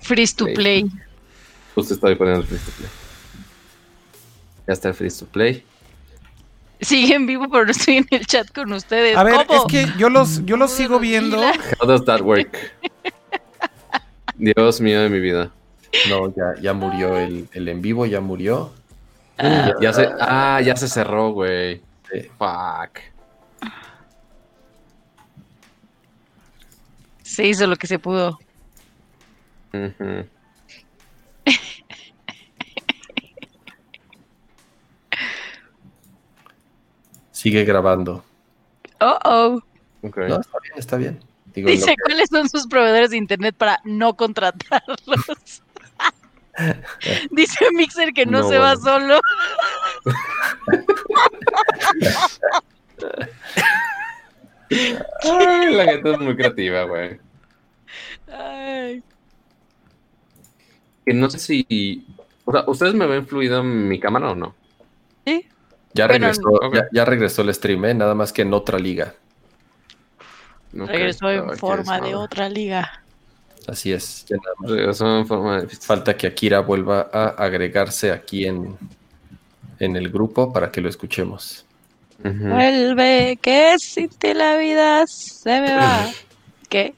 Freeze 0.00 0.34
to 0.34 0.46
play. 0.46 0.90
Justo 1.74 1.94
estoy 1.94 2.14
poniendo 2.16 2.40
el 2.42 2.46
Freeze 2.46 2.64
to 2.64 2.72
Play. 2.72 2.90
Ya 4.66 4.72
está 4.72 4.88
el 4.88 4.94
Freeze 4.94 5.18
to 5.20 5.26
Play. 5.26 5.64
Sigue 6.80 7.14
en 7.14 7.26
vivo, 7.26 7.48
pero 7.50 7.64
no 7.64 7.70
estoy 7.70 7.98
en 7.98 8.06
el 8.10 8.26
chat 8.26 8.52
con 8.52 8.72
ustedes. 8.72 9.16
A 9.16 9.22
ver, 9.22 9.46
¿Cómo? 9.46 9.66
es 9.66 9.72
que 9.72 9.86
yo 9.98 10.10
los, 10.10 10.44
yo 10.44 10.56
los 10.56 10.72
sigo 10.72 10.98
viendo. 10.98 11.40
How 11.80 11.86
does 11.86 12.04
that 12.04 12.20
work? 12.20 12.56
Dios 14.36 14.80
mío 14.80 15.00
de 15.00 15.08
mi 15.08 15.20
vida. 15.20 15.50
No, 16.08 16.28
ya, 16.34 16.60
ya 16.60 16.72
murió 16.72 17.16
el, 17.18 17.48
el 17.52 17.68
en 17.68 17.82
vivo, 17.82 18.06
ya 18.06 18.20
murió. 18.20 18.72
Ya 19.80 19.92
se, 19.92 20.08
ah, 20.20 20.60
ya 20.64 20.76
se 20.76 20.88
cerró, 20.88 21.30
güey. 21.32 21.82
Sí. 22.10 22.22
Fuck. 22.38 23.00
Se 27.22 27.46
hizo 27.46 27.66
lo 27.66 27.76
que 27.76 27.86
se 27.86 27.98
pudo. 27.98 28.38
Sigue 37.30 37.64
grabando. 37.64 38.24
Oh, 39.00 39.18
oh. 39.24 39.60
Ok. 40.02 40.16
No, 40.28 40.40
está 40.40 40.58
bien, 40.62 40.74
está 40.76 40.96
bien. 40.96 41.20
Digo, 41.54 41.68
Dice 41.70 41.86
que- 41.86 41.96
cuáles 42.04 42.28
son 42.30 42.48
sus 42.48 42.66
proveedores 42.66 43.10
de 43.10 43.16
internet 43.18 43.54
para 43.56 43.80
no 43.84 44.14
contratarlos. 44.16 45.62
Dice 47.30 47.64
Mixer 47.74 48.12
que 48.12 48.26
no, 48.26 48.42
No, 48.42 48.48
se 48.48 48.58
va 48.58 48.76
solo. 48.76 49.20
Ay, 54.68 55.74
la 55.74 55.84
gente 55.84 56.12
es 56.12 56.18
muy 56.18 56.36
creativa, 56.36 56.82
güey. 56.84 57.18
Que 61.04 61.14
no 61.14 61.30
sé 61.30 61.38
si. 61.38 62.06
O 62.44 62.52
sea, 62.52 62.64
¿ustedes 62.66 62.94
me 62.94 63.06
ven 63.06 63.26
fluido 63.26 63.60
en 63.60 63.88
mi 63.88 64.00
cámara 64.00 64.32
o 64.32 64.34
no? 64.34 64.54
¿Sí? 65.24 65.46
ya, 65.92 66.06
bueno, 66.06 66.26
regresó, 66.26 66.72
ya, 66.72 66.88
ya 66.92 67.04
regresó 67.04 67.42
el 67.42 67.54
stream, 67.54 67.84
¿eh? 67.86 67.94
nada 67.94 68.14
más 68.14 68.32
que 68.32 68.42
en 68.42 68.52
otra 68.52 68.78
liga. 68.78 69.14
Regresó 70.72 71.30
en 71.30 71.56
forma 71.56 71.98
¿quieres 71.98 72.10
de 72.10 72.14
otra 72.16 72.48
liga. 72.48 73.02
Así 73.66 73.92
es. 73.92 74.24
Ya 74.26 74.36
nada 74.36 74.54
más. 74.58 74.70
Regresó 74.70 75.18
en 75.18 75.26
forma 75.26 75.62
de. 75.62 75.68
Falta 75.68 76.16
que 76.16 76.26
Akira 76.26 76.60
vuelva 76.60 77.10
a 77.12 77.28
agregarse 77.30 78.12
aquí 78.12 78.46
en, 78.46 78.76
en 79.78 79.96
el 79.96 80.10
grupo 80.10 80.52
para 80.52 80.70
que 80.70 80.80
lo 80.80 80.88
escuchemos. 80.88 81.64
Ujú. 82.24 82.48
Vuelve, 82.48 83.38
que 83.42 83.74
sin 83.78 84.08
ti 84.08 84.32
la 84.34 84.56
vida 84.56 85.04
se 85.06 85.60
me 85.60 85.74
va. 85.74 86.06
¿Qué? 86.68 86.94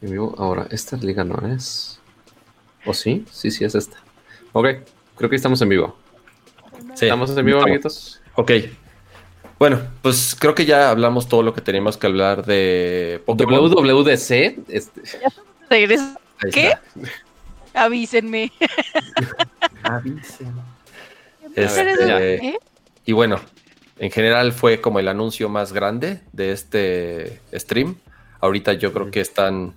En 0.00 0.10
vivo. 0.10 0.34
Ahora, 0.38 0.66
esta 0.70 0.96
liga 0.96 1.24
no 1.24 1.36
es. 1.48 2.00
¿O 2.84 2.94
sí? 2.94 3.24
Sí, 3.30 3.50
sí, 3.50 3.64
es 3.64 3.74
esta. 3.74 3.98
Ok, 4.52 4.66
creo 5.16 5.30
que 5.30 5.36
estamos 5.36 5.60
en 5.62 5.68
vivo. 5.68 5.96
Sí, 6.94 7.06
¿Estamos 7.06 7.30
en 7.30 7.36
vivo, 7.46 7.58
estamos. 7.58 7.64
amiguitos? 7.64 8.20
Ok. 8.34 8.50
Bueno, 9.62 9.80
pues 10.02 10.36
creo 10.36 10.56
que 10.56 10.64
ya 10.64 10.90
hablamos 10.90 11.28
todo 11.28 11.44
lo 11.44 11.54
que 11.54 11.60
teníamos 11.60 11.96
que 11.96 12.08
hablar 12.08 12.44
de 12.44 13.22
Pokémon. 13.24 13.70
WWDC. 13.70 14.58
Este, 14.66 15.02
Regresa. 15.70 16.18
Ahí 16.42 16.50
¿Qué? 16.50 16.72
Avísenme. 17.72 18.50
Avisen. 19.84 20.52
Este, 21.54 21.92
Este, 21.92 22.46
¿Eh? 22.48 22.58
Y 23.06 23.12
bueno, 23.12 23.38
en 24.00 24.10
general 24.10 24.50
fue 24.50 24.80
como 24.80 24.98
el 24.98 25.06
anuncio 25.06 25.48
más 25.48 25.72
grande 25.72 26.18
de 26.32 26.50
este 26.50 27.40
stream. 27.54 27.94
Ahorita 28.40 28.72
yo 28.72 28.92
creo 28.92 29.12
que 29.12 29.20
están 29.20 29.74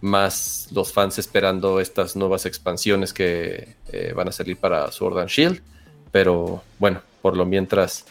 más 0.00 0.66
los 0.72 0.92
fans 0.92 1.18
esperando 1.20 1.78
estas 1.78 2.16
nuevas 2.16 2.44
expansiones 2.44 3.12
que 3.12 3.76
eh, 3.92 4.14
van 4.16 4.26
a 4.26 4.32
salir 4.32 4.56
para 4.56 4.90
Sword 4.90 5.20
and 5.20 5.28
Shield. 5.28 5.62
Pero 6.10 6.64
bueno, 6.80 7.02
por 7.22 7.36
lo 7.36 7.46
mientras 7.46 8.04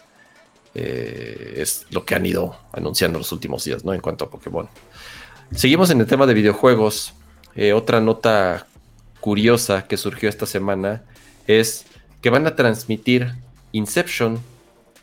eh, 0.73 1.55
es 1.57 1.85
lo 1.89 2.05
que 2.05 2.15
han 2.15 2.25
ido 2.25 2.55
anunciando 2.71 3.19
los 3.19 3.31
últimos 3.31 3.63
días, 3.63 3.83
¿no? 3.83 3.93
En 3.93 4.01
cuanto 4.01 4.25
a 4.25 4.29
Pokémon. 4.29 4.69
Seguimos 5.53 5.89
en 5.89 5.99
el 5.99 6.07
tema 6.07 6.25
de 6.25 6.33
videojuegos. 6.33 7.13
Eh, 7.55 7.73
otra 7.73 7.99
nota 7.99 8.67
curiosa 9.19 9.87
que 9.87 9.97
surgió 9.97 10.29
esta 10.29 10.45
semana 10.45 11.03
es 11.47 11.85
que 12.21 12.29
van 12.29 12.47
a 12.47 12.55
transmitir 12.55 13.33
Inception 13.71 14.39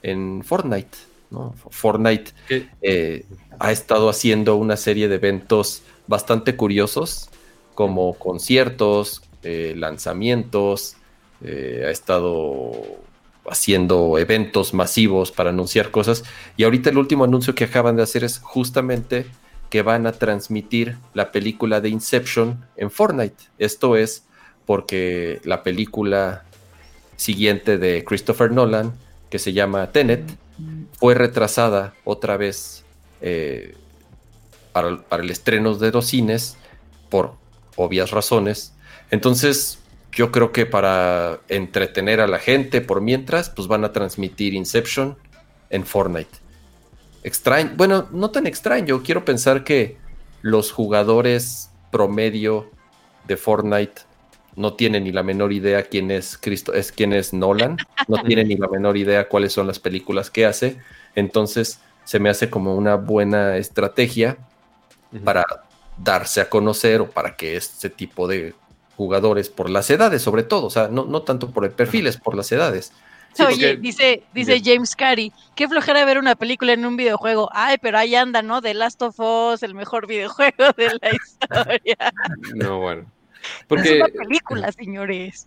en 0.02 0.42
Fortnite. 0.44 0.96
¿no? 1.30 1.54
Fortnite 1.70 2.32
eh, 2.80 3.26
ha 3.58 3.72
estado 3.72 4.08
haciendo 4.08 4.56
una 4.56 4.76
serie 4.76 5.08
de 5.08 5.16
eventos 5.16 5.82
bastante 6.06 6.56
curiosos, 6.56 7.28
como 7.74 8.14
conciertos, 8.14 9.22
eh, 9.42 9.74
lanzamientos, 9.76 10.96
eh, 11.42 11.84
ha 11.86 11.90
estado 11.90 12.72
haciendo 13.50 14.18
eventos 14.18 14.74
masivos 14.74 15.32
para 15.32 15.50
anunciar 15.50 15.90
cosas. 15.90 16.24
Y 16.56 16.64
ahorita 16.64 16.90
el 16.90 16.98
último 16.98 17.24
anuncio 17.24 17.54
que 17.54 17.64
acaban 17.64 17.96
de 17.96 18.02
hacer 18.02 18.24
es 18.24 18.38
justamente 18.38 19.26
que 19.70 19.82
van 19.82 20.06
a 20.06 20.12
transmitir 20.12 20.96
la 21.14 21.30
película 21.32 21.80
de 21.80 21.90
Inception 21.90 22.64
en 22.76 22.90
Fortnite. 22.90 23.44
Esto 23.58 23.96
es 23.96 24.24
porque 24.66 25.40
la 25.44 25.62
película 25.62 26.44
siguiente 27.16 27.78
de 27.78 28.04
Christopher 28.04 28.50
Nolan, 28.50 28.92
que 29.30 29.38
se 29.38 29.52
llama 29.52 29.90
Tenet, 29.92 30.22
fue 30.98 31.14
retrasada 31.14 31.94
otra 32.04 32.36
vez 32.36 32.84
eh, 33.20 33.74
para, 34.72 35.22
el 35.22 35.30
estreno 35.30 35.74
de 35.74 35.90
los 35.90 36.06
cines 36.06 36.56
por 37.08 37.34
obvias 37.76 38.10
razones. 38.10 38.72
Entonces, 39.10 39.77
yo 40.12 40.32
creo 40.32 40.52
que 40.52 40.66
para 40.66 41.40
entretener 41.48 42.20
a 42.20 42.26
la 42.26 42.38
gente 42.38 42.80
por 42.80 43.00
mientras, 43.00 43.50
pues 43.50 43.68
van 43.68 43.84
a 43.84 43.92
transmitir 43.92 44.54
Inception 44.54 45.16
en 45.70 45.84
Fortnite. 45.84 46.38
Extraño, 47.22 47.72
bueno, 47.76 48.08
no 48.12 48.30
tan 48.30 48.46
extraño, 48.46 49.02
quiero 49.02 49.24
pensar 49.24 49.64
que 49.64 49.96
los 50.42 50.72
jugadores 50.72 51.70
promedio 51.90 52.70
de 53.26 53.36
Fortnite 53.36 54.02
no 54.56 54.74
tienen 54.74 55.04
ni 55.04 55.12
la 55.12 55.22
menor 55.22 55.52
idea 55.52 55.84
quién 55.84 56.10
es 56.10 56.36
Cristo, 56.36 56.74
es 56.74 56.90
quién 56.90 57.12
es 57.12 57.32
Nolan, 57.32 57.76
no 58.08 58.22
tienen 58.24 58.48
ni 58.48 58.56
la 58.56 58.68
menor 58.68 58.96
idea 58.96 59.28
cuáles 59.28 59.52
son 59.52 59.66
las 59.66 59.78
películas 59.78 60.30
que 60.30 60.46
hace, 60.46 60.78
entonces 61.14 61.80
se 62.04 62.18
me 62.18 62.30
hace 62.30 62.50
como 62.50 62.74
una 62.74 62.96
buena 62.96 63.56
estrategia 63.56 64.38
para 65.24 65.44
darse 65.96 66.40
a 66.40 66.48
conocer 66.48 67.00
o 67.00 67.10
para 67.10 67.36
que 67.36 67.56
este 67.56 67.90
tipo 67.90 68.26
de 68.26 68.54
jugadores 68.98 69.48
por 69.48 69.70
las 69.70 69.88
edades, 69.90 70.22
sobre 70.22 70.42
todo, 70.42 70.66
o 70.66 70.70
sea, 70.70 70.88
no, 70.88 71.04
no 71.04 71.22
tanto 71.22 71.52
por 71.52 71.64
el 71.64 71.70
perfil, 71.70 72.08
es 72.08 72.16
por 72.16 72.34
las 72.34 72.50
edades. 72.50 72.92
Oye, 73.46 73.76
dice, 73.76 74.24
dice 74.34 74.60
James 74.62 74.96
Carey, 74.96 75.32
qué 75.54 75.68
flojera 75.68 76.04
ver 76.04 76.18
una 76.18 76.34
película 76.34 76.72
en 76.72 76.84
un 76.84 76.96
videojuego. 76.96 77.48
Ay, 77.52 77.76
pero 77.80 77.96
ahí 77.96 78.16
anda, 78.16 78.42
¿no? 78.42 78.60
The 78.60 78.74
Last 78.74 79.00
of 79.02 79.20
Us, 79.20 79.62
el 79.62 79.76
mejor 79.76 80.08
videojuego 80.08 80.72
de 80.76 80.98
la 81.00 81.10
historia. 81.12 82.12
No, 82.56 82.80
bueno. 82.80 83.06
Porque... 83.68 84.00
Es 84.00 84.04
una 84.04 84.24
película, 84.24 84.72
señores. 84.72 85.46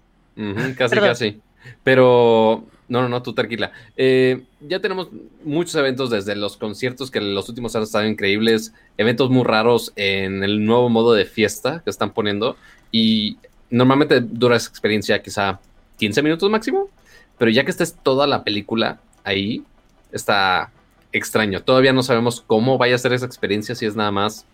casi, 0.78 0.96
casi. 0.96 1.42
Pero, 1.84 2.64
no, 2.92 3.02
no, 3.02 3.08
no, 3.08 3.24
tú 3.24 3.32
tranquila. 3.32 3.72
Eh, 3.96 4.42
ya 4.60 4.82
tenemos 4.82 5.08
muchos 5.46 5.74
eventos 5.76 6.10
desde 6.10 6.36
los 6.36 6.58
conciertos 6.58 7.10
que 7.10 7.22
los 7.22 7.48
últimos 7.48 7.74
años 7.74 7.88
están 7.88 8.06
increíbles, 8.06 8.74
eventos 8.98 9.30
muy 9.30 9.46
raros 9.46 9.94
en 9.96 10.44
el 10.44 10.66
nuevo 10.66 10.90
modo 10.90 11.14
de 11.14 11.24
fiesta 11.24 11.82
que 11.86 11.90
están 11.90 12.12
poniendo. 12.12 12.58
Y 12.92 13.38
normalmente 13.70 14.20
dura 14.20 14.58
esa 14.58 14.68
experiencia 14.68 15.24
quizá 15.24 15.62
15 16.00 16.22
minutos 16.22 16.50
máximo, 16.50 16.90
pero 17.38 17.50
ya 17.50 17.64
que 17.64 17.72
estés 17.72 17.96
toda 17.96 18.28
la 18.28 18.44
película 18.44 19.00
ahí, 19.24 19.64
está 20.12 20.70
extraño. 21.14 21.64
Todavía 21.64 21.94
no 21.94 22.04
sabemos 22.04 22.44
cómo 22.46 22.78
vaya 22.78 22.96
a 22.96 22.98
ser 22.98 23.14
esa 23.14 23.26
experiencia, 23.26 23.74
si 23.74 23.86
es 23.86 23.96
nada 23.96 24.12
más 24.12 24.46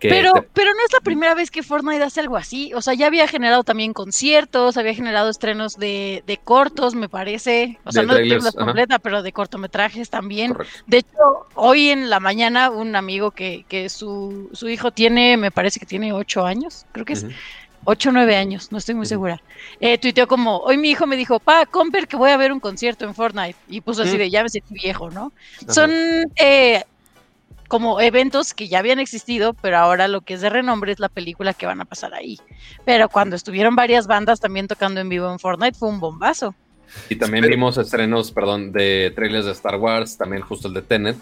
pero, 0.00 0.32
pero 0.52 0.70
no 0.72 0.80
es 0.84 0.92
la 0.92 1.00
primera 1.00 1.34
vez 1.34 1.50
que 1.50 1.62
Fortnite 1.62 2.02
hace 2.02 2.20
algo 2.20 2.36
así. 2.36 2.72
O 2.74 2.82
sea, 2.82 2.94
ya 2.94 3.06
había 3.06 3.26
generado 3.28 3.64
también 3.64 3.92
conciertos, 3.92 4.76
había 4.76 4.94
generado 4.94 5.30
estrenos 5.30 5.76
de, 5.76 6.22
de 6.26 6.36
cortos, 6.38 6.94
me 6.94 7.08
parece. 7.08 7.78
O 7.84 7.92
sea, 7.92 8.02
no 8.02 8.14
de 8.14 8.20
películas 8.20 8.54
completa, 8.54 8.98
pero 8.98 9.22
de 9.22 9.32
cortometrajes 9.32 10.10
también. 10.10 10.54
De 10.86 10.98
hecho, 10.98 11.46
hoy 11.54 11.90
en 11.90 12.10
la 12.10 12.20
mañana, 12.20 12.70
un 12.70 12.96
amigo 12.96 13.30
que, 13.30 13.64
que 13.68 13.88
su, 13.88 14.50
su 14.52 14.68
hijo 14.68 14.90
tiene, 14.90 15.36
me 15.36 15.50
parece 15.50 15.80
que 15.80 15.86
tiene 15.86 16.12
ocho 16.12 16.44
años, 16.44 16.86
creo 16.92 17.04
que 17.04 17.14
es. 17.14 17.26
8 17.84 18.08
o 18.10 18.12
9 18.12 18.36
años, 18.36 18.70
no 18.70 18.78
estoy 18.78 18.94
muy 18.94 19.06
segura. 19.06 19.40
Eh, 19.80 19.96
tuiteó 19.96 20.26
como, 20.26 20.58
hoy 20.58 20.76
mi 20.76 20.90
hijo 20.90 21.06
me 21.06 21.16
dijo, 21.16 21.40
pa, 21.40 21.64
Comper, 21.64 22.06
que 22.06 22.16
voy 22.16 22.30
a 22.30 22.36
ver 22.36 22.52
un 22.52 22.60
concierto 22.60 23.06
en 23.06 23.14
Fortnite. 23.14 23.56
Y 23.68 23.80
puso 23.80 24.02
así 24.02 24.18
de, 24.18 24.28
ya 24.28 24.42
me 24.42 24.50
viejo, 24.70 25.10
¿no? 25.10 25.32
Son 25.68 25.90
eh, 26.36 26.84
como 27.68 28.00
eventos 28.00 28.54
que 28.54 28.68
ya 28.68 28.80
habían 28.80 28.98
existido, 28.98 29.54
pero 29.54 29.78
ahora 29.78 30.08
lo 30.08 30.22
que 30.22 30.34
es 30.34 30.40
de 30.40 30.50
renombre 30.50 30.92
es 30.92 30.98
la 30.98 31.08
película 31.08 31.54
que 31.54 31.66
van 31.66 31.80
a 31.80 31.84
pasar 31.84 32.14
ahí. 32.14 32.38
Pero 32.84 33.08
cuando 33.08 33.36
estuvieron 33.36 33.76
varias 33.76 34.06
bandas 34.06 34.40
también 34.40 34.66
tocando 34.66 35.00
en 35.00 35.08
vivo 35.08 35.30
en 35.30 35.38
Fortnite, 35.38 35.78
fue 35.78 35.88
un 35.88 36.00
bombazo. 36.00 36.54
Y 37.08 37.16
también 37.16 37.44
vimos 37.46 37.76
estrenos, 37.76 38.32
perdón, 38.32 38.72
de 38.72 39.12
trailers 39.14 39.44
de 39.44 39.52
Star 39.52 39.76
Wars, 39.76 40.16
también 40.16 40.42
justo 40.42 40.68
el 40.68 40.74
de 40.74 40.82
Tenet. 40.82 41.18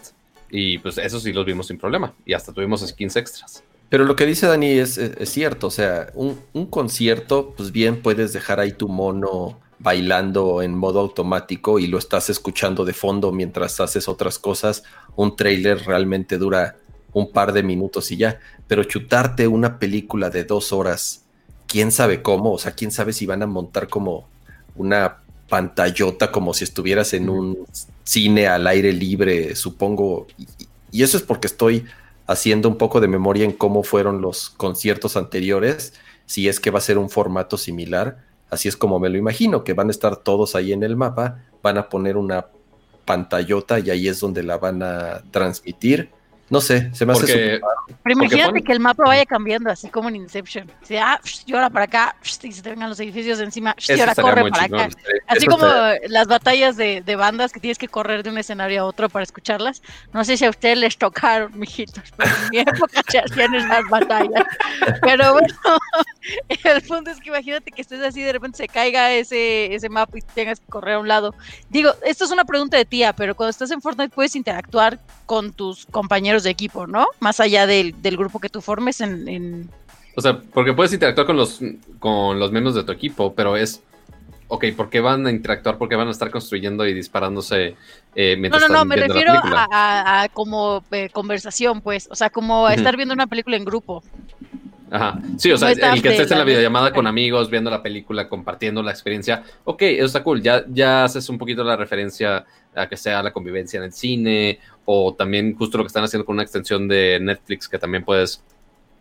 Y 0.49 0.79
pues 0.79 0.97
eso 0.99 1.19
sí 1.19 1.33
los 1.33 1.45
vimos 1.45 1.67
sin 1.67 1.79
problema. 1.79 2.15
Y 2.25 2.33
hasta 2.33 2.53
tuvimos 2.53 2.87
skins 2.87 3.17
extras. 3.17 3.65
Pero 3.89 4.05
lo 4.05 4.17
que 4.17 4.27
dice 4.27 4.47
Dani 4.47 4.71
es, 4.73 5.01
cierto, 5.25 5.69
o 5.69 5.71
sea, 5.71 6.09
un, 6.15 6.67
concierto, 6.71 7.55
pues 7.57 7.71
bien 7.71 8.03
puedes 8.03 8.33
dejar 8.33 8.59
ahí 8.59 8.73
tu 8.73 8.89
mono 8.89 9.61
bailando 9.79 10.63
en 10.63 10.75
modo 10.75 11.01
automático 11.01 11.79
y 11.79 11.87
lo 11.87 11.99
estás 11.99 12.31
escuchando 12.31 12.85
de 12.85 12.93
fondo 12.93 13.33
mientras 13.33 13.81
haces 13.81 14.09
otras 14.09 14.39
cosas. 14.39 14.85
Un 15.17 15.37
trailer 15.37 15.85
realmente 15.85 16.39
dura 16.39 16.77
un 17.13 17.33
par 17.33 17.53
de 17.53 17.63
minutos 17.63 18.11
y 18.11 18.17
ya, 18.17 18.41
pero 18.67 18.85
chutarte 18.85 19.49
una 19.49 19.79
película 19.79 20.29
de 20.29 20.45
dos 20.45 20.73
horas, 20.73 21.25
quién 21.67 21.91
sabe 21.91 22.21
cómo, 22.23 22.53
o 22.53 22.59
sea, 22.59 22.73
quién 22.73 22.91
sabe 22.91 23.13
si 23.13 23.25
van 23.25 23.43
a 23.43 23.47
montar 23.47 23.89
como 23.89 24.29
una 24.75 25.23
pantallota 25.49 26.31
como 26.31 26.53
si 26.53 26.65
estuvieras 26.65 27.15
en 27.15 27.31
un 27.31 27.67
cine 28.05 28.49
al 28.49 28.67
aire 28.67 28.93
libre, 28.93 29.57
supongo. 29.57 30.27
y 30.93 31.03
eso 31.03 31.17
es 31.17 31.23
porque 31.23 31.47
estoy 31.47 31.87
haciendo 32.27 32.69
un 32.69 32.77
poco 32.77 33.01
de 33.01 33.09
memoria 33.09 33.45
en 33.45 33.53
cómo 33.53 33.83
fueron 33.83 34.21
los 34.21 34.51
conciertos 34.51 35.17
anteriores, 35.17 35.95
si 36.27 36.49
es 36.49 36.61
que 36.61 36.71
va 36.71 36.79
a 36.79 36.83
ser 36.83 36.99
un 36.99 37.09
formato 37.09 37.57
similar, 37.57 38.26
así 38.51 38.69
es 38.69 38.77
como 38.77 38.99
me 38.99 39.09
lo 39.09 39.19
imagino, 39.19 39.65
que 39.65 39.73
van 39.73 39.89
a 39.89 39.91
estar 39.91 40.17
todos 40.17 40.55
ahí 40.55 40.73
en 40.73 40.83
el 40.83 40.97
mapa, 40.97 41.45
van 41.63 41.79
a 41.79 41.89
poner 41.89 42.17
una 42.17 42.47
pantallota 43.05 43.79
y 43.79 43.91
ahí 43.91 44.09
es 44.09 44.21
donde 44.21 44.43
la 44.43 44.59
van 44.59 44.83
a 44.83 45.23
transmitir 45.31 46.11
no 46.49 46.61
sé, 46.61 46.91
se 46.95 47.05
me 47.05 47.13
hace 47.13 47.21
porque, 47.21 47.61
Pero 48.05 48.13
imagínate 48.13 48.63
que 48.63 48.73
el 48.73 48.79
mapa 48.79 49.03
vaya 49.05 49.27
cambiando, 49.27 49.69
así 49.69 49.89
como 49.89 50.09
en 50.09 50.17
Inception. 50.17 50.71
Si, 50.83 50.97
ah, 50.97 51.21
llora 51.45 51.71
para 51.71 51.87
acá, 51.87 52.17
y 52.43 52.53
se 52.53 52.63
te 52.63 52.71
vengan 52.71 52.89
los 52.89 53.01
edificios 53.01 53.39
de 53.39 53.45
encima, 53.45 53.75
y 53.89 53.99
ahora 53.99 54.15
corre 54.15 54.49
para 54.49 54.65
acá. 54.65 54.89
Así 55.27 55.47
como 55.47 55.67
las 56.09 56.29
batallas 56.29 56.77
de, 56.77 57.03
de, 57.03 57.17
bandas 57.17 57.53
que 57.53 57.59
tienes 57.59 57.79
que 57.79 57.89
correr 57.89 58.23
de 58.23 58.31
un 58.31 58.39
escenario 58.39 58.83
a 58.83 58.85
otro 58.85 59.09
para 59.09 59.25
escucharlas. 59.25 59.83
No 60.13 60.25
sé 60.25 60.37
si 60.37 60.45
a 60.45 60.51
ustedes 60.51 60.79
les 60.79 60.97
tocaron, 60.97 61.59
mijitos, 61.59 62.05
pero 62.17 62.31
en 62.31 62.51
mi 62.51 62.59
época 62.61 63.03
se 63.09 63.19
hacían 63.19 63.53
esas 63.53 63.85
batallas. 63.91 64.45
Pero 65.03 65.33
bueno, 65.33 65.55
el 66.49 66.83
punto 66.83 67.11
es 67.11 67.19
que 67.19 67.29
imagínate 67.31 67.73
que 67.73 67.83
estés 67.83 68.03
así, 68.03 68.23
de 68.23 68.33
repente 68.33 68.59
se 68.59 68.69
caiga 68.69 69.13
ese, 69.13 69.75
ese 69.75 69.89
mapa 69.89 70.17
y 70.17 70.23
tengas 70.23 70.61
que 70.61 70.67
correr 70.67 70.95
a 70.95 71.01
un 71.01 71.09
lado. 71.09 71.35
Digo, 71.71 71.93
esto 72.05 72.25
es 72.25 72.31
una 72.31 72.45
pregunta 72.45 72.77
de 72.77 72.85
tía, 72.85 73.13
pero 73.15 73.35
cuando 73.35 73.51
estás 73.51 73.73
en 73.73 73.81
Fortnite 73.81 74.15
puedes 74.15 74.37
interactuar 74.37 75.01
con 75.27 75.53
tus 75.53 75.87
compañeros 75.87 76.36
de 76.43 76.51
equipo, 76.51 76.87
¿no? 76.87 77.07
Más 77.21 77.41
allá 77.41 77.67
del, 77.67 77.95
grupo 78.17 78.41
que 78.41 78.49
tú 78.49 78.61
formes 78.61 79.01
en, 79.01 79.69
O 80.15 80.21
sea, 80.21 80.41
porque 80.41 80.73
puedes 80.73 80.93
interactuar 80.93 81.27
con 81.27 81.37
los, 81.37 81.61
con 81.99 82.39
los 82.39 82.53
miembros 82.53 82.75
de 82.75 82.85
tu 82.85 82.93
equipo, 82.93 83.35
pero 83.35 83.57
es 83.57 83.83
ok, 84.49 84.65
¿por 84.77 84.91
qué 84.91 85.01
van 85.01 85.27
a 85.27 85.31
interactuar? 85.31 85.79
¿Por 85.79 85.89
qué 85.89 85.97
van 85.97 86.09
a 86.09 86.13
estar 86.13 86.31
construyendo 86.31 86.87
y 86.87 86.95
disparándose 86.95 87.75
eh, 88.15 88.37
mientras 88.39 88.63
No, 88.63 88.69
no, 88.69 88.75
no, 88.75 88.85
me 88.85 88.97
refiero 88.97 89.33
a, 89.35 90.29
como 90.33 90.85
eh, 90.91 91.09
conversación, 91.13 91.81
pues. 91.81 92.09
O 92.11 92.15
sea, 92.15 92.31
como 92.31 92.67
a 92.67 92.75
estar 92.75 92.97
viendo 92.97 93.15
una 93.15 93.27
película 93.27 93.57
en 93.57 93.65
grupo. 93.65 94.03
Ajá. 94.91 95.21
Sí, 95.37 95.51
o 95.51 95.59
sea, 95.59 95.73
el 95.73 96.03
que 96.03 96.11
estés 96.11 96.31
en 96.31 96.39
la 96.39 96.45
videollamada 96.45 96.93
con 96.93 97.07
amigos, 97.07 97.51
viendo 97.51 97.71
la 97.71 97.83
película, 97.83 98.29
compartiendo 98.29 98.83
la 98.83 98.93
experiencia. 98.93 99.43
Ok, 99.65 99.83
eso 99.83 100.07
está 100.07 100.23
cool. 100.23 100.43
Ya, 100.43 100.65
ya 100.69 101.05
haces 101.05 101.29
un 101.29 101.39
poquito 101.39 101.65
la 101.65 101.77
referencia 101.77 102.45
a 102.75 102.89
que 102.89 102.97
sea 102.97 103.23
la 103.23 103.33
convivencia 103.33 103.79
en 103.79 103.85
el 103.85 103.93
cine 103.93 104.61
o 104.85 105.15
también 105.15 105.57
justo 105.57 105.79
lo 105.79 105.85
que 105.85 105.89
están 105.89 106.05
haciendo 106.05 106.25
con 106.25 106.35
una 106.35 106.43
extensión 106.43 106.87
de 106.87 107.19
Netflix 107.21 107.69
que 107.69 107.79
también 107.79 108.05
puedes 108.05 108.43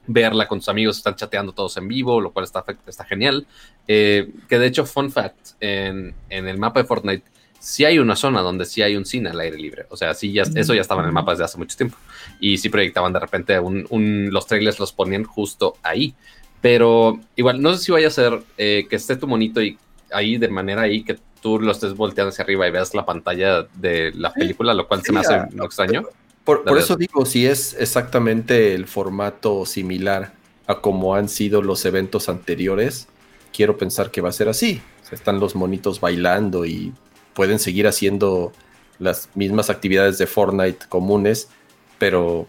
verla 0.08 0.48
con 0.48 0.60
tus 0.60 0.70
amigos, 0.70 0.98
están 0.98 1.16
chateando 1.16 1.52
todos 1.52 1.78
en 1.78 1.88
vivo, 1.88 2.22
lo 2.22 2.32
cual 2.32 2.46
está, 2.46 2.64
está 2.86 3.04
genial. 3.06 3.46
Eh, 3.88 4.32
que 4.48 4.60
de 4.60 4.68
hecho, 4.68 4.86
fun 4.86 5.12
fact, 5.12 5.52
en, 5.60 6.14
el 6.30 6.58
mapa 6.58 6.82
de 6.82 6.86
Fortnite 6.86 7.24
sí 7.60 7.84
hay 7.84 7.98
una 7.98 8.16
zona 8.16 8.42
donde 8.42 8.66
sí 8.66 8.84
hay 8.84 8.96
un 8.96 9.06
cine 9.06 9.30
al 9.30 9.40
aire 9.40 9.58
libre. 9.58 9.86
O 9.90 9.98
sea, 9.98 10.14
sí 10.14 10.32
ya, 10.32 10.44
eso 10.44 10.74
ya 10.74 10.82
estaba 10.82 11.02
en 11.02 11.08
el 11.08 11.14
mapa 11.14 11.32
desde 11.32 11.46
hace 11.46 11.58
mucho 11.58 11.76
tiempo. 11.76 11.98
Y 12.40 12.58
sí 12.58 12.70
proyectaban 12.70 13.14
de 13.14 13.20
repente 13.20 13.60
un, 13.60 14.30
los 14.32 14.48
trailers 14.48 14.80
los 14.80 14.92
ponían 14.92 15.24
justo 15.24 15.76
ahí. 15.84 16.14
Pero 16.62 17.20
igual, 17.36 17.62
no 17.62 17.74
sé 17.74 17.84
si 17.84 17.92
vaya 17.92 18.08
a 18.08 18.12
ser 18.12 18.42
eh, 18.58 18.88
que 18.90 18.96
esté 18.96 19.16
tu 19.16 19.28
monito 19.28 19.62
y 19.62 19.78
ahí 20.12 20.38
de 20.38 20.48
manera 20.48 20.82
ahí 20.84 21.04
que 21.04 21.18
tú 21.42 21.60
lo 21.60 21.72
estés 21.72 21.94
volteando 21.94 22.30
hacia 22.30 22.44
arriba 22.44 22.68
y 22.68 22.72
veas 22.72 22.96
la 22.96 23.06
pantalla 23.06 23.68
de 23.76 24.12
la 24.16 24.34
película, 24.34 24.74
lo 24.74 24.88
cual 24.88 25.04
se 25.04 25.12
me 25.12 25.20
hace 25.20 25.42
muy 25.54 25.66
extraño. 25.66 26.08
Por, 26.44 26.64
eso 26.78 26.96
digo, 26.96 27.26
si 27.26 27.48
es 27.48 27.76
exactamente 27.80 28.76
el 28.76 28.86
formato 28.86 29.66
similar 29.66 30.34
a 30.68 30.80
como 30.80 31.16
han 31.16 31.28
sido 31.28 31.64
los 31.64 31.86
eventos 31.86 32.30
anteriores, 32.30 33.08
quiero 33.52 33.78
pensar 33.78 34.12
que 34.12 34.22
va 34.22 34.30
a 34.30 34.32
ser 34.32 34.48
así. 34.48 34.82
están 35.12 35.40
los 35.40 35.56
monitos 35.56 36.00
bailando 36.00 36.66
y 36.66 36.94
pueden 37.34 37.58
seguir 37.58 37.88
haciendo 37.88 38.52
las 39.00 39.30
mismas 39.36 39.70
actividades 39.70 40.18
de 40.18 40.28
Fortnite 40.28 40.86
comunes, 40.88 41.50
pero 41.98 42.48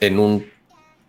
en 0.00 0.18
un, 0.18 0.46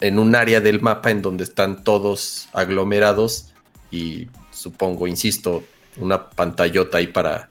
en 0.01 0.19
un 0.19 0.35
área 0.35 0.61
del 0.61 0.81
mapa 0.81 1.11
en 1.11 1.21
donde 1.21 1.43
están 1.43 1.83
todos 1.83 2.49
aglomerados 2.53 3.53
y 3.91 4.27
supongo, 4.51 5.07
insisto, 5.07 5.63
una 5.97 6.29
pantallota 6.29 6.97
ahí 6.97 7.07
para, 7.07 7.47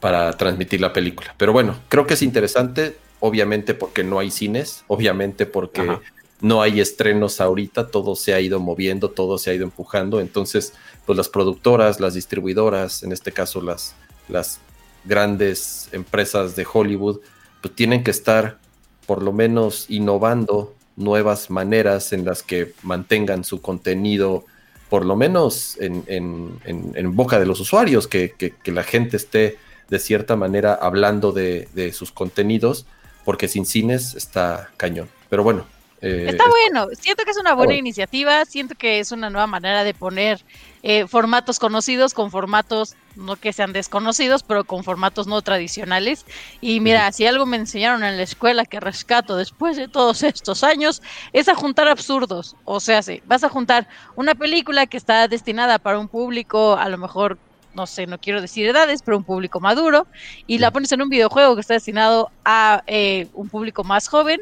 para 0.00 0.32
transmitir 0.32 0.80
la 0.80 0.92
película. 0.92 1.34
Pero 1.36 1.52
bueno, 1.52 1.78
creo 1.88 2.06
que 2.06 2.14
es 2.14 2.22
interesante, 2.22 2.96
obviamente 3.20 3.74
porque 3.74 4.04
no 4.04 4.18
hay 4.18 4.30
cines, 4.30 4.84
obviamente 4.86 5.46
porque 5.46 5.82
Ajá. 5.82 6.00
no 6.40 6.62
hay 6.62 6.80
estrenos 6.80 7.40
ahorita, 7.40 7.88
todo 7.88 8.16
se 8.16 8.34
ha 8.34 8.40
ido 8.40 8.60
moviendo, 8.60 9.10
todo 9.10 9.38
se 9.38 9.50
ha 9.50 9.54
ido 9.54 9.64
empujando, 9.64 10.20
entonces 10.20 10.74
pues 11.06 11.16
las 11.16 11.28
productoras, 11.28 12.00
las 12.00 12.14
distribuidoras, 12.14 13.02
en 13.02 13.12
este 13.12 13.32
caso 13.32 13.60
las, 13.60 13.94
las 14.28 14.60
grandes 15.04 15.88
empresas 15.92 16.54
de 16.54 16.66
Hollywood, 16.70 17.20
pues 17.60 17.74
tienen 17.74 18.04
que 18.04 18.10
estar 18.10 18.58
por 19.08 19.22
lo 19.22 19.32
menos 19.32 19.86
innovando 19.88 20.74
nuevas 20.96 21.48
maneras 21.48 22.12
en 22.12 22.26
las 22.26 22.42
que 22.42 22.74
mantengan 22.82 23.42
su 23.42 23.62
contenido, 23.62 24.44
por 24.90 25.06
lo 25.06 25.16
menos 25.16 25.78
en, 25.80 27.16
boca 27.16 27.40
de 27.40 27.46
los 27.46 27.58
usuarios, 27.58 28.06
que 28.06 28.52
la 28.66 28.82
gente 28.82 29.16
esté 29.16 29.56
de 29.88 29.98
cierta 29.98 30.36
manera 30.36 30.74
hablando 30.74 31.32
de, 31.32 31.68
de 31.72 31.94
sus 31.94 32.12
contenidos, 32.12 32.84
porque 33.24 33.48
sin 33.48 33.64
cines 33.64 34.14
está 34.14 34.68
cañón. 34.76 35.08
Pero 35.30 35.42
bueno. 35.42 35.77
Eh, 36.00 36.26
Está 36.28 36.44
bueno, 36.48 36.88
siento 36.98 37.24
que 37.24 37.30
es 37.30 37.38
una 37.38 37.54
buena 37.54 37.70
bueno. 37.70 37.80
iniciativa, 37.80 38.44
siento 38.44 38.74
que 38.74 39.00
es 39.00 39.12
una 39.12 39.30
nueva 39.30 39.46
manera 39.46 39.84
de 39.84 39.94
poner 39.94 40.44
eh, 40.82 41.06
formatos 41.06 41.58
conocidos 41.58 42.14
con 42.14 42.30
formatos 42.30 42.96
no 43.18 43.36
que 43.36 43.52
sean 43.52 43.72
desconocidos, 43.72 44.42
pero 44.42 44.64
con 44.64 44.84
formatos 44.84 45.26
no 45.26 45.42
tradicionales. 45.42 46.24
Y 46.60 46.80
mira, 46.80 47.10
si 47.12 47.26
algo 47.26 47.46
me 47.46 47.56
enseñaron 47.56 48.04
en 48.04 48.16
la 48.16 48.22
escuela 48.22 48.64
que 48.64 48.80
rescato 48.80 49.36
después 49.36 49.76
de 49.76 49.88
todos 49.88 50.22
estos 50.22 50.64
años, 50.64 51.02
es 51.32 51.48
a 51.48 51.54
juntar 51.54 51.88
absurdos. 51.88 52.56
O 52.64 52.80
sea, 52.80 53.02
sí, 53.02 53.20
vas 53.26 53.44
a 53.44 53.48
juntar 53.48 53.88
una 54.14 54.34
película 54.34 54.86
que 54.86 54.96
está 54.96 55.28
destinada 55.28 55.78
para 55.78 55.98
un 55.98 56.08
público, 56.08 56.76
a 56.76 56.88
lo 56.88 56.96
mejor, 56.96 57.38
no 57.74 57.86
sé, 57.86 58.06
no 58.06 58.18
quiero 58.18 58.40
decir 58.40 58.66
edades, 58.68 59.02
pero 59.02 59.16
un 59.16 59.24
público 59.24 59.60
maduro, 59.60 60.06
y 60.46 60.58
la 60.58 60.70
pones 60.70 60.92
en 60.92 61.02
un 61.02 61.08
videojuego 61.08 61.54
que 61.54 61.60
está 61.60 61.74
destinado 61.74 62.30
a 62.44 62.82
eh, 62.86 63.26
un 63.34 63.48
público 63.48 63.84
más 63.84 64.08
joven 64.08 64.40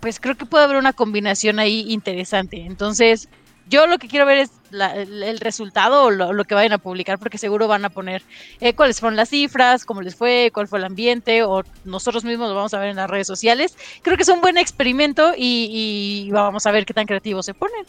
pues 0.00 0.20
creo 0.20 0.36
que 0.36 0.46
puede 0.46 0.64
haber 0.64 0.76
una 0.76 0.92
combinación 0.92 1.58
ahí 1.58 1.84
interesante. 1.92 2.64
Entonces, 2.66 3.28
yo 3.68 3.86
lo 3.86 3.98
que 3.98 4.08
quiero 4.08 4.24
ver 4.24 4.38
es 4.38 4.50
la- 4.70 4.94
el, 4.96 5.22
el 5.22 5.40
resultado 5.40 6.04
o 6.04 6.10
lo, 6.10 6.32
lo 6.32 6.44
que 6.44 6.54
vayan 6.54 6.72
a 6.72 6.78
publicar, 6.78 7.18
porque 7.18 7.36
seguro 7.36 7.68
van 7.68 7.84
a 7.84 7.90
poner 7.90 8.22
eh, 8.60 8.72
cuáles 8.72 8.98
fueron 9.00 9.16
las 9.16 9.28
cifras, 9.28 9.84
cómo 9.84 10.00
les 10.00 10.14
fue, 10.16 10.50
cuál 10.54 10.68
fue 10.68 10.78
el 10.78 10.84
ambiente, 10.86 11.42
o 11.42 11.62
nosotros 11.84 12.24
mismos 12.24 12.48
lo 12.48 12.54
vamos 12.54 12.72
a 12.74 12.78
ver 12.78 12.90
en 12.90 12.96
las 12.96 13.10
redes 13.10 13.26
sociales. 13.26 13.76
Creo 14.02 14.16
que 14.16 14.22
es 14.22 14.28
un 14.30 14.40
buen 14.40 14.56
experimento 14.56 15.32
y, 15.36 16.24
y 16.26 16.30
vamos 16.30 16.64
a 16.66 16.70
ver 16.70 16.86
qué 16.86 16.94
tan 16.94 17.06
creativos 17.06 17.44
se 17.44 17.52
ponen. 17.54 17.84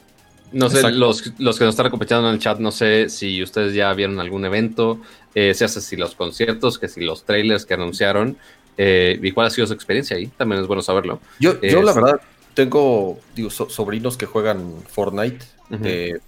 No 0.51 0.67
sé, 0.67 0.77
Exacto. 0.77 0.97
los, 0.97 1.33
los 1.37 1.59
que 1.59 1.65
nos 1.65 1.73
están 1.73 1.85
acompañando 1.85 2.27
en 2.27 2.33
el 2.33 2.41
chat, 2.41 2.57
no 2.59 2.71
sé 2.71 3.07
si 3.09 3.41
ustedes 3.43 3.75
ya 3.75 3.93
vieron 3.93 4.19
algún 4.19 4.45
evento, 4.45 4.99
eh, 5.35 5.53
se 5.53 5.63
hace 5.65 5.79
si 5.79 5.95
los 5.95 6.15
conciertos, 6.15 6.79
que 6.79 6.87
si 6.87 7.01
los 7.01 7.23
trailers 7.23 7.67
que 7.67 7.75
anunciaron, 7.75 8.35
eh, 8.81 9.19
y 9.21 9.31
cuál 9.33 9.47
ha 9.47 9.49
sido 9.49 9.67
su 9.67 9.73
experiencia 9.73 10.15
ahí, 10.15 10.27
también 10.37 10.61
es 10.61 10.67
bueno 10.67 10.81
saberlo. 10.81 11.19
Yo, 11.37 11.59
yo 11.69 11.81
la 11.83 11.91
verdad 11.93 12.21
tengo 12.53 13.19
digo, 13.35 13.49
so- 13.49 13.69
sobrinos 13.69 14.15
que 14.15 14.25
juegan 14.25 14.73
Fortnite. 14.89 15.45
De- 15.69 16.21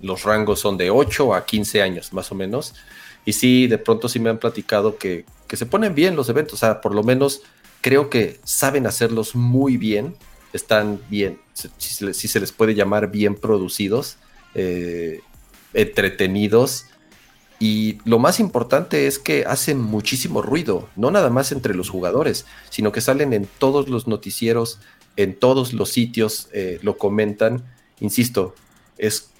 los 0.00 0.24
rangos 0.24 0.58
son 0.60 0.76
de 0.76 0.90
8 0.90 1.34
a 1.34 1.44
15 1.46 1.80
años, 1.82 2.12
más 2.12 2.30
o 2.32 2.34
menos. 2.34 2.74
Y 3.24 3.32
sí, 3.32 3.66
de 3.68 3.78
pronto 3.78 4.08
sí 4.08 4.18
me 4.20 4.28
han 4.30 4.38
platicado 4.38 4.96
que, 4.98 5.24
que 5.46 5.56
se 5.56 5.66
ponen 5.66 5.94
bien 5.94 6.16
los 6.16 6.28
eventos. 6.28 6.54
O 6.54 6.56
sea, 6.56 6.80
por 6.80 6.94
lo 6.94 7.02
menos 7.04 7.42
creo 7.80 8.10
que 8.10 8.38
saben 8.44 8.86
hacerlos 8.86 9.34
muy 9.36 9.76
bien. 9.76 10.14
Están 10.52 11.00
bien, 11.10 11.38
si, 11.52 11.68
si 11.78 11.94
se 11.94 12.04
les- 12.06 12.16
si 12.16 12.26
se 12.28 12.40
les 12.40 12.50
puede 12.52 12.74
llamar 12.74 13.10
bien 13.10 13.34
producidos, 13.36 14.16
eh, 14.54 15.20
entretenidos. 15.74 16.86
Y 17.60 17.98
lo 18.04 18.18
más 18.18 18.38
importante 18.38 19.06
es 19.06 19.18
que 19.18 19.44
hacen 19.44 19.80
muchísimo 19.80 20.42
ruido, 20.42 20.88
no 20.94 21.10
nada 21.10 21.28
más 21.28 21.50
entre 21.50 21.74
los 21.74 21.90
jugadores, 21.90 22.46
sino 22.70 22.92
que 22.92 23.00
salen 23.00 23.32
en 23.32 23.48
todos 23.58 23.88
los 23.88 24.06
noticieros, 24.06 24.80
en 25.16 25.34
todos 25.34 25.72
los 25.72 25.88
sitios, 25.88 26.48
eh, 26.52 26.78
lo 26.82 26.96
comentan. 26.96 27.64
Insisto, 27.98 28.54
es 28.96 29.30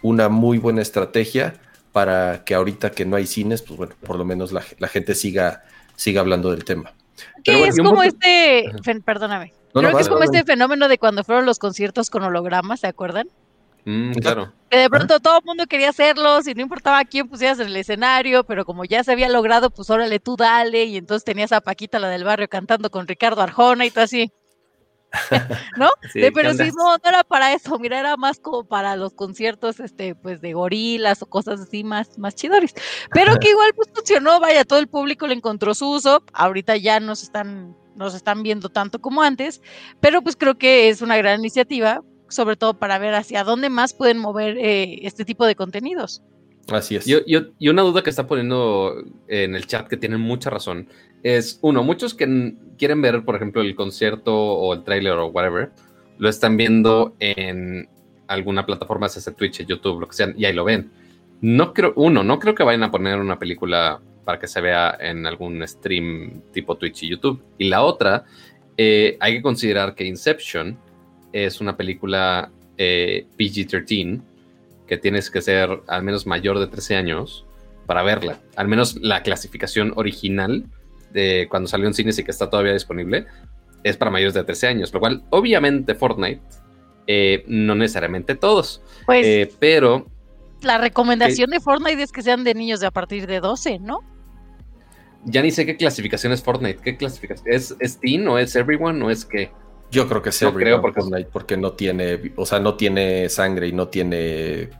una 0.00 0.30
muy 0.30 0.56
buena 0.56 0.80
estrategia 0.80 1.60
para 1.92 2.44
que 2.44 2.54
ahorita 2.54 2.92
que 2.92 3.04
no 3.04 3.16
hay 3.16 3.26
cines, 3.26 3.60
pues 3.60 3.76
bueno, 3.76 3.94
por 4.06 4.16
lo 4.16 4.24
menos 4.24 4.52
la, 4.52 4.64
la 4.78 4.88
gente 4.88 5.14
siga, 5.14 5.64
siga 5.96 6.22
hablando 6.22 6.50
del 6.50 6.64
tema. 6.64 6.94
Que 7.44 7.52
Pero 7.52 7.58
bueno, 7.58 7.72
es 7.74 7.78
como 7.78 8.02
este, 8.02 8.72
perdóname, 9.04 9.52
No, 9.74 9.82
no, 9.82 9.88
creo 9.88 9.96
que 9.98 10.02
es 10.02 10.08
como 10.08 10.20
vale. 10.20 10.30
este 10.34 10.50
fenómeno 10.50 10.88
de 10.88 10.96
cuando 10.96 11.24
fueron 11.24 11.44
los 11.44 11.58
conciertos 11.58 12.08
con 12.08 12.22
hologramas, 12.22 12.80
¿se 12.80 12.86
acuerdan? 12.86 13.28
Mm, 13.90 14.12
claro. 14.12 14.52
Que 14.70 14.78
de 14.78 14.88
pronto 14.88 15.18
todo 15.18 15.38
el 15.38 15.44
mundo 15.44 15.66
quería 15.66 15.90
hacerlos 15.90 16.46
y 16.46 16.54
no 16.54 16.62
importaba 16.62 17.04
quién 17.04 17.28
pusieras 17.28 17.58
en 17.58 17.66
el 17.66 17.76
escenario, 17.76 18.44
pero 18.44 18.64
como 18.64 18.84
ya 18.84 19.02
se 19.02 19.10
había 19.10 19.28
logrado, 19.28 19.70
pues 19.70 19.90
órale 19.90 20.20
tú 20.20 20.36
dale, 20.36 20.84
y 20.84 20.96
entonces 20.96 21.24
tenías 21.24 21.50
a 21.50 21.60
Paquita, 21.60 21.98
la 21.98 22.08
del 22.08 22.22
barrio, 22.22 22.48
cantando 22.48 22.88
con 22.90 23.08
Ricardo 23.08 23.42
Arjona 23.42 23.84
y 23.84 23.90
todo 23.90 24.04
así. 24.04 24.30
¿No? 25.76 25.88
Sí, 26.12 26.20
De, 26.20 26.26
¿qué 26.26 26.32
pero 26.32 26.52
sí, 26.54 26.70
no, 26.76 26.96
no 26.98 27.00
era 27.04 27.24
para 27.24 27.52
eso, 27.52 27.76
mira, 27.80 27.98
era 27.98 28.16
más 28.16 28.38
como 28.38 28.62
para 28.62 28.94
los 28.94 29.12
conciertos, 29.12 29.80
este, 29.80 30.14
pues 30.14 30.40
de 30.40 30.52
gorilas 30.52 31.20
o 31.22 31.26
cosas 31.26 31.60
así 31.60 31.82
más, 31.82 32.16
más 32.16 32.36
chidores. 32.36 32.72
Pero 33.12 33.40
que 33.40 33.50
igual 33.50 33.72
pues 33.74 33.88
funcionó, 33.92 34.38
vaya, 34.38 34.64
todo 34.64 34.78
el 34.78 34.86
público 34.86 35.26
le 35.26 35.34
encontró 35.34 35.74
su 35.74 35.90
uso, 35.90 36.22
ahorita 36.32 36.76
ya 36.76 37.00
nos 37.00 37.24
están, 37.24 37.76
nos 37.96 38.14
están 38.14 38.44
viendo 38.44 38.68
tanto 38.68 39.00
como 39.00 39.20
antes, 39.22 39.60
pero 39.98 40.22
pues 40.22 40.36
creo 40.36 40.56
que 40.56 40.90
es 40.90 41.02
una 41.02 41.16
gran 41.16 41.40
iniciativa, 41.40 42.02
sobre 42.30 42.56
todo 42.56 42.74
para 42.74 42.98
ver 42.98 43.14
hacia 43.14 43.44
dónde 43.44 43.68
más 43.68 43.92
pueden 43.92 44.18
mover 44.18 44.56
eh, 44.58 45.00
este 45.06 45.24
tipo 45.26 45.46
de 45.46 45.54
contenidos. 45.56 46.22
Así 46.70 46.96
es. 46.96 47.04
Yo- 47.06 47.24
yo- 47.26 47.48
y 47.58 47.68
una 47.68 47.82
duda 47.82 48.02
que 48.02 48.10
está 48.10 48.26
poniendo 48.26 48.94
en 49.28 49.54
el 49.54 49.66
chat 49.66 49.88
que 49.88 49.96
tienen 49.96 50.20
mucha 50.20 50.50
razón 50.50 50.88
es, 51.22 51.58
uno, 51.62 51.82
muchos 51.82 52.14
que 52.14 52.54
quieren 52.78 53.02
ver, 53.02 53.24
por 53.24 53.34
ejemplo, 53.36 53.60
el 53.60 53.74
concierto 53.74 54.34
o 54.34 54.72
el 54.72 54.84
trailer 54.84 55.12
o 55.14 55.26
whatever, 55.26 55.70
lo 56.18 56.28
están 56.28 56.56
viendo 56.56 57.14
en 57.18 57.88
alguna 58.28 58.64
plataforma, 58.64 59.08
sea 59.08 59.20
ese 59.20 59.32
Twitch, 59.32 59.66
YouTube, 59.66 60.00
lo 60.00 60.06
que 60.08 60.14
sea, 60.14 60.32
y 60.36 60.44
ahí 60.44 60.52
lo 60.52 60.64
ven. 60.64 60.90
No 61.40 61.72
creo, 61.74 61.92
uno, 61.96 62.22
no 62.22 62.38
creo 62.38 62.54
que 62.54 62.62
vayan 62.62 62.84
a 62.84 62.90
poner 62.90 63.18
una 63.18 63.38
película 63.38 64.00
para 64.24 64.38
que 64.38 64.46
se 64.46 64.60
vea 64.60 64.96
en 65.00 65.26
algún 65.26 65.66
stream 65.66 66.42
tipo 66.52 66.76
Twitch 66.76 67.02
y 67.02 67.08
YouTube. 67.08 67.42
Y 67.58 67.68
la 67.68 67.82
otra, 67.82 68.24
eh, 68.76 69.16
hay 69.18 69.32
que 69.34 69.42
considerar 69.42 69.94
que 69.94 70.04
Inception 70.04 70.78
es 71.32 71.60
una 71.60 71.76
película 71.76 72.50
eh, 72.76 73.26
PG-13 73.38 74.20
que 74.86 74.96
tienes 74.96 75.30
que 75.30 75.40
ser 75.40 75.82
al 75.86 76.02
menos 76.02 76.26
mayor 76.26 76.58
de 76.58 76.66
13 76.66 76.96
años 76.96 77.46
para 77.86 78.02
verla. 78.02 78.40
Al 78.56 78.68
menos 78.68 78.96
la 78.96 79.22
clasificación 79.22 79.92
original 79.96 80.64
de 81.12 81.46
cuando 81.50 81.68
salió 81.68 81.86
en 81.86 81.94
cines 81.94 82.18
y 82.18 82.24
que 82.24 82.30
está 82.30 82.50
todavía 82.50 82.72
disponible 82.72 83.26
es 83.82 83.96
para 83.96 84.10
mayores 84.10 84.34
de 84.34 84.44
13 84.44 84.66
años, 84.68 84.92
lo 84.92 85.00
cual 85.00 85.22
obviamente 85.30 85.94
Fortnite, 85.94 86.42
eh, 87.06 87.44
no 87.46 87.74
necesariamente 87.74 88.34
todos, 88.34 88.82
Pues 89.06 89.26
eh, 89.26 89.52
pero 89.58 90.06
la 90.62 90.76
recomendación 90.76 91.50
de 91.50 91.60
Fortnite 91.60 92.02
es 92.02 92.12
que 92.12 92.22
sean 92.22 92.44
de 92.44 92.54
niños 92.54 92.80
de 92.80 92.86
a 92.86 92.90
partir 92.90 93.26
de 93.26 93.40
12, 93.40 93.78
¿no? 93.78 94.00
ya 95.24 95.42
ni 95.42 95.50
sé 95.50 95.66
qué 95.66 95.76
clasificación 95.76 96.32
es 96.32 96.42
Fortnite. 96.42 96.80
¿Qué 96.82 96.96
clasificación? 96.96 97.52
¿Es, 97.52 97.74
es 97.78 97.98
teen 97.98 98.26
o 98.28 98.38
es 98.38 98.56
everyone 98.56 99.02
o 99.04 99.10
es 99.10 99.24
qué? 99.24 99.50
Yo 99.90 100.06
creo 100.08 100.22
que 100.22 100.30
creo 100.30 100.80
porque- 100.80 101.00
Fortnite 101.00 101.28
porque 101.32 101.56
no 101.56 101.72
tiene, 101.72 102.32
o 102.36 102.46
sea, 102.46 102.60
no 102.60 102.74
tiene 102.74 103.28
sangre 103.28 103.68
y 103.68 103.72
no 103.72 103.88
tiene 103.88 104.70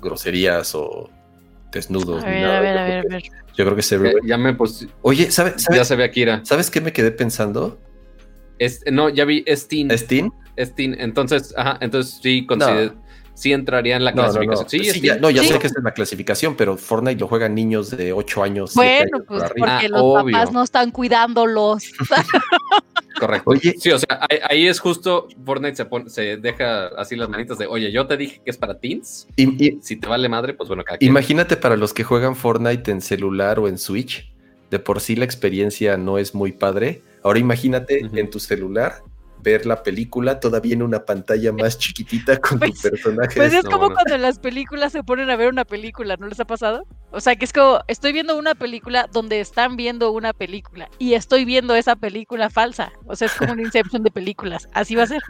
groserías 0.00 0.74
o 0.74 1.10
desnudos. 1.72 2.24
A 2.24 2.30
ni 2.30 2.40
nada. 2.40 2.58
a 2.58 2.60
ver, 2.60 2.74
Yo 2.74 2.80
a 2.80 2.84
creo 2.84 2.86
ver, 2.86 2.98
a 2.98 3.02
que- 3.02 3.08
ver. 3.08 3.22
Yo 3.56 3.64
creo 3.64 3.74
que 3.74 3.80
es 3.80 3.92
Eh, 3.92 3.94
Everyone. 3.96 4.28
ya 4.28 4.38
me 4.38 4.54
pues, 4.54 4.86
Oye, 5.02 5.30
¿sabes, 5.32 5.66
ya 5.74 5.84
se 5.84 5.96
ve 5.96 6.04
Akira. 6.04 6.40
¿sabes 6.44 6.70
qué 6.70 6.80
me 6.80 6.92
quedé 6.92 7.10
pensando? 7.10 7.78
Es, 8.58 8.82
no, 8.90 9.08
ya 9.08 9.24
vi, 9.24 9.42
es 9.46 9.66
teen. 9.68 9.90
¿Es 9.90 10.06
teen? 10.06 10.32
Es 10.56 10.74
teen. 10.74 10.96
Entonces, 10.98 11.52
ajá, 11.56 11.76
entonces 11.80 12.18
sí, 12.22 12.46
consider- 12.46 12.94
sí 13.34 13.52
entraría 13.52 13.96
en 13.96 14.04
la 14.04 14.12
No, 14.12 14.22
no, 14.22 14.28
no. 14.28 14.32
clasificación. 14.32 14.68
Sí, 14.70 14.78
Sí, 14.78 14.88
es 14.90 15.02
ya, 15.02 15.12
teen. 15.14 15.22
no, 15.22 15.30
ya 15.30 15.42
Sí. 15.42 15.48
sé 15.48 15.58
que 15.58 15.66
es 15.68 15.74
la 15.82 15.90
clasificación, 15.92 16.54
pero 16.56 16.76
Fortnite 16.76 17.20
lo 17.20 17.28
juegan 17.28 17.54
niños 17.54 17.90
de 17.90 18.12
8 18.12 18.42
años. 18.42 18.74
Bueno, 18.74 19.16
años 19.16 19.26
pues 19.28 19.42
porque 19.56 19.62
Ah, 19.86 19.88
los 19.88 20.00
obvio. 20.02 20.32
papás 20.36 20.52
no 20.52 20.62
están 20.62 20.90
cuidándolos. 20.92 21.84
Correcto. 23.18 23.50
Oye, 23.50 23.74
Sí, 23.78 23.90
o 23.90 23.98
sea, 23.98 24.20
ahí, 24.28 24.38
ahí 24.48 24.66
es 24.66 24.78
justo, 24.80 25.28
Fortnite 25.44 25.76
se, 25.76 25.84
pone- 25.84 26.08
se 26.10 26.36
deja 26.36 26.86
así 26.88 27.16
las 27.16 27.28
manitas 27.28 27.58
de, 27.58 27.66
oye, 27.66 27.90
yo 27.92 28.06
te 28.06 28.16
dije 28.16 28.40
que 28.44 28.50
es 28.50 28.56
para 28.56 28.78
teens, 28.78 29.26
y- 29.36 29.64
y- 29.66 29.78
si 29.82 29.96
te 29.96 30.06
vale 30.08 30.28
madre, 30.28 30.54
pues 30.54 30.68
bueno, 30.68 30.84
cada 30.84 30.98
quien. 30.98 31.10
imagínate 31.10 31.56
para 31.56 31.76
los 31.76 31.92
que 31.92 32.04
juegan 32.04 32.36
Fortnite 32.36 32.90
en 32.90 33.00
celular 33.00 33.58
o 33.58 33.68
en 33.68 33.78
Switch, 33.78 34.30
de 34.70 34.78
por 34.78 35.00
sí 35.00 35.16
la 35.16 35.24
experiencia 35.24 35.96
no 35.96 36.18
es 36.18 36.34
muy 36.34 36.52
padre. 36.52 37.02
Ahora 37.22 37.38
imagínate 37.38 38.00
en 38.12 38.30
tu 38.30 38.38
celular 38.38 39.02
ver 39.42 39.66
la 39.66 39.82
película 39.82 40.40
todavía 40.40 40.74
en 40.74 40.82
una 40.82 41.04
pantalla 41.04 41.52
más 41.52 41.78
chiquitita 41.78 42.38
con 42.38 42.58
Pues- 42.58 42.80
tu 42.80 42.88
personaje. 42.90 43.36
Pues 43.36 43.52
es 43.54 43.64
no, 43.64 43.70
como 43.70 43.78
bueno. 43.84 43.94
cuando 43.94 44.14
en 44.14 44.22
las 44.22 44.38
películas 44.38 44.92
se 44.92 45.02
ponen 45.02 45.30
a 45.30 45.36
ver 45.36 45.48
una 45.48 45.64
película, 45.64 46.16
¿no 46.16 46.26
les 46.26 46.40
ha 46.40 46.44
pasado? 46.46 46.84
O 47.10 47.20
sea, 47.20 47.36
que 47.36 47.44
es 47.44 47.52
como, 47.52 47.80
estoy 47.88 48.12
viendo 48.12 48.36
una 48.36 48.54
película 48.54 49.08
donde 49.12 49.40
están 49.40 49.76
viendo 49.76 50.10
una 50.12 50.32
película 50.32 50.88
y 50.98 51.14
estoy 51.14 51.44
viendo 51.44 51.74
esa 51.74 51.96
película 51.96 52.50
falsa. 52.50 52.92
O 53.06 53.16
sea, 53.16 53.26
es 53.26 53.34
como 53.34 53.52
una 53.52 53.62
inception 53.62 54.02
de 54.02 54.10
películas. 54.10 54.68
Así 54.74 54.94
va 54.94 55.04
a 55.04 55.06
ser. 55.06 55.22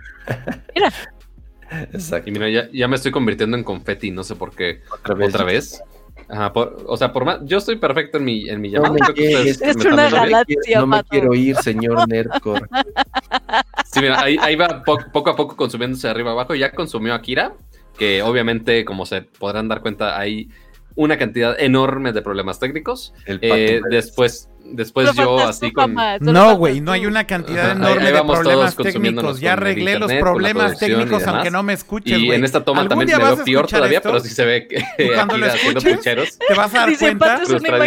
Mira, 0.74 0.92
Exacto. 1.92 2.30
Y 2.30 2.32
mira, 2.32 2.48
ya, 2.48 2.68
ya 2.72 2.88
me 2.88 2.96
estoy 2.96 3.12
convirtiendo 3.12 3.56
en 3.56 3.62
confeti, 3.62 4.11
no 4.11 4.24
sé 4.24 4.34
por 4.36 4.52
qué. 4.56 4.80
Otra 4.90 5.14
vez. 5.14 5.28
Otra 5.34 5.44
vez. 5.44 5.82
Ajá, 6.30 6.52
por- 6.52 6.82
o 6.86 6.96
sea, 6.96 7.12
por 7.12 7.24
más, 7.24 7.38
yo 7.44 7.56
estoy 7.59 7.76
perfecto 7.76 8.18
en 8.18 8.24
mi, 8.24 8.48
en 8.48 8.61
mi 8.61 8.70
No 8.70 8.82
llamada. 8.82 9.09
me 9.09 9.14
que 9.14 9.22
llegues, 9.22 9.52
ustedes 9.56 9.76
Es 9.76 9.84
me 9.84 9.92
una 9.92 10.11
galaxia, 10.11 10.80
No 10.80 10.86
me 10.86 11.04
quiero 11.04 11.34
ir, 11.34 11.56
señor 11.56 12.06
Nerdcore. 12.09 12.66
Sí, 13.93 14.01
mira, 14.01 14.20
ahí, 14.20 14.36
ahí 14.41 14.55
va 14.57 14.82
po- 14.84 14.99
poco 15.12 15.30
a 15.30 15.36
poco 15.36 15.57
consumiéndose 15.57 16.07
de 16.07 16.11
arriba 16.11 16.32
abajo. 16.32 16.55
Ya 16.55 16.72
consumió 16.72 17.14
Akira, 17.14 17.55
que 17.99 18.22
obviamente, 18.22 18.84
como 18.84 19.07
se 19.07 19.22
podrán 19.22 19.68
dar 19.68 19.80
cuenta, 19.80 20.18
hay 20.18 20.51
una 20.95 21.16
cantidad 21.16 21.59
enorme 21.59 22.12
de 22.12 22.22
problemas 22.22 22.59
técnicos. 22.59 23.14
El 23.24 23.39
Eh, 23.41 23.80
después, 23.91 24.49
después 24.70 25.14
yo 25.14 25.38
así 25.40 25.72
con... 25.72 25.94
No, 26.20 26.56
güey, 26.56 26.80
no 26.80 26.92
hay 26.92 27.06
una 27.06 27.26
cantidad 27.26 27.72
enorme 27.72 28.00
ahí 28.00 28.06
de 28.06 28.12
vamos 28.12 28.38
problemas 28.38 28.76
técnicos. 28.76 29.40
Ya 29.40 29.54
arreglé 29.54 29.94
los 29.98 30.02
internet, 30.10 30.20
problemas 30.22 30.72
y 30.74 30.78
técnicos, 30.78 31.26
aunque 31.26 31.50
no 31.50 31.62
me 31.62 31.72
escuches, 31.72 32.18
Y 32.18 32.26
güey. 32.26 32.38
en 32.38 32.44
esta 32.44 32.64
toma 32.64 32.82
¿Algún 32.82 32.98
también 32.98 33.18
me 33.18 33.24
veo 33.24 33.44
peor 33.44 33.66
todavía, 33.66 33.98
esto? 33.98 34.10
pero 34.10 34.20
sí 34.20 34.28
se 34.30 34.44
ve 34.44 34.66
que 34.68 34.76
Y 34.98 35.08
cuando 35.14 35.36
lo 35.38 35.46
haciendo 35.46 35.78
escuches, 35.78 35.96
pucheros. 35.98 36.38
Te 36.38 36.54
vas 36.54 36.74
a 36.74 36.78
dar 36.78 36.88
Dice, 36.88 37.04
cuenta 37.16 37.40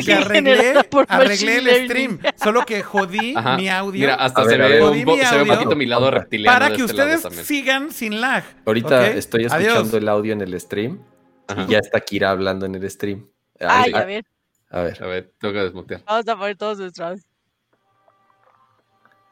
que 0.06 0.14
arreglé, 0.14 1.58
el 1.58 1.86
stream. 1.86 2.20
Solo 2.42 2.66
que 2.66 2.84
jodí 2.84 3.34
Ajá. 3.36 3.58
mi 3.58 3.70
audio 3.70 4.00
Mira, 4.02 4.16
hasta 4.16 4.42
A 4.42 4.46
se, 4.46 4.58
ver, 4.58 4.72
ve 4.72 4.84
un 4.84 4.92
mi 4.94 5.20
se 5.24 5.36
ve 5.36 5.42
un 5.44 5.48
poquito 5.48 5.76
mi 5.76 5.86
lado 5.86 6.12
reptiliano. 6.12 6.54
para 6.60 6.68
que 6.70 6.82
este 6.82 6.86
ustedes 6.86 7.28
sigan 7.46 7.92
sin 7.92 8.22
lag. 8.22 8.44
Ahorita 8.66 9.08
estoy 9.08 9.46
Adiós. 9.50 9.74
escuchando 9.74 9.98
el 9.98 10.10
audio 10.10 10.34
en 10.34 10.42
el 10.42 10.60
stream 10.60 11.00
Ajá. 11.48 11.66
y 11.68 11.72
ya 11.72 11.80
está 11.80 12.00
Kira 12.00 12.30
hablando 12.32 12.66
en 12.66 12.76
el 12.76 12.90
stream. 12.90 13.28
Ay, 13.60 13.92
a 13.94 14.04
ver, 14.06 14.26
a 14.72 14.82
ver, 14.82 15.04
A 15.04 15.08
ver, 15.08 15.32
tengo 15.40 15.54
que 15.54 15.60
desmutear. 15.60 16.02
vamos 16.06 16.28
a 16.28 16.36
poner 16.38 16.56
todos 16.58 16.80
nuestros. 16.80 17.22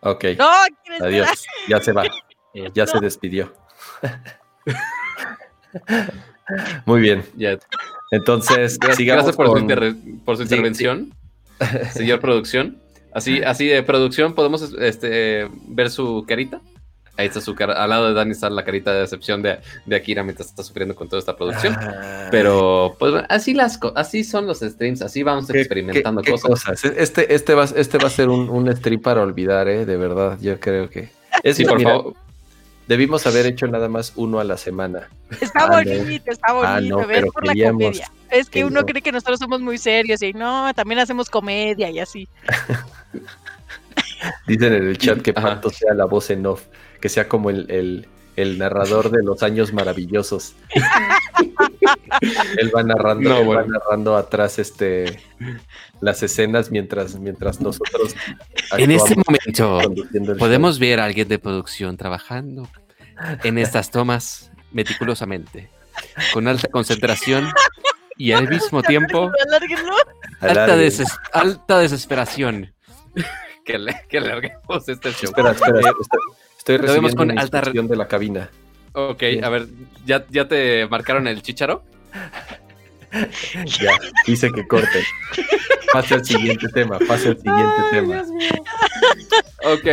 ok. 0.02 0.24
No, 0.38 0.50
¿quieres 0.84 1.02
Adiós. 1.02 1.46
Ya 1.68 1.80
se 1.82 1.92
va. 1.94 2.04
Ya 2.74 2.88
se 2.88 3.00
despidió. 3.00 3.54
Muy 6.86 7.02
bien. 7.02 7.24
Ya. 7.36 7.58
Entonces, 8.12 8.78
Gracias, 8.80 8.98
sigamos 8.98 9.26
gracias 9.26 9.36
por, 9.36 9.46
su, 9.48 9.52
con- 9.54 9.62
inter- 9.62 9.96
por 10.26 10.36
su 10.36 10.44
Sí, 10.44 10.48
intervención, 10.50 11.14
señor 11.94 12.20
producción. 12.20 12.82
Así, 13.14 13.42
así 13.44 13.68
de 13.68 13.84
producción, 13.84 14.34
podemos 14.34 14.62
este, 14.80 15.48
ver 15.68 15.90
su 15.92 16.26
carita. 16.28 16.60
Ahí 17.20 17.28
está 17.28 17.42
su 17.42 17.54
cara. 17.54 17.74
Al 17.74 17.90
lado 17.90 18.08
de 18.08 18.14
Dani 18.14 18.32
está 18.32 18.50
la 18.50 18.64
carita 18.64 18.94
de 18.94 19.02
decepción 19.02 19.42
de, 19.42 19.60
de 19.86 19.96
Akira 19.96 20.24
mientras 20.24 20.48
está 20.48 20.64
sufriendo 20.64 20.96
con 20.96 21.10
toda 21.10 21.20
esta 21.20 21.36
producción. 21.36 21.76
Ah, 21.78 22.28
Pero, 22.32 22.96
pues 22.98 23.12
bueno, 23.12 23.28
así 23.30 23.54
las 23.54 23.78
así 23.96 24.24
son 24.24 24.48
los 24.48 24.60
streams, 24.60 25.02
así 25.02 25.22
vamos 25.22 25.48
¿qué- 25.48 25.60
experimentando 25.60 26.22
qué- 26.22 26.34
qué 26.34 26.40
cosas. 26.40 26.84
Este, 26.86 27.34
este, 27.34 27.54
va, 27.56 27.66
este 27.76 27.98
va 27.98 28.08
a 28.08 28.10
ser 28.10 28.30
un, 28.30 28.50
un 28.50 28.74
stream 28.76 29.02
para 29.02 29.22
olvidar, 29.22 29.68
¿eh? 29.68 29.86
De 29.86 29.98
verdad, 29.98 30.38
yo 30.40 30.60
creo 30.60 30.90
que. 30.90 31.10
Es 31.44 31.58
Sí, 31.58 31.66
por 31.66 31.78
mira, 31.78 31.92
favor. 31.92 32.14
Debimos 32.88 33.28
haber 33.28 33.46
hecho 33.46 33.68
nada 33.68 33.88
más 33.88 34.14
uno 34.16 34.40
a 34.40 34.44
la 34.44 34.58
semana. 34.58 35.10
Está 35.42 35.66
Ah, 35.66 35.84
no. 35.84 35.98
bonito, 36.00 36.32
está 36.32 36.54
bonito. 36.54 36.68
Ah, 36.70 36.82
no, 36.82 37.06
ves 37.06 37.26
por 37.32 37.46
la 37.46 37.54
comedia. 37.70 38.10
Es 38.32 38.50
que 38.50 38.60
que 38.60 38.66
uno 38.66 38.80
no. 38.80 38.86
cree 38.86 39.02
que 39.02 39.12
nosotros 39.12 39.40
somos 39.40 39.60
muy 39.62 39.78
serios 39.78 40.22
y 40.24 40.34
no, 40.34 40.74
también 40.74 41.00
hacemos 41.00 41.30
comedia 41.30 41.90
y 41.92 42.00
así. 42.00 42.28
Dicen 44.48 44.74
en 44.74 44.88
el 44.88 44.98
chat 44.98 45.22
que. 45.22 45.34
Pato 45.34 45.70
sea 45.70 45.94
la 45.94 46.06
voz 46.06 46.30
en 46.30 46.46
off, 46.46 46.64
que 47.02 47.10
sea 47.10 47.28
como 47.28 47.50
el, 47.50 47.70
el- 47.72 48.08
el 48.36 48.58
narrador 48.58 49.12
de 49.12 49.22
los 49.22 49.44
años 49.44 49.74
maravillosos. 49.74 50.56
él 52.58 52.72
va 52.76 52.84
narrando, 52.84 53.30
No, 53.30 53.38
él 53.40 53.58
va 53.58 53.66
narrando 53.66 54.16
atrás 54.16 54.60
este 54.60 55.22
las 56.02 56.24
escenas 56.24 56.72
mientras, 56.72 57.16
mientras 57.20 57.60
nosotros 57.60 58.16
En 58.78 58.92
este 58.92 59.16
momento 59.16 59.82
podemos 60.38 60.80
ver 60.80 61.00
a 61.02 61.06
alguien 61.06 61.28
de 61.28 61.38
producción 61.40 61.98
trabajando 61.98 62.68
en 63.44 63.58
estas 63.58 63.92
tomas 63.92 64.52
meticulosamente, 64.72 65.70
con 66.34 66.48
alta 66.48 66.70
concentración 66.70 67.50
y 68.16 68.32
al 68.32 68.48
mismo 68.48 68.82
tiempo 68.84 69.32
alta, 70.40 70.78
deses- 70.78 71.18
alta 71.34 71.80
desesperación. 71.80 72.74
Que, 73.66 73.78
le, 73.78 74.02
que 74.08 74.22
larguemos 74.22 74.88
este 74.88 75.12
show. 75.12 75.30
Espera, 75.30 75.52
espera, 75.52 75.80
Eh, 75.80 75.94
estoy, 76.74 76.76
estoy 76.76 76.88
Lo 76.88 76.94
vemos 76.94 77.12
recibiendo 77.12 77.18
con 77.18 77.32
una 77.32 77.42
alta 77.42 77.62
de 77.94 77.96
la 77.96 78.08
cabina. 78.08 78.50
ok, 78.94 79.24
a 79.44 79.50
ver, 79.50 79.68
¿ya, 80.06 80.26
¿ya 80.30 80.48
te 80.48 80.88
marcaron 80.88 81.28
el 81.28 81.42
chicharo? 81.42 81.84
Ya, 83.12 83.92
dice 84.28 84.52
que 84.52 84.68
corte. 84.68 85.04
Pase 85.92 86.14
al 86.14 86.24
siguiente 86.26 86.68
tema, 86.70 87.00
pase 87.08 87.30
al 87.30 87.38
siguiente 87.38 87.82
tema. 87.92 88.24
Ok. 89.64 89.88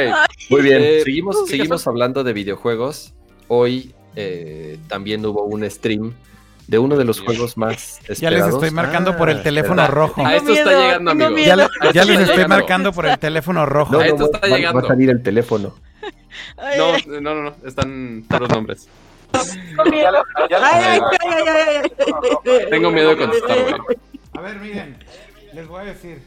Muy 0.51 0.61
bien, 0.63 0.83
Eh, 0.83 1.01
seguimos, 1.03 1.37
¿qué 1.45 1.51
seguimos 1.53 1.87
hablando 1.87 2.23
de 2.25 2.33
videojuegos. 2.35 3.15
Hoy 3.49 3.95
eh, 4.17 4.79
también 4.89 5.25
hubo 5.25 5.45
un 5.45 5.69
stream 5.71 6.13
de 6.67 6.79
uno 6.79 6.97
de 6.97 7.05
los 7.05 7.21
juegos 7.21 7.57
más 7.57 8.01
esperados. 8.07 8.21
Ya 8.21 8.31
les 8.31 8.47
estoy 8.47 8.71
marcando 8.71 9.17
por 9.17 9.31
el 9.31 9.39
Ah, 9.39 9.43
teléfono 9.43 9.77
¿verdad? 9.83 9.95
rojo. 9.95 10.27
A 10.27 10.37
esto 10.37 10.53
está 10.53 10.71
llegando, 10.73 11.11
amigo. 11.13 11.37
Ya, 11.39 11.57
ya 11.95 12.05
les 12.05 12.19
estoy 12.21 12.37
llegando. 12.37 12.49
marcando 12.57 12.93
por 12.93 13.07
el 13.07 13.19
teléfono 13.19 13.65
rojo. 13.65 13.93
No, 13.93 14.01
A 14.01 14.07
esto 14.07 14.19
va- 14.19 14.25
está 14.27 14.39
va- 14.41 14.49
va, 14.51 14.57
llegando. 14.59 14.79
a 14.81 14.89
salir 14.89 15.09
el 15.11 15.23
teléfono. 15.23 15.75
No, 16.79 17.21
no, 17.21 17.35
no, 17.35 17.43
no, 17.51 17.57
están 17.65 18.25
puros 18.29 18.49
nombres. 18.51 18.89
tengo 22.71 22.91
miedo. 22.91 23.11
De 23.11 23.17
contestar. 23.17 23.57
A 24.35 24.41
ver, 24.41 24.59
miren, 24.61 24.97
les 25.53 25.67
voy 25.67 25.83
a 25.83 25.85
decir. 25.85 26.23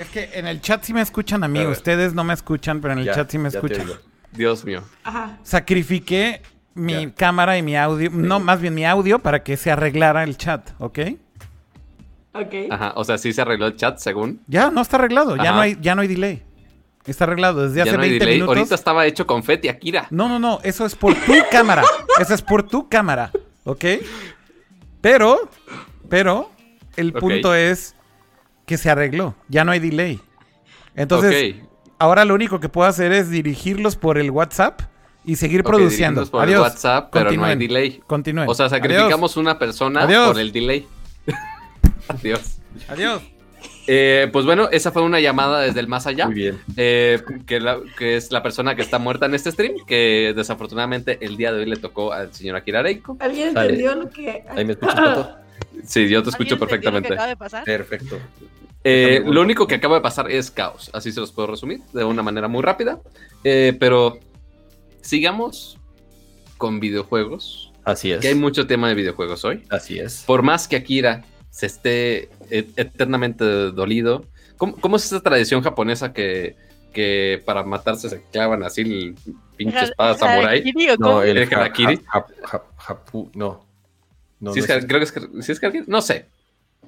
Es 0.00 0.08
que 0.08 0.30
en 0.34 0.46
el 0.46 0.60
chat 0.60 0.82
sí 0.84 0.94
me 0.94 1.00
escuchan 1.00 1.44
a 1.44 1.48
mí. 1.48 1.60
A. 1.60 1.68
Ustedes 1.68 2.14
no 2.14 2.24
me 2.24 2.32
escuchan, 2.34 2.80
pero 2.80 2.92
en 2.92 3.00
el 3.00 3.04
Ya, 3.06 3.14
chat 3.14 3.30
sí 3.30 3.38
me 3.38 3.48
escuchan. 3.48 3.86
Dios 4.32 4.64
mío. 4.64 4.82
Sacrifiqué 5.42 6.42
mi 6.74 7.06
Ya. 7.06 7.14
cámara 7.14 7.58
y 7.58 7.62
mi 7.62 7.76
audio, 7.76 8.10
no, 8.12 8.38
más 8.40 8.60
bien 8.60 8.74
mi 8.74 8.84
audio 8.86 9.18
para 9.18 9.42
que 9.42 9.56
se 9.56 9.70
arreglara 9.70 10.22
el 10.22 10.36
chat, 10.36 10.70
¿ok? 10.78 10.98
Ajá, 12.70 12.92
o 12.94 13.02
sea, 13.04 13.18
sí 13.18 13.32
se 13.32 13.42
arregló 13.42 13.66
el 13.66 13.76
chat 13.76 13.98
según. 13.98 14.40
Ya, 14.46 14.70
no 14.70 14.80
está 14.80 14.96
arreglado, 14.96 15.36
ya 15.36 15.42
Ajá. 15.42 15.52
no 15.54 15.60
hay, 15.60 15.76
ya 15.80 15.94
no 15.96 16.02
hay 16.02 16.08
delay. 16.08 16.42
Está 17.06 17.24
arreglado 17.24 17.62
desde 17.66 17.80
hace 17.82 17.90
Ya 17.92 17.96
no 17.96 18.02
hay 18.02 18.10
20 18.10 18.24
delay. 18.24 18.36
minutos. 18.38 18.56
Ahorita 18.56 18.74
estaba 18.74 19.06
hecho 19.06 19.26
confeti, 19.26 19.68
Akira. 19.68 20.06
No, 20.10 20.28
no, 20.28 20.38
no, 20.38 20.58
eso 20.62 20.84
es 20.84 20.94
por 20.94 21.14
tu 21.14 21.32
cámara. 21.50 21.82
Eso 22.20 22.34
es 22.34 22.42
por 22.42 22.62
tu 22.62 22.88
cámara, 22.88 23.30
¿ok? 23.64 23.84
Pero, 25.00 25.48
pero, 26.08 26.50
el 26.96 27.12
punto 27.12 27.54
es 27.54 27.94
que 28.66 28.76
se 28.76 28.90
arregló, 28.90 29.34
ya 29.48 29.64
no 29.64 29.72
hay 29.72 29.80
delay. 29.80 30.20
Entonces, 30.94 31.54
ahora 31.98 32.24
lo 32.24 32.34
único 32.34 32.60
que 32.60 32.68
puedo 32.68 32.86
hacer 32.88 33.12
es 33.12 33.30
dirigirlos 33.30 33.96
por 33.96 34.18
el 34.18 34.30
WhatsApp 34.30 34.82
y 35.24 35.36
seguir 35.36 35.64
produciendo. 35.64 36.26
por 36.26 36.42
el 36.44 36.50
Adiós. 36.50 36.62
WhatsApp, 36.62 37.08
pero 37.12 37.32
no 37.32 37.44
hay 37.44 37.56
delay. 37.56 38.00
Continúen. 38.06 38.48
O 38.48 38.54
sea, 38.54 38.66
Adiós. 38.66 38.78
sacrificamos 38.78 39.36
una 39.38 39.58
persona 39.58 40.02
Adiós. 40.02 40.28
por 40.32 40.40
el 40.40 40.52
delay. 40.52 40.86
Adiós. 42.08 42.58
Adiós. 42.88 43.22
Eh, 43.92 44.28
pues 44.32 44.44
bueno, 44.44 44.68
esa 44.70 44.92
fue 44.92 45.02
una 45.02 45.18
llamada 45.18 45.62
desde 45.62 45.80
el 45.80 45.88
más 45.88 46.06
allá. 46.06 46.26
Muy 46.26 46.34
bien. 46.36 46.60
eh, 46.76 47.20
que, 47.44 47.58
la- 47.58 47.80
que 47.98 48.14
es 48.16 48.30
la 48.30 48.40
persona 48.40 48.76
que 48.76 48.82
está 48.82 49.00
muerta 49.00 49.26
en 49.26 49.34
este 49.34 49.50
stream, 49.50 49.72
que 49.84 50.32
desafortunadamente 50.36 51.18
el 51.22 51.36
día 51.36 51.52
de 51.52 51.58
hoy 51.60 51.66
le 51.66 51.76
tocó 51.76 52.12
al 52.12 52.32
señor 52.32 52.54
Akira 52.54 52.82
Reiko. 52.82 53.16
¿Alguien 53.18 53.52
Dale. 53.52 53.70
entendió 53.70 53.94
lo 53.96 54.08
que.? 54.08 54.44
¿Ahí 54.48 54.64
me 54.64 54.72
escuchas, 54.74 54.94
Pato? 54.94 55.36
Sí, 55.84 56.08
yo 56.08 56.22
te 56.22 56.30
escucho 56.30 56.54
¿Alguien 56.54 56.62
entendió 56.62 56.90
lo 56.92 57.00
que 57.02 57.08
perfectamente. 57.08 57.12
acaba 57.14 57.26
de 57.28 57.36
pasar? 57.36 57.64
Perfecto. 57.64 58.18
Eh, 58.84 59.22
lo 59.26 59.40
único 59.42 59.66
que 59.66 59.74
acaba 59.74 59.96
de 59.96 60.00
pasar 60.02 60.30
es 60.30 60.50
caos, 60.52 60.90
así 60.94 61.10
se 61.10 61.18
los 61.20 61.32
puedo 61.32 61.48
resumir 61.48 61.80
de 61.92 62.04
una 62.04 62.22
manera 62.22 62.46
muy 62.48 62.62
rápida. 62.62 63.00
Eh, 63.44 63.76
pero 63.80 64.18
sigamos 65.00 65.78
con 66.58 66.80
videojuegos, 66.80 67.72
Así 67.84 68.12
es. 68.12 68.20
que 68.20 68.28
hay 68.28 68.34
mucho 68.34 68.66
tema 68.66 68.88
de 68.88 68.94
videojuegos 68.94 69.44
hoy. 69.44 69.64
Así 69.70 69.98
es. 69.98 70.22
Por 70.26 70.42
más 70.42 70.68
que 70.68 70.76
Akira 70.76 71.24
se 71.50 71.66
esté 71.66 72.28
eternamente 72.50 73.44
dolido, 73.44 74.24
¿cómo, 74.56 74.76
cómo 74.76 74.96
es 74.96 75.06
esa 75.06 75.20
tradición 75.20 75.62
japonesa 75.62 76.12
que, 76.12 76.56
que 76.92 77.42
para 77.44 77.62
matarse 77.62 78.08
se 78.08 78.22
clavan 78.32 78.62
así 78.62 78.82
el 78.82 79.14
pinche 79.56 79.76
espada 79.84 80.12
¿o 80.12 80.18
No, 80.98 81.22
el 81.22 81.36
¿El 81.38 81.54
harakiri? 81.54 82.00
no. 83.34 83.66
No, 84.40 84.54
Sí 84.54 84.60
no 84.60 84.64
es 84.64 84.86
creo 84.86 85.00
que 85.00 85.04
es, 85.04 85.46
sí 85.46 85.52
es 85.52 85.60
que- 85.60 85.84
no 85.86 86.00
sé. 86.00 86.26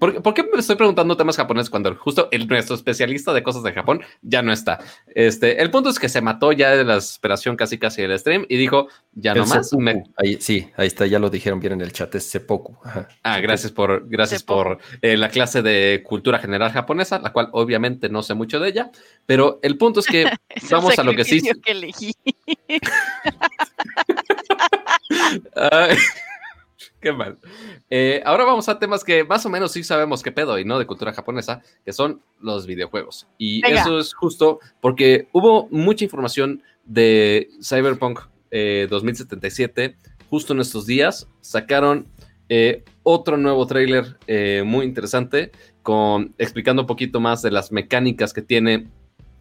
¿Por, 0.03 0.21
por 0.21 0.35
qué 0.35 0.43
me 0.43 0.59
estoy 0.59 0.75
preguntando 0.75 1.17
temas 1.17 1.37
japoneses 1.37 1.71
cuando 1.71 1.95
justo 1.95 2.27
el, 2.33 2.49
nuestro 2.49 2.75
especialista 2.75 3.33
de 3.33 3.45
cosas 3.45 3.63
de 3.63 3.71
Japón 3.73 4.03
ya 4.21 4.43
no 4.43 4.53
está? 4.53 4.81
Este, 5.15 5.63
el 5.63 5.71
punto 5.71 5.91
es 5.91 6.01
que 6.01 6.09
se 6.09 6.21
mató 6.21 6.51
ya 6.51 6.73
de 6.73 6.83
la 6.83 6.97
desesperación 6.97 7.55
casi 7.55 7.79
casi 7.79 8.03
del 8.03 8.19
stream 8.19 8.45
y 8.49 8.57
dijo, 8.57 8.89
ya 9.13 9.31
el 9.31 9.39
no 9.39 9.47
más. 9.47 9.73
me- 9.75 10.03
Ahí, 10.17 10.39
sí, 10.41 10.69
ahí 10.77 10.89
está, 10.89 11.07
ya 11.07 11.21
lo 11.21 11.31
dijeron 11.31 11.61
bien 11.61 11.75
en 11.75 11.83
el 11.83 11.93
chat, 11.93 12.13
es 12.17 12.29
seppuku. 12.29 12.77
Ajá. 12.83 13.07
Ah, 13.23 13.39
gracias 13.39 13.71
por, 13.71 14.09
gracias 14.09 14.43
por 14.43 14.79
eh, 15.03 15.17
la 15.17 15.29
clase 15.29 15.63
de 15.63 16.03
cultura 16.05 16.41
general 16.41 16.73
japonesa, 16.73 17.21
la 17.21 17.33
cual 17.33 17.51
obviamente 17.53 18.09
no 18.09 18.25
sé 18.25 18.35
mucho 18.35 18.59
de 18.59 18.71
ella, 18.71 18.91
pero 19.25 19.61
el 19.63 19.79
punto 19.79 20.01
es 20.01 20.07
que 20.07 20.27
vamos 20.69 20.99
a 20.99 21.05
lo 21.05 21.15
que 21.15 21.23
sí. 21.23 21.41
que 21.63 21.71
elegí. 21.71 22.13
Ay, 25.55 25.97
Qué 27.03 27.13
mal. 27.13 27.37
Eh, 27.91 28.23
ahora 28.25 28.45
vamos 28.45 28.69
a 28.69 28.79
temas 28.79 29.03
que 29.03 29.25
más 29.25 29.45
o 29.45 29.51
menos 29.51 29.73
sí 29.73 29.83
sabemos 29.83 30.23
qué 30.23 30.31
pedo 30.31 30.59
y 30.59 30.65
no 30.65 30.79
de 30.79 30.87
cultura 30.87 31.13
japonesa, 31.13 31.61
que 31.85 31.93
son 31.93 32.23
los 32.41 32.65
videojuegos. 32.67 33.27
Y 33.39 33.61
Venga. 33.61 33.81
eso 33.81 33.99
es 33.99 34.15
justo 34.15 34.61
porque 34.81 35.29
hubo 35.33 35.69
mucha 35.71 36.05
información 36.05 36.63
de 36.85 37.51
Cyberpunk 37.63 38.21
eh, 38.51 38.87
2077 38.89 39.97
justo 40.31 40.53
en 40.53 40.61
estos 40.61 40.87
días. 40.87 41.27
Sacaron 41.41 42.07
eh, 42.49 42.85
otro 43.03 43.37
nuevo 43.37 43.67
tráiler 43.67 44.19
eh, 44.27 44.63
muy 44.65 44.87
interesante 44.87 45.51
con 45.83 46.35
explicando 46.39 46.83
un 46.83 46.87
poquito 46.87 47.19
más 47.19 47.43
de 47.43 47.51
las 47.51 47.73
mecánicas 47.73 48.33
que 48.33 48.43
tiene 48.43 48.87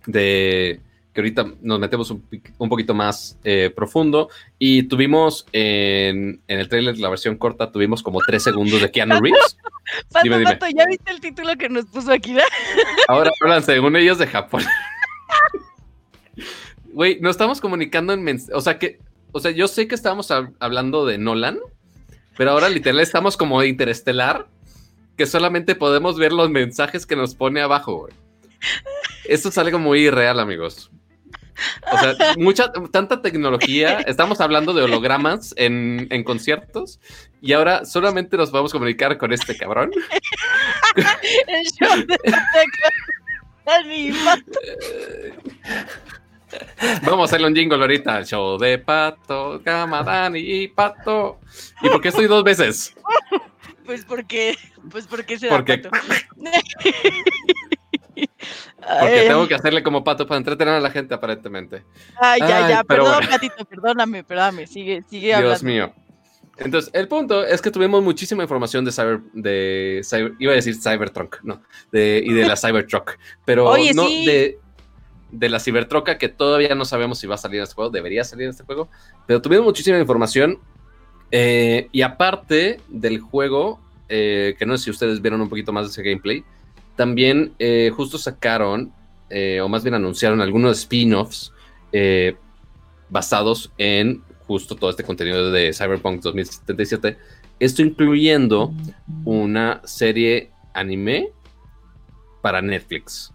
de 0.05 0.81
que 1.13 1.21
ahorita 1.21 1.45
nos 1.61 1.79
metemos 1.79 2.09
un, 2.11 2.69
poquito 2.69 2.93
más 2.93 3.37
eh, 3.43 3.71
profundo 3.75 4.29
y 4.57 4.83
tuvimos 4.83 5.45
en, 5.51 6.41
en 6.47 6.59
el 6.59 6.69
trailer, 6.69 6.97
la 6.99 7.09
versión 7.09 7.35
corta, 7.37 7.71
tuvimos 7.71 8.01
como 8.01 8.19
tres 8.25 8.43
segundos 8.43 8.81
de 8.81 8.89
Keanu 8.91 9.19
Reeves. 9.19 9.57
Pato, 10.11 10.23
Dime, 10.23 10.37
dime. 10.39 10.51
Pato, 10.51 10.67
¿ya 10.73 10.85
viste 10.85 11.11
el 11.11 11.19
título 11.19 11.55
que 11.57 11.67
nos 11.67 11.85
puso 11.85 12.11
aquí? 12.13 12.35
Ahora 13.09 13.29
hablan 13.41 13.61
según 13.63 13.95
ellos 13.97 14.17
de 14.19 14.27
Japón. 14.27 14.63
Güey, 16.93 17.19
nos 17.21 17.31
estamos 17.31 17.61
comunicando 17.61 18.13
en 18.13 18.21
mens- 18.23 18.49
o 18.53 18.59
sea 18.61 18.77
que, 18.77 18.99
o 19.31 19.39
sea, 19.39 19.51
yo 19.51 19.67
sé 19.67 19.87
que 19.87 19.95
estábamos 19.95 20.29
hab- 20.29 20.53
hablando 20.59 21.05
de 21.05 21.17
Nolan, 21.17 21.59
pero 22.37 22.51
ahora 22.51 22.69
literal 22.69 22.99
estamos 22.99 23.37
como 23.37 23.61
de 23.61 23.67
interestelar, 23.69 24.47
que 25.15 25.25
solamente 25.25 25.75
podemos 25.75 26.17
ver 26.17 26.33
los 26.33 26.49
mensajes 26.49 27.05
que 27.05 27.15
nos 27.15 27.35
pone 27.35 27.61
abajo, 27.61 27.97
güey. 27.97 28.13
Esto 29.25 29.49
es 29.49 29.57
algo 29.57 29.79
muy 29.79 30.01
irreal, 30.01 30.39
amigos. 30.39 30.91
O 31.91 31.97
sea, 31.97 32.15
mucha, 32.37 32.71
tanta 32.91 33.21
tecnología. 33.21 33.99
Estamos 33.99 34.41
hablando 34.41 34.73
de 34.73 34.83
hologramas 34.83 35.53
en, 35.57 36.07
en 36.09 36.23
conciertos 36.23 36.99
y 37.41 37.53
ahora 37.53 37.85
solamente 37.85 38.37
nos 38.37 38.51
podemos 38.51 38.71
comunicar 38.71 39.17
con 39.17 39.33
este 39.33 39.57
cabrón. 39.57 39.91
El 41.47 41.65
show 41.65 41.97
de 42.05 42.17
Pato. 44.23 44.59
Vamos 47.03 47.21
a 47.21 47.25
hacerle 47.25 47.47
un 47.47 47.55
jingle 47.55 47.79
ahorita. 47.79 48.23
Show 48.23 48.57
de 48.57 48.77
Pato, 48.77 49.61
Camadani 49.63 50.39
y 50.39 50.67
Pato. 50.67 51.39
¿Y 51.81 51.89
por 51.89 52.01
qué 52.01 52.09
estoy 52.09 52.27
dos 52.27 52.43
veces? 52.43 52.93
Pues 53.85 54.05
porque, 54.05 54.57
pues 54.89 55.07
porque 55.07 55.39
se 55.39 55.47
da 55.47 55.63
Pato. 55.63 55.89
porque 58.99 59.25
tengo 59.27 59.47
que 59.47 59.55
hacerle 59.55 59.83
como 59.83 60.03
Pato 60.03 60.27
para 60.27 60.37
entretener 60.37 60.75
a 60.75 60.79
la 60.79 60.91
gente, 60.91 61.13
aparentemente. 61.13 61.83
Ay, 62.19 62.39
ya, 62.39 62.69
ya, 62.69 62.83
perdón, 62.83 63.13
bueno. 63.13 63.29
Patito, 63.29 63.65
perdóname, 63.65 64.23
perdóname, 64.23 64.67
sigue, 64.67 65.03
sigue 65.09 65.27
Dios 65.27 65.37
hablando. 65.37 65.65
mío. 65.65 65.93
Entonces, 66.57 66.91
el 66.93 67.07
punto 67.07 67.45
es 67.45 67.61
que 67.61 67.71
tuvimos 67.71 68.03
muchísima 68.03 68.43
información 68.43 68.85
de 68.85 68.91
Cyber, 68.91 69.19
de 69.33 70.01
Cyber, 70.03 70.33
iba 70.37 70.51
a 70.51 70.55
decir 70.55 70.75
Cybertruck, 70.75 71.39
no, 71.43 71.61
de, 71.91 72.21
y 72.23 72.33
de 72.33 72.45
la 72.45 72.55
Cybertruck, 72.55 73.17
pero 73.45 73.67
Oye, 73.69 73.93
no 73.93 74.07
sí. 74.07 74.25
de, 74.25 74.59
de 75.31 75.49
la 75.49 75.59
Cybertruck 75.59 76.17
que 76.17 76.29
todavía 76.29 76.75
no 76.75 76.85
sabemos 76.85 77.19
si 77.19 77.25
va 77.25 77.35
a 77.35 77.37
salir 77.39 77.57
en 77.57 77.63
este 77.63 77.75
juego, 77.75 77.89
debería 77.89 78.23
salir 78.23 78.45
en 78.45 78.51
este 78.51 78.63
juego, 78.63 78.89
pero 79.25 79.41
tuvimos 79.41 79.65
muchísima 79.65 79.97
información 79.97 80.59
eh, 81.31 81.87
y 81.91 82.01
aparte 82.01 82.79
del 82.89 83.21
juego, 83.21 83.79
eh, 84.09 84.55
que 84.59 84.65
no 84.65 84.77
sé 84.77 84.83
si 84.83 84.89
ustedes 84.91 85.21
vieron 85.21 85.41
un 85.41 85.49
poquito 85.49 85.71
más 85.71 85.85
de 85.85 85.91
ese 85.91 86.03
gameplay, 86.03 86.43
también 86.95 87.53
eh, 87.59 87.91
justo 87.95 88.17
sacaron, 88.17 88.91
eh, 89.29 89.61
o 89.61 89.69
más 89.69 89.83
bien 89.83 89.93
anunciaron 89.95 90.41
algunos 90.41 90.79
spin-offs 90.79 91.51
eh, 91.91 92.35
basados 93.09 93.71
en 93.77 94.23
justo 94.47 94.75
todo 94.75 94.89
este 94.89 95.03
contenido 95.03 95.51
de 95.51 95.73
Cyberpunk 95.73 96.21
2077. 96.21 97.17
Esto 97.59 97.81
incluyendo 97.81 98.73
una 99.23 99.81
serie 99.85 100.51
anime 100.73 101.29
para 102.41 102.61
Netflix. 102.61 103.31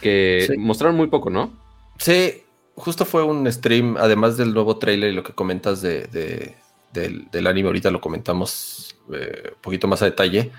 Que 0.00 0.46
Sí. 0.50 0.56
mostraron 0.56 0.96
muy 0.96 1.08
poco, 1.08 1.30
¿no? 1.30 1.52
Sí, 1.98 2.42
justo 2.74 3.04
fue 3.04 3.22
un 3.22 3.50
stream, 3.52 3.96
además 3.98 4.36
del 4.36 4.54
nuevo 4.54 4.78
trailer 4.78 5.10
y 5.12 5.14
lo 5.14 5.22
que 5.22 5.32
comentas 5.34 5.82
de, 5.82 6.06
de- 6.06 6.56
del, 6.92 7.28
del 7.30 7.46
anime, 7.46 7.68
ahorita 7.68 7.90
lo 7.90 8.00
comentamos 8.00 8.96
eh, 9.12 9.50
un 9.54 9.60
poquito 9.60 9.86
más 9.86 10.02
a 10.02 10.06
detalle. 10.06 10.50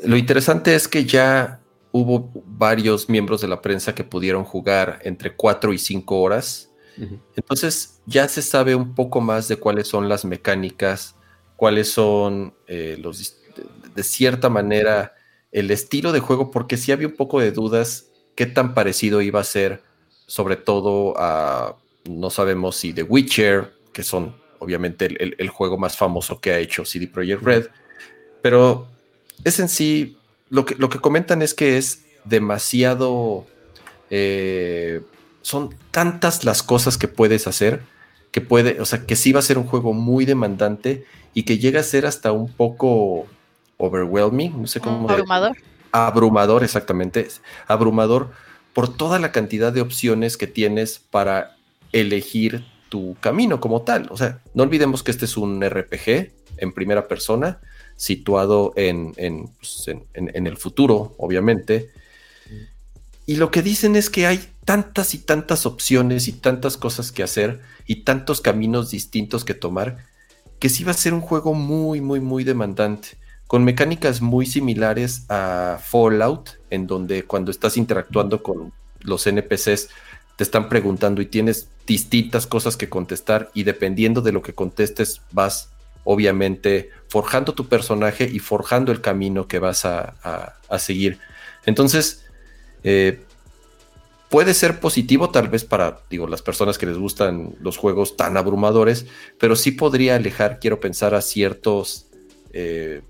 Lo 0.00 0.16
interesante 0.16 0.74
es 0.74 0.86
que 0.88 1.04
ya 1.04 1.60
hubo 1.92 2.30
varios 2.46 3.08
miembros 3.08 3.40
de 3.40 3.48
la 3.48 3.60
prensa 3.62 3.94
que 3.94 4.04
pudieron 4.04 4.44
jugar 4.44 5.00
entre 5.02 5.34
4 5.34 5.72
y 5.72 5.78
5 5.78 6.20
horas. 6.20 6.70
Entonces 7.36 8.00
ya 8.06 8.26
se 8.28 8.42
sabe 8.42 8.74
un 8.74 8.94
poco 8.94 9.20
más 9.20 9.46
de 9.48 9.56
cuáles 9.56 9.86
son 9.88 10.08
las 10.08 10.24
mecánicas, 10.24 11.14
cuáles 11.56 11.88
son 11.90 12.54
eh, 12.66 12.96
los 13.00 13.36
de 13.94 14.02
cierta 14.02 14.48
manera 14.48 15.14
el 15.52 15.70
estilo 15.70 16.12
de 16.12 16.20
juego, 16.20 16.50
porque 16.50 16.76
sí 16.76 16.92
había 16.92 17.06
un 17.08 17.14
poco 17.16 17.40
de 17.40 17.52
dudas 17.52 18.10
qué 18.34 18.46
tan 18.46 18.74
parecido 18.74 19.22
iba 19.22 19.40
a 19.40 19.44
ser, 19.44 19.82
sobre 20.26 20.56
todo 20.56 21.14
a 21.16 21.76
no 22.08 22.30
sabemos 22.30 22.76
si 22.76 22.92
The 22.92 23.02
Witcher, 23.04 23.72
que 23.92 24.02
son 24.02 24.36
obviamente 24.58 25.06
el, 25.06 25.16
el- 25.20 25.36
el 25.38 25.48
juego 25.48 25.78
más 25.78 25.96
famoso 25.96 26.40
que 26.40 26.52
ha 26.52 26.58
hecho 26.58 26.84
CD 26.84 27.06
Projekt 27.08 27.42
Red, 27.42 27.66
pero 28.42 28.88
es 29.44 29.60
en 29.60 29.68
sí 29.68 30.16
lo 30.50 30.64
que, 30.64 30.74
lo 30.76 30.88
que 30.88 30.98
comentan 30.98 31.42
es 31.42 31.54
que 31.54 31.78
es 31.78 32.04
demasiado 32.24 33.46
eh, 34.10 35.02
son 35.42 35.74
tantas 35.90 36.44
las 36.44 36.62
cosas 36.62 36.98
que 36.98 37.08
puedes 37.08 37.46
hacer 37.46 37.82
que 38.30 38.40
puede, 38.40 38.80
o 38.80 38.84
sea, 38.84 39.06
que 39.06 39.16
sí 39.16 39.32
va 39.32 39.40
a 39.40 39.42
ser 39.42 39.58
un 39.58 39.66
juego 39.66 39.92
muy 39.92 40.24
demandante 40.24 41.04
y 41.34 41.44
que 41.44 41.58
llega 41.58 41.80
a 41.80 41.84
ser 41.84 42.06
hasta 42.06 42.32
un 42.32 42.52
poco 42.52 43.26
overwhelming, 43.78 44.62
no 44.62 44.66
sé 44.66 44.80
cómo 44.80 45.08
abrumador. 45.08 45.56
abrumador, 45.92 46.64
exactamente, 46.64 47.28
abrumador 47.66 48.30
por 48.74 48.94
toda 48.94 49.18
la 49.18 49.32
cantidad 49.32 49.72
de 49.72 49.80
opciones 49.80 50.36
que 50.36 50.46
tienes 50.46 50.98
para 50.98 51.56
elegir 51.92 52.66
tu 52.88 53.16
camino 53.20 53.60
como 53.60 53.82
tal. 53.82 54.08
O 54.10 54.16
sea, 54.16 54.40
no 54.54 54.62
olvidemos 54.62 55.02
que 55.02 55.10
este 55.10 55.24
es 55.24 55.36
un 55.36 55.62
RPG 55.62 56.32
en 56.58 56.72
primera 56.72 57.08
persona, 57.08 57.60
situado 57.98 58.72
pues, 58.74 59.84
en- 59.88 60.06
en- 60.14 60.30
en 60.34 60.46
el 60.46 60.56
futuro, 60.56 61.14
obviamente. 61.18 61.90
Y 63.26 63.36
lo 63.36 63.50
que 63.50 63.60
dicen 63.60 63.96
es 63.96 64.08
que 64.08 64.26
hay 64.26 64.40
tantas 64.64 65.12
y 65.14 65.18
tantas 65.18 65.66
opciones 65.66 66.28
y 66.28 66.32
tantas 66.32 66.78
cosas 66.78 67.12
que 67.12 67.22
hacer 67.22 67.60
y 67.86 68.04
tantos 68.04 68.40
caminos 68.40 68.90
distintos 68.90 69.44
que 69.44 69.52
tomar, 69.54 69.98
que 70.58 70.70
sí 70.70 70.84
va 70.84 70.92
a 70.92 70.94
ser 70.94 71.12
un 71.12 71.20
juego 71.20 71.52
muy, 71.52 72.00
muy, 72.00 72.20
muy 72.20 72.44
demandante 72.44 73.18
con 73.46 73.64
mecánicas 73.64 74.20
muy 74.20 74.44
similares 74.46 75.22
a 75.30 75.78
Fallout, 75.82 76.50
en 76.70 76.86
donde 76.86 77.24
cuando 77.24 77.50
estás 77.50 77.76
interactuando 77.78 78.42
con 78.42 78.72
los 79.00 79.26
NPCs 79.26 79.88
te 80.36 80.44
están 80.44 80.68
preguntando 80.68 81.22
y 81.22 81.26
tienes 81.26 81.68
distintas 81.86 82.46
cosas 82.46 82.76
que 82.76 82.88
contestar 82.90 83.50
y 83.54 83.64
dependiendo 83.64 84.20
de 84.20 84.32
lo 84.32 84.42
que 84.42 84.52
contestes 84.54 85.22
vas 85.32 85.70
obviamente 86.10 86.90
forjando 87.08 87.54
tu 87.54 87.68
personaje 87.68 88.24
y 88.30 88.38
forjando 88.40 88.92
el 88.92 89.00
camino 89.02 89.46
que 89.48 89.58
vas 89.58 89.84
a, 89.84 90.16
a- 90.22 90.54
a 90.68 90.78
seguir. 90.78 91.18
Entonces, 91.66 92.24
eh, 92.84 93.26
puede 94.28 94.54
ser 94.54 94.80
positivo 94.80 95.30
tal 95.30 95.48
vez 95.48 95.64
para 95.64 96.00
digo, 96.10 96.26
las 96.26 96.42
personas 96.42 96.78
que 96.78 96.86
les 96.86 96.98
gustan 96.98 97.54
los 97.60 97.76
juegos 97.76 98.16
tan 98.16 98.36
abrumadores, 98.36 99.06
pero 99.38 99.56
sí 99.56 99.72
podría 99.72 100.16
alejar, 100.16 100.58
quiero 100.60 100.80
pensar, 100.80 101.14
a 101.14 101.22
ciertos... 101.22 102.06
eh, 102.52 103.02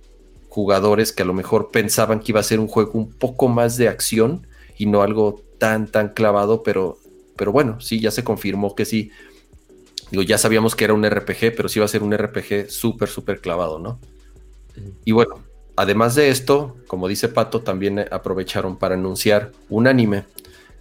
jugadores 0.48 1.12
que 1.12 1.22
a 1.22 1.26
lo 1.26 1.34
mejor 1.34 1.70
pensaban 1.70 2.20
que 2.20 2.32
iba 2.32 2.40
a 2.40 2.44
ser 2.44 2.60
un 2.60 2.68
juego 2.68 2.92
un 2.94 3.12
poco 3.12 3.48
más 3.48 3.76
de 3.76 3.88
acción 3.88 4.46
y 4.78 4.86
no 4.86 5.02
algo 5.02 5.42
tan, 5.58 5.88
tan 5.90 6.10
clavado, 6.10 6.62
pero, 6.64 6.98
pero 7.36 7.52
bueno, 7.52 7.80
sí, 7.80 8.00
ya 8.00 8.10
se 8.10 8.24
confirmó 8.24 8.74
que 8.74 8.84
sí. 8.84 9.12
Digo, 10.10 10.22
ya 10.22 10.38
sabíamos 10.38 10.74
que 10.74 10.84
era 10.84 10.94
un 10.94 11.08
RPG, 11.08 11.54
pero 11.56 11.68
sí 11.68 11.78
va 11.78 11.84
a 11.84 11.88
ser 11.88 12.02
un 12.02 12.16
RPG 12.16 12.70
súper, 12.70 13.08
súper 13.08 13.40
clavado, 13.40 13.78
¿no? 13.78 13.98
Y 15.04 15.12
bueno, 15.12 15.40
además 15.76 16.14
de 16.14 16.30
esto, 16.30 16.76
como 16.86 17.08
dice 17.08 17.28
Pato, 17.28 17.60
también 17.60 17.98
aprovecharon 18.10 18.78
para 18.78 18.94
anunciar 18.94 19.52
un 19.68 19.86
anime. 19.86 20.24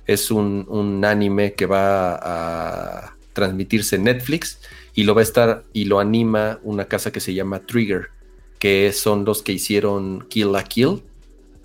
Es 0.06 0.32
un, 0.32 0.66
un 0.70 1.04
anime 1.04 1.54
que 1.54 1.66
va 1.66 2.16
a 2.16 3.16
transmitirse 3.34 3.98
en 3.98 4.06
Netflix 4.06 4.60
y 4.94 5.04
lo 5.04 5.14
va 5.14 5.22
a 5.22 5.24
estar 5.24 5.64
y 5.74 5.86
lo 5.86 6.00
anima 6.00 6.60
una 6.64 6.86
casa 6.86 7.12
que 7.12 7.20
se 7.20 7.34
llama 7.34 7.60
Trigger 7.60 8.10
que 8.60 8.92
son 8.94 9.26
los 9.26 9.44
que 9.44 9.52
hicieron 9.52 10.26
Kill 10.30 10.52
la 10.52 10.64
Kill, 10.64 11.02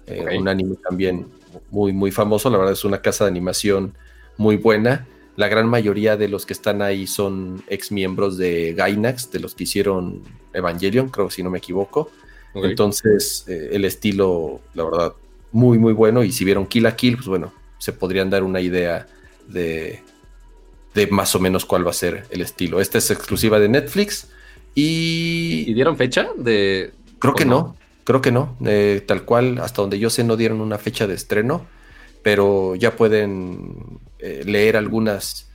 eh, 0.07 0.39
un 0.39 0.49
anime 0.49 0.77
también 0.77 1.27
muy, 1.71 1.93
muy 1.93 2.11
famoso. 2.11 2.51
La 2.51 2.59
verdad 2.59 2.73
es 2.73 2.85
una 2.85 3.01
casa 3.01 3.25
de 3.25 3.31
animación 3.31 3.95
muy 4.37 4.57
buena. 4.57 5.07
La 5.37 5.49
gran 5.49 5.67
mayoría 5.67 6.17
de 6.17 6.29
los 6.29 6.45
que 6.45 6.53
están 6.53 6.83
ahí 6.83 7.07
son 7.07 7.63
ex 7.69 7.91
miembros 7.91 8.37
de 8.37 8.75
Gainax, 8.75 9.31
de 9.31 9.41
los 9.41 9.55
que 9.55 9.65
hicieron 9.65 10.23
Evangelion, 10.53 11.09
creo 11.09 11.31
si 11.31 11.43
no 11.43 11.51
me 11.51 11.59
equivoco. 11.59 12.11
Entonces, 12.55 13.45
eh, 13.49 13.71
el 13.73 13.85
estilo, 13.87 14.61
la 14.75 14.85
verdad, 14.85 15.13
muy, 15.53 15.79
muy 15.79 15.95
bueno. 15.95 16.23
Y 16.23 16.33
si 16.33 16.45
vieron 16.45 16.67
Kill 16.67 16.83
la 16.83 16.97
Kill, 16.97 17.17
pues 17.17 17.29
bueno, 17.29 17.53
se 17.79 17.93
podrían 17.93 18.29
dar 18.29 18.43
una 18.43 18.61
idea 18.61 19.07
de, 19.49 20.03
de 20.95 21.07
más 21.07 21.35
o 21.35 21.41
menos 21.41 21.65
cuál 21.65 21.87
va 21.87 21.91
a 21.91 21.95
ser 21.95 22.27
el 22.31 22.43
estilo. 22.43 22.81
Esta 22.81 22.99
es 22.99 23.11
exclusiva 23.11 23.59
de 23.59 23.69
Netflix. 23.69 24.29
¿Y 24.75 25.65
Y 25.67 25.75
dieron 25.75 25.97
fecha 25.97 26.29
de...? 26.37 26.93
creo 27.19 27.35
que 27.35 27.45
¿O 27.45 27.47
no, 27.47 27.77
creo 28.05 28.21
que 28.21 28.33
no. 28.33 28.57
Eh, 28.65 29.03
tal 29.07 29.25
cual, 29.25 29.59
hasta 29.59 29.81
donde 29.81 29.99
yo 29.99 30.11
sé, 30.11 30.25
no 30.25 30.37
dieron 30.37 30.61
una 30.61 30.77
fecha 30.79 31.07
de 31.07 31.15
estreno, 31.15 31.67
pero 32.23 32.75
ya 32.75 32.97
pueden 32.97 34.01
eh, 34.23 34.43
leer 34.47 34.77
algunas 34.77 35.51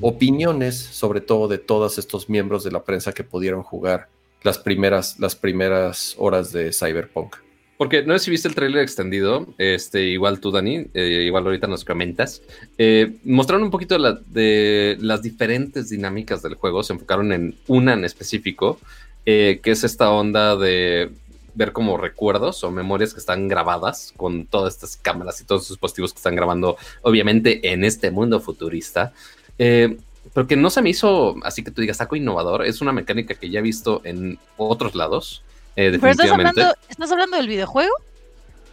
opiniones, 0.00 0.76
sobre 0.76 1.20
todo 1.20 1.48
de 1.48 1.58
todos 1.58 1.98
estos 1.98 2.28
miembros 2.28 2.64
de 2.64 2.70
la 2.70 2.82
prensa 2.84 3.12
que 3.12 3.24
pudieron 3.24 3.62
jugar 3.62 4.08
las 4.42 4.58
primeras, 4.58 5.18
las 5.20 5.36
primeras 5.36 6.14
horas 6.18 6.52
de 6.52 6.72
Cyberpunk. 6.72 7.36
Porque 7.76 8.02
no 8.02 8.16
sé 8.16 8.26
si 8.26 8.30
viste 8.30 8.46
el 8.46 8.54
tráiler 8.54 8.82
extendido, 8.82 9.48
este, 9.58 10.04
igual 10.04 10.38
tú, 10.38 10.52
Dani, 10.52 10.86
eh, 10.94 11.24
igual 11.26 11.44
ahorita 11.44 11.66
nos 11.66 11.84
comentas. 11.84 12.40
Eh, 12.78 13.16
mostraron 13.24 13.64
un 13.64 13.70
poquito 13.70 13.98
la- 13.98 14.12
de 14.26 14.96
las 15.00 15.22
diferentes 15.22 15.90
dinámicas 15.90 16.40
del 16.42 16.54
juego, 16.54 16.82
se 16.84 16.92
enfocaron 16.92 17.32
en 17.32 17.56
una 17.66 17.94
en 17.94 18.04
específico, 18.04 18.78
eh, 19.26 19.58
que 19.62 19.72
es 19.72 19.82
esta 19.82 20.10
onda 20.10 20.56
de 20.56 21.10
ver 21.54 21.72
como 21.72 21.96
recuerdos 21.96 22.62
o 22.64 22.70
memorias 22.70 23.12
que 23.14 23.20
están 23.20 23.48
grabadas 23.48 24.12
con 24.16 24.46
todas 24.46 24.74
estas 24.74 24.96
cámaras 24.96 25.40
y 25.40 25.44
todos 25.44 25.62
estos 25.62 25.76
dispositivos 25.76 26.12
que 26.12 26.18
están 26.18 26.34
grabando, 26.36 26.76
obviamente, 27.02 27.72
en 27.72 27.84
este 27.84 28.10
mundo 28.10 28.40
futurista. 28.40 29.12
Eh, 29.58 29.96
pero 30.32 30.46
que 30.46 30.56
no 30.56 30.70
se 30.70 30.82
me 30.82 30.90
hizo 30.90 31.36
así 31.44 31.62
que 31.62 31.70
tú 31.70 31.80
digas 31.82 31.98
saco 31.98 32.16
innovador, 32.16 32.64
es 32.64 32.80
una 32.80 32.92
mecánica 32.92 33.34
que 33.34 33.50
ya 33.50 33.58
he 33.60 33.62
visto 33.62 34.00
en 34.04 34.38
otros 34.56 34.94
lados. 34.94 35.42
eh, 35.76 35.90
Pero 35.90 35.96
estás 35.96 36.16
definitivamente. 36.16 36.60
hablando, 36.60 36.78
¿estás 36.88 37.12
hablando 37.12 37.36
del 37.36 37.48
videojuego? 37.48 37.92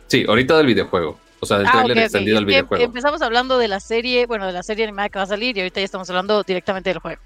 Sí, 0.08 0.26
ahorita 0.28 0.58
del 0.58 0.68
videojuego. 0.68 1.18
O 1.40 1.46
sea, 1.46 1.58
del 1.58 1.68
Ah, 1.68 1.72
trailer 1.74 1.98
extendido 1.98 2.36
del 2.36 2.44
Es 2.44 2.48
que 2.48 2.52
videojuego. 2.54 2.84
Empezamos 2.84 3.22
hablando 3.22 3.58
de 3.58 3.68
la 3.68 3.80
serie, 3.80 4.26
bueno, 4.28 4.46
de 4.46 4.54
la 4.54 4.62
serie 4.64 4.84
animada 4.86 5.10
que 5.10 5.18
va 5.20 5.24
a 5.24 5.28
salir 5.28 5.58
y 5.58 5.62
ahorita 5.62 5.80
ya 5.80 5.86
estamos 5.86 6.10
hablando 6.10 6.44
directamente 6.44 6.90
del 6.92 7.00
juego. 7.00 7.20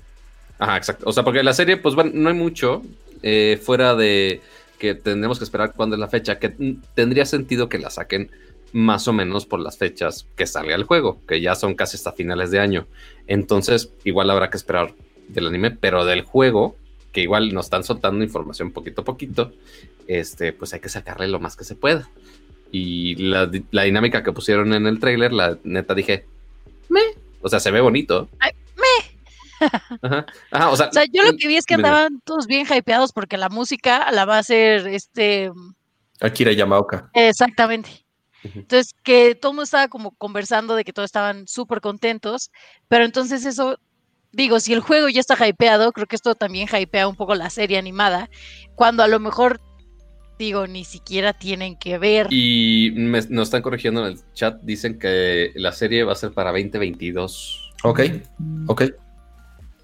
Ajá, 0.57 0.77
exacto. 0.77 1.03
O 1.07 1.11
sea, 1.11 1.23
porque 1.23 1.43
la 1.43 1.53
serie, 1.53 1.75
pues 1.77 1.95
bueno, 1.95 2.11
no 2.13 2.29
hay 2.29 2.35
mucho 2.35 2.81
eh, 3.23 3.59
fuera 3.61 3.93
de 3.95 4.41
que 4.85 4.95
tendremos 4.95 5.37
que 5.39 5.43
esperar 5.43 5.73
cuándo 5.73 5.95
es 5.95 5.99
la 5.99 6.07
fecha, 6.07 6.39
que 6.39 6.49
tendría 6.93 7.25
sentido 7.25 7.69
que 7.69 7.79
la 7.79 7.89
saquen 7.89 8.29
más 8.71 9.07
o 9.07 9.13
menos 9.13 9.45
por 9.45 9.59
las 9.59 9.77
fechas 9.77 10.27
que 10.35 10.45
salga 10.45 10.75
el 10.75 10.83
juego, 10.83 11.21
que 11.27 11.41
ya 11.41 11.55
son 11.55 11.75
casi 11.75 11.97
hasta 11.97 12.11
finales 12.11 12.51
de 12.51 12.59
año. 12.59 12.87
Entonces, 13.25 13.93
igual 14.03 14.29
habrá 14.29 14.49
que 14.49 14.57
esperar 14.57 14.93
del 15.27 15.47
anime, 15.47 15.71
pero 15.71 16.05
del 16.05 16.23
juego, 16.23 16.75
que 17.11 17.21
igual 17.21 17.53
nos 17.53 17.67
están 17.67 17.83
soltando 17.83 18.23
información 18.23 18.71
poquito 18.71 19.01
a 19.01 19.05
poquito, 19.05 19.53
este, 20.07 20.53
pues 20.53 20.73
hay 20.73 20.81
que 20.81 20.89
sacarle 20.89 21.27
lo 21.27 21.39
más 21.39 21.55
que 21.55 21.63
se 21.63 21.75
pueda. 21.75 22.09
Y 22.71 23.15
la, 23.15 23.49
la 23.71 23.83
dinámica 23.83 24.23
que 24.23 24.33
pusieron 24.33 24.73
en 24.73 24.87
el 24.87 24.99
tráiler, 24.99 25.31
la 25.31 25.57
neta 25.63 25.95
dije, 25.95 26.25
me, 26.89 27.01
o 27.41 27.49
sea, 27.49 27.59
se 27.59 27.71
ve 27.71 27.79
bonito. 27.79 28.27
Ay, 28.39 28.51
Ajá. 30.01 30.25
Ajá, 30.51 30.69
o 30.69 30.75
sea, 30.77 30.87
O 30.87 30.91
sea, 30.91 31.05
yo 31.11 31.21
lo 31.23 31.31
que 31.37 31.47
vi 31.47 31.57
es 31.57 31.65
que 31.65 31.75
andaban 31.75 32.21
todos 32.23 32.47
bien 32.47 32.65
hypeados 32.67 33.11
porque 33.11 33.37
la 33.37 33.49
música 33.49 34.11
la 34.11 34.25
va 34.25 34.35
a 34.37 34.39
hacer 34.39 34.87
este 34.87 35.51
Akira 36.21 36.51
Yamaoka. 36.51 37.09
exactamente. 37.13 37.89
Entonces, 38.43 38.93
que 39.03 39.33
todo 39.33 39.51
el 39.51 39.55
mundo 39.55 39.63
estaba 39.63 39.87
como 39.87 40.11
conversando 40.11 40.75
de 40.75 40.83
que 40.83 40.93
todos 40.93 41.07
estaban 41.07 41.47
súper 41.47 41.81
contentos, 41.81 42.51
pero 42.87 43.03
entonces 43.03 43.43
eso, 43.43 43.79
digo, 44.31 44.59
si 44.59 44.71
el 44.73 44.81
juego 44.81 45.09
ya 45.09 45.19
está 45.19 45.35
hypeado, 45.47 45.91
creo 45.91 46.05
que 46.05 46.15
esto 46.15 46.35
también 46.35 46.67
hypea 46.71 47.07
un 47.07 47.15
poco 47.15 47.33
la 47.33 47.49
serie 47.49 47.79
animada, 47.79 48.29
cuando 48.75 49.01
a 49.01 49.07
lo 49.07 49.19
mejor, 49.19 49.59
digo, 50.37 50.67
ni 50.67 50.85
siquiera 50.85 51.33
tienen 51.33 51.75
que 51.75 51.97
ver. 51.97 52.27
Y 52.29 52.91
me- 52.93 53.21
nos 53.29 53.47
están 53.47 53.63
corrigiendo 53.63 54.05
en 54.05 54.13
el 54.13 54.19
chat, 54.33 54.59
dicen 54.61 54.99
que 54.99 55.51
la 55.55 55.71
serie 55.71 56.03
va 56.03 56.11
a 56.11 56.15
ser 56.15 56.31
para 56.31 56.51
2022. 56.51 57.71
Ok, 57.83 57.99
ok. 58.67 58.83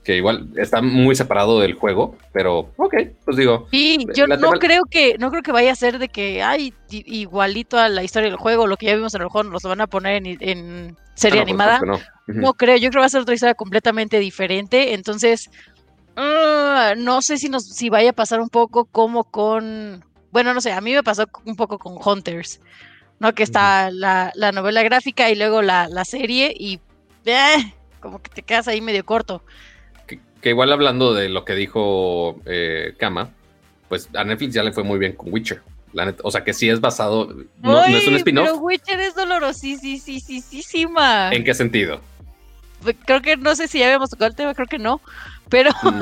Que 0.03 0.18
igual 0.18 0.48
está 0.56 0.82
muy 0.82 1.15
separado 1.15 1.60
del 1.60 1.76
juego, 1.76 2.15
pero 2.34 2.72
ok, 2.78 2.95
pues 3.23 3.38
digo, 3.38 3.68
Y 3.72 4.07
yo 4.15 4.26
no 4.26 4.36
tema- 4.38 4.57
creo 4.60 4.84
que 4.90 5.15
no 5.19 5.30
creo 5.30 5.44
que 5.44 5.52
vaya 5.52 5.72
a 5.72 5.76
ser 5.76 5.99
de 5.99 6.10
que 6.10 6.41
ay 6.41 6.73
igualito 6.90 7.78
a 7.78 7.88
la 7.88 8.03
historia 8.03 8.30
del 8.30 8.38
juego, 8.38 8.65
lo 8.65 8.78
que 8.78 8.88
ya 8.88 8.95
vimos 8.95 9.14
en 9.14 9.22
el 9.22 9.28
juego, 9.28 9.49
nos 9.52 9.64
lo 9.64 9.69
van 9.69 9.82
a 9.82 9.88
poner 9.88 10.15
en, 10.26 10.38
en 10.40 10.98
serie 11.14 11.40
ah, 11.41 11.44
no, 11.44 11.49
animada. 11.49 11.82
no. 12.28 12.53
Creo, 12.53 12.78
yo 12.78 12.90
creo 12.90 12.91
que 12.94 12.99
va 12.99 13.06
a 13.06 13.10
ser 13.10 13.22
otra 13.22 13.36
historia 13.36 13.53
completamente 13.53 14.18
diferente. 14.18 14.94
Entonces, 14.95 15.52
ah, 16.15 16.94
no 16.98 17.22
sé 17.22 17.38
si 17.38 17.49
nos, 17.49 17.65
si 17.65 17.90
vaya 17.90 18.10
a 18.10 18.14
pasar 18.14 18.40
un 18.41 18.49
poco 18.49 18.86
como 18.86 19.23
con. 19.26 20.03
Bueno, 20.32 20.53
no 20.53 20.61
sé, 20.61 20.72
a 20.72 20.82
mí 20.82 20.94
me 20.94 21.03
pasó 21.03 21.26
un 21.45 21.56
poco 21.56 21.78
con 21.78 21.98
Hunters, 22.03 22.60
¿no? 23.19 23.34
Que 23.34 23.44
está 23.44 23.91
la, 23.91 24.32
la 24.34 24.52
novela 24.52 24.82
gráfica 24.82 25.30
y 25.30 25.36
luego 25.36 25.61
la, 25.61 25.88
la 25.90 26.06
serie, 26.06 26.53
y 26.57 26.80
eh, 27.26 27.73
como 27.99 28.22
que 28.22 28.30
te 28.30 28.41
quedas 28.41 28.68
ahí 28.68 28.82
medio 28.82 29.06
corto. 29.06 29.44
Que, 30.41 30.49
igual 30.49 30.72
hablando 30.72 31.13
de 31.13 31.30
lo 31.30 31.45
que 31.45 31.55
dijo 31.55 32.39
eh, 32.45 32.93
Kama, 32.97 33.30
pues 33.89 34.09
a 34.13 34.23
Netflix 34.23 34.53
ya 34.53 34.63
le 34.63 34.72
fue 34.72 34.84
muy 34.84 34.99
bien 34.99 35.13
con 35.13 35.31
Witcher. 35.31 35.61
La 35.93 36.05
neta, 36.05 36.22
o 36.23 36.31
sea 36.31 36.43
que 36.43 36.53
sí 36.53 36.69
es 36.69 36.80
basado, 36.80 37.27
no, 37.61 37.73
no 37.73 37.85
es 37.85 38.07
un 38.07 38.15
spin-off. 38.15 38.45
Pero 38.45 38.57
Witcher 38.59 38.99
es 39.01 39.13
dolorosísima. 39.13 41.34
¿En 41.34 41.43
qué 41.43 41.53
sentido? 41.53 41.99
Creo 43.05 43.22
que 43.22 43.38
no 43.38 43.55
sé 43.55 43.68
si 43.68 43.80
ya 43.80 43.85
habíamos 43.85 44.09
tocado 44.09 44.30
el 44.30 44.35
tema, 44.35 44.55
creo 44.55 44.68
que 44.68 44.80
no. 44.80 45.01
Pero 45.49 45.72
Mm, 45.84 46.01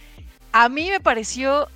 a 0.52 0.68
mí 0.68 0.90
me 0.90 1.00
pareció 1.00 1.68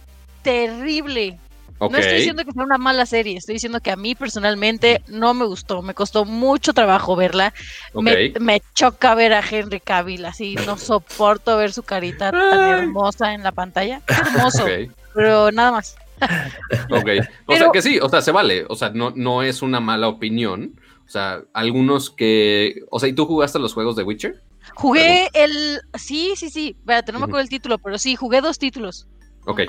terrible. 0.43 1.39
No 1.81 1.99
estoy 1.99 2.17
diciendo 2.17 2.45
que 2.45 2.53
sea 2.53 2.63
una 2.63 2.79
mala 2.79 3.05
serie, 3.05 3.37
estoy 3.37 3.55
diciendo 3.55 3.81
que 3.81 3.91
a 3.91 3.97
mí 3.97 4.15
personalmente 4.15 5.03
no 5.09 5.35
me 5.35 5.45
gustó, 5.45 5.83
me 5.83 5.93
costó 5.93 6.25
mucho 6.25 6.73
trabajo 6.73 7.17
verla, 7.17 7.53
me, 7.95 8.33
me 8.41 8.63
choca 8.75 9.15
ver 9.15 9.33
a 9.35 9.43
Henry 9.49 9.81
Cavill 9.81 10.25
así, 10.25 10.57
no 10.67 10.77
soporto 10.79 11.57
ver 11.57 11.73
su 11.73 11.83
carita 11.83 12.31
tan 12.31 12.61
hermosa 12.69 13.35
en 13.35 13.43
la 13.43 13.53
pantalla, 13.53 14.01
Qué 14.07 14.15
hermoso, 14.15 14.67
pero 15.15 15.51
nada 15.53 15.73
más. 15.73 15.97
Ok. 16.91 16.95
O 16.95 17.03
Pero- 17.47 17.59
sea 17.59 17.71
que 17.73 17.83
sí, 17.83 17.99
o 18.01 18.09
sea, 18.09 18.23
se 18.23 18.31
vale. 18.31 18.65
O 18.69 18.77
sea, 18.77 18.91
no, 18.91 19.13
no 19.15 19.43
es 19.43 19.63
una 19.63 19.81
mala 19.81 20.09
opinión. 20.09 20.81
O 21.07 21.11
sea, 21.11 21.43
algunos 21.53 22.09
que. 22.09 22.83
O 22.91 22.99
sea, 23.01 23.09
¿y 23.09 23.13
tú 23.13 23.27
jugaste 23.27 23.59
los 23.59 23.75
juegos 23.75 23.97
de 23.97 24.05
Witcher? 24.05 24.41
Jugué 24.75 25.29
el, 25.35 25.81
sí, 25.95 26.33
sí, 26.37 26.49
sí, 26.51 26.77
espérate, 26.79 27.13
no 27.13 27.19
me 27.19 27.25
acuerdo 27.25 27.43
el 27.43 27.49
título, 27.51 27.79
pero 27.79 27.99
sí, 27.99 28.17
jugué 28.17 28.41
dos 28.41 28.59
títulos. 28.59 29.07
Ok. 29.45 29.61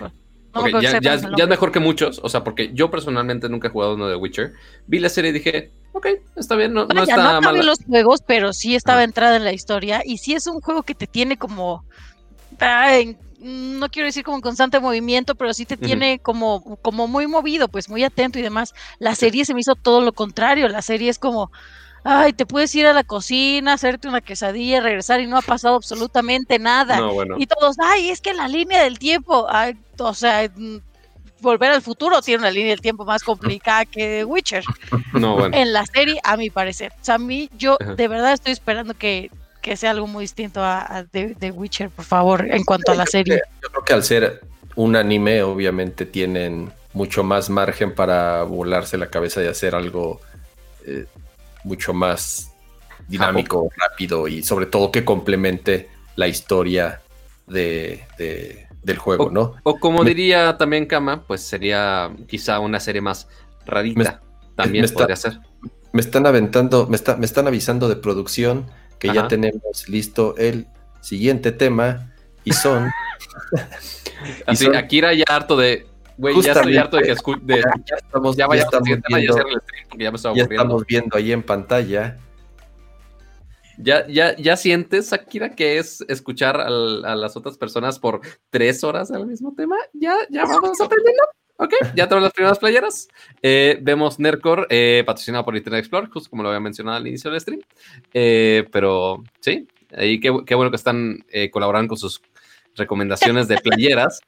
No 0.56 0.82
ya, 0.82 0.98
es- 1.14 1.24
ya 1.38 1.48
mejor 1.48 1.72
que 1.72 1.80
muchos. 1.80 2.20
O 2.24 2.30
sea, 2.30 2.44
porque 2.44 2.72
yo 2.74 2.90
personalmente 2.90 3.50
nunca 3.50 3.68
he 3.68 3.72
jugado 3.72 3.96
uno 3.96 4.08
de 4.08 4.16
Witcher. 4.16 4.54
Vi 4.88 5.00
la 5.00 5.10
serie 5.10 5.32
y 5.32 5.34
dije, 5.34 5.72
ok, 5.92 6.08
está 6.38 6.56
bien, 6.56 6.74
no, 6.74 6.82
no 6.82 6.88
Vaya, 6.88 7.16
no 7.18 7.22
está 7.22 7.38
acabé 7.38 7.58
mal. 7.58 7.66
los 7.66 7.80
juegos, 7.86 8.22
pero 8.26 8.54
sí 8.54 8.74
estaba 8.76 9.00
Ajá. 9.00 9.04
entrada 9.04 9.36
en 9.36 9.44
la 9.44 9.52
historia. 9.54 10.02
Y 10.06 10.18
sí 10.18 10.34
es 10.34 10.48
un 10.48 10.62
juego 10.62 10.84
que 10.84 10.96
te 10.96 11.08
tiene 11.08 11.38
como. 11.38 11.84
no 13.40 13.90
quiero 13.90 14.08
decir 14.08 14.24
como 14.24 14.38
en 14.38 14.42
constante 14.42 14.80
movimiento, 14.80 15.36
pero 15.36 15.54
sí 15.54 15.66
te 15.66 15.78
tiene 15.78 16.20
como, 16.20 16.78
como 16.82 17.08
muy 17.08 17.28
movido, 17.28 17.68
pues 17.68 17.90
muy 17.90 18.04
atento 18.04 18.40
y 18.40 18.42
demás. 18.42 18.74
La 18.98 19.14
serie 19.14 19.46
se 19.46 19.54
me 19.54 19.60
hizo 19.60 19.76
todo 19.76 20.02
lo 20.02 20.14
contrario. 20.14 20.68
La 20.70 20.82
serie 20.82 21.10
es 21.10 21.20
como. 21.20 21.52
Ay, 22.08 22.34
te 22.34 22.46
puedes 22.46 22.74
ir 22.76 22.86
a 22.86 22.94
la 22.94 23.04
cocina, 23.04 23.74
hacerte 23.74 24.08
una 24.08 24.22
quesadilla, 24.22 24.80
regresar 24.80 25.22
y 25.22 25.26
no 25.26 25.38
ha 25.38 25.42
pasado 25.42 25.74
absolutamente 25.76 26.60
nada. 26.60 26.98
No, 27.00 27.14
bueno. 27.14 27.36
Y 27.40 27.48
todos, 27.48 27.78
ay, 27.80 28.12
es 28.12 28.22
que 28.22 28.36
la 28.36 28.48
línea 28.48 28.84
del 28.84 29.00
tiempo, 29.00 29.48
ay, 29.50 29.76
o 29.98 30.14
sea, 30.14 30.48
mm, 30.56 30.78
volver 31.42 31.72
al 31.72 31.82
futuro 31.82 32.22
tiene 32.22 32.42
una 32.42 32.52
línea 32.52 32.70
del 32.70 32.82
tiempo 32.82 33.06
más 33.06 33.24
complicada 33.24 33.86
que 33.86 34.24
Witcher 34.24 34.64
No, 35.14 35.36
bueno. 35.36 35.58
en 35.58 35.74
la 35.74 35.84
serie, 35.88 36.20
a 36.24 36.38
mi 36.38 36.52
parecer. 36.52 36.92
O 37.02 37.04
sea, 37.04 37.16
a 37.16 37.18
mí, 37.18 37.50
yo 37.58 37.76
Ajá. 37.82 37.96
de 37.96 38.08
verdad 38.08 38.34
estoy 38.34 38.54
esperando 38.54 38.94
que, 38.94 39.32
que 39.64 39.76
sea 39.76 39.90
algo 39.90 40.06
muy 40.06 40.26
distinto 40.26 40.62
a, 40.62 40.98
a 40.98 41.04
de, 41.06 41.34
de 41.34 41.50
Witcher, 41.50 41.90
por 41.90 42.06
favor, 42.06 42.46
en 42.48 42.64
cuanto 42.66 42.92
a 42.92 42.96
la 42.96 43.08
serie. 43.08 43.42
Yo 43.64 43.70
creo 43.70 43.84
que 43.84 43.94
al 43.94 44.04
ser 44.04 44.42
un 44.76 44.96
anime, 44.96 45.42
obviamente 45.42 46.06
tienen 46.06 46.72
mucho 46.94 47.24
más 47.24 47.50
margen 47.50 47.96
para 47.96 48.44
volarse 48.44 48.96
la 48.96 49.10
cabeza 49.10 49.42
y 49.44 49.48
hacer 49.48 49.74
algo 49.74 50.22
eh, 50.86 51.08
mucho 51.66 51.94
más 51.94 52.54
dinámico, 53.08 53.70
rápido 53.76 54.28
y 54.28 54.42
sobre 54.44 54.66
todo 54.68 54.92
que 54.92 55.04
complemente 55.04 55.90
la 56.16 56.28
historia 56.28 57.02
de, 57.48 58.06
de- 58.18 58.68
del 58.84 58.98
juego, 59.00 59.30
¿no? 59.32 59.56
O 59.64 59.80
como 59.80 60.04
Me- 60.04 60.10
diría 60.10 60.58
también 60.58 60.86
Kama, 60.86 61.24
pues 61.24 61.42
sería 61.42 62.12
quizá 62.28 62.60
una 62.60 62.80
serie 62.80 63.02
más 63.02 63.28
rarita. 63.66 64.22
También 64.56 64.84
me 64.84 64.86
está- 64.86 65.00
podría 65.00 65.16
ser. 65.16 65.40
Me 65.92 66.02
están 66.02 66.26
aventando, 66.28 66.88
me, 66.88 66.96
está- 66.96 67.18
me 67.18 67.26
están 67.26 67.48
avisando 67.48 67.90
de 67.90 67.96
producción 67.96 68.68
que 69.00 69.12
ya 69.14 69.28
tenemos 69.28 69.90
listo 69.90 70.36
el 70.38 70.68
siguiente 71.02 71.52
tema 71.52 72.14
y 72.44 72.54
son 72.54 72.90
Así, 74.46 74.66
son- 74.66 74.76
Akira 74.76 75.14
ya 75.14 75.26
harto 75.30 75.56
de. 75.58 75.88
Güey, 76.18 76.42
ya 76.42 76.54
estoy 76.54 76.78
harto 76.78 76.98
de 76.98 77.04
que 77.04 77.14
escu- 77.14 77.42
de- 77.42 77.62
ya 77.86 77.96
estamos, 77.98 78.38
ya 78.38 78.48
ya 78.50 78.62
estamos 78.62 78.88
ya 78.88 78.96
viendo, 79.18 79.38
el 79.38 79.62
stream, 79.62 79.88
porque 79.90 80.04
ya 80.04 80.12
me 80.12 80.16
estaba 80.16 80.36
ya 80.36 80.44
estamos 80.44 80.86
viendo 80.86 81.18
ahí 81.18 81.32
en 81.32 81.44
pantalla 81.44 82.18
¿Ya, 83.78 84.08
ya, 84.08 84.34
¿Ya 84.38 84.56
sientes, 84.56 85.12
Akira, 85.12 85.54
que 85.54 85.78
es 85.78 86.00
escuchar 86.08 86.62
al- 86.62 87.04
a 87.04 87.14
las 87.16 87.36
otras 87.36 87.58
personas 87.58 88.00
por 88.00 88.22
tres 88.50 88.84
horas 88.86 89.12
al 89.12 89.28
mismo 89.28 89.54
tema? 89.56 89.76
Ya, 89.92 90.16
ya 90.30 90.46
vamos 90.46 90.80
aprendiendo. 90.80 91.24
Ok, 91.58 91.74
ya 91.94 92.08
tenemos 92.08 92.24
las 92.24 92.34
primeras 92.34 92.58
playeras. 92.60 93.08
Eh, 93.42 93.78
vemos 93.82 94.18
Nercor, 94.18 94.68
eh, 94.70 95.04
patrocinado 95.06 95.44
por 95.44 95.58
Internet 95.58 95.80
Explorer, 95.80 96.10
justo 96.10 96.30
como 96.30 96.44
lo 96.44 96.50
había 96.50 96.62
mencionado 96.62 96.98
al 96.98 97.08
inicio 97.08 97.30
del 97.32 97.42
stream. 97.42 97.62
Eh, 98.14 98.66
pero 98.72 99.24
sí, 99.42 99.68
ahí 99.94 100.22
qué, 100.22 100.34
qué 100.46 100.56
bueno 100.56 100.70
que 100.72 100.78
están 100.78 101.26
eh, 101.30 101.50
colaborando 101.52 101.90
con 101.90 101.98
sus 101.98 102.22
recomendaciones 102.76 103.50
de 103.50 103.58
playeras. 103.58 104.22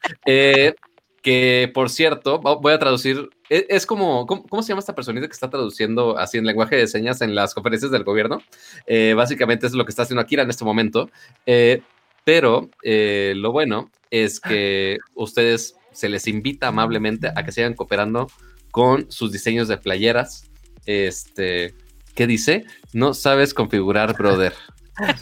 Que 1.21 1.69
por 1.73 1.89
cierto, 1.89 2.39
vo- 2.39 2.61
voy 2.61 2.73
a 2.73 2.79
traducir, 2.79 3.29
e- 3.49 3.65
es, 3.69 3.85
como, 3.85 4.25
¿cómo, 4.27 4.43
cómo 4.43 4.61
se 4.63 4.69
llama 4.69 4.79
esta 4.79 4.95
personita 4.95 5.27
que 5.27 5.33
está 5.33 5.49
traduciendo 5.49 6.17
así 6.17 6.37
en 6.37 6.45
lenguaje 6.45 6.75
de 6.75 6.87
señas 6.87 7.21
en 7.21 7.35
las 7.35 7.53
conferencias 7.53 7.91
del 7.91 8.03
gobierno? 8.03 8.41
Eh, 8.85 9.13
básicamente 9.15 9.67
es 9.67 9.73
lo 9.73 9.83
que 9.85 9.89
está 9.91 10.03
haciendo 10.03 10.21
Akira 10.21 10.43
en 10.43 10.49
este 10.49 10.63
momento, 10.65 11.09
Eh, 11.45 11.81
pero 12.23 12.69
eh, 12.83 13.33
lo 13.37 13.51
bueno 13.51 13.89
es 14.11 14.39
que 14.39 14.97
ustedes 15.15 15.75
se 15.91 16.09
les 16.09 16.27
invita 16.27 16.67
amablemente 16.67 17.31
a 17.35 17.43
que 17.43 17.51
sigan 17.51 17.73
cooperando 17.73 18.27
con 18.71 19.09
sus 19.11 19.31
diseños 19.31 19.67
de 19.69 19.77
playeras. 19.77 20.49
Este, 20.85 21.73
¿qué 22.15 22.27
dice? 22.27 22.65
No 22.93 23.13
sabes 23.13 23.53
configurar, 23.53 24.13
brother. 24.15 24.53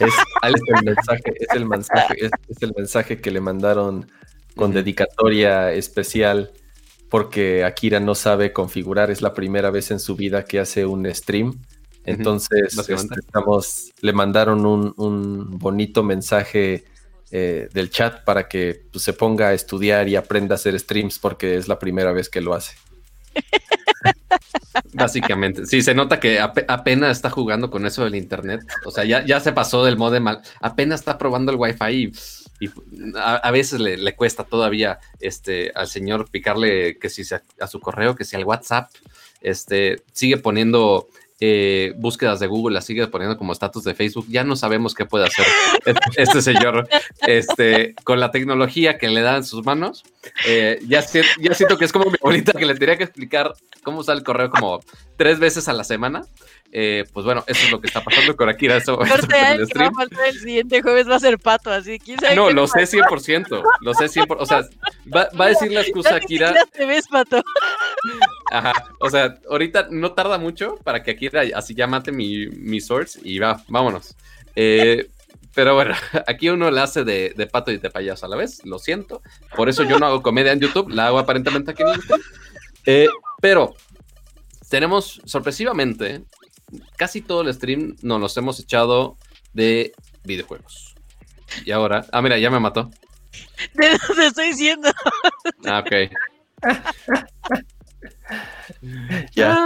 es 0.00 0.62
el 0.74 0.84
mensaje, 0.86 1.22
es 1.38 1.48
el 1.54 1.66
mensaje, 1.66 2.14
es, 2.24 2.30
es 2.48 2.62
el 2.62 2.72
mensaje 2.74 3.20
que 3.20 3.30
le 3.30 3.40
mandaron 3.42 4.10
con 4.56 4.72
dedicatoria 4.72 5.72
especial 5.72 6.50
porque 7.08 7.62
Akira 7.64 8.00
no 8.00 8.14
sabe 8.16 8.52
configurar, 8.52 9.10
es 9.10 9.22
la 9.22 9.32
primera 9.32 9.70
vez 9.70 9.92
en 9.92 10.00
su 10.00 10.16
vida 10.16 10.44
que 10.44 10.58
hace 10.58 10.84
un 10.86 11.12
stream. 11.14 11.54
Entonces, 12.04 12.74
este, 12.78 13.20
estamos, 13.20 13.92
le 14.00 14.12
mandaron 14.12 14.66
un, 14.66 14.92
un 14.96 15.58
bonito 15.58 16.02
mensaje 16.02 16.84
eh, 17.30 17.68
del 17.72 17.90
chat 17.90 18.24
para 18.24 18.48
que 18.48 18.82
pues, 18.92 19.04
se 19.04 19.12
ponga 19.12 19.48
a 19.48 19.52
estudiar 19.54 20.08
y 20.08 20.16
aprenda 20.16 20.54
a 20.54 20.56
hacer 20.56 20.78
streams 20.78 21.18
porque 21.18 21.56
es 21.56 21.68
la 21.68 21.78
primera 21.78 22.12
vez 22.12 22.28
que 22.28 22.40
lo 22.40 22.54
hace. 22.54 22.76
Básicamente, 24.92 25.66
sí, 25.66 25.82
se 25.82 25.94
nota 25.94 26.20
que 26.20 26.40
ape- 26.40 26.64
apenas 26.68 27.16
está 27.16 27.30
jugando 27.30 27.70
con 27.70 27.86
eso 27.86 28.04
del 28.04 28.14
internet. 28.14 28.60
O 28.84 28.90
sea, 28.90 29.04
ya, 29.04 29.24
ya 29.24 29.40
se 29.40 29.52
pasó 29.52 29.84
del 29.84 29.96
modem, 29.96 30.26
al- 30.28 30.42
apenas 30.60 31.00
está 31.00 31.18
probando 31.18 31.52
el 31.52 31.58
wifi 31.58 31.84
y, 31.90 32.12
y 32.60 32.68
a, 33.16 33.36
a 33.36 33.50
veces 33.50 33.80
le, 33.80 34.14
cuesta 34.16 34.44
todavía 34.44 34.98
este, 35.20 35.72
al 35.74 35.88
señor 35.88 36.30
picarle 36.30 36.98
que 36.98 37.08
si 37.10 37.24
se- 37.24 37.40
a 37.60 37.66
su 37.66 37.80
correo, 37.80 38.14
que 38.16 38.24
si 38.24 38.36
al 38.36 38.44
WhatsApp, 38.44 38.90
este, 39.40 40.02
sigue 40.12 40.38
poniendo 40.38 41.08
eh, 41.38 41.92
búsquedas 41.98 42.40
de 42.40 42.46
Google, 42.46 42.72
las 42.72 42.86
sigue 42.86 43.06
poniendo 43.08 43.36
como 43.36 43.52
estatus 43.52 43.84
de 43.84 43.94
Facebook. 43.94 44.24
Ya 44.30 44.42
no 44.42 44.56
sabemos 44.56 44.94
qué 44.94 45.04
puede 45.04 45.26
hacer 45.26 45.44
este, 45.84 46.00
este 46.22 46.40
señor 46.40 46.88
este, 47.26 47.94
con 48.04 48.20
la 48.20 48.30
tecnología 48.30 48.96
que 48.96 49.08
le 49.08 49.20
da 49.20 49.36
en 49.36 49.44
sus 49.44 49.64
manos. 49.64 50.02
Eh, 50.46 50.80
ya, 50.88 51.02
si- 51.02 51.20
ya 51.40 51.52
siento 51.54 51.76
que 51.76 51.84
es 51.84 51.92
como 51.92 52.06
mi 52.10 52.16
abuelita 52.22 52.52
que 52.52 52.64
le 52.64 52.74
tenía 52.74 52.96
que 52.96 53.04
explicar 53.04 53.52
cómo 53.82 53.98
usar 54.00 54.16
el 54.16 54.24
correo 54.24 54.48
como 54.50 54.80
tres 55.18 55.38
veces 55.38 55.68
a 55.68 55.74
la 55.74 55.84
semana. 55.84 56.22
Eh, 56.72 57.04
pues 57.12 57.24
bueno, 57.24 57.44
eso 57.46 57.64
es 57.64 57.70
lo 57.70 57.80
que 57.80 57.86
está 57.86 58.02
pasando 58.02 58.36
con 58.36 58.48
Akira. 58.48 58.76
Eso, 58.76 59.00
el 59.00 59.08
va 59.10 60.32
siguiente 60.32 60.82
jueves 60.82 61.08
va 61.08 61.16
a 61.16 61.20
ser 61.20 61.38
pato, 61.38 61.70
así. 61.70 61.98
¿quién 61.98 62.18
sabe 62.18 62.36
No, 62.36 62.50
lo 62.50 62.66
sé 62.66 62.80
100%. 62.80 63.62
Lo 63.80 63.94
sé 63.94 64.06
100%. 64.06 64.36
O 64.38 64.46
sea, 64.46 64.62
va, 65.14 65.28
va 65.38 65.46
a 65.46 65.48
decir 65.48 65.72
la 65.72 65.80
excusa 65.80 66.10
Ya 66.10 66.16
Akira. 66.16 66.66
te 66.72 66.86
ves, 66.86 67.06
pato. 67.08 67.42
Ajá. 68.50 68.72
O 69.00 69.10
sea, 69.10 69.38
ahorita 69.48 69.88
no 69.90 70.12
tarda 70.12 70.38
mucho 70.38 70.76
para 70.84 71.02
que 71.02 71.12
Akira 71.12 71.42
así 71.54 71.74
ya 71.74 71.86
mate 71.86 72.12
mi, 72.12 72.46
mi 72.48 72.80
source 72.80 73.18
y 73.22 73.38
va, 73.38 73.62
vámonos. 73.68 74.14
Eh, 74.54 75.08
pero 75.54 75.74
bueno, 75.74 75.94
aquí 76.26 76.48
uno 76.50 76.70
la 76.70 76.82
hace 76.82 77.04
de, 77.04 77.32
de 77.34 77.46
pato 77.46 77.72
y 77.72 77.78
de 77.78 77.90
payaso 77.90 78.26
a 78.26 78.28
la 78.28 78.36
vez, 78.36 78.60
lo 78.64 78.78
siento. 78.78 79.22
Por 79.56 79.68
eso 79.68 79.82
yo 79.84 79.98
no 79.98 80.06
hago 80.06 80.22
comedia 80.22 80.52
en 80.52 80.60
YouTube, 80.60 80.90
la 80.90 81.06
hago 81.06 81.18
aparentemente 81.18 81.70
aquí 81.70 81.82
en 81.82 81.94
YouTube. 81.94 82.22
Eh, 82.84 83.08
pero 83.40 83.74
tenemos 84.68 85.20
sorpresivamente 85.24 86.24
casi 86.96 87.20
todo 87.20 87.42
el 87.42 87.52
stream 87.54 87.96
nos 88.02 88.20
los 88.20 88.36
hemos 88.36 88.58
echado 88.60 89.16
de 89.52 89.92
videojuegos. 90.24 90.94
Y 91.64 91.70
ahora, 91.70 92.04
ah, 92.12 92.20
mira, 92.22 92.38
ya 92.38 92.50
me 92.50 92.60
mató. 92.60 92.90
De 93.74 93.86
eso 93.92 94.14
te 94.14 94.26
estoy 94.26 94.48
diciendo. 94.48 94.90
Ah, 95.64 95.80
ok. 95.84 95.92
Ya, 99.34 99.56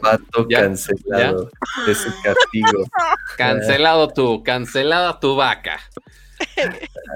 pato 0.00 0.46
ya, 0.48 0.60
cancelado. 0.62 1.50
Ese 1.88 2.08
castigo. 2.22 2.84
Cancelado 3.36 4.08
tú, 4.08 4.42
cancelada 4.42 5.18
tu 5.18 5.34
vaca. 5.34 5.78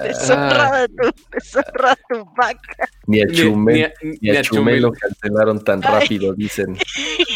Deshonrada 0.01 0.87
tu, 0.87 1.11
deshonrada 1.31 1.97
tu 2.09 2.25
vaca. 2.35 2.89
Ni 3.07 3.21
a 3.21 3.27
Chumel, 3.27 3.93
ni- 4.01 4.09
ni 4.11 4.17
ni 4.21 4.35
a 4.37 4.39
a 4.39 4.43
Chumel 4.43 4.81
lo 4.81 4.89
Chumel. 4.89 4.99
cancelaron 5.01 5.63
tan 5.63 5.81
rápido, 5.81 6.33
dicen. 6.33 6.77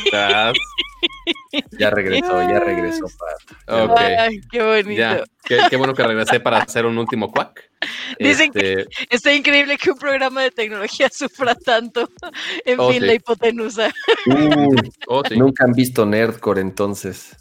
Estás- 0.06 0.58
Ya 1.80 1.90
regresó, 1.90 2.42
ya 2.42 2.60
regresó, 2.60 3.06
Ay, 3.68 4.40
qué 4.52 4.64
bonito. 4.64 5.00
ya. 5.00 5.24
Qué, 5.44 5.60
qué 5.70 5.76
bueno 5.78 5.94
que 5.94 6.04
regresé 6.04 6.40
para 6.40 6.58
hacer 6.60 6.86
un 6.86 6.98
último 6.98 7.32
quack. 7.32 7.70
Dicen 8.20 8.52
que- 8.52 8.82
Este, 8.82 8.88
Está 9.10 9.34
increíble 9.34 9.78
que 9.78 9.92
un 9.92 9.98
programa 9.98 10.42
de 10.42 10.52
tecnología 10.52 11.10
sufra 11.14 11.54
tanto. 11.56 12.10
En 12.66 12.80
Oh, 12.80 12.90
fin, 12.92 13.02
sí. 13.02 13.06
la 13.08 13.14
hipotenusa. 13.14 13.94
Uy, 14.26 14.92
oh, 15.08 15.22
sí. 15.28 15.38
Nunca 15.38 15.66
han 15.66 15.74
visto 15.74 16.06
Nerdcore 16.06 16.62
entonces. 16.62 17.36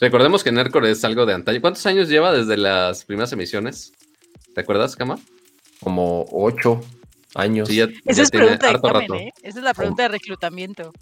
Recordemos 0.00 0.42
que 0.44 0.52
Nerdcore 0.52 0.90
es 0.90 1.04
algo 1.04 1.24
de 1.26 1.34
antaño. 1.34 1.60
¿Cuántos 1.60 1.84
años 1.86 2.08
lleva 2.08 2.32
desde 2.32 2.56
las 2.56 3.04
primeras 3.04 3.32
emisiones? 3.32 3.92
¿Te 4.54 4.60
acuerdas, 4.60 4.94
Cama? 4.96 5.18
Como 5.80 6.26
ocho 6.30 6.80
años. 7.34 7.68
Sí, 7.68 7.76
ya, 7.76 7.84
Esa 7.84 8.12
ya 8.12 8.22
es 8.24 8.30
tiene 8.30 8.44
pregunta 8.46 8.66
de 8.66 8.72
harto 8.74 8.86
examen, 8.88 9.10
rato. 9.10 9.22
¿eh? 9.22 9.32
Esa 9.42 9.58
es 9.58 9.64
la 9.64 9.74
pregunta 9.74 10.02
de 10.02 10.08
reclutamiento. 10.08 10.92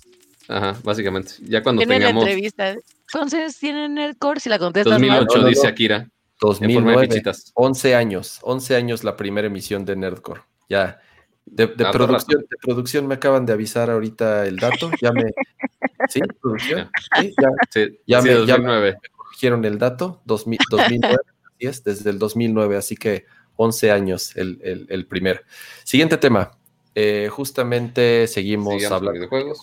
Ajá, 0.50 0.76
básicamente. 0.82 1.32
Ya 1.42 1.62
cuando 1.62 1.80
Tiene 1.80 1.98
la 2.00 2.06
tengamos 2.08 2.24
entrevista. 2.24 2.74
¿Cuántos 3.12 3.34
años 3.34 3.56
tiene 3.58 3.88
Nerdcore? 3.88 4.40
Si 4.40 4.48
la 4.48 4.58
contestas 4.58 5.00
mal. 5.00 5.08
2008, 5.26 5.36
No, 5.36 5.42
no, 5.42 5.48
dice. 5.48 5.66
Akira, 5.68 5.96
en 5.96 6.08
forma 6.40 6.56
de 6.58 6.74
2009. 6.74 7.08
fichitas. 7.08 7.52
11 7.54 7.94
años. 7.94 8.38
11 8.42 8.74
años 8.76 9.04
la 9.04 9.16
primera 9.16 9.46
emisión 9.46 9.84
de 9.84 9.94
Nerdcore. 9.96 10.42
Ya. 10.68 11.00
De, 11.46 11.66
de 11.68 11.84
Harto 11.84 11.98
producción, 11.98 12.40
de 12.42 12.56
producción 12.62 13.06
me 13.06 13.14
acaban 13.14 13.46
de 13.46 13.52
avisar 13.52 13.90
ahorita 13.90 14.46
el 14.46 14.56
dato. 14.56 14.90
Ya 15.00 15.12
me. 15.12 15.30
¿Sí? 16.08 16.20
¿Producción? 16.40 16.90
Sí, 17.20 17.34
ya 17.40 17.48
Sí, 17.70 17.98
Ya 18.06 18.22
sí, 18.22 18.28
me- 18.28 18.34
ya 18.46 18.56
2009. 18.56 18.96
corrigieron 19.16 19.64
el 19.64 19.78
dato. 19.78 20.20
2000 20.24 20.58
2009, 20.70 21.16
así 21.56 21.66
es, 21.66 21.84
desde 21.84 22.10
el 22.10 22.18
2009. 22.18 22.76
Así 22.76 22.96
que 22.96 23.24
11 23.56 23.90
años 23.92 24.36
el, 24.36 24.58
el, 24.62 24.86
el 24.90 25.06
primer. 25.06 25.44
Siguiente 25.84 26.16
tema. 26.16 26.50
Eh, 26.94 27.28
justamente 27.30 28.26
seguimos 28.26 28.74
con 28.82 28.92
hablando 28.92 29.12
de 29.12 29.18
videojuegos. 29.18 29.60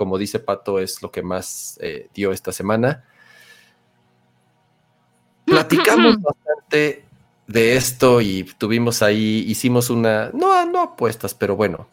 Como 0.00 0.16
dice 0.16 0.38
Pato, 0.38 0.78
es 0.78 1.02
lo 1.02 1.10
que 1.12 1.20
más 1.20 1.78
eh, 1.82 2.08
dio 2.14 2.32
esta 2.32 2.52
semana. 2.52 3.04
Platicamos 5.44 6.16
bastante 6.22 7.04
de 7.46 7.76
esto 7.76 8.22
y 8.22 8.44
tuvimos 8.56 9.02
ahí, 9.02 9.44
hicimos 9.46 9.90
una, 9.90 10.30
no, 10.32 10.64
no 10.64 10.80
apuestas, 10.80 11.34
pero 11.34 11.54
bueno, 11.54 11.86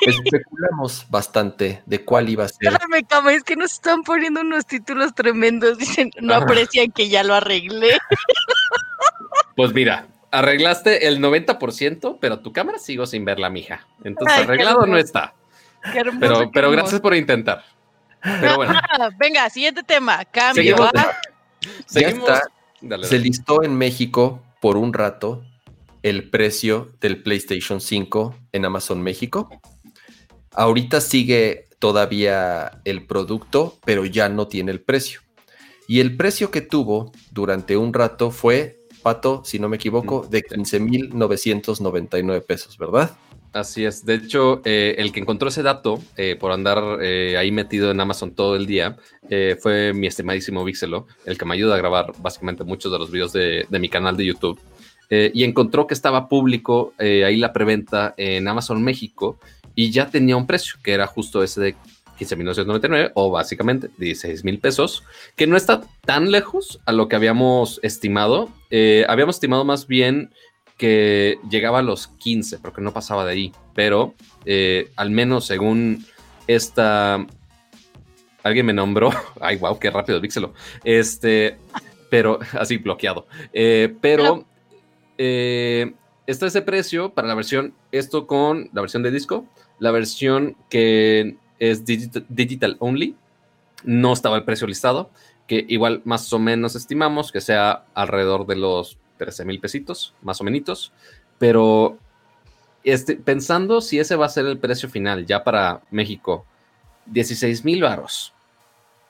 especulamos 0.00 1.06
bastante 1.08 1.84
de 1.86 2.04
cuál 2.04 2.30
iba 2.30 2.46
a 2.46 2.48
ser. 2.48 2.72
Espérame, 2.72 3.06
cama, 3.06 3.32
es 3.32 3.44
que 3.44 3.54
nos 3.54 3.74
están 3.74 4.02
poniendo 4.02 4.40
unos 4.40 4.66
títulos 4.66 5.14
tremendos. 5.14 5.78
Dicen, 5.78 6.10
no 6.20 6.34
aprecian 6.34 6.90
que 6.90 7.08
ya 7.08 7.22
lo 7.22 7.34
arreglé. 7.34 7.96
Pues 9.54 9.72
mira, 9.72 10.08
arreglaste 10.32 11.06
el 11.06 11.20
90%, 11.20 12.18
pero 12.20 12.40
tu 12.40 12.52
cámara 12.52 12.80
sigo 12.80 13.06
sin 13.06 13.24
verla, 13.24 13.50
mija. 13.50 13.86
Entonces, 14.02 14.36
Ay, 14.36 14.42
arreglado 14.42 14.84
no 14.84 14.98
está. 14.98 15.34
Qué 15.92 15.98
hermoso, 16.00 16.18
Pero, 16.20 16.50
pero 16.52 16.70
gracias 16.70 17.00
por 17.00 17.14
intentar. 17.14 17.64
Pero 18.22 18.56
bueno, 18.56 18.74
Ah, 18.98 19.08
venga, 19.18 19.48
siguiente 19.50 19.82
tema. 19.82 20.24
Cambio. 20.26 20.62
Seguimos. 20.62 20.90
a- 20.94 21.16
seguimos. 21.86 22.28
está. 22.28 22.42
Dale, 22.82 23.04
Se 23.06 23.14
dale. 23.16 23.24
listó 23.28 23.62
en 23.62 23.74
México 23.76 24.42
por 24.60 24.76
un 24.76 24.92
rato 24.92 25.42
el 26.02 26.30
precio 26.30 26.92
del 27.00 27.22
PlayStation 27.22 27.80
5 27.80 28.34
en 28.52 28.64
Amazon 28.64 29.02
México. 29.02 29.48
Ahorita 30.52 31.00
sigue 31.00 31.66
todavía 31.78 32.80
el 32.84 33.06
producto, 33.06 33.78
pero 33.84 34.04
ya 34.04 34.28
no 34.28 34.48
tiene 34.48 34.72
el 34.72 34.80
precio. 34.82 35.20
Y 35.88 36.00
el 36.00 36.16
precio 36.16 36.50
que 36.50 36.60
tuvo 36.60 37.12
durante 37.32 37.76
un 37.76 37.92
rato 37.94 38.30
fue, 38.30 38.78
Pato, 39.02 39.42
si 39.44 39.58
no 39.58 39.68
me 39.68 39.76
equivoco, 39.76 40.26
de 40.28 40.42
15.999 40.42 42.40
pesos, 42.46 42.76
¿verdad? 42.78 43.10
Así 43.52 43.84
es. 43.84 44.04
De 44.04 44.14
hecho, 44.14 44.62
eh, 44.64 44.94
el 44.98 45.12
que 45.12 45.18
encontró 45.18 45.48
ese 45.48 45.64
dato 45.64 46.00
eh, 46.16 46.36
por 46.38 46.52
andar 46.52 46.98
eh, 47.02 47.36
ahí 47.36 47.50
metido 47.50 47.90
en 47.90 48.00
Amazon 48.00 48.32
todo 48.32 48.54
el 48.54 48.66
día 48.66 48.96
eh, 49.28 49.56
fue 49.60 49.92
mi 49.92 50.06
estimadísimo 50.06 50.64
Vixelo, 50.64 51.08
el 51.24 51.36
que 51.36 51.44
me 51.44 51.54
ayuda 51.54 51.74
a 51.74 51.78
grabar 51.78 52.12
básicamente 52.18 52.62
muchos 52.62 52.92
de 52.92 52.98
los 52.98 53.10
videos 53.10 53.32
de, 53.32 53.66
de 53.68 53.78
mi 53.78 53.88
canal 53.88 54.16
de 54.16 54.26
YouTube. 54.26 54.60
Y 55.12 55.42
encontró 55.42 55.88
que 55.88 55.94
estaba 55.94 56.28
público 56.28 56.94
ahí 57.00 57.36
la 57.36 57.52
preventa 57.52 58.14
en 58.16 58.46
Amazon 58.46 58.80
México 58.80 59.40
y 59.74 59.90
ya 59.90 60.08
tenía 60.08 60.36
un 60.36 60.46
precio 60.46 60.76
que 60.84 60.92
era 60.92 61.08
justo 61.08 61.42
ese 61.42 61.60
de 61.60 61.74
15.999 62.20 63.10
o 63.14 63.28
básicamente 63.28 63.90
16 63.98 64.44
mil 64.44 64.60
pesos, 64.60 65.02
que 65.34 65.48
no 65.48 65.56
está 65.56 65.82
tan 66.06 66.30
lejos 66.30 66.78
a 66.86 66.92
lo 66.92 67.08
que 67.08 67.16
habíamos 67.16 67.80
estimado. 67.82 68.50
Habíamos 69.08 69.34
estimado 69.34 69.64
más 69.64 69.88
bien 69.88 70.30
que 70.80 71.38
llegaba 71.50 71.80
a 71.80 71.82
los 71.82 72.08
15, 72.08 72.58
porque 72.58 72.80
no 72.80 72.94
pasaba 72.94 73.26
de 73.26 73.32
ahí. 73.32 73.52
Pero 73.74 74.14
eh, 74.46 74.90
al 74.96 75.10
menos 75.10 75.44
según 75.44 76.06
esta. 76.46 77.26
Alguien 78.42 78.64
me 78.64 78.72
nombró. 78.72 79.10
Ay, 79.42 79.58
wow, 79.58 79.78
qué 79.78 79.90
rápido, 79.90 80.18
Vixelo. 80.22 80.54
Este, 80.82 81.58
pero 82.08 82.38
así 82.58 82.78
bloqueado. 82.78 83.26
Eh, 83.52 83.94
pero 84.00 84.46
eh, 85.18 85.92
está 86.26 86.46
ese 86.46 86.62
precio 86.62 87.12
para 87.12 87.28
la 87.28 87.34
versión, 87.34 87.74
esto 87.92 88.26
con 88.26 88.70
la 88.72 88.80
versión 88.80 89.02
de 89.02 89.10
disco, 89.10 89.44
la 89.80 89.90
versión 89.90 90.56
que 90.70 91.36
es 91.58 91.84
digital, 91.84 92.24
digital 92.30 92.76
only, 92.78 93.16
no 93.84 94.14
estaba 94.14 94.38
el 94.38 94.44
precio 94.44 94.66
listado, 94.66 95.10
que 95.46 95.62
igual 95.68 96.00
más 96.06 96.32
o 96.32 96.38
menos 96.38 96.74
estimamos 96.74 97.32
que 97.32 97.42
sea 97.42 97.84
alrededor 97.92 98.46
de 98.46 98.56
los 98.56 98.96
13 99.20 99.44
mil 99.44 99.60
pesitos, 99.60 100.14
más 100.22 100.40
o 100.40 100.44
menos, 100.44 100.92
pero 101.38 101.98
este, 102.82 103.16
pensando 103.16 103.82
si 103.82 103.98
ese 103.98 104.16
va 104.16 104.24
a 104.24 104.30
ser 104.30 104.46
el 104.46 104.58
precio 104.58 104.88
final 104.88 105.26
ya 105.26 105.44
para 105.44 105.82
México, 105.90 106.46
16 107.04 107.64
mil 107.66 107.82
varos. 107.82 108.32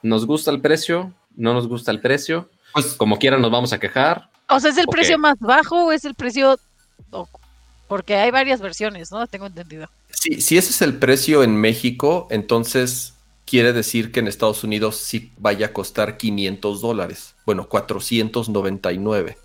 ¿Nos 0.03 0.27
gusta 0.27 0.51
el 0.51 0.61
precio? 0.61 1.13
¿No 1.37 1.55
nos 1.55 1.69
gusta 1.69 1.93
el 1.93 2.01
precio? 2.01 2.49
Pues 2.73 2.95
Como 2.95 3.19
quiera 3.19 3.39
nos 3.39 3.53
vamos 3.53 3.73
a 3.73 3.79
quejar. 3.79 4.29
O 4.49 4.59
sea, 4.59 4.71
¿es 4.71 4.79
el 4.79 4.87
precio 4.89 5.17
más 5.17 5.39
bajo 5.39 5.87
o 5.87 5.93
es 5.93 6.05
el 6.05 6.15
precio...? 6.15 6.59
porque 7.87 8.15
hay 8.15 8.31
varias 8.31 8.61
versiones, 8.61 9.11
¿no? 9.11 9.27
Tengo 9.27 9.47
entendido. 9.47 9.89
si, 10.11 10.41
si 10.41 10.57
ese 10.57 10.71
es 10.71 10.81
el 10.81 10.95
precio 10.95 11.43
en 11.43 11.57
México, 11.57 12.29
entonces 12.31 13.15
quiere 13.51 13.73
decir 13.73 14.13
que 14.13 14.21
en 14.21 14.29
Estados 14.29 14.63
Unidos 14.63 14.97
sí 14.99 15.33
vaya 15.37 15.67
a 15.67 15.73
costar 15.73 16.17
500 16.17 16.81
dólares. 16.81 17.35
Bueno, 17.45 17.69
499. 17.69 19.37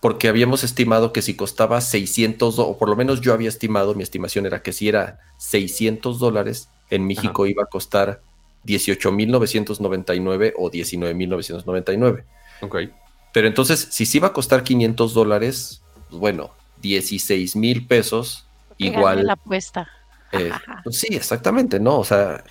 Porque 0.00 0.28
habíamos 0.28 0.62
estimado 0.62 1.12
que 1.12 1.22
si 1.22 1.34
costaba 1.34 1.80
600, 1.80 2.56
do- 2.56 2.68
o 2.68 2.78
por 2.78 2.88
lo 2.88 2.96
menos 2.96 3.20
yo 3.20 3.32
había 3.32 3.48
estimado, 3.48 3.94
mi 3.94 4.02
estimación 4.02 4.46
era 4.46 4.62
que 4.62 4.72
si 4.72 4.88
era 4.88 5.18
600 5.38 6.18
dólares, 6.18 6.68
en 6.90 7.06
México 7.06 7.46
iba 7.46 7.64
a 7.64 7.66
costar 7.66 8.20
18.999 8.64 10.52
o 10.56 10.70
19.999. 10.70 12.24
Ok. 12.60 12.76
Pero 13.32 13.48
entonces, 13.48 13.88
si 13.90 14.06
sí 14.06 14.18
iba 14.18 14.28
a 14.28 14.32
costar 14.32 14.62
500 14.62 15.14
dólares, 15.14 15.82
pues 16.08 16.20
bueno, 16.20 16.50
16 16.82 17.56
mil 17.56 17.86
pesos, 17.86 18.44
igual. 18.78 19.26
la 19.26 19.32
apuesta. 19.34 19.88
eh, 20.32 20.50
pues 20.84 20.98
sí, 21.00 21.08
exactamente, 21.10 21.80
¿no? 21.80 21.98
O 21.98 22.04
sea, 22.04 22.44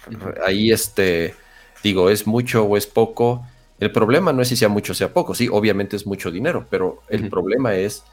ahí 0.45 0.72
este, 0.72 1.36
digo, 1.84 2.10
es 2.10 2.28
mucho 2.28 2.64
o 2.66 2.78
es 2.78 2.88
poco. 2.88 3.45
El 3.80 3.92
problema 3.92 4.32
no 4.32 4.42
es 4.42 4.48
si 4.48 4.56
sea 4.56 4.70
mucho 4.70 4.94
o 4.94 4.96
sea 4.96 5.14
poco, 5.14 5.36
sí, 5.36 5.50
obviamente 5.52 5.96
es 5.96 6.08
mucho 6.08 6.32
dinero, 6.32 6.66
pero 6.70 7.02
el 7.10 7.30
problema 7.30 7.76
es 7.76 8.04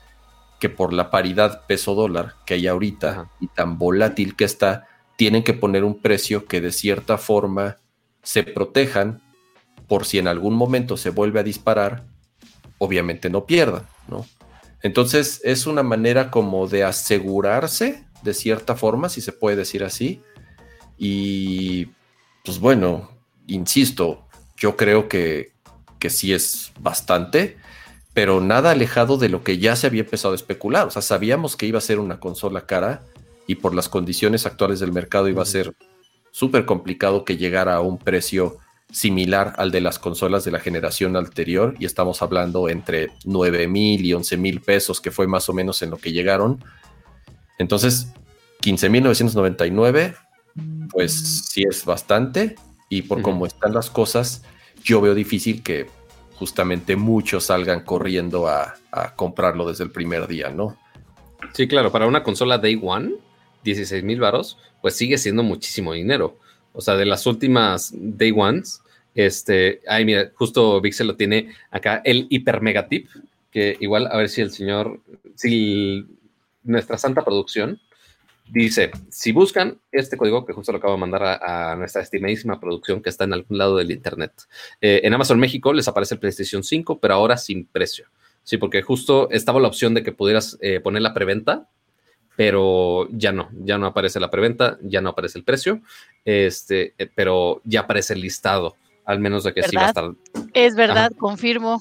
que 0.58 0.68
por 0.68 0.92
la 0.92 1.10
paridad 1.10 1.66
peso-dólar 1.66 2.34
que 2.46 2.54
hay 2.54 2.66
ahorita 2.66 3.30
y 3.40 3.48
tan 3.48 3.78
volátil 3.78 4.36
que 4.36 4.44
está, 4.44 4.86
tienen 5.16 5.42
que 5.42 5.54
poner 5.54 5.84
un 5.84 6.00
precio 6.00 6.46
que 6.46 6.60
de 6.60 6.72
cierta 6.72 7.18
forma 7.18 7.78
se 8.22 8.42
protejan 8.42 9.22
por 9.88 10.04
si 10.04 10.18
en 10.18 10.28
algún 10.28 10.54
momento 10.54 10.96
se 10.96 11.10
vuelve 11.10 11.40
a 11.40 11.44
disparar, 11.44 12.06
obviamente 12.78 13.28
no 13.30 13.44
pierdan, 13.44 13.86
¿no? 14.08 14.26
Entonces 14.82 15.40
es 15.44 15.66
una 15.66 15.82
manera 15.82 16.30
como 16.30 16.66
de 16.66 16.82
asegurarse 16.84 18.04
de 18.22 18.34
cierta 18.34 18.74
forma, 18.74 19.08
si 19.08 19.20
se 19.20 19.32
puede 19.32 19.56
decir 19.56 19.84
así. 19.84 20.20
Y 20.96 21.86
pues 22.44 22.58
bueno, 22.58 23.10
insisto, 23.46 24.26
yo 24.56 24.76
creo 24.76 25.08
que, 25.08 25.51
que 26.02 26.10
sí 26.10 26.32
es 26.32 26.72
bastante, 26.80 27.56
pero 28.12 28.40
nada 28.40 28.72
alejado 28.72 29.18
de 29.18 29.28
lo 29.28 29.44
que 29.44 29.58
ya 29.58 29.76
se 29.76 29.86
había 29.86 30.00
empezado 30.00 30.32
a 30.32 30.34
especular. 30.34 30.88
O 30.88 30.90
sea, 30.90 31.00
sabíamos 31.00 31.56
que 31.56 31.66
iba 31.66 31.78
a 31.78 31.80
ser 31.80 32.00
una 32.00 32.18
consola 32.18 32.66
cara 32.66 33.02
y 33.46 33.54
por 33.54 33.72
las 33.72 33.88
condiciones 33.88 34.44
actuales 34.44 34.80
del 34.80 34.90
mercado 34.90 35.28
iba 35.28 35.44
a 35.44 35.46
ser 35.46 35.76
súper 36.32 36.66
complicado 36.66 37.24
que 37.24 37.36
llegara 37.36 37.76
a 37.76 37.82
un 37.82 37.98
precio 37.98 38.58
similar 38.90 39.52
al 39.58 39.70
de 39.70 39.80
las 39.80 40.00
consolas 40.00 40.44
de 40.44 40.50
la 40.50 40.58
generación 40.58 41.16
anterior 41.16 41.76
y 41.78 41.84
estamos 41.84 42.20
hablando 42.20 42.68
entre 42.68 43.10
9 43.24 43.68
mil 43.68 44.04
y 44.04 44.12
11 44.12 44.36
mil 44.38 44.60
pesos 44.60 45.00
que 45.00 45.12
fue 45.12 45.28
más 45.28 45.48
o 45.48 45.52
menos 45.52 45.82
en 45.82 45.90
lo 45.90 45.98
que 45.98 46.10
llegaron. 46.10 46.64
Entonces 47.58 48.08
15.999 48.60 50.16
pues 50.90 51.44
sí 51.48 51.62
es 51.62 51.84
bastante 51.84 52.56
y 52.88 53.02
por 53.02 53.22
cómo 53.22 53.46
están 53.46 53.72
las 53.72 53.88
cosas 53.88 54.42
yo 54.82 55.00
veo 55.00 55.14
difícil 55.14 55.62
que 55.62 55.86
justamente 56.34 56.96
muchos 56.96 57.44
salgan 57.44 57.84
corriendo 57.84 58.48
a, 58.48 58.74
comprarlo 59.16 59.66
desde 59.66 59.84
el 59.84 59.90
primer 59.90 60.26
día 60.26 60.50
no 60.50 60.76
Sí, 61.54 61.66
claro, 61.66 61.90
para 61.90 62.06
una 62.06 62.22
consola 62.22 62.58
Day 62.58 62.78
One, 62.82 63.14
16 63.64 64.04
mil 64.04 64.20
varos, 64.20 64.58
pues 64.80 64.94
sigue 64.96 65.18
siendo 65.18 65.42
muchísimo 65.42 65.92
dinero. 65.92 66.38
O 66.72 66.80
sea, 66.80 66.94
de 66.94 67.04
las 67.04 67.26
últimas 67.26 67.92
Day 67.92 68.32
Ones, 68.34 68.82
este, 69.14 69.80
ay, 69.86 70.04
mira, 70.04 70.30
justo 70.34 70.80
Vixel 70.80 71.08
lo 71.08 71.16
tiene 71.16 71.52
acá, 71.70 72.00
el 72.04 72.26
hiper 72.30 72.62
mega 72.62 72.88
tip, 72.88 73.08
que 73.50 73.76
igual 73.80 74.08
a 74.10 74.16
ver 74.16 74.28
si 74.28 74.40
el 74.40 74.50
señor, 74.50 75.00
si 75.34 76.06
nuestra 76.62 76.96
santa 76.96 77.24
producción 77.24 77.80
dice, 78.48 78.90
si 79.08 79.32
buscan 79.32 79.78
este 79.90 80.16
código, 80.16 80.44
que 80.44 80.52
justo 80.52 80.72
lo 80.72 80.78
acabo 80.78 80.94
de 80.94 81.00
mandar 81.00 81.22
a, 81.22 81.72
a 81.72 81.76
nuestra 81.76 82.02
estimadísima 82.02 82.60
producción 82.60 83.02
que 83.02 83.10
está 83.10 83.24
en 83.24 83.32
algún 83.32 83.58
lado 83.58 83.76
del 83.76 83.90
internet, 83.90 84.32
eh, 84.80 85.00
en 85.04 85.14
Amazon 85.14 85.38
México 85.38 85.72
les 85.72 85.88
aparece 85.88 86.14
el 86.14 86.20
PlayStation 86.20 86.62
5, 86.62 86.98
pero 86.98 87.14
ahora 87.14 87.36
sin 87.36 87.66
precio. 87.66 88.06
Sí, 88.44 88.56
porque 88.56 88.82
justo 88.82 89.30
estaba 89.30 89.60
la 89.60 89.68
opción 89.68 89.94
de 89.94 90.02
que 90.02 90.12
pudieras 90.12 90.58
eh, 90.60 90.80
poner 90.80 91.02
la 91.02 91.14
preventa, 91.14 91.68
pero 92.36 93.08
ya 93.10 93.32
no, 93.32 93.50
ya 93.52 93.78
no 93.78 93.86
aparece 93.86 94.18
la 94.18 94.30
preventa, 94.30 94.78
ya 94.82 95.00
no 95.00 95.10
aparece 95.10 95.38
el 95.38 95.44
precio, 95.44 95.80
este, 96.24 96.94
eh, 96.98 97.10
pero 97.14 97.60
ya 97.64 97.80
aparece 97.80 98.14
el 98.14 98.20
listado, 98.20 98.76
al 99.04 99.20
menos 99.20 99.44
de 99.44 99.54
que 99.54 99.62
sí 99.62 99.76
va 99.76 99.86
a 99.86 99.88
estar. 99.88 100.10
Es 100.54 100.74
verdad, 100.74 101.12
confirmo. 101.18 101.80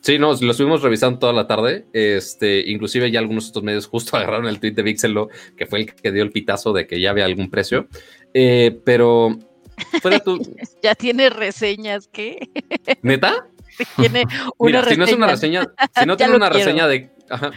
Sí, 0.00 0.18
no, 0.18 0.32
lo 0.32 0.50
estuvimos 0.52 0.80
revisando 0.82 1.18
toda 1.18 1.32
la 1.32 1.46
tarde, 1.46 1.84
este, 1.92 2.60
inclusive 2.70 3.10
ya 3.10 3.18
algunos 3.18 3.48
otros 3.50 3.64
medios 3.64 3.86
justo 3.88 4.16
agarraron 4.16 4.46
el 4.46 4.60
tweet 4.60 4.72
de 4.72 4.82
Vixelo, 4.82 5.28
que 5.56 5.66
fue 5.66 5.80
el 5.80 5.94
que 5.94 6.12
dio 6.12 6.22
el 6.22 6.30
pitazo 6.30 6.72
de 6.72 6.86
que 6.86 7.00
ya 7.00 7.10
había 7.10 7.24
algún 7.24 7.50
precio, 7.50 7.88
eh, 8.32 8.78
pero 8.84 9.36
fuera 10.00 10.20
tú, 10.20 10.38
Ya 10.82 10.94
tiene 10.94 11.30
reseñas, 11.30 12.08
¿qué? 12.12 12.48
neta, 13.02 13.46
Tiene 13.96 14.24
una 14.58 14.82
Mira, 14.82 14.84
si 14.84 14.96
no 14.96 15.04
es 15.04 15.12
una 15.14 15.26
reseña. 15.26 15.60
reseña, 15.62 15.90
si 15.98 16.06
no 16.06 16.16
tiene 16.16 16.36
una 16.36 16.48
quiero. 16.50 16.64
reseña 16.66 16.86
de. 16.88 17.10
ajá, 17.28 17.50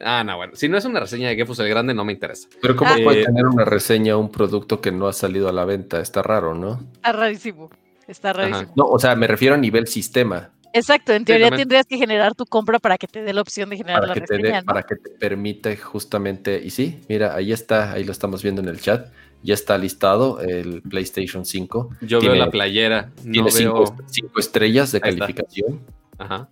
ah, 0.00 0.24
no, 0.24 0.36
bueno. 0.36 0.52
Si 0.56 0.68
no 0.68 0.78
es 0.78 0.84
una 0.84 1.00
reseña 1.00 1.28
de 1.28 1.36
Gefus 1.36 1.58
el 1.60 1.68
Grande, 1.68 1.94
no 1.94 2.04
me 2.04 2.12
interesa. 2.12 2.48
pero 2.60 2.74
cómo 2.76 2.90
Ah. 2.92 2.96
puede 3.04 3.22
Eh, 3.22 3.24
tener 3.26 3.46
una 3.46 3.64
reseña 3.64 4.16
un 4.16 4.30
producto 4.32 4.80
que 4.80 4.90
no 4.90 5.06
ha 5.06 5.12
salido 5.12 5.48
a 5.48 5.52
la 5.52 5.64
venta 5.64 6.00
está 6.00 6.22
raro 6.22 6.54
no 6.54 6.80
Está 6.96 7.12
rarísimo. 7.12 7.70
Está 8.08 8.32
rarísimo. 8.32 8.72
no 8.74 8.84
o 8.86 8.98
sea 8.98 9.14
me 9.14 9.26
refiero 9.28 9.54
a 9.54 9.58
nivel 9.58 9.86
sistema 9.86 10.50
Exacto, 10.72 11.12
en 11.12 11.24
teoría 11.24 11.50
tendrías 11.50 11.86
que 11.86 11.96
generar 11.98 12.34
tu 12.34 12.46
compra 12.46 12.78
para 12.78 12.96
que 12.96 13.06
te 13.06 13.22
dé 13.22 13.32
la 13.32 13.40
opción 13.40 13.70
de 13.70 13.76
generar 13.76 14.00
para 14.02 14.14
la 14.14 14.20
reseña, 14.20 14.60
¿no? 14.60 14.66
para 14.66 14.82
que 14.84 14.94
te 14.96 15.10
permite 15.10 15.76
justamente, 15.76 16.60
y 16.64 16.70
sí, 16.70 17.00
mira, 17.08 17.34
ahí 17.34 17.52
está, 17.52 17.92
ahí 17.92 18.04
lo 18.04 18.12
estamos 18.12 18.42
viendo 18.42 18.62
en 18.62 18.68
el 18.68 18.80
chat, 18.80 19.08
ya 19.42 19.54
está 19.54 19.76
listado 19.78 20.40
el 20.40 20.82
PlayStation 20.82 21.44
5. 21.46 21.90
Yo 22.02 22.18
Tiene- 22.20 22.34
veo 22.36 22.44
la 22.44 22.50
playera, 22.50 23.10
no 23.24 23.32
Tiene 23.32 23.50
cinco, 23.50 23.84
veo. 23.96 24.06
cinco 24.06 24.38
estrellas 24.38 24.92
de 24.92 25.00
Ahí 25.02 25.10
está. 25.14 25.26
calificación. 25.26 25.80
Ajá. 26.18 26.48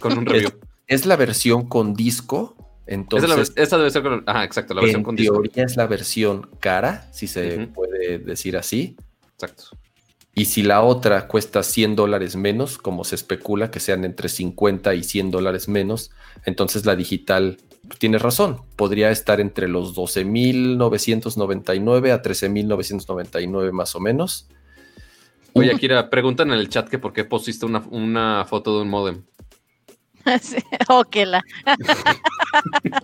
Con 0.00 0.18
un 0.18 0.26
review. 0.26 0.50
Es 0.88 1.06
la 1.06 1.16
versión 1.16 1.66
con 1.68 1.94
disco, 1.94 2.56
entonces 2.86 3.30
es 3.30 3.36
la 3.36 3.42
vers- 3.42 3.52
esa 3.56 3.78
debe 3.78 3.90
ser 3.90 4.02
con. 4.02 4.24
Ajá, 4.26 4.42
exacto, 4.44 4.74
la 4.74 4.80
versión 4.80 5.00
en 5.00 5.04
con 5.04 5.14
disco. 5.16 5.34
teoría 5.40 5.64
es 5.64 5.76
la 5.76 5.86
versión 5.86 6.48
cara, 6.60 7.06
si 7.12 7.28
se 7.28 7.68
puede 7.68 8.18
decir 8.18 8.56
así. 8.56 8.96
Exacto. 9.34 9.64
Y 10.34 10.46
si 10.46 10.62
la 10.62 10.82
otra 10.82 11.28
cuesta 11.28 11.62
100 11.62 11.94
dólares 11.94 12.36
menos, 12.36 12.78
como 12.78 13.04
se 13.04 13.16
especula 13.16 13.70
que 13.70 13.80
sean 13.80 14.06
entre 14.06 14.30
50 14.30 14.94
y 14.94 15.04
100 15.04 15.30
dólares 15.30 15.68
menos, 15.68 16.10
entonces 16.46 16.86
la 16.86 16.96
digital, 16.96 17.58
pues, 17.86 17.98
tienes 17.98 18.22
razón, 18.22 18.62
podría 18.76 19.10
estar 19.10 19.40
entre 19.40 19.68
los 19.68 19.94
12.999 19.94 22.12
a 22.12 22.22
13.999 22.22 23.72
más 23.72 23.94
o 23.94 24.00
menos. 24.00 24.48
Oye, 25.52 25.70
Akira, 25.70 26.08
preguntan 26.08 26.50
en 26.50 26.58
el 26.58 26.70
chat 26.70 26.88
que 26.88 26.98
por 26.98 27.12
qué 27.12 27.24
pusiste 27.24 27.66
una, 27.66 27.80
una 27.90 28.46
foto 28.46 28.76
de 28.76 28.82
un 28.82 28.88
modem. 28.88 29.24
Sí, 30.40 30.58
oh, 30.88 31.02
que 31.02 31.26
la. 31.26 31.42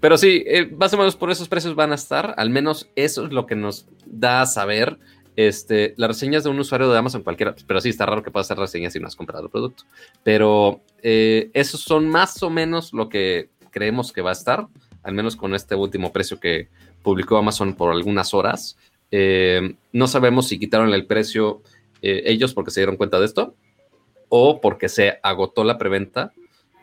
Pero 0.00 0.18
sí, 0.18 0.44
eh, 0.46 0.66
más 0.66 0.92
o 0.92 0.98
menos 0.98 1.16
por 1.16 1.30
esos 1.30 1.48
precios 1.48 1.74
van 1.74 1.92
a 1.92 1.94
estar. 1.94 2.34
Al 2.36 2.50
menos 2.50 2.90
eso 2.96 3.24
es 3.24 3.32
lo 3.32 3.46
que 3.46 3.56
nos 3.56 3.86
da 4.04 4.42
a 4.42 4.46
saber 4.46 4.98
este, 5.38 5.94
las 5.96 6.08
reseñas 6.08 6.42
de 6.42 6.50
un 6.50 6.58
usuario 6.58 6.90
de 6.90 6.98
Amazon 6.98 7.22
cualquiera. 7.22 7.54
Pero 7.64 7.80
sí, 7.80 7.90
está 7.90 8.04
raro 8.04 8.24
que 8.24 8.32
puedas 8.32 8.48
hacer 8.48 8.58
reseñas 8.58 8.92
si 8.92 8.98
no 8.98 9.06
has 9.06 9.14
comprado 9.14 9.44
el 9.44 9.50
producto. 9.50 9.84
Pero 10.24 10.80
eh, 11.00 11.50
esos 11.54 11.80
son 11.80 12.08
más 12.08 12.42
o 12.42 12.50
menos 12.50 12.92
lo 12.92 13.08
que 13.08 13.48
creemos 13.70 14.12
que 14.12 14.20
va 14.20 14.30
a 14.30 14.32
estar. 14.32 14.66
Al 15.04 15.14
menos 15.14 15.36
con 15.36 15.54
este 15.54 15.76
último 15.76 16.12
precio 16.12 16.40
que 16.40 16.70
publicó 17.04 17.36
Amazon 17.36 17.76
por 17.76 17.92
algunas 17.92 18.34
horas. 18.34 18.76
Eh, 19.12 19.76
no 19.92 20.08
sabemos 20.08 20.48
si 20.48 20.58
quitaron 20.58 20.92
el 20.92 21.06
precio 21.06 21.62
eh, 22.02 22.24
ellos 22.26 22.52
porque 22.52 22.72
se 22.72 22.80
dieron 22.80 22.96
cuenta 22.96 23.20
de 23.20 23.26
esto 23.26 23.54
o 24.28 24.60
porque 24.60 24.88
se 24.88 25.20
agotó 25.22 25.62
la 25.62 25.78
preventa 25.78 26.32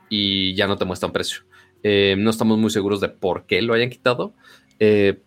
y 0.10 0.56
ya 0.56 0.66
no 0.66 0.78
te 0.78 0.86
muestra 0.86 1.08
un 1.08 1.14
precio. 1.14 1.42
Eh, 1.84 2.16
no 2.18 2.30
estamos 2.30 2.58
muy 2.58 2.70
seguros 2.70 3.02
de 3.02 3.10
por 3.10 3.46
qué 3.48 3.62
lo 3.62 3.74
hayan 3.74 3.90
quitado, 3.90 4.34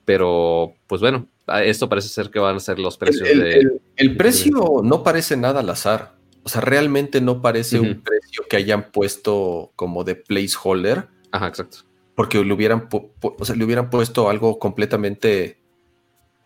pero 0.06 0.72
pues 0.86 1.02
bueno, 1.02 1.28
esto 1.64 1.88
parece 1.88 2.08
ser 2.08 2.30
que 2.30 2.38
van 2.38 2.56
a 2.56 2.60
ser 2.60 2.78
los 2.78 2.96
precios 2.98 3.28
el- 3.28 3.40
de... 3.40 3.52
el- 3.58 3.80
el 3.96 4.16
precio 4.16 4.80
no 4.82 5.02
parece 5.02 5.36
nada 5.36 5.60
al 5.60 5.70
azar. 5.70 6.14
O 6.44 6.48
sea, 6.48 6.60
realmente 6.60 7.20
no 7.20 7.42
parece 7.42 7.78
un 7.80 8.00
precio 8.00 8.44
que 8.48 8.56
hayan 8.56 8.90
puesto 8.90 9.72
como 9.76 10.04
de 10.04 10.14
placeholder, 10.14 11.08
Ajá, 11.30 11.48
exacto. 11.48 11.78
porque 12.14 12.42
le 12.42 12.52
hubieran, 12.54 12.88
o 12.90 13.44
sea, 13.44 13.54
le 13.56 13.64
hubieran 13.64 13.90
puesto 13.90 14.30
algo 14.30 14.58
completamente 14.58 15.58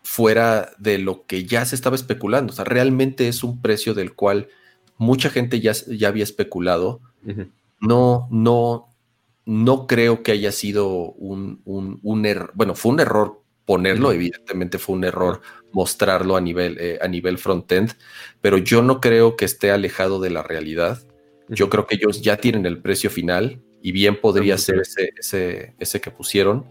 fuera 0.01 0.71
de 0.77 0.97
lo 0.97 1.25
que 1.25 1.45
ya 1.45 1.63
se 1.65 1.75
estaba 1.75 1.95
especulando. 1.95 2.51
O 2.51 2.55
sea, 2.55 2.65
realmente 2.65 3.27
es 3.27 3.43
un 3.43 3.61
precio 3.61 3.93
del 3.93 4.13
cual 4.13 4.49
mucha 4.97 5.29
gente 5.29 5.59
ya, 5.61 5.71
ya 5.87 6.09
había 6.09 6.23
especulado. 6.23 6.99
No, 7.79 8.27
no, 8.31 8.89
no 9.45 9.87
creo 9.87 10.23
que 10.23 10.33
haya 10.33 10.51
sido 10.51 10.89
un, 11.13 11.61
un, 11.65 11.99
un 12.03 12.25
error. 12.25 12.51
Bueno, 12.55 12.75
fue 12.75 12.91
un 12.91 12.99
error 12.99 13.41
ponerlo, 13.65 14.11
evidentemente 14.11 14.77
fue 14.77 14.95
un 14.95 15.03
error 15.03 15.41
mostrarlo 15.71 16.35
a 16.35 16.41
nivel, 16.41 16.77
eh, 16.79 16.99
a 17.01 17.07
nivel 17.07 17.37
front-end, 17.37 17.93
pero 18.41 18.57
yo 18.57 18.81
no 18.81 18.99
creo 18.99 19.35
que 19.35 19.45
esté 19.45 19.71
alejado 19.71 20.19
de 20.19 20.29
la 20.29 20.43
realidad. 20.43 20.99
Yo 21.49 21.69
creo 21.69 21.87
que 21.87 21.95
ellos 21.95 22.21
ya 22.21 22.37
tienen 22.37 22.65
el 22.65 22.79
precio 22.81 23.09
final 23.09 23.61
y 23.81 23.91
bien 23.91 24.19
podría 24.19 24.57
ser 24.57 24.79
ese, 24.79 25.11
ese, 25.17 25.75
ese 25.79 26.01
que 26.01 26.11
pusieron. 26.11 26.65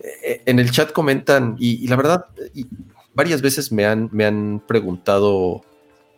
Eh, 0.00 0.42
En 0.46 0.58
el 0.58 0.70
chat 0.70 0.92
comentan, 0.92 1.56
y, 1.58 1.84
y 1.84 1.88
la 1.88 1.96
verdad, 1.96 2.26
y 2.54 2.66
varias 3.14 3.40
veces 3.42 3.72
me 3.72 3.86
han, 3.86 4.08
me 4.12 4.24
han 4.26 4.62
preguntado 4.66 5.62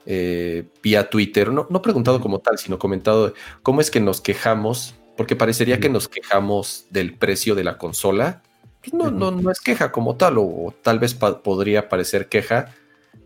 eh, 0.07 0.65
vía 0.83 1.09
Twitter, 1.11 1.53
no, 1.53 1.67
no 1.71 1.83
preguntado 1.83 2.21
como 2.21 2.41
tal, 2.41 2.59
sino 2.59 2.79
comentado 2.79 3.35
cómo 3.63 3.81
es 3.81 3.91
que 3.91 4.01
nos 4.01 4.21
quejamos, 4.21 4.95
porque 5.17 5.37
parecería 5.37 5.79
que 5.81 5.89
nos 5.91 6.09
quejamos 6.09 6.87
del 6.91 7.17
precio 7.17 7.55
de 7.55 7.65
la 7.65 7.77
consola. 7.79 8.43
Pues 8.91 8.93
no, 8.93 9.11
no, 9.11 9.31
no 9.31 9.51
es 9.51 9.61
queja 9.61 9.93
como 9.93 10.17
tal, 10.17 10.39
o, 10.39 10.43
o 10.43 10.75
tal 10.83 10.99
vez 10.99 11.15
pa- 11.15 11.43
podría 11.43 11.89
parecer 11.89 12.29
queja, 12.29 12.75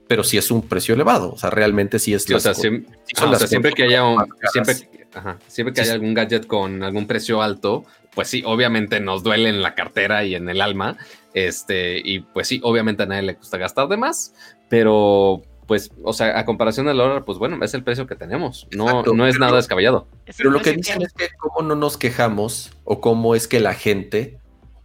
pero 0.08 0.24
sí 0.24 0.36
es 0.38 0.50
un 0.50 0.62
precio 0.68 0.94
elevado. 0.94 1.32
O 1.32 1.38
sea, 1.38 1.50
realmente 1.50 1.98
sí 1.98 2.14
es 2.14 2.24
Sí, 2.24 2.34
o 2.34 2.40
sea, 2.40 2.52
o 2.52 2.54
siempre 2.54 3.72
que 3.72 3.84
haya 3.84 4.04
un, 4.04 4.26
siempre, 4.52 4.74
ajá, 5.14 5.38
siempre 5.46 5.72
que 5.74 5.80
Sí, 5.82 5.88
haya 5.88 5.94
algún 5.94 6.14
gadget 6.14 6.46
con 6.46 6.82
algún 6.82 7.06
precio 7.06 7.42
alto, 7.42 7.84
pues 8.14 8.28
sí, 8.28 8.42
obviamente 8.44 9.00
nos 9.00 9.22
duele 9.22 9.48
en 9.48 9.62
la 9.62 9.74
cartera 9.74 10.24
y 10.24 10.34
en 10.34 10.48
el 10.48 10.60
alma. 10.60 10.98
Este, 11.34 11.98
y 12.04 12.20
pues 12.20 12.48
sí, 12.48 12.60
obviamente 12.62 13.04
a 13.04 13.06
nadie 13.06 13.22
le 13.22 13.32
gusta 13.34 13.56
gastar 13.56 13.88
de 13.88 13.96
más, 13.96 14.34
pero 14.68 15.42
pues, 15.66 15.90
o 16.02 16.12
sea, 16.12 16.38
a 16.38 16.44
comparación 16.44 16.86
del 16.86 16.98
dólar, 16.98 17.24
pues 17.24 17.38
bueno, 17.38 17.62
es 17.64 17.72
el 17.72 17.82
precio 17.82 18.06
que 18.06 18.16
tenemos. 18.16 18.66
No, 18.72 18.88
Exacto, 18.88 19.14
no 19.14 19.26
es 19.26 19.38
nada 19.38 19.56
descabellado. 19.56 20.08
Es 20.26 20.36
Pero 20.36 20.50
lo 20.50 20.60
que 20.60 20.72
dicen 20.72 21.00
es 21.00 21.12
que 21.14 21.28
cómo 21.38 21.66
no 21.66 21.74
nos 21.74 21.96
quejamos 21.96 22.72
o 22.84 23.00
cómo 23.00 23.34
es 23.34 23.48
que 23.48 23.60
la 23.60 23.72
gente 23.72 24.38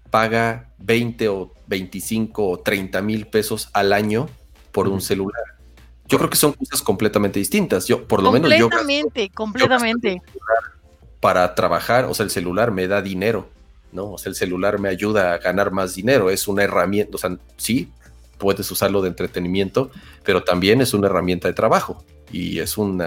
paga 0.10 0.74
20 0.80 1.30
o 1.30 1.54
25 1.68 2.50
o 2.50 2.60
30 2.60 3.02
mil 3.02 3.28
pesos 3.28 3.70
al 3.74 3.94
año 3.94 4.30
por 4.72 4.88
un 4.88 5.02
celular. 5.02 5.42
Yo 6.08 6.18
creo 6.18 6.30
que 6.30 6.38
son 6.38 6.54
cosas 6.54 6.82
completamente 6.82 7.40
distintas. 7.40 7.88
Yo, 7.88 8.08
por 8.08 8.24
lo 8.24 8.32
menos 8.32 8.50
yo 8.58 8.70
gasto 8.70 8.86
Completamente, 8.86 9.30
completamente. 9.30 10.22
para 11.20 11.54
trabajar, 11.56 12.06
o 12.06 12.14
sea, 12.14 12.24
el 12.24 12.30
celular 12.30 12.72
me 12.72 12.88
da 12.88 13.02
dinero, 13.02 13.50
¿no? 13.92 14.14
O 14.14 14.18
sea, 14.18 14.30
el 14.30 14.36
celular 14.36 14.80
me 14.80 14.88
ayuda 14.90 15.34
a 15.34 15.38
ganar 15.40 15.72
más 15.72 15.96
dinero, 15.96 16.30
es 16.30 16.48
una 16.48 16.64
herramienta, 16.64 17.16
o 17.16 17.18
sea, 17.18 17.38
sí, 17.58 17.92
puedes 18.38 18.70
usarlo 18.72 19.02
de 19.02 19.10
entretenimiento, 19.10 19.92
pero 20.24 20.44
también 20.44 20.80
es 20.80 20.94
una 20.94 21.08
herramienta 21.08 21.48
de 21.48 21.54
trabajo 21.54 22.04
y 22.32 22.60
es 22.60 22.78
un 22.78 23.04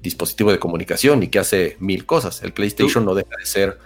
dispositivo 0.00 0.52
de 0.52 0.58
comunicación 0.58 1.22
y 1.22 1.28
que 1.28 1.38
hace 1.38 1.76
mil 1.80 2.06
cosas. 2.06 2.42
El 2.42 2.52
PlayStation 2.52 3.04
no 3.04 3.14
deja 3.14 3.36
de 3.38 3.44
ser 3.44 3.78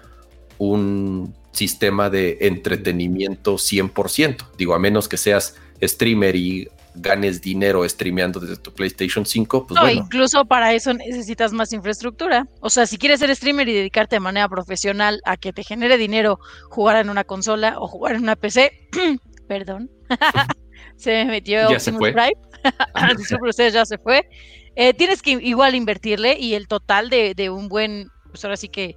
un 0.59 1.35
sistema 1.53 2.11
de 2.11 2.39
entretenimiento 2.41 3.55
100%, 3.55 4.47
digo, 4.57 4.75
a 4.75 4.79
menos 4.79 5.09
que 5.09 5.17
seas 5.17 5.57
streamer 5.83 6.37
y 6.37 6.69
ganes 6.95 7.41
dinero 7.41 7.89
streameando 7.89 8.41
desde 8.41 8.57
tu 8.57 8.73
PlayStation 8.73 9.25
5, 9.25 9.67
pues 9.67 9.77
No, 9.77 9.83
bueno. 9.83 10.03
incluso 10.05 10.45
para 10.45 10.73
eso 10.75 10.93
necesitas 10.93 11.53
más 11.53 11.73
infraestructura. 11.73 12.47
O 12.61 12.69
sea, 12.71 12.87
si 12.87 12.99
quieres 12.99 13.21
ser 13.21 13.35
streamer 13.35 13.69
y 13.69 13.75
dedicarte 13.75 14.17
de 14.17 14.21
manera 14.21 14.49
profesional 14.49 15.21
a 15.25 15.37
que 15.37 15.53
te 15.53 15.63
genere 15.63 15.97
dinero 15.97 16.39
jugar 16.69 16.97
en 16.97 17.09
una 17.11 17.25
consola 17.25 17.79
o 17.79 17.87
jugar 17.87 18.17
en 18.17 18.23
una 18.23 18.37
PC, 18.37 18.73
perdón, 19.49 19.91
se 20.97 21.13
me 21.13 21.25
metió 21.27 21.71
Ya 21.71 21.79
se 21.79 21.91
Optimus 21.91 21.99
fue. 22.01 22.13
Prime. 22.13 23.41
Ustedes, 23.49 23.73
ya 23.73 23.87
se 23.87 23.99
fue. 23.99 24.29
Eh, 24.77 24.93
tienes 24.95 25.23
que 25.23 25.33
igual 25.33 25.75
invertirle 25.75 26.39
y 26.39 26.55
el 26.55 26.69
total 26.69 27.09
de, 27.11 27.35
de 27.35 27.51
un 27.51 27.69
buen, 27.69 28.09
pues 28.31 28.45
ahora 28.45 28.57
sí 28.57 28.69
que 28.69 28.97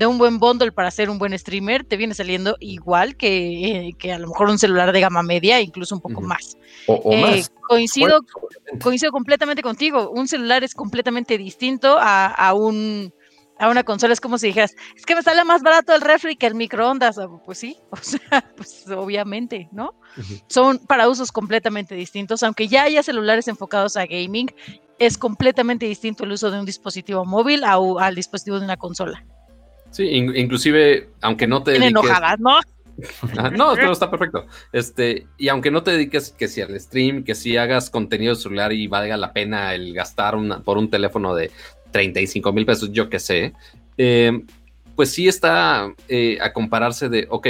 de 0.00 0.06
un 0.06 0.16
buen 0.16 0.38
bundle 0.38 0.72
para 0.72 0.90
ser 0.90 1.10
un 1.10 1.18
buen 1.18 1.38
streamer 1.38 1.84
te 1.84 1.98
viene 1.98 2.14
saliendo 2.14 2.56
igual 2.58 3.16
que, 3.16 3.88
eh, 3.88 3.92
que 3.98 4.14
a 4.14 4.18
lo 4.18 4.28
mejor 4.28 4.48
un 4.48 4.58
celular 4.58 4.92
de 4.92 5.00
gama 5.00 5.22
media, 5.22 5.60
incluso 5.60 5.94
un 5.94 6.00
poco 6.00 6.20
Ujú. 6.20 6.26
más. 6.26 6.56
O, 6.86 6.94
o 6.94 7.12
Eh, 7.12 7.20
más. 7.20 7.52
coincido 7.68 8.22
Bueno, 8.22 8.80
coincido 8.80 9.12
completamente 9.12 9.62
contigo. 9.62 10.10
Un 10.10 10.26
celular 10.26 10.64
es 10.64 10.72
completamente 10.74 11.36
distinto 11.36 11.98
a, 12.00 12.28
a 12.28 12.54
un 12.54 13.12
a 13.58 13.68
una 13.68 13.84
consola. 13.84 14.14
Es 14.14 14.22
como 14.22 14.38
si 14.38 14.46
dijeras, 14.46 14.74
es 14.96 15.04
que 15.04 15.14
me 15.14 15.22
sale 15.22 15.44
más 15.44 15.60
barato 15.60 15.94
el 15.94 16.00
refri 16.00 16.34
que 16.34 16.46
el 16.46 16.54
microondas. 16.54 17.16
Pues 17.44 17.58
sí, 17.58 17.76
o 17.90 17.96
sea, 17.96 18.50
pues 18.56 18.88
obviamente, 18.88 19.68
¿no? 19.70 19.92
Son 20.48 20.78
para 20.78 21.10
usos 21.10 21.30
completamente 21.30 21.94
distintos. 21.94 22.42
Aunque 22.42 22.68
ya 22.68 22.84
haya 22.84 23.02
celulares 23.02 23.48
enfocados 23.48 23.98
a 23.98 24.06
gaming, 24.06 24.50
es 24.98 25.18
completamente 25.18 25.84
distinto 25.84 26.24
el 26.24 26.32
uso 26.32 26.50
de 26.50 26.58
un 26.58 26.64
dispositivo 26.64 27.26
móvil 27.26 27.64
a 27.64 27.74
al 27.98 28.14
dispositivo 28.14 28.58
de 28.58 28.64
una 28.64 28.78
consola. 28.78 29.26
Sí, 29.90 30.04
in- 30.04 30.36
inclusive, 30.36 31.08
aunque 31.20 31.46
no 31.46 31.62
te 31.62 31.72
dediques... 31.72 31.90
enojadas, 31.90 32.38
¿no? 32.40 32.58
Ajá, 33.38 33.50
no, 33.50 33.74
pero 33.74 33.92
está 33.92 34.10
perfecto. 34.10 34.46
Este, 34.72 35.26
y 35.38 35.48
aunque 35.48 35.70
no 35.70 35.82
te 35.82 35.92
dediques 35.92 36.30
que 36.36 36.48
si 36.48 36.60
al 36.60 36.78
stream, 36.78 37.24
que 37.24 37.34
si 37.34 37.56
hagas 37.56 37.88
contenido 37.90 38.34
celular 38.34 38.72
y 38.72 38.86
valga 38.88 39.16
la 39.16 39.32
pena 39.32 39.74
el 39.74 39.94
gastar 39.94 40.36
una- 40.36 40.60
por 40.60 40.76
un 40.78 40.90
teléfono 40.90 41.34
de 41.34 41.50
35 41.92 42.52
mil 42.52 42.66
pesos, 42.66 42.92
yo 42.92 43.08
que 43.08 43.18
sé, 43.18 43.54
eh, 43.96 44.42
pues 44.96 45.12
sí 45.12 45.28
está 45.28 45.92
eh, 46.08 46.38
a 46.42 46.52
compararse 46.52 47.08
de, 47.08 47.26
ok, 47.30 47.48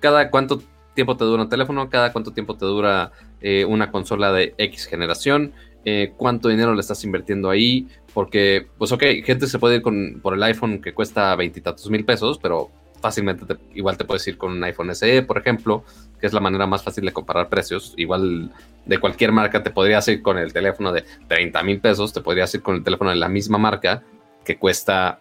cada 0.00 0.30
cuánto 0.30 0.62
tiempo 0.94 1.16
te 1.16 1.24
dura 1.24 1.42
un 1.44 1.48
teléfono, 1.48 1.88
cada 1.88 2.12
cuánto 2.12 2.32
tiempo 2.32 2.54
te 2.56 2.66
dura 2.66 3.12
eh, 3.40 3.64
una 3.64 3.90
consola 3.90 4.30
de 4.32 4.54
X 4.58 4.86
generación, 4.86 5.52
eh, 5.86 6.12
cuánto 6.18 6.48
dinero 6.48 6.74
le 6.74 6.80
estás 6.82 7.02
invirtiendo 7.04 7.48
ahí, 7.48 7.88
porque, 8.14 8.66
pues 8.78 8.92
ok, 8.92 9.02
gente 9.24 9.46
se 9.46 9.58
puede 9.58 9.76
ir 9.76 9.82
con, 9.82 10.20
por 10.22 10.34
el 10.34 10.42
iPhone 10.42 10.80
que 10.80 10.92
cuesta 10.94 11.34
veintitantos 11.36 11.88
mil 11.90 12.04
pesos, 12.04 12.38
pero 12.38 12.70
fácilmente 13.00 13.46
te- 13.46 13.56
igual 13.74 13.96
te 13.96 14.04
puedes 14.04 14.26
ir 14.28 14.36
con 14.36 14.52
un 14.52 14.62
iPhone 14.64 14.90
SE, 14.94 15.22
por 15.22 15.38
ejemplo, 15.38 15.84
que 16.20 16.26
es 16.26 16.32
la 16.32 16.40
manera 16.40 16.66
más 16.66 16.82
fácil 16.82 17.04
de 17.06 17.12
comparar 17.12 17.48
precios. 17.48 17.94
Igual 17.96 18.52
de 18.84 18.98
cualquier 18.98 19.32
marca 19.32 19.62
te 19.62 19.70
podrías 19.70 20.06
ir 20.08 20.20
con 20.22 20.38
el 20.38 20.52
teléfono 20.52 20.92
de 20.92 21.04
30 21.28 21.62
mil 21.62 21.80
pesos, 21.80 22.12
te 22.12 22.20
podrías 22.20 22.54
ir 22.54 22.62
con 22.62 22.76
el 22.76 22.84
teléfono 22.84 23.10
de 23.10 23.16
la 23.16 23.28
misma 23.28 23.58
marca 23.58 24.02
que 24.44 24.58
cuesta 24.58 25.20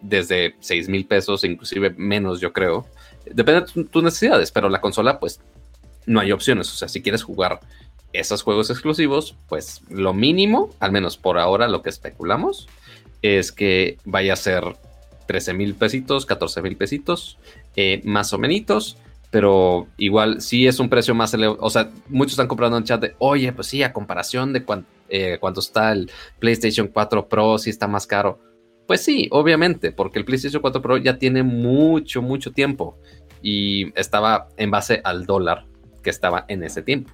desde 0.00 0.56
6 0.60 0.88
mil 0.88 1.06
pesos, 1.06 1.44
inclusive 1.44 1.90
menos, 1.96 2.40
yo 2.40 2.52
creo. 2.52 2.86
Depende 3.24 3.60
de 3.60 3.66
tu- 3.68 3.84
tus 3.84 4.02
necesidades, 4.02 4.50
pero 4.50 4.68
la 4.68 4.80
consola, 4.80 5.20
pues 5.20 5.40
no 6.06 6.18
hay 6.18 6.32
opciones. 6.32 6.72
O 6.72 6.74
sea, 6.76 6.88
si 6.88 7.00
quieres 7.02 7.22
jugar 7.22 7.60
esos 8.12 8.42
juegos 8.42 8.70
exclusivos, 8.70 9.36
pues 9.48 9.82
lo 9.88 10.12
mínimo, 10.14 10.70
al 10.80 10.92
menos 10.92 11.16
por 11.16 11.38
ahora, 11.38 11.68
lo 11.68 11.82
que 11.82 11.90
especulamos, 11.90 12.68
es 13.22 13.52
que 13.52 13.98
vaya 14.04 14.32
a 14.32 14.36
ser 14.36 14.64
13 15.26 15.54
mil 15.54 15.74
pesitos, 15.74 16.26
14 16.26 16.62
mil 16.62 16.76
pesitos, 16.76 17.38
eh, 17.76 18.00
más 18.04 18.32
o 18.32 18.38
menos, 18.38 18.96
pero 19.30 19.86
igual 19.96 20.42
sí 20.42 20.66
es 20.66 20.78
un 20.78 20.90
precio 20.90 21.14
más 21.14 21.32
elevado. 21.32 21.58
O 21.62 21.70
sea, 21.70 21.90
muchos 22.08 22.32
están 22.32 22.48
comprando 22.48 22.76
en 22.76 22.84
chat 22.84 23.00
de, 23.00 23.14
oye, 23.18 23.52
pues 23.52 23.66
sí, 23.66 23.82
a 23.82 23.92
comparación 23.92 24.52
de 24.52 24.62
eh, 25.08 25.38
cuánto 25.40 25.60
está 25.60 25.92
el 25.92 26.10
PlayStation 26.38 26.88
4 26.88 27.28
Pro, 27.28 27.56
sí 27.56 27.70
está 27.70 27.88
más 27.88 28.06
caro. 28.06 28.38
Pues 28.86 29.02
sí, 29.02 29.28
obviamente, 29.30 29.90
porque 29.90 30.18
el 30.18 30.26
PlayStation 30.26 30.60
4 30.60 30.82
Pro 30.82 30.98
ya 30.98 31.18
tiene 31.18 31.42
mucho, 31.42 32.20
mucho 32.20 32.52
tiempo 32.52 32.98
y 33.40 33.98
estaba 33.98 34.48
en 34.58 34.70
base 34.70 35.00
al 35.02 35.24
dólar 35.24 35.64
que 36.02 36.10
estaba 36.10 36.44
en 36.48 36.62
ese 36.62 36.82
tiempo. 36.82 37.10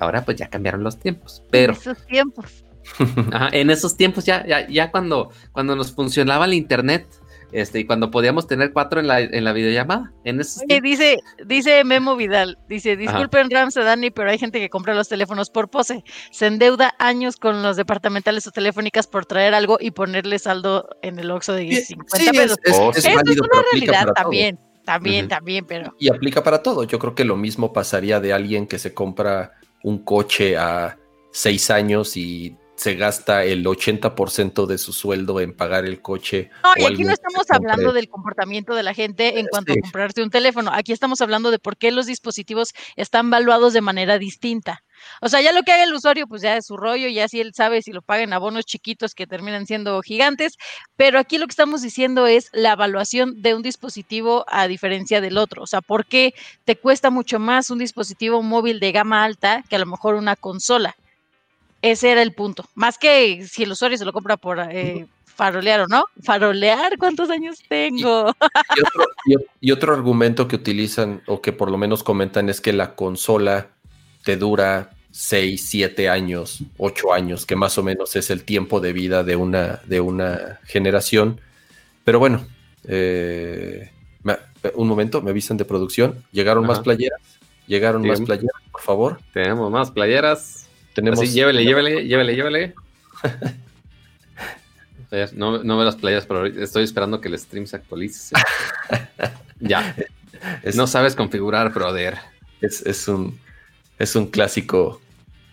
Ahora 0.00 0.24
pues 0.24 0.36
ya 0.38 0.48
cambiaron 0.48 0.82
los 0.82 0.98
tiempos, 0.98 1.42
pero 1.50 1.72
En 1.74 1.78
esos 1.78 2.06
tiempos. 2.06 2.64
Ajá, 3.32 3.48
en 3.52 3.70
esos 3.70 3.96
tiempos 3.96 4.24
ya, 4.24 4.44
ya, 4.46 4.66
ya 4.68 4.90
cuando, 4.90 5.30
cuando 5.52 5.76
nos 5.76 5.92
funcionaba 5.92 6.46
el 6.46 6.54
internet, 6.54 7.06
este, 7.52 7.80
y 7.80 7.84
cuando 7.84 8.10
podíamos 8.10 8.46
tener 8.46 8.72
cuatro 8.72 9.00
en 9.00 9.08
la, 9.08 9.20
en 9.20 9.44
la 9.44 9.52
videollamada, 9.52 10.12
en 10.24 10.40
esos 10.40 10.58
Oye, 10.58 10.66
tiempos. 10.80 10.90
dice, 10.90 11.18
dice 11.46 11.84
Memo 11.84 12.16
Vidal, 12.16 12.58
dice, 12.68 12.96
disculpen 12.96 13.50
Rams 13.50 13.76
o 13.76 13.84
Dani, 13.84 14.10
pero 14.10 14.30
hay 14.30 14.38
gente 14.38 14.60
que 14.60 14.70
compra 14.70 14.94
los 14.94 15.08
teléfonos 15.08 15.50
por 15.50 15.68
pose. 15.68 16.02
Se 16.30 16.46
endeuda 16.46 16.94
años 16.98 17.36
con 17.36 17.62
los 17.62 17.76
departamentales 17.76 18.46
o 18.46 18.50
telefónicas 18.52 19.06
por 19.08 19.26
traer 19.26 19.54
algo 19.54 19.78
y 19.80 19.90
ponerle 19.90 20.38
saldo 20.38 20.88
en 21.02 21.18
el 21.18 21.30
Oxxo 21.30 21.52
de 21.54 21.74
50 21.74 22.16
Sí, 22.16 22.26
es, 22.28 22.32
pesos. 22.32 22.58
es- 22.64 22.76
Oh, 22.78 22.90
es 22.94 23.04
válido, 23.04 23.42
pero 23.50 23.60
una 23.60 23.68
realidad 23.72 24.04
todo. 24.04 24.14
también, 24.14 24.58
también, 24.84 25.28
también, 25.28 25.64
pero 25.66 25.92
Y 25.98 26.08
aplica 26.08 26.42
para 26.44 26.62
todo. 26.62 26.84
Yo 26.84 26.98
creo 27.00 27.14
que 27.16 27.24
lo 27.24 27.36
mismo 27.36 27.72
pasaría 27.72 28.20
de 28.20 28.32
alguien 28.32 28.66
que 28.68 28.78
se 28.78 28.94
compra 28.94 29.52
un 29.82 30.04
coche 30.04 30.56
a 30.56 30.98
seis 31.32 31.70
años 31.70 32.16
y 32.16 32.56
se 32.76 32.94
gasta 32.94 33.44
el 33.44 33.64
80% 33.66 34.64
de 34.66 34.78
su 34.78 34.94
sueldo 34.94 35.38
en 35.40 35.54
pagar 35.54 35.84
el 35.84 36.00
coche. 36.00 36.48
No, 36.64 36.70
y 36.78 36.84
aquí 36.90 37.04
no 37.04 37.12
estamos 37.12 37.44
hablando 37.50 37.92
del 37.92 38.08
comportamiento 38.08 38.74
de 38.74 38.82
la 38.82 38.94
gente 38.94 39.38
en 39.38 39.48
cuanto 39.48 39.74
Sí. 39.74 39.78
a 39.78 39.82
comprarse 39.82 40.22
un 40.22 40.30
teléfono. 40.30 40.70
Aquí 40.72 40.92
estamos 40.92 41.20
hablando 41.20 41.50
de 41.50 41.58
por 41.58 41.76
qué 41.76 41.90
los 41.90 42.06
dispositivos 42.06 42.72
están 42.96 43.28
valuados 43.28 43.74
de 43.74 43.82
manera 43.82 44.18
distinta. 44.18 44.82
O 45.20 45.28
sea, 45.28 45.40
ya 45.42 45.52
lo 45.52 45.62
que 45.62 45.72
haga 45.72 45.84
el 45.84 45.92
usuario, 45.94 46.26
pues 46.26 46.40
ya 46.42 46.56
es 46.56 46.66
su 46.66 46.76
rollo, 46.76 47.06
ya 47.08 47.28
si 47.28 47.40
él 47.40 47.52
sabe 47.54 47.82
si 47.82 47.92
lo 47.92 48.00
pagan 48.02 48.32
abonos 48.32 48.64
chiquitos 48.64 49.14
que 49.14 49.26
terminan 49.26 49.66
siendo 49.66 50.00
gigantes, 50.02 50.56
pero 50.96 51.18
aquí 51.18 51.36
lo 51.38 51.46
que 51.46 51.50
estamos 51.52 51.82
diciendo 51.82 52.26
es 52.26 52.48
la 52.52 52.72
evaluación 52.72 53.42
de 53.42 53.54
un 53.54 53.62
dispositivo 53.62 54.44
a 54.48 54.66
diferencia 54.66 55.20
del 55.20 55.36
otro. 55.38 55.62
O 55.62 55.66
sea, 55.66 55.80
¿por 55.82 56.06
qué 56.06 56.34
te 56.64 56.76
cuesta 56.76 57.10
mucho 57.10 57.38
más 57.38 57.70
un 57.70 57.78
dispositivo 57.78 58.42
móvil 58.42 58.80
de 58.80 58.92
gama 58.92 59.22
alta 59.24 59.62
que 59.68 59.76
a 59.76 59.80
lo 59.80 59.86
mejor 59.86 60.14
una 60.14 60.36
consola? 60.36 60.96
Ese 61.82 62.10
era 62.10 62.22
el 62.22 62.32
punto. 62.34 62.64
Más 62.74 62.98
que 62.98 63.46
si 63.46 63.62
el 63.62 63.72
usuario 63.72 63.96
se 63.98 64.04
lo 64.04 64.12
compra 64.12 64.36
por 64.36 64.58
eh, 64.70 65.06
farolear 65.24 65.80
o 65.80 65.86
no. 65.86 66.04
Farolear, 66.22 66.96
¿cuántos 66.98 67.30
años 67.30 67.58
tengo? 67.68 68.34
Y 68.76 68.80
otro, 68.80 69.04
y- 69.26 69.68
y 69.68 69.72
otro 69.72 69.94
argumento 69.94 70.46
que 70.48 70.56
utilizan 70.56 71.22
o 71.26 71.40
que 71.40 71.52
por 71.52 71.70
lo 71.70 71.78
menos 71.78 72.02
comentan 72.02 72.48
es 72.50 72.60
que 72.60 72.72
la 72.74 72.94
consola 72.94 73.68
te 74.24 74.36
dura 74.36 74.90
6, 75.12 75.68
7 75.68 76.08
años, 76.08 76.62
8 76.78 77.12
años, 77.12 77.46
que 77.46 77.56
más 77.56 77.76
o 77.78 77.82
menos 77.82 78.14
es 78.16 78.30
el 78.30 78.44
tiempo 78.44 78.80
de 78.80 78.92
vida 78.92 79.24
de 79.24 79.36
una, 79.36 79.80
de 79.86 80.00
una 80.00 80.60
generación. 80.64 81.40
Pero 82.04 82.18
bueno, 82.18 82.46
eh, 82.84 83.90
un 84.74 84.88
momento, 84.88 85.22
me 85.22 85.30
avisan 85.30 85.56
de 85.56 85.64
producción. 85.64 86.22
Llegaron 86.32 86.66
más 86.66 86.80
playeras. 86.80 87.20
Llegaron 87.66 88.06
más 88.06 88.20
playeras, 88.20 88.62
por 88.70 88.80
favor. 88.80 89.20
Tenemos 89.32 89.70
más 89.70 89.90
playeras. 89.90 90.68
Tenemos. 90.94 91.20
Así, 91.20 91.32
llévele, 91.32 91.64
llévele, 91.64 92.06
llévele, 92.06 92.34
llévele. 92.34 92.74
No, 95.32 95.60
no 95.64 95.76
veo 95.76 95.84
las 95.84 95.96
playas, 95.96 96.24
pero 96.24 96.46
estoy 96.46 96.84
esperando 96.84 97.20
que 97.20 97.26
el 97.26 97.36
stream 97.36 97.66
se 97.66 97.74
actualice. 97.74 98.32
ya. 99.58 99.96
es, 100.62 100.76
No 100.76 100.86
sabes 100.86 101.16
configurar, 101.16 101.72
brother. 101.72 102.18
es, 102.60 102.86
es 102.86 103.08
un, 103.08 103.36
es 104.00 104.16
un 104.16 104.26
clásico. 104.26 105.00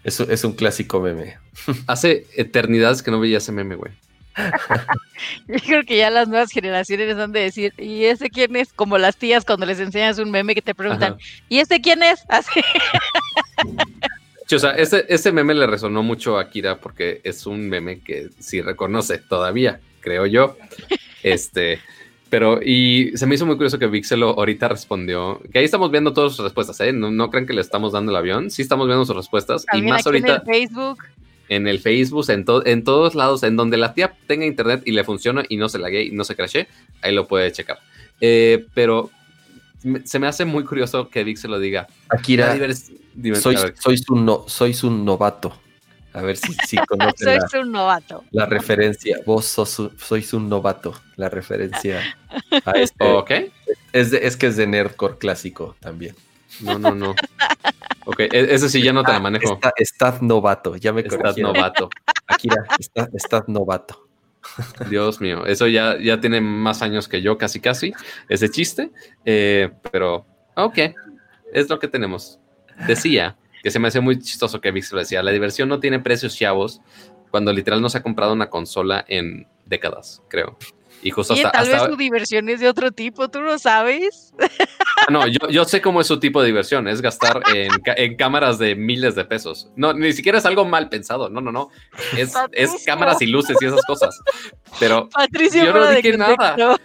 Es, 0.04 0.20
un- 0.20 0.32
es 0.32 0.44
un 0.44 0.54
clásico 0.54 1.00
meme. 1.00 1.38
Hace 1.88 2.26
eternidades 2.36 3.04
que 3.04 3.12
no 3.12 3.20
veía 3.20 3.38
ese 3.38 3.52
meme, 3.52 3.76
güey. 3.76 3.92
Yo 5.48 5.56
creo 5.66 5.84
que 5.84 5.98
ya 5.98 6.10
las 6.12 6.28
nuevas 6.28 6.52
generaciones 6.52 7.18
han 7.18 7.32
de 7.32 7.40
decir, 7.42 7.74
¿y 7.78 8.06
ese 8.06 8.30
quién 8.30 8.56
es? 8.56 8.72
Como 8.72 8.98
las 9.00 9.18
tías 9.18 9.44
cuando 9.44 9.66
les 9.66 9.80
enseñas 9.80 10.20
un 10.20 10.30
meme 10.32 10.54
que 10.56 10.62
te 10.62 10.76
preguntan, 10.76 11.14
Ajá. 11.14 11.22
¿y 11.50 11.58
este 11.60 11.82
quién 11.82 12.04
es? 12.04 12.24
Así. 12.30 12.62
Sí, 14.48 14.56
o 14.56 14.60
sea, 14.60 14.72
ese, 14.72 15.06
ese 15.10 15.32
meme 15.32 15.54
le 15.56 15.68
resonó 15.68 16.04
mucho 16.04 16.38
a 16.38 16.50
Kira 16.50 16.80
porque 16.80 17.20
es 17.24 17.46
un 17.46 17.68
meme 17.68 18.00
que 18.00 18.30
sí 18.40 18.62
reconoce 18.62 19.18
todavía, 19.18 19.82
creo 20.00 20.26
yo. 20.26 20.56
Este, 21.24 21.82
pero, 22.30 22.60
y 22.62 23.12
se 23.16 23.26
me 23.26 23.36
hizo 23.36 23.46
muy 23.46 23.56
curioso 23.56 23.80
que 23.80 23.88
Vixelo 23.88 24.30
ahorita 24.38 24.68
respondió, 24.68 25.42
que 25.52 25.60
ahí 25.60 25.66
estamos 25.66 25.92
viendo 25.92 26.14
todas 26.14 26.36
sus 26.36 26.44
respuestas, 26.44 26.80
¿eh? 26.82 26.94
No, 26.94 27.10
no 27.12 27.30
crean 27.30 27.46
que 27.46 27.54
le 27.54 27.62
estamos 27.62 27.94
dando 27.94 28.12
el 28.12 28.18
avión, 28.18 28.52
sí 28.52 28.62
estamos 28.62 28.88
viendo 28.88 29.06
sus 29.06 29.16
respuestas, 29.16 29.66
También 29.66 29.88
y 29.88 29.92
más 29.92 30.06
ahorita 30.06 30.28
en 30.36 30.42
el 30.42 30.46
Facebook. 30.46 30.98
en 31.50 31.68
el 31.68 31.80
Facebook, 31.80 32.30
en, 32.30 32.46
to- 32.46 32.66
en 32.66 32.84
todos 32.84 33.16
lados, 33.16 33.44
en 33.44 33.56
donde 33.56 33.78
la 33.78 33.94
tía 33.94 34.14
tenga 34.28 34.46
internet 34.46 34.82
y 34.86 34.92
le 34.92 35.04
funciona 35.04 35.44
y 35.48 35.58
no 35.58 35.70
se 35.70 35.80
lague 35.80 36.04
y 36.04 36.12
no 36.12 36.24
se 36.24 36.36
crashe, 36.36 36.68
ahí 37.02 37.14
lo 37.14 37.28
puede 37.28 37.52
checar. 37.52 37.80
Eh, 38.20 38.66
pero 38.74 39.10
se 40.04 40.20
me 40.20 40.28
hace 40.28 40.44
muy 40.44 40.64
curioso 40.66 41.08
que 41.10 41.24
Vix 41.24 41.42
se 41.42 41.48
lo 41.48 41.60
diga. 41.60 41.88
Akira, 42.10 42.56
ver, 42.56 42.76
sois 43.76 44.10
un 44.10 44.26
no, 44.26 44.44
sois 44.48 44.84
un 44.84 45.06
novato. 45.06 45.54
A 46.14 46.22
ver 46.22 46.38
si, 46.38 46.54
si 46.66 46.78
conocen 46.88 47.40
la, 47.54 47.60
un 47.62 47.72
novato. 47.72 48.24
la 48.32 48.46
referencia. 48.46 49.18
Vos 49.26 49.46
sos 49.46 49.92
sois 49.98 50.34
un 50.34 50.50
novato. 50.50 50.94
La 51.16 51.30
referencia 51.30 52.02
a 52.66 52.72
este. 52.76 53.06
ok. 53.06 53.32
Es, 53.94 54.12
de- 54.12 54.26
es 54.26 54.36
que 54.38 54.48
es 54.48 54.58
de 54.58 54.68
Nerdcore 54.68 55.18
clásico 55.18 55.76
también. 55.80 56.16
No, 56.62 56.80
no, 56.80 56.96
no. 56.96 57.16
Ok, 58.06 58.22
e- 58.22 58.30
ese 58.32 58.70
sí 58.70 58.82
ya 58.82 58.94
no 58.94 59.04
te 59.04 59.12
la 59.12 59.20
manejo. 59.20 59.54
está- 59.56 59.74
estad 59.78 60.22
novato. 60.22 60.76
Ya 60.78 60.94
me 60.94 61.02
Estás 61.02 61.18
corrigieron. 61.20 61.54
novato. 61.54 61.90
Akira, 62.26 62.64
está- 62.80 63.10
estad 63.14 63.46
novato. 63.48 64.08
Dios 64.90 65.20
mío, 65.20 65.46
eso 65.46 65.68
ya, 65.68 65.98
ya 66.00 66.22
tiene 66.22 66.40
más 66.40 66.82
años 66.82 67.08
que 67.10 67.22
yo, 67.22 67.38
casi 67.38 67.60
casi, 67.60 67.94
ese 68.30 68.50
chiste. 68.50 68.92
Eh, 69.26 69.70
pero, 69.92 70.26
ok, 70.56 70.78
es 71.54 71.70
lo 71.70 71.80
que 71.80 71.88
tenemos. 71.90 72.40
Decía 72.88 73.36
que 73.64 73.72
se 73.72 73.80
me 73.80 73.88
hace 73.88 74.00
muy 74.00 74.20
chistoso 74.20 74.62
que 74.62 74.72
Vix 74.72 74.92
lo 74.92 75.00
decía, 75.00 75.24
la 75.24 75.32
diversión 75.32 75.70
no 75.70 75.80
tiene 75.80 76.00
precios 76.00 76.36
chavos 76.38 76.82
cuando 77.32 77.54
literal 77.54 77.82
no 77.82 77.90
se 77.90 77.98
ha 77.98 78.04
comprado 78.04 78.34
una 78.34 78.50
consola 78.50 79.04
en 79.08 79.48
décadas, 79.66 80.22
creo. 80.30 80.58
Y 81.02 81.12
justo 81.12 81.34
Oye, 81.34 81.46
hasta... 81.46 81.60
tal 81.60 81.70
vez 81.70 81.84
su 81.84 81.96
diversión 81.96 82.50
es 82.50 82.60
de 82.60 82.68
otro 82.68 82.92
tipo, 82.92 83.30
tú 83.30 83.42
lo 83.42 83.60
sabes. 83.60 84.34
Ah, 84.40 85.12
No, 85.12 85.28
yo, 85.28 85.48
yo 85.50 85.64
sé 85.66 85.82
cómo 85.82 86.02
es 86.02 86.08
su 86.08 86.20
tipo 86.20 86.42
de 86.42 86.48
diversión, 86.48 86.88
es 86.88 87.02
gastar 87.02 87.42
en, 87.54 87.70
en 87.86 88.16
cámaras 88.16 88.58
de 88.58 88.76
miles 88.76 89.16
de 89.16 89.24
pesos. 89.26 89.70
No, 89.76 89.94
ni 89.94 90.12
siquiera 90.14 90.40
es 90.40 90.46
algo 90.46 90.66
mal 90.66 90.90
pensado, 90.90 91.30
no, 91.30 91.40
no, 91.40 91.52
no. 91.52 91.70
Es, 92.18 92.34
es 92.52 92.84
cámaras 92.86 93.22
y 93.22 93.28
luces 93.28 93.58
y 93.62 93.66
esas 93.66 93.86
cosas. 93.86 94.20
Pero 94.80 95.08
Patricio, 95.10 95.66
Yo 95.66 95.74
no 95.74 95.90
dije 95.92 96.18
nada. 96.18 96.56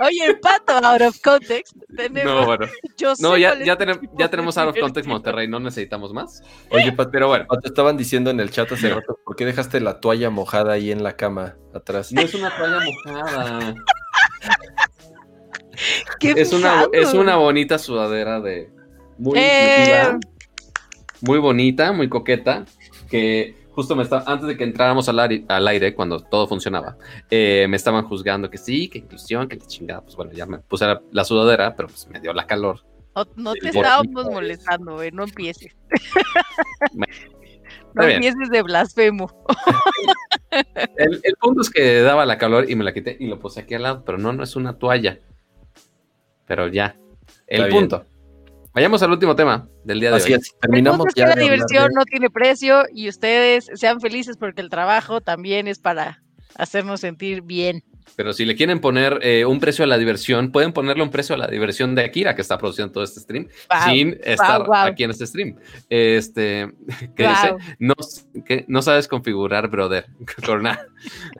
Oye, 0.00 0.26
el 0.26 0.38
pato, 0.40 0.74
out 0.84 1.02
of 1.02 1.20
context. 1.22 1.76
Tenemos, 1.96 2.32
no, 2.40 2.46
bueno. 2.46 2.66
yo 2.96 3.16
sé 3.16 3.22
No, 3.22 3.36
ya, 3.36 3.58
ya, 3.62 3.76
tu 3.76 3.84
tenem- 3.84 4.00
tipo 4.00 4.14
ya 4.18 4.28
tenemos 4.28 4.58
out 4.58 4.68
of 4.70 4.78
context. 4.78 5.08
Monterrey, 5.08 5.48
no 5.48 5.60
necesitamos 5.60 6.12
más. 6.12 6.42
Oye, 6.70 6.92
Pat, 6.92 7.08
Pero 7.10 7.28
bueno, 7.28 7.46
Pato, 7.48 7.66
estaban 7.68 7.96
diciendo 7.96 8.30
en 8.30 8.40
el 8.40 8.50
chat 8.50 8.70
hace 8.70 8.90
rato, 8.90 9.18
¿por 9.24 9.36
qué 9.36 9.44
dejaste 9.46 9.80
la 9.80 10.00
toalla 10.00 10.30
mojada 10.30 10.72
ahí 10.74 10.90
en 10.90 11.02
la 11.02 11.16
cama 11.16 11.56
atrás? 11.78 12.12
no 12.12 12.20
es 12.20 12.34
una 12.34 12.56
toalla 12.56 12.80
mojada. 12.84 13.74
Qué 16.20 16.34
Es 16.36 16.52
una, 16.52 16.86
es 16.92 17.14
una 17.14 17.36
bonita 17.36 17.78
sudadera 17.78 18.40
de 18.40 18.70
muy 19.18 19.38
Eh. 19.38 20.16
muy 21.20 21.38
bonita, 21.38 21.92
muy 21.92 22.08
coqueta, 22.08 22.64
que 23.10 23.56
justo 23.72 23.96
me 23.96 24.04
está, 24.04 24.22
antes 24.26 24.46
de 24.46 24.56
que 24.56 24.64
entráramos 24.64 25.08
al, 25.08 25.18
aire, 25.18 25.44
al 25.48 25.66
aire, 25.66 25.94
cuando 25.94 26.20
todo 26.20 26.46
funcionaba, 26.46 26.96
eh, 27.30 27.66
me 27.68 27.76
estaban 27.76 28.04
juzgando 28.04 28.48
que 28.48 28.58
sí, 28.58 28.88
que 28.88 28.98
inclusión, 28.98 29.48
que 29.48 29.56
la 29.56 29.66
chingada. 29.66 30.00
Pues 30.02 30.16
bueno, 30.16 30.32
ya 30.32 30.46
me 30.46 30.58
puse 30.58 30.86
la, 30.86 31.02
la 31.10 31.24
sudadera, 31.24 31.74
pero 31.74 31.88
pues 31.88 32.06
me 32.08 32.20
dio 32.20 32.32
la 32.32 32.46
calor. 32.46 32.84
No, 33.14 33.26
no 33.36 33.52
te 33.54 33.68
estábamos 33.68 34.26
molestando, 34.26 34.94
güey, 34.94 35.12
no 35.12 35.24
empieces. 35.24 35.76
No 37.94 38.02
empieces 38.04 38.50
de 38.50 38.62
blasfemo. 38.62 39.44
El, 40.96 41.20
el 41.24 41.34
punto 41.40 41.62
es 41.62 41.70
que 41.70 42.00
daba 42.02 42.24
la 42.26 42.38
calor 42.38 42.70
y 42.70 42.76
me 42.76 42.84
la 42.84 42.92
quité 42.94 43.16
y 43.18 43.26
lo 43.26 43.40
puse 43.40 43.60
aquí 43.60 43.74
al 43.74 43.82
lado, 43.82 44.04
pero 44.04 44.18
no, 44.18 44.32
no 44.32 44.44
es 44.44 44.54
una 44.54 44.78
toalla. 44.78 45.18
Pero 46.46 46.68
ya, 46.68 46.96
el 47.48 47.62
Está 47.62 47.66
bien. 47.66 47.80
punto. 47.80 48.04
Vayamos 48.72 49.02
al 49.02 49.10
último 49.10 49.34
tema 49.34 49.68
del 49.84 50.00
día 50.00 50.10
de 50.10 50.16
Así 50.16 50.32
hoy. 50.32 50.38
es, 50.40 50.54
terminamos 50.60 50.98
el 50.98 50.98
punto 50.98 51.10
es 51.10 51.14
ya 51.16 51.28
que 51.34 51.36
la 51.36 51.42
diversión 51.42 51.88
de- 51.88 51.94
no 51.94 52.04
tiene 52.04 52.30
precio 52.30 52.84
y 52.92 53.08
ustedes 53.08 53.68
sean 53.74 54.00
felices 54.00 54.36
porque 54.36 54.60
el 54.60 54.68
trabajo 54.70 55.20
también 55.20 55.66
es 55.68 55.78
para 55.80 56.22
hacernos 56.56 57.00
sentir 57.00 57.42
bien. 57.42 57.82
Pero 58.16 58.32
si 58.32 58.44
le 58.44 58.54
quieren 58.54 58.80
poner 58.80 59.18
eh, 59.22 59.44
un 59.44 59.60
precio 59.60 59.84
a 59.84 59.88
la 59.88 59.98
diversión, 59.98 60.52
pueden 60.52 60.72
ponerle 60.72 61.02
un 61.02 61.10
precio 61.10 61.34
a 61.34 61.38
la 61.38 61.46
diversión 61.48 61.94
de 61.94 62.04
Akira, 62.04 62.34
que 62.34 62.42
está 62.42 62.58
produciendo 62.58 62.92
todo 62.92 63.04
este 63.04 63.20
stream, 63.20 63.48
Wow, 63.70 63.92
sin 63.92 64.18
estar 64.22 64.66
wow. 64.66 64.74
aquí 64.76 65.04
en 65.04 65.10
este 65.10 65.26
stream. 65.26 65.56
Este, 65.88 66.72
que 67.16 67.28
dice, 67.28 67.56
no, 67.78 67.94
que 68.44 68.64
no 68.68 68.82
sabes 68.82 69.08
configurar, 69.08 69.68
brother, 69.68 70.06
con 70.46 70.60
una, 70.60 70.86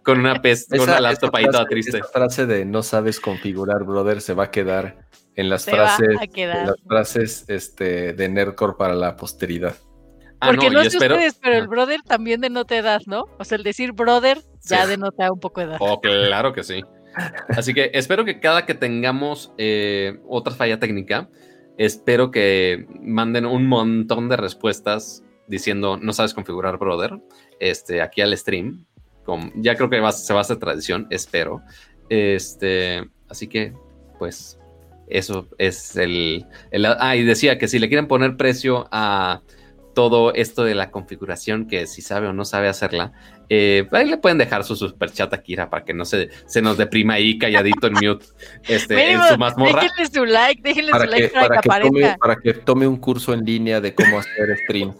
con 0.02 0.18
una, 0.18 0.42
pez, 0.42 0.66
con 0.68 0.80
una 0.80 1.00
laptop 1.00 1.34
ahí 1.36 1.44
toda 1.44 1.66
triste. 1.66 1.98
esa 1.98 2.08
frase 2.08 2.46
de 2.46 2.64
no 2.64 2.82
sabes 2.82 3.20
configurar, 3.20 3.84
brother, 3.84 4.20
se 4.20 4.34
va 4.34 4.44
a 4.44 4.50
quedar 4.50 5.06
en 5.36 5.48
las 5.48 5.62
Se 5.62 5.72
frases, 5.72 6.08
en 6.34 6.66
las 6.66 6.76
frases 6.86 7.44
este, 7.48 8.12
de 8.12 8.28
Nerdcore 8.28 8.74
para 8.76 8.94
la 8.94 9.16
posteridad. 9.16 9.76
Ah, 10.44 10.46
Porque 10.48 10.70
no, 10.70 10.82
yo 10.82 10.90
sé 10.90 10.96
espero- 10.96 11.14
ustedes, 11.16 11.38
pero 11.42 11.56
el 11.56 11.68
brother 11.68 12.00
también 12.02 12.40
denota 12.40 12.76
edad, 12.76 13.00
¿no? 13.06 13.24
O 13.38 13.44
sea, 13.44 13.56
el 13.56 13.64
decir 13.64 13.92
brother 13.92 14.38
ya 14.62 14.86
denota 14.86 15.30
un 15.32 15.40
poco 15.40 15.60
de 15.60 15.66
edad. 15.66 15.76
Oh, 15.80 16.00
claro 16.00 16.52
que 16.52 16.62
sí. 16.62 16.82
Así 17.48 17.74
que 17.74 17.90
espero 17.94 18.24
que 18.24 18.40
cada 18.40 18.66
que 18.66 18.74
tengamos 18.74 19.52
eh, 19.58 20.18
otra 20.28 20.52
falla 20.54 20.78
técnica, 20.80 21.28
espero 21.78 22.30
que 22.30 22.86
manden 23.00 23.46
un 23.46 23.66
montón 23.68 24.28
de 24.28 24.36
respuestas 24.36 25.22
diciendo 25.46 25.96
no 25.96 26.12
sabes 26.12 26.34
configurar 26.34 26.78
brother 26.78 27.18
este 27.60 28.00
aquí 28.00 28.20
al 28.22 28.36
stream 28.36 28.84
Con- 29.24 29.52
ya 29.62 29.74
creo 29.76 29.90
que 29.90 30.00
va- 30.00 30.10
se 30.12 30.32
va 30.32 30.40
a 30.40 30.42
hacer 30.42 30.56
tradición 30.58 31.06
espero 31.10 31.60
este 32.08 33.04
así 33.28 33.46
que 33.48 33.74
pues 34.18 34.58
eso 35.08 35.46
es 35.58 35.96
el, 35.96 36.46
el 36.70 36.86
ah 36.86 37.14
y 37.16 37.24
decía 37.24 37.58
que 37.58 37.68
si 37.68 37.78
le 37.78 37.88
quieren 37.88 38.08
poner 38.08 38.36
precio 38.36 38.88
a 38.90 39.42
todo 39.94 40.34
esto 40.34 40.64
de 40.64 40.74
la 40.74 40.90
configuración 40.90 41.66
que 41.66 41.86
si 41.86 42.02
sabe 42.02 42.26
o 42.26 42.32
no 42.32 42.44
sabe 42.44 42.68
hacerla 42.68 43.12
eh, 43.48 43.86
ahí 43.92 44.06
le 44.08 44.16
pueden 44.16 44.38
dejar 44.38 44.64
su 44.64 44.74
super 44.76 45.10
chat 45.10 45.32
a 45.32 45.42
Kira 45.42 45.70
para 45.70 45.84
que 45.84 45.94
no 45.94 46.04
se, 46.04 46.30
se 46.46 46.60
nos 46.62 46.76
deprima 46.76 47.14
ahí 47.14 47.38
calladito 47.38 47.86
en 47.86 47.92
mute 47.94 48.26
este, 48.68 49.12
en 49.12 49.22
su 49.22 49.38
mazmorra. 49.38 49.80
déjenle 49.82 50.06
su 50.12 50.24
like, 50.24 50.62
déjenle 50.62 50.90
Para 50.90 51.04
su 51.04 51.10
like 51.10 51.28
que, 51.28 51.34
para, 51.34 51.60
para, 51.60 51.60
que 51.60 51.68
que 51.88 51.90
tome, 51.90 52.16
para 52.18 52.36
que 52.36 52.54
tome 52.54 52.86
un 52.86 52.96
curso 52.96 53.32
en 53.32 53.44
línea 53.44 53.80
de 53.80 53.94
cómo 53.94 54.18
hacer 54.18 54.58
stream. 54.64 54.94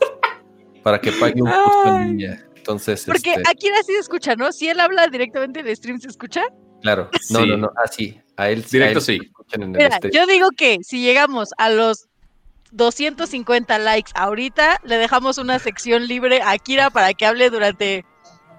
para 0.82 1.00
que 1.00 1.12
pague 1.12 1.40
un 1.42 1.50
curso 1.50 1.96
en 1.96 2.08
línea. 2.08 2.46
Entonces, 2.56 3.04
Porque 3.06 3.30
este, 3.32 3.42
aquí 3.50 3.66
sí 3.86 3.92
se 3.92 3.98
escucha, 3.98 4.36
¿no? 4.36 4.50
Si 4.52 4.68
él 4.68 4.80
habla 4.80 5.06
directamente 5.08 5.60
en 5.60 5.76
stream, 5.76 5.98
¿se 6.00 6.08
escucha? 6.08 6.42
claro. 6.82 7.08
No, 7.30 7.40
Sí. 7.40 7.48
no, 7.48 7.56
no. 7.56 7.70
Así. 7.82 8.20
A 8.36 8.50
él, 8.50 8.64
a 8.66 8.70
Directo 8.70 8.98
él 9.00 9.04
sí. 9.04 9.20
en 9.52 9.62
el 9.62 9.68
Mira, 9.70 9.96
stream. 9.96 10.12
yo 10.14 10.26
digo 10.26 10.48
que 10.56 10.78
si 10.82 11.00
llegamos 11.02 11.50
a 11.58 11.70
los 11.70 12.08
250 12.74 13.78
likes 13.78 14.10
ahorita, 14.14 14.80
le 14.84 14.96
dejamos 14.98 15.38
una 15.38 15.58
sección 15.58 16.06
libre 16.06 16.40
a 16.42 16.58
Kira 16.58 16.90
para 16.90 17.12
que 17.14 17.24
hable 17.24 17.48
durante 17.50 18.04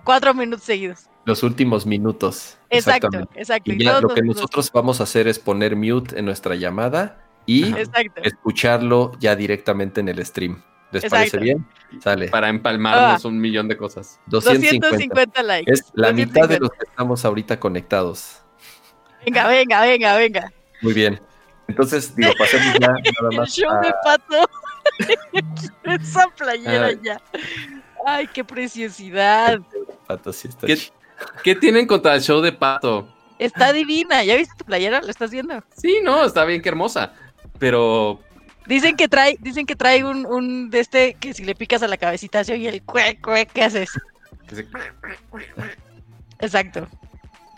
cuatro 0.03 0.33
minutos 0.33 0.63
seguidos. 0.63 1.09
Los 1.25 1.43
últimos 1.43 1.85
minutos. 1.85 2.57
Exacto, 2.69 3.09
exacto. 3.35 3.71
Y 3.71 3.83
ya 3.83 3.99
lo 3.99 4.09
que 4.09 4.21
nosotros 4.21 4.71
vamos 4.71 4.99
a 4.99 5.03
hacer 5.03 5.27
es 5.27 5.39
poner 5.39 5.75
mute 5.75 6.17
en 6.19 6.25
nuestra 6.25 6.55
llamada 6.55 7.17
y 7.45 7.73
Exacto. 7.73 8.21
escucharlo 8.23 9.11
ya 9.19 9.35
directamente 9.35 10.01
en 10.01 10.09
el 10.09 10.23
stream. 10.25 10.61
¿Les 10.91 11.05
parece 11.09 11.37
bien? 11.39 11.67
Sale. 12.01 12.29
Para 12.29 12.47
empalmarnos 12.47 13.25
Ah. 13.25 13.27
un 13.27 13.39
millón 13.39 13.67
de 13.67 13.75
cosas. 13.75 14.19
250. 14.27 14.87
250 14.87 15.43
likes. 15.43 15.71
Es 15.71 15.91
la 15.93 16.13
mitad 16.13 16.47
de 16.47 16.57
250. 16.57 16.59
los 16.59 16.71
que 16.71 16.89
estamos 16.89 17.25
ahorita 17.25 17.59
conectados. 17.59 18.37
Venga, 19.25 19.47
venga, 19.47 19.81
venga, 19.81 20.15
venga. 20.15 20.53
Muy 20.81 20.93
bien. 20.93 21.19
Entonces, 21.67 22.15
digo, 22.15 22.31
pasemos 22.37 22.67
ya 22.79 22.87
nada 22.87 22.99
El 23.31 23.37
más 23.37 23.49
show 23.53 23.69
a- 23.71 23.79
de 23.79 23.93
pato. 24.03 24.49
Esa 25.83 26.27
playera 26.37 26.87
Ay. 26.87 26.99
ya. 27.03 27.21
Ay, 28.05 28.27
qué 28.27 28.43
preciosidad. 28.43 29.59
Pato, 30.07 30.31
sí 30.31 30.47
está 30.47 30.67
¿Qué, 30.67 30.77
qué 31.43 31.55
tienen 31.55 31.87
contra 31.87 32.13
el 32.15 32.21
show 32.21 32.39
de 32.41 32.51
Pato? 32.51 33.07
Está 33.39 33.73
divina. 33.73 34.23
¿Ya 34.23 34.35
viste 34.35 34.53
tu 34.57 34.63
playera? 34.65 35.01
¿Lo 35.01 35.09
estás 35.09 35.31
viendo? 35.31 35.63
Sí, 35.75 35.99
no, 36.03 36.23
está 36.23 36.45
bien 36.45 36.61
que 36.61 36.69
hermosa. 36.69 37.13
Pero 37.57 38.19
Dicen 38.67 38.95
que 38.95 39.07
trae, 39.07 39.37
dicen 39.39 39.65
que 39.65 39.75
trae 39.75 40.03
un, 40.03 40.25
un 40.25 40.69
de 40.69 40.79
este 40.79 41.13
que 41.15 41.33
si 41.33 41.43
le 41.43 41.53
picas 41.55 41.83
a 41.83 41.87
la 41.87 41.97
cabecita 41.97 42.43
se 42.43 42.53
oye 42.53 42.69
el 42.69 42.81
cue, 42.83 43.17
cue, 43.21 43.45
¿qué 43.47 43.63
haces? 43.63 43.89
que 44.47 44.55
se- 44.55 44.67
Exacto. 46.39 46.87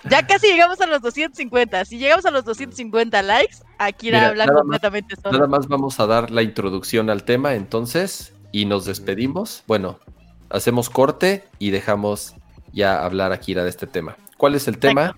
Ya 0.09 0.25
casi 0.25 0.47
llegamos 0.47 0.79
a 0.81 0.85
los 0.87 1.01
250. 1.01 1.85
Si 1.85 1.97
llegamos 1.97 2.25
a 2.25 2.31
los 2.31 2.45
250 2.45 3.21
likes, 3.21 3.57
Akira 3.77 4.17
Mira, 4.19 4.29
habla 4.29 4.45
nada 4.45 4.53
más- 4.55 4.61
completamente 4.63 5.15
solo. 5.15 5.31
Nada 5.37 5.47
más 5.47 5.67
vamos 5.67 5.99
a 5.99 6.07
dar 6.07 6.31
la 6.31 6.41
introducción 6.41 7.09
al 7.09 7.23
tema 7.23 7.55
entonces 7.55 8.33
y 8.51 8.65
nos 8.65 8.85
despedimos. 8.85 9.63
Bueno, 9.67 9.99
hacemos 10.49 10.89
corte 10.89 11.43
y 11.59 11.71
dejamos 11.71 12.35
ya 12.73 13.03
hablar 13.03 13.31
a 13.31 13.39
Kira 13.39 13.63
de 13.63 13.69
este 13.69 13.87
tema. 13.87 14.15
¿Cuál 14.37 14.55
es 14.55 14.67
el 14.67 14.77
tema? 14.77 15.17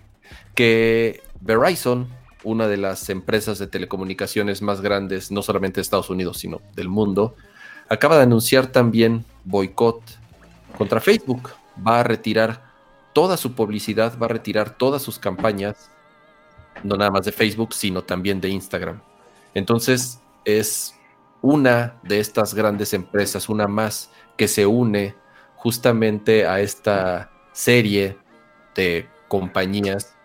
Que 0.56 1.22
Verizon, 1.42 2.08
una 2.44 2.68
de 2.68 2.78
las 2.78 3.10
empresas 3.10 3.60
de 3.60 3.68
telecomunicaciones 3.68 4.62
más 4.62 4.82
grandes, 4.82 5.32
no 5.32 5.42
solamente 5.42 5.76
de 5.76 5.82
Estados 5.84 6.10
Unidos, 6.10 6.38
sino 6.38 6.62
del 6.76 6.90
mundo, 6.90 7.36
acaba 7.90 8.18
de 8.18 8.24
anunciar 8.24 8.68
también 8.68 9.26
boicot 9.44 10.02
contra 10.78 11.00
Facebook. 11.02 11.50
Va 11.86 12.00
a 12.02 12.04
retirar 12.04 12.69
toda 13.14 13.38
su 13.38 13.54
publicidad, 13.54 14.18
va 14.18 14.26
a 14.26 14.30
retirar 14.30 14.78
todas 14.78 15.02
sus 15.02 15.20
campañas, 15.20 15.92
no 16.84 16.96
nada 16.96 17.12
más 17.12 17.26
de 17.26 17.32
Facebook, 17.32 17.74
sino 17.74 18.04
también 18.04 18.42
de 18.42 18.50
Instagram. 18.50 19.02
Entonces 19.54 20.20
es 20.46 20.96
una 21.42 22.00
de 22.04 22.20
estas 22.20 22.54
grandes 22.54 22.94
empresas, 22.94 23.50
una 23.50 23.68
más 23.68 24.12
que 24.38 24.48
se 24.48 24.66
une 24.66 25.16
justamente 25.56 26.48
a 26.48 26.60
esta 26.62 27.32
serie 27.52 28.18
de 28.76 29.08
compañías 29.28 30.16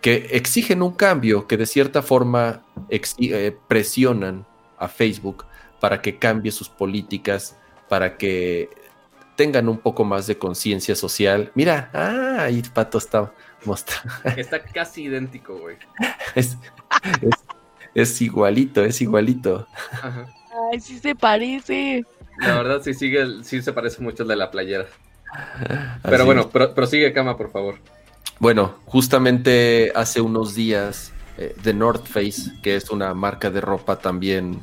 que 0.00 0.28
exigen 0.30 0.82
un 0.82 0.92
cambio, 0.92 1.46
que 1.46 1.56
de 1.56 1.66
cierta 1.66 2.02
forma 2.02 2.62
eh, 2.88 3.56
presionan 3.66 4.46
a 4.78 4.88
Facebook 4.88 5.44
para 5.80 6.00
que 6.00 6.18
cambie 6.18 6.52
sus 6.52 6.68
políticas, 6.68 7.56
para 7.88 8.16
que 8.16 8.70
tengan 9.38 9.68
un 9.68 9.78
poco 9.78 10.04
más 10.04 10.26
de 10.26 10.36
conciencia 10.36 10.96
social. 10.96 11.52
Mira, 11.54 11.90
ah, 11.94 12.38
ahí 12.42 12.60
Pato 12.74 12.98
está 12.98 13.32
mostrando. 13.64 14.12
está 14.36 14.60
casi 14.64 15.04
idéntico, 15.04 15.56
güey. 15.56 15.76
Es, 16.34 16.58
es- 17.22 17.44
es 17.94 18.20
igualito, 18.20 18.84
es 18.84 19.00
igualito. 19.00 19.66
Ajá. 19.92 20.26
Ay, 20.72 20.80
sí 20.80 20.98
se 20.98 21.14
parece. 21.14 22.04
La 22.40 22.56
verdad 22.56 22.82
sí 22.82 22.94
sigue, 22.94 23.20
el- 23.22 23.44
sí 23.44 23.62
se 23.62 23.72
parece 23.72 24.02
mucho 24.02 24.24
al 24.24 24.28
de 24.28 24.36
la 24.36 24.50
playera. 24.50 24.86
Pero 26.02 26.24
bueno, 26.24 26.48
pro- 26.50 26.74
prosigue 26.74 27.12
cama, 27.12 27.36
por 27.36 27.52
favor. 27.52 27.76
Bueno, 28.40 28.74
justamente 28.86 29.92
hace 29.94 30.20
unos 30.20 30.54
días, 30.56 31.12
eh, 31.38 31.54
The 31.62 31.74
North 31.74 32.06
Face, 32.06 32.50
que 32.62 32.74
es 32.74 32.90
una 32.90 33.14
marca 33.14 33.50
de 33.50 33.60
ropa 33.60 33.96
también 34.00 34.60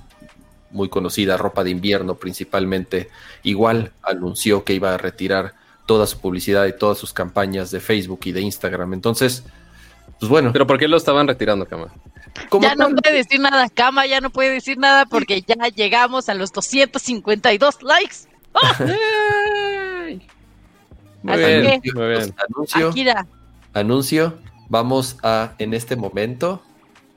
muy 0.76 0.90
conocida, 0.90 1.38
ropa 1.38 1.64
de 1.64 1.72
invierno 1.72 2.16
principalmente, 2.16 3.10
igual 3.44 3.92
anunció 4.04 4.64
que 4.64 4.74
iba 4.74 4.94
a 4.94 4.98
retirar 4.98 5.54
toda 5.88 6.06
su 6.06 6.20
publicidad 6.20 6.66
y 6.66 6.78
todas 6.78 6.98
sus 6.98 7.14
campañas 7.14 7.72
de 7.72 7.80
Facebook 7.80 8.20
y 8.26 8.32
de 8.32 8.42
Instagram. 8.42 8.94
Entonces, 8.94 9.44
pues 10.20 10.30
bueno, 10.30 10.52
Pero 10.54 10.68
¿por 10.68 10.78
qué 10.78 10.88
lo 10.88 10.98
estaban 10.98 11.28
retirando, 11.28 11.66
cama? 11.66 11.88
Ya 12.62 12.76
no 12.76 12.88
tal- 12.88 12.96
puede 12.96 13.16
decir 13.16 13.40
nada, 13.40 13.70
Cama 13.70 14.06
ya 14.06 14.20
no 14.20 14.30
puede 14.30 14.52
decir 14.52 14.78
nada 14.78 15.06
porque 15.06 15.42
ya 15.42 15.56
llegamos 15.74 16.28
a 16.28 16.34
los 16.34 16.52
252 16.52 17.82
likes. 17.82 18.16
Muy 21.24 21.34
Así 21.34 21.44
bien, 21.62 21.82
que- 21.82 21.92
muy 21.94 22.08
bien. 22.08 22.36
anuncio, 22.50 22.90
Akira, 22.90 23.26
anuncio, 23.74 24.38
vamos 24.70 25.18
a, 25.24 25.54
en 25.58 25.74
este 25.74 25.96
momento, 25.96 26.62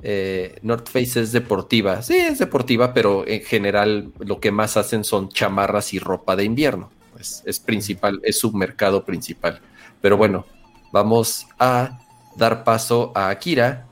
eh, 0.02 0.58
North 0.62 0.88
Face 0.88 1.20
es 1.20 1.32
deportiva. 1.32 2.02
Sí, 2.02 2.16
es 2.16 2.38
deportiva, 2.38 2.94
pero 2.94 3.26
en 3.26 3.42
general 3.42 4.12
lo 4.18 4.40
que 4.40 4.50
más 4.50 4.76
hacen 4.76 5.04
son 5.04 5.28
chamarras 5.28 5.92
y 5.94 5.98
ropa 5.98 6.36
de 6.36 6.44
invierno. 6.44 6.90
Es, 7.18 7.42
es 7.46 7.58
principal, 7.58 8.20
es 8.22 8.38
su 8.38 8.52
mercado 8.52 9.04
principal. 9.04 9.60
Pero 10.00 10.16
bueno, 10.16 10.46
vamos 10.92 11.46
a 11.58 11.98
dar 12.36 12.64
paso 12.64 13.12
a 13.14 13.30
Akira, 13.30 13.86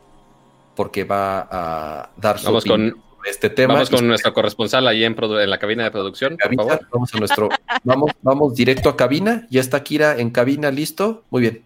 porque 0.75 1.05
va 1.05 1.49
a 1.51 2.11
dar 2.17 2.39
su 2.39 2.47
Vamos 2.47 2.65
opinión 2.65 2.91
con, 2.93 3.03
sobre 3.17 3.31
este 3.31 3.51
tema. 3.51 3.75
vamos 3.75 3.91
con 3.91 3.99
su 4.01 4.05
nuestro 4.05 4.33
corresponsal 4.33 4.87
ahí 4.87 5.05
en, 5.05 5.17
la 5.51 5.59
cabina 5.59 5.85
de 5.85 5.91
producción, 5.91 6.37
por 6.37 6.55
favor. 6.55 6.87
Vamos 6.93 7.15
a 7.15 7.19
nuestro, 7.19 7.49
vamos, 7.83 8.13
vamos 8.23 8.55
directo 8.55 8.89
a 8.89 8.97
cabina. 8.97 9.47
Ya 9.51 9.61
está 9.61 9.79
Akira 9.79 10.19
en 10.19 10.31
cabina, 10.31 10.71
listo. 10.71 11.25
Muy 11.31 11.43
bien. 11.43 11.65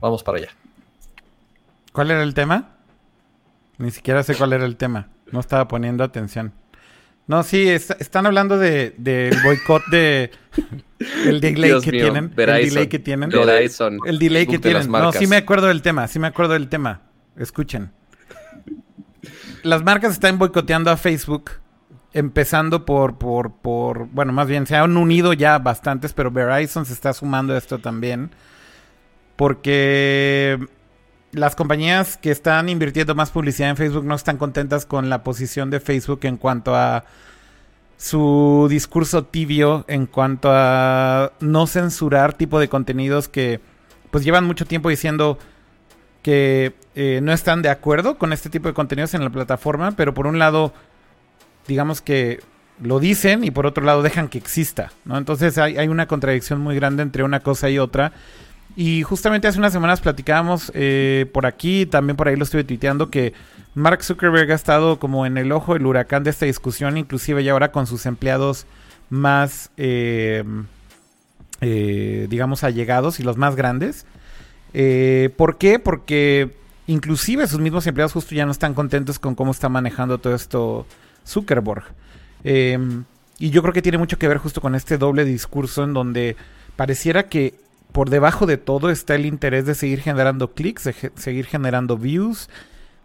Vamos 0.00 0.22
para 0.22 0.38
allá. 0.38 0.48
¿Cuál 1.92 2.10
era 2.10 2.22
el 2.22 2.34
tema? 2.34 2.76
Ni 3.82 3.90
siquiera 3.90 4.22
sé 4.22 4.36
cuál 4.36 4.52
era 4.52 4.64
el 4.64 4.76
tema. 4.76 5.08
No 5.32 5.40
estaba 5.40 5.66
poniendo 5.66 6.04
atención. 6.04 6.52
No, 7.26 7.42
sí, 7.42 7.68
est- 7.68 8.00
están 8.00 8.26
hablando 8.26 8.56
de 8.58 8.94
del 8.96 9.34
boicot 9.42 9.82
de 9.90 10.30
el 11.26 11.40
delay 11.40 11.70
Dios 11.70 11.84
que 11.84 11.90
mío, 11.90 12.02
tienen, 12.04 12.24
el 12.26 12.30
Verizon. 12.30 12.68
delay 12.74 12.86
que 12.88 12.98
tienen, 13.00 13.30
Verizon. 13.30 13.98
el 14.06 14.18
delay 14.20 14.46
que 14.46 14.58
tienen. 14.60 14.88
No, 14.88 15.10
sí 15.12 15.26
me 15.26 15.36
acuerdo 15.36 15.66
del 15.66 15.82
tema, 15.82 16.06
sí 16.06 16.20
me 16.20 16.28
acuerdo 16.28 16.52
del 16.52 16.68
tema. 16.68 17.02
Escuchen. 17.36 17.90
Las 19.64 19.82
marcas 19.82 20.12
están 20.12 20.38
boicoteando 20.38 20.90
a 20.92 20.96
Facebook, 20.96 21.50
empezando 22.12 22.84
por, 22.84 23.18
por, 23.18 23.52
por, 23.56 24.06
bueno, 24.08 24.32
más 24.32 24.46
bien 24.46 24.66
se 24.66 24.76
han 24.76 24.96
unido 24.96 25.32
ya 25.32 25.58
bastantes, 25.58 26.12
pero 26.12 26.30
Verizon 26.30 26.86
se 26.86 26.92
está 26.92 27.12
sumando 27.12 27.52
a 27.54 27.58
esto 27.58 27.78
también, 27.78 28.30
porque 29.36 30.58
las 31.32 31.56
compañías 31.56 32.18
que 32.18 32.30
están 32.30 32.68
invirtiendo 32.68 33.14
más 33.14 33.30
publicidad 33.30 33.70
en 33.70 33.76
Facebook 33.76 34.04
no 34.04 34.14
están 34.14 34.36
contentas 34.36 34.86
con 34.86 35.08
la 35.08 35.22
posición 35.22 35.70
de 35.70 35.80
Facebook 35.80 36.20
en 36.22 36.36
cuanto 36.36 36.76
a 36.76 37.04
su 37.96 38.66
discurso 38.68 39.24
tibio, 39.24 39.84
en 39.88 40.06
cuanto 40.06 40.50
a 40.52 41.32
no 41.40 41.66
censurar 41.66 42.34
tipo 42.34 42.60
de 42.60 42.68
contenidos 42.68 43.28
que 43.28 43.60
pues 44.10 44.24
llevan 44.24 44.44
mucho 44.44 44.66
tiempo 44.66 44.90
diciendo 44.90 45.38
que 46.20 46.74
eh, 46.94 47.20
no 47.22 47.32
están 47.32 47.62
de 47.62 47.70
acuerdo 47.70 48.18
con 48.18 48.32
este 48.32 48.50
tipo 48.50 48.68
de 48.68 48.74
contenidos 48.74 49.14
en 49.14 49.24
la 49.24 49.30
plataforma, 49.30 49.92
pero 49.92 50.14
por 50.14 50.26
un 50.26 50.38
lado, 50.38 50.74
digamos 51.66 52.02
que 52.02 52.40
lo 52.80 53.00
dicen 53.00 53.44
y 53.44 53.50
por 53.50 53.66
otro 53.66 53.84
lado 53.84 54.02
dejan 54.02 54.28
que 54.28 54.38
exista, 54.38 54.92
¿no? 55.04 55.16
Entonces 55.16 55.56
hay, 55.56 55.78
hay 55.78 55.88
una 55.88 56.06
contradicción 56.06 56.60
muy 56.60 56.74
grande 56.74 57.02
entre 57.02 57.22
una 57.22 57.40
cosa 57.40 57.70
y 57.70 57.78
otra. 57.78 58.12
Y 58.74 59.02
justamente 59.02 59.48
hace 59.48 59.58
unas 59.58 59.72
semanas 59.72 60.00
platicábamos 60.00 60.72
eh, 60.74 61.26
por 61.32 61.46
aquí, 61.46 61.84
también 61.86 62.16
por 62.16 62.28
ahí 62.28 62.36
lo 62.36 62.44
estuve 62.44 62.64
tuiteando, 62.64 63.10
que 63.10 63.34
Mark 63.74 64.02
Zuckerberg 64.02 64.50
ha 64.50 64.54
estado 64.54 64.98
como 64.98 65.24
en 65.24 65.38
el 65.38 65.50
ojo 65.52 65.74
del 65.74 65.86
huracán 65.86 66.24
de 66.24 66.30
esta 66.30 66.46
discusión, 66.46 66.98
inclusive 66.98 67.42
ya 67.42 67.52
ahora 67.52 67.72
con 67.72 67.86
sus 67.86 68.04
empleados 68.06 68.66
más, 69.08 69.70
eh, 69.76 70.44
eh, 71.60 72.26
digamos, 72.28 72.64
allegados 72.64 73.20
y 73.20 73.22
los 73.22 73.36
más 73.36 73.56
grandes. 73.56 74.06
Eh, 74.74 75.30
¿Por 75.36 75.58
qué? 75.58 75.78
Porque 75.78 76.56
inclusive 76.86 77.46
sus 77.46 77.60
mismos 77.60 77.86
empleados 77.86 78.12
justo 78.12 78.34
ya 78.34 78.44
no 78.44 78.52
están 78.52 78.74
contentos 78.74 79.18
con 79.18 79.34
cómo 79.34 79.52
está 79.52 79.68
manejando 79.68 80.18
todo 80.18 80.34
esto 80.34 80.86
Zuckerberg. 81.26 81.84
Y 82.44 83.50
yo 83.50 83.62
creo 83.62 83.74
que 83.74 83.82
tiene 83.82 83.98
mucho 83.98 84.18
que 84.18 84.28
ver 84.28 84.38
justo 84.38 84.60
con 84.60 84.74
este 84.74 84.98
doble 84.98 85.24
discurso 85.24 85.84
en 85.84 85.94
donde 85.94 86.36
pareciera 86.76 87.24
que 87.24 87.54
por 87.92 88.10
debajo 88.10 88.46
de 88.46 88.56
todo 88.56 88.90
está 88.90 89.14
el 89.14 89.26
interés 89.26 89.66
de 89.66 89.74
seguir 89.74 90.00
generando 90.00 90.52
clics, 90.54 90.84
de 90.84 90.94
seguir 91.14 91.46
generando 91.46 91.96
views, 91.98 92.48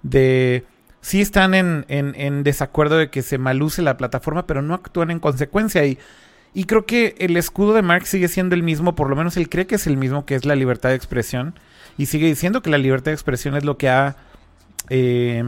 de... 0.03 0.63
Sí 0.99 1.21
están 1.21 1.53
en, 1.53 1.85
en- 1.87 2.15
en 2.15 2.43
desacuerdo 2.43 2.97
de 2.97 3.09
que 3.09 3.21
se 3.21 3.37
maluse 3.37 3.81
la 3.81 3.95
plataforma, 3.97 4.45
pero 4.47 4.61
no 4.61 4.73
actúan 4.73 5.11
en 5.11 5.19
consecuencia. 5.19 5.85
Y, 5.85 5.97
y 6.53 6.65
creo 6.65 6.85
que 6.85 7.15
el 7.19 7.37
escudo 7.37 7.73
de 7.73 7.81
Mark 7.83 8.07
sigue 8.07 8.27
siendo 8.27 8.55
el 8.55 8.63
mismo, 8.63 8.95
por 8.95 9.09
lo 9.09 9.15
menos 9.15 9.37
él 9.37 9.47
cree 9.47 9.67
que 9.67 9.75
es 9.75 9.87
el 9.87 9.95
mismo, 9.95 10.25
que 10.25 10.35
es 10.35 10.43
la 10.43 10.55
libertad 10.55 10.89
de 10.89 10.95
expresión. 10.95 11.53
Y 11.97 12.07
sigue 12.07 12.25
diciendo 12.27 12.61
que 12.61 12.71
la 12.71 12.77
libertad 12.79 13.11
de 13.11 13.15
expresión 13.15 13.55
es 13.55 13.63
lo 13.63 13.77
que 13.77 13.89
ha, 13.89 14.17
eh, 14.89 15.43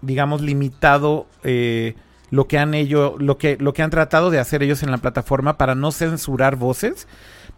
digamos, 0.00 0.40
limitado 0.40 1.26
eh, 1.44 1.94
lo 2.30 2.48
que 2.48 2.58
han 2.58 2.74
ello, 2.74 3.14
lo 3.18 3.38
que, 3.38 3.56
lo 3.60 3.72
que 3.72 3.82
han 3.82 3.90
tratado 3.90 4.30
de 4.30 4.38
hacer 4.40 4.62
ellos 4.62 4.82
en 4.82 4.90
la 4.90 4.98
plataforma 4.98 5.58
para 5.58 5.74
no 5.74 5.92
censurar 5.92 6.56
voces. 6.56 7.06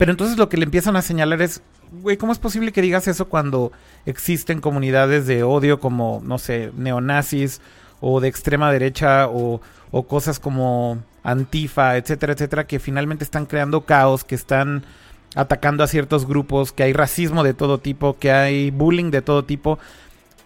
Pero 0.00 0.12
entonces 0.12 0.38
lo 0.38 0.48
que 0.48 0.56
le 0.56 0.64
empiezan 0.64 0.96
a 0.96 1.02
señalar 1.02 1.42
es, 1.42 1.60
güey, 2.00 2.16
¿cómo 2.16 2.32
es 2.32 2.38
posible 2.38 2.72
que 2.72 2.80
digas 2.80 3.06
eso 3.06 3.28
cuando 3.28 3.70
existen 4.06 4.62
comunidades 4.62 5.26
de 5.26 5.42
odio 5.42 5.78
como, 5.78 6.22
no 6.24 6.38
sé, 6.38 6.72
neonazis 6.74 7.60
o 8.00 8.18
de 8.18 8.28
extrema 8.28 8.72
derecha 8.72 9.28
o, 9.28 9.60
o 9.90 10.02
cosas 10.04 10.40
como 10.40 11.02
Antifa, 11.22 11.98
etcétera, 11.98 12.32
etcétera, 12.32 12.66
que 12.66 12.78
finalmente 12.78 13.24
están 13.24 13.44
creando 13.44 13.82
caos, 13.82 14.24
que 14.24 14.36
están 14.36 14.86
atacando 15.34 15.84
a 15.84 15.86
ciertos 15.86 16.26
grupos, 16.26 16.72
que 16.72 16.84
hay 16.84 16.94
racismo 16.94 17.44
de 17.44 17.52
todo 17.52 17.76
tipo, 17.76 18.16
que 18.18 18.32
hay 18.32 18.70
bullying 18.70 19.10
de 19.10 19.20
todo 19.20 19.44
tipo. 19.44 19.78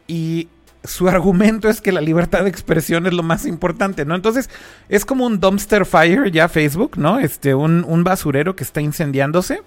Y 0.09 0.48
su 0.85 1.09
argumento 1.09 1.69
es 1.69 1.81
que 1.81 1.93
la 1.93 2.01
libertad 2.01 2.44
de 2.44 2.51
expresión 2.51 3.06
es 3.06 3.15
lo 3.15 3.23
más 3.23 3.47
importante, 3.47 4.05
¿no? 4.05 4.15
Entonces, 4.15 4.51
es 4.89 5.05
como 5.05 5.27
un 5.27 5.40
dumpster 5.40 5.86
fire 5.86 6.31
ya 6.31 6.48
Facebook, 6.48 6.98
¿no? 6.98 7.19
Este, 7.19 7.55
un, 7.55 7.85
un 7.89 8.05
basurero 8.05 8.55
que 8.55 8.65
está 8.65 8.81
incendiándose. 8.81 9.62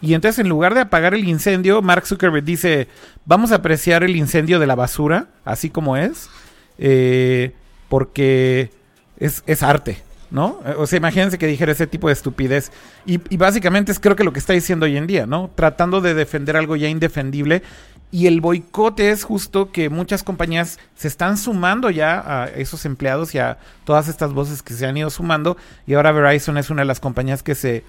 Y 0.00 0.14
entonces, 0.14 0.38
en 0.38 0.48
lugar 0.48 0.74
de 0.74 0.80
apagar 0.80 1.14
el 1.14 1.28
incendio, 1.28 1.82
Mark 1.82 2.06
Zuckerberg 2.06 2.44
dice: 2.44 2.86
Vamos 3.26 3.50
a 3.50 3.56
apreciar 3.56 4.04
el 4.04 4.14
incendio 4.14 4.60
de 4.60 4.66
la 4.68 4.76
basura, 4.76 5.26
así 5.44 5.70
como 5.70 5.96
es. 5.96 6.30
Eh, 6.78 7.52
porque 7.88 8.70
es, 9.18 9.42
es 9.46 9.62
arte, 9.62 9.98
¿no? 10.30 10.60
O 10.76 10.86
sea, 10.86 10.98
imagínense 10.98 11.38
que 11.38 11.46
dijera 11.46 11.72
ese 11.72 11.86
tipo 11.86 12.06
de 12.06 12.12
estupidez. 12.12 12.70
Y, 13.06 13.20
y, 13.30 13.36
básicamente 13.36 13.90
es 13.90 13.98
creo 13.98 14.14
que 14.14 14.24
lo 14.24 14.32
que 14.32 14.38
está 14.38 14.52
diciendo 14.52 14.86
hoy 14.86 14.96
en 14.96 15.06
día, 15.06 15.26
¿no? 15.26 15.50
Tratando 15.54 16.00
de 16.00 16.14
defender 16.14 16.56
algo 16.56 16.76
ya 16.76 16.88
indefendible. 16.88 17.62
Y 18.10 18.26
el 18.26 18.40
boicote 18.40 19.10
es 19.10 19.22
justo 19.22 19.70
que 19.70 19.90
muchas 19.90 20.22
compañías 20.22 20.78
se 20.96 21.08
están 21.08 21.36
sumando 21.36 21.90
ya 21.90 22.22
a 22.44 22.46
esos 22.46 22.86
empleados 22.86 23.34
y 23.34 23.38
a 23.38 23.58
todas 23.84 24.08
estas 24.08 24.32
voces 24.32 24.62
que 24.62 24.72
se 24.72 24.86
han 24.86 24.96
ido 24.96 25.10
sumando. 25.10 25.58
Y 25.86 25.94
ahora 25.94 26.12
Verizon 26.12 26.56
es 26.56 26.70
una 26.70 26.82
de 26.82 26.86
las 26.86 27.00
compañías 27.00 27.42
que 27.42 27.54
se 27.54 27.84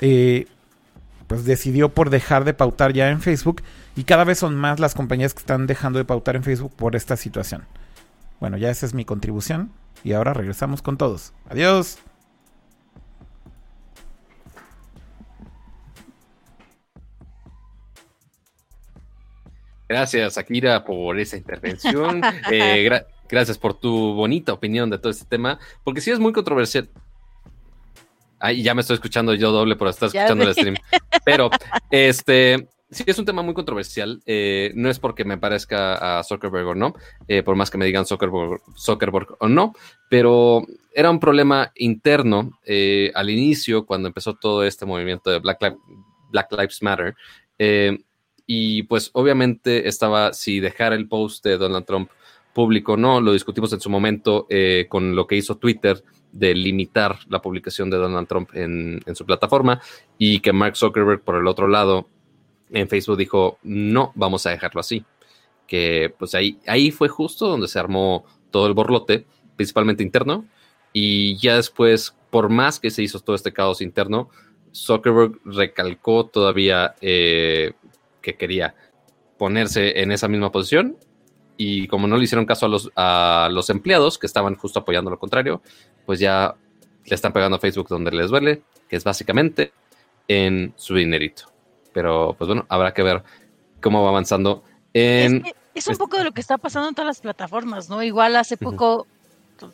eh, 0.00 0.46
pues 1.26 1.44
decidió 1.44 1.88
por 1.88 2.10
dejar 2.10 2.44
de 2.44 2.54
pautar 2.54 2.92
ya 2.92 3.10
en 3.10 3.20
Facebook. 3.20 3.62
Y 3.96 4.04
cada 4.04 4.22
vez 4.22 4.38
son 4.38 4.54
más 4.54 4.78
las 4.78 4.94
compañías 4.94 5.34
que 5.34 5.40
están 5.40 5.66
dejando 5.66 5.98
de 5.98 6.04
pautar 6.04 6.36
en 6.36 6.44
Facebook 6.44 6.72
por 6.76 6.94
esta 6.94 7.16
situación. 7.16 7.64
Bueno, 8.38 8.56
ya 8.56 8.70
esa 8.70 8.86
es 8.86 8.94
mi 8.94 9.04
contribución. 9.04 9.72
Y 10.04 10.12
ahora 10.12 10.34
regresamos 10.34 10.82
con 10.82 10.96
todos. 10.96 11.32
Adiós. 11.50 11.98
Gracias, 19.88 20.38
Akira, 20.38 20.84
por 20.84 21.18
esa 21.18 21.36
intervención. 21.36 22.20
eh, 22.50 22.84
gra 22.84 23.06
gracias 23.28 23.58
por 23.58 23.74
tu 23.74 24.14
bonita 24.14 24.52
opinión 24.52 24.90
de 24.90 24.98
todo 24.98 25.10
este 25.10 25.26
tema, 25.26 25.58
porque 25.84 26.00
sí 26.00 26.10
es 26.10 26.18
muy 26.18 26.32
controversial. 26.32 26.88
Ay, 28.40 28.62
ya 28.62 28.74
me 28.74 28.80
estoy 28.80 28.94
escuchando 28.94 29.34
yo 29.34 29.50
doble 29.50 29.76
por 29.76 29.88
estar 29.88 30.06
escuchando 30.06 30.44
el 30.44 30.54
stream. 30.54 30.76
Pero, 31.24 31.50
este, 31.90 32.68
sí 32.90 33.04
es 33.06 33.18
un 33.18 33.24
tema 33.24 33.42
muy 33.42 33.54
controversial. 33.54 34.22
Eh, 34.26 34.72
no 34.74 34.88
es 34.88 34.98
porque 34.98 35.24
me 35.24 35.38
parezca 35.38 36.18
a 36.18 36.24
Zuckerberg 36.24 36.68
o 36.68 36.74
no, 36.74 36.94
eh, 37.26 37.42
por 37.42 37.56
más 37.56 37.70
que 37.70 37.78
me 37.78 37.86
digan 37.86 38.06
Zuckerberg, 38.06 38.60
Zuckerberg 38.76 39.36
o 39.40 39.48
no, 39.48 39.74
pero 40.08 40.62
era 40.94 41.10
un 41.10 41.20
problema 41.20 41.72
interno 41.76 42.58
eh, 42.64 43.12
al 43.14 43.30
inicio, 43.30 43.86
cuando 43.86 44.08
empezó 44.08 44.34
todo 44.34 44.64
este 44.64 44.86
movimiento 44.86 45.30
de 45.30 45.38
Black, 45.38 45.76
Black 46.30 46.52
Lives 46.52 46.82
Matter. 46.82 47.14
Y 48.50 48.84
pues 48.84 49.10
obviamente 49.12 49.88
estaba 49.88 50.32
si 50.32 50.58
dejar 50.58 50.92
el 50.94 51.06
post 51.06 51.44
de 51.44 51.58
Donald 51.58 51.84
Trump 51.84 52.10
público 52.54 52.94
o 52.94 52.96
no, 52.96 53.20
lo 53.20 53.34
discutimos 53.34 53.72
en 53.74 53.80
su 53.80 53.90
momento 53.90 54.46
eh, 54.48 54.86
con 54.88 55.14
lo 55.14 55.26
que 55.26 55.36
hizo 55.36 55.58
Twitter 55.58 56.02
de 56.32 56.54
limitar 56.54 57.18
la 57.28 57.42
publicación 57.42 57.90
de 57.90 57.98
Donald 57.98 58.26
Trump 58.26 58.50
en, 58.54 59.00
en, 59.04 59.14
su 59.14 59.24
plataforma 59.24 59.80
y 60.16 60.40
que 60.40 60.52
Mark 60.52 60.76
Zuckerberg 60.76 61.20
por 61.20 61.36
el 61.36 61.46
otro 61.46 61.68
lado 61.68 62.08
en 62.70 62.88
Facebook 62.88 63.18
dijo 63.18 63.58
no, 63.62 64.12
vamos 64.14 64.46
a 64.46 64.50
dejarlo 64.50 64.80
así. 64.80 65.04
Que 65.66 66.12
pues 66.18 66.34
ahí, 66.34 66.58
ahí 66.66 66.90
fue 66.90 67.08
justo 67.08 67.46
donde 67.46 67.68
se 67.68 67.78
armó 67.78 68.24
todo 68.50 68.66
el 68.66 68.72
borlote, 68.72 69.26
principalmente 69.56 70.02
interno, 70.02 70.46
y 70.92 71.36
ya 71.36 71.56
después, 71.56 72.16
por 72.30 72.48
más 72.48 72.80
que 72.80 72.90
se 72.90 73.02
hizo 73.02 73.20
todo 73.20 73.36
este 73.36 73.52
caos 73.52 73.80
interno, 73.82 74.30
Zuckerberg 74.74 75.38
recalcó 75.44 76.26
todavía 76.26 76.94
eh, 77.00 77.72
que 78.20 78.36
quería 78.36 78.74
ponerse 79.38 80.00
en 80.00 80.12
esa 80.12 80.28
misma 80.28 80.50
posición 80.50 80.96
y 81.56 81.88
como 81.88 82.06
no 82.06 82.16
le 82.16 82.24
hicieron 82.24 82.46
caso 82.46 82.66
a 82.66 82.68
los, 82.68 82.90
a 82.96 83.48
los 83.50 83.70
empleados 83.70 84.18
que 84.18 84.26
estaban 84.26 84.54
justo 84.56 84.80
apoyando 84.80 85.10
lo 85.10 85.18
contrario, 85.18 85.62
pues 86.06 86.20
ya 86.20 86.54
le 87.04 87.14
están 87.14 87.32
pegando 87.32 87.56
a 87.56 87.60
Facebook 87.60 87.88
donde 87.88 88.10
les 88.12 88.30
duele, 88.30 88.62
que 88.88 88.96
es 88.96 89.04
básicamente 89.04 89.72
en 90.28 90.72
su 90.76 90.94
dinerito. 90.94 91.44
Pero 91.92 92.34
pues 92.38 92.46
bueno, 92.46 92.66
habrá 92.68 92.94
que 92.94 93.02
ver 93.02 93.22
cómo 93.80 94.02
va 94.02 94.10
avanzando. 94.10 94.62
En... 94.92 95.44
Es, 95.74 95.86
es 95.86 95.88
un 95.88 95.96
poco 95.96 96.16
de 96.18 96.24
lo 96.24 96.32
que 96.32 96.40
está 96.40 96.58
pasando 96.58 96.88
en 96.88 96.94
todas 96.94 97.08
las 97.08 97.20
plataformas, 97.20 97.88
¿no? 97.88 98.02
Igual 98.02 98.36
hace 98.36 98.56
poco... 98.56 99.02
Uh 99.02 99.04
-huh 99.04 99.18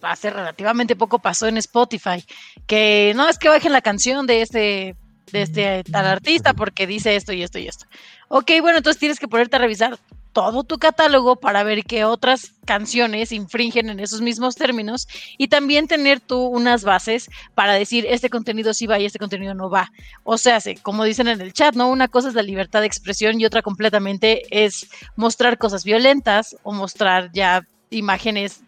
hace 0.02 0.30
relativamente 0.30 0.96
poco 0.96 1.18
pasó 1.18 1.46
en 1.46 1.56
Spotify, 1.58 2.24
que 2.66 3.12
no 3.16 3.28
es 3.28 3.38
que 3.38 3.48
bajen 3.48 3.72
la 3.72 3.82
canción 3.82 4.26
de 4.26 4.42
este, 4.42 4.96
de 5.32 5.42
este 5.42 5.84
tal 5.84 6.06
artista 6.06 6.54
porque 6.54 6.86
dice 6.86 7.16
esto 7.16 7.32
y 7.32 7.42
esto 7.42 7.58
y 7.58 7.68
esto. 7.68 7.86
Ok, 8.28 8.50
bueno, 8.60 8.78
entonces 8.78 9.00
tienes 9.00 9.18
que 9.18 9.28
ponerte 9.28 9.56
a 9.56 9.60
revisar 9.60 9.98
todo 10.34 10.64
tu 10.64 10.78
catálogo 10.78 11.36
para 11.36 11.62
ver 11.62 11.84
qué 11.84 12.04
otras 12.04 12.50
canciones 12.66 13.30
infringen 13.30 13.88
en 13.88 14.00
esos 14.00 14.20
mismos 14.20 14.56
términos 14.56 15.06
y 15.38 15.46
también 15.46 15.86
tener 15.86 16.18
tú 16.18 16.46
unas 16.46 16.82
bases 16.82 17.30
para 17.54 17.74
decir 17.74 18.04
este 18.08 18.28
contenido 18.28 18.74
sí 18.74 18.86
va 18.86 18.98
y 18.98 19.04
este 19.06 19.20
contenido 19.20 19.54
no 19.54 19.70
va. 19.70 19.92
O 20.24 20.36
sea, 20.36 20.58
como 20.82 21.04
dicen 21.04 21.28
en 21.28 21.40
el 21.40 21.52
chat, 21.52 21.76
¿no? 21.76 21.88
Una 21.88 22.08
cosa 22.08 22.28
es 22.28 22.34
la 22.34 22.42
libertad 22.42 22.80
de 22.80 22.86
expresión 22.86 23.40
y 23.40 23.46
otra 23.46 23.62
completamente 23.62 24.42
es 24.50 24.88
mostrar 25.14 25.56
cosas 25.56 25.84
violentas 25.84 26.56
o 26.64 26.72
mostrar 26.72 27.30
ya 27.32 27.64
imágenes 27.90 28.63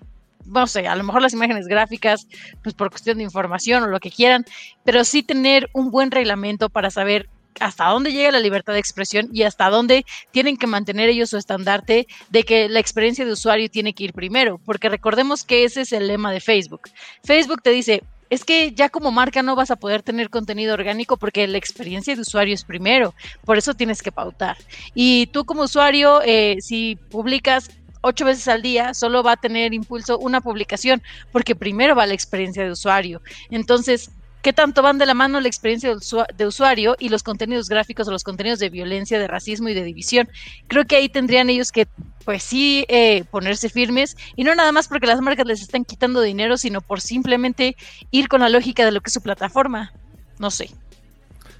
no 0.46 0.66
sé, 0.66 0.86
a 0.86 0.96
lo 0.96 1.04
mejor 1.04 1.22
las 1.22 1.32
imágenes 1.32 1.66
gráficas, 1.66 2.26
pues 2.62 2.74
por 2.74 2.90
cuestión 2.90 3.18
de 3.18 3.24
información 3.24 3.82
o 3.82 3.86
lo 3.88 4.00
que 4.00 4.10
quieran, 4.10 4.44
pero 4.84 5.04
sí 5.04 5.22
tener 5.22 5.68
un 5.72 5.90
buen 5.90 6.10
reglamento 6.10 6.68
para 6.68 6.90
saber 6.90 7.28
hasta 7.60 7.86
dónde 7.86 8.12
llega 8.12 8.30
la 8.30 8.40
libertad 8.40 8.74
de 8.74 8.78
expresión 8.78 9.28
y 9.32 9.42
hasta 9.42 9.70
dónde 9.70 10.04
tienen 10.30 10.56
que 10.56 10.66
mantener 10.66 11.08
ellos 11.08 11.30
su 11.30 11.36
estandarte 11.36 12.06
de 12.30 12.42
que 12.42 12.68
la 12.68 12.80
experiencia 12.80 13.24
de 13.24 13.32
usuario 13.32 13.70
tiene 13.70 13.94
que 13.94 14.04
ir 14.04 14.12
primero, 14.12 14.60
porque 14.64 14.88
recordemos 14.88 15.44
que 15.44 15.64
ese 15.64 15.82
es 15.82 15.92
el 15.92 16.06
lema 16.06 16.32
de 16.32 16.40
Facebook. 16.40 16.90
Facebook 17.24 17.62
te 17.62 17.70
dice, 17.70 18.02
es 18.30 18.44
que 18.44 18.72
ya 18.72 18.88
como 18.88 19.12
marca 19.12 19.42
no 19.42 19.56
vas 19.56 19.70
a 19.70 19.76
poder 19.76 20.02
tener 20.02 20.30
contenido 20.30 20.74
orgánico 20.74 21.16
porque 21.16 21.46
la 21.46 21.58
experiencia 21.58 22.14
de 22.14 22.22
usuario 22.22 22.54
es 22.54 22.64
primero, 22.64 23.14
por 23.44 23.56
eso 23.56 23.74
tienes 23.74 24.02
que 24.02 24.12
pautar. 24.12 24.56
Y 24.94 25.26
tú 25.28 25.44
como 25.44 25.62
usuario, 25.62 26.20
eh, 26.24 26.56
si 26.60 26.96
publicas 27.10 27.70
ocho 28.00 28.24
veces 28.24 28.48
al 28.48 28.62
día, 28.62 28.94
solo 28.94 29.22
va 29.22 29.32
a 29.32 29.36
tener 29.36 29.74
impulso 29.74 30.18
una 30.18 30.40
publicación, 30.40 31.02
porque 31.32 31.54
primero 31.54 31.94
va 31.94 32.06
la 32.06 32.14
experiencia 32.14 32.64
de 32.64 32.70
usuario. 32.70 33.20
Entonces, 33.50 34.10
¿qué 34.42 34.52
tanto 34.52 34.80
van 34.80 34.98
de 34.98 35.06
la 35.06 35.14
mano 35.14 35.40
la 35.40 35.48
experiencia 35.48 35.92
de 36.36 36.46
usuario 36.46 36.94
y 37.00 37.08
los 37.08 37.24
contenidos 37.24 37.68
gráficos 37.68 38.06
o 38.06 38.12
los 38.12 38.22
contenidos 38.22 38.60
de 38.60 38.70
violencia, 38.70 39.18
de 39.18 39.26
racismo 39.26 39.68
y 39.68 39.74
de 39.74 39.82
división? 39.82 40.28
Creo 40.68 40.84
que 40.84 40.96
ahí 40.96 41.08
tendrían 41.08 41.50
ellos 41.50 41.72
que, 41.72 41.88
pues 42.24 42.44
sí, 42.44 42.84
eh, 42.88 43.24
ponerse 43.30 43.68
firmes 43.68 44.16
y 44.36 44.44
no 44.44 44.54
nada 44.54 44.70
más 44.70 44.86
porque 44.86 45.08
las 45.08 45.20
marcas 45.20 45.46
les 45.46 45.62
están 45.62 45.84
quitando 45.84 46.20
dinero, 46.20 46.56
sino 46.56 46.80
por 46.80 47.00
simplemente 47.00 47.76
ir 48.12 48.28
con 48.28 48.40
la 48.40 48.48
lógica 48.48 48.84
de 48.84 48.92
lo 48.92 49.00
que 49.00 49.08
es 49.08 49.14
su 49.14 49.20
plataforma. 49.20 49.92
No 50.38 50.50
sé. 50.50 50.70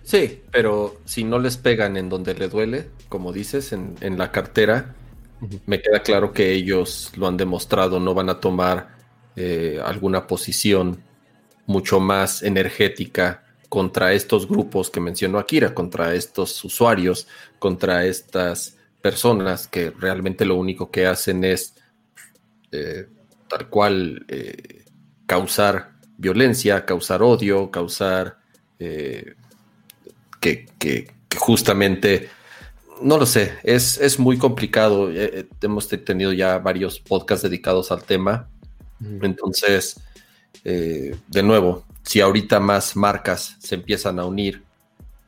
Sí, 0.04 0.42
pero 0.52 1.00
si 1.04 1.24
no 1.24 1.40
les 1.40 1.56
pegan 1.56 1.96
en 1.96 2.08
donde 2.08 2.34
le 2.34 2.46
duele, 2.46 2.88
como 3.08 3.32
dices, 3.32 3.72
en, 3.72 3.96
en 4.00 4.16
la 4.16 4.30
cartera, 4.30 4.94
me 5.66 5.80
queda 5.80 6.00
claro 6.00 6.32
que 6.32 6.52
ellos 6.52 7.12
lo 7.16 7.26
han 7.26 7.36
demostrado, 7.36 8.00
no 8.00 8.14
van 8.14 8.28
a 8.30 8.40
tomar 8.40 8.96
eh, 9.36 9.80
alguna 9.84 10.26
posición 10.26 11.02
mucho 11.66 12.00
más 12.00 12.42
energética 12.42 13.44
contra 13.68 14.12
estos 14.12 14.48
grupos 14.48 14.90
que 14.90 15.00
mencionó 15.00 15.38
Akira, 15.38 15.74
contra 15.74 16.14
estos 16.14 16.64
usuarios, 16.64 17.26
contra 17.58 18.06
estas 18.06 18.76
personas 19.02 19.68
que 19.68 19.90
realmente 19.90 20.44
lo 20.44 20.56
único 20.56 20.90
que 20.90 21.06
hacen 21.06 21.44
es 21.44 21.74
eh, 22.72 23.06
tal 23.48 23.68
cual 23.68 24.24
eh, 24.28 24.84
causar 25.26 25.92
violencia, 26.16 26.86
causar 26.86 27.22
odio, 27.22 27.70
causar 27.70 28.38
que, 30.40 31.12
justamente 31.36 32.28
no 33.02 33.18
lo 33.18 33.26
sé, 33.26 33.54
es, 33.62 33.98
es 34.00 34.18
muy 34.18 34.38
complicado. 34.38 35.10
Eh, 35.12 35.48
hemos 35.62 35.88
tenido 35.88 36.32
ya 36.32 36.58
varios 36.58 36.98
podcasts 37.00 37.42
dedicados 37.42 37.90
al 37.92 38.02
tema. 38.04 38.48
Entonces, 39.22 40.00
eh, 40.64 41.14
de 41.28 41.42
nuevo, 41.42 41.84
si 42.02 42.20
ahorita 42.20 42.60
más 42.60 42.96
marcas 42.96 43.56
se 43.58 43.74
empiezan 43.74 44.18
a 44.18 44.24
unir 44.24 44.62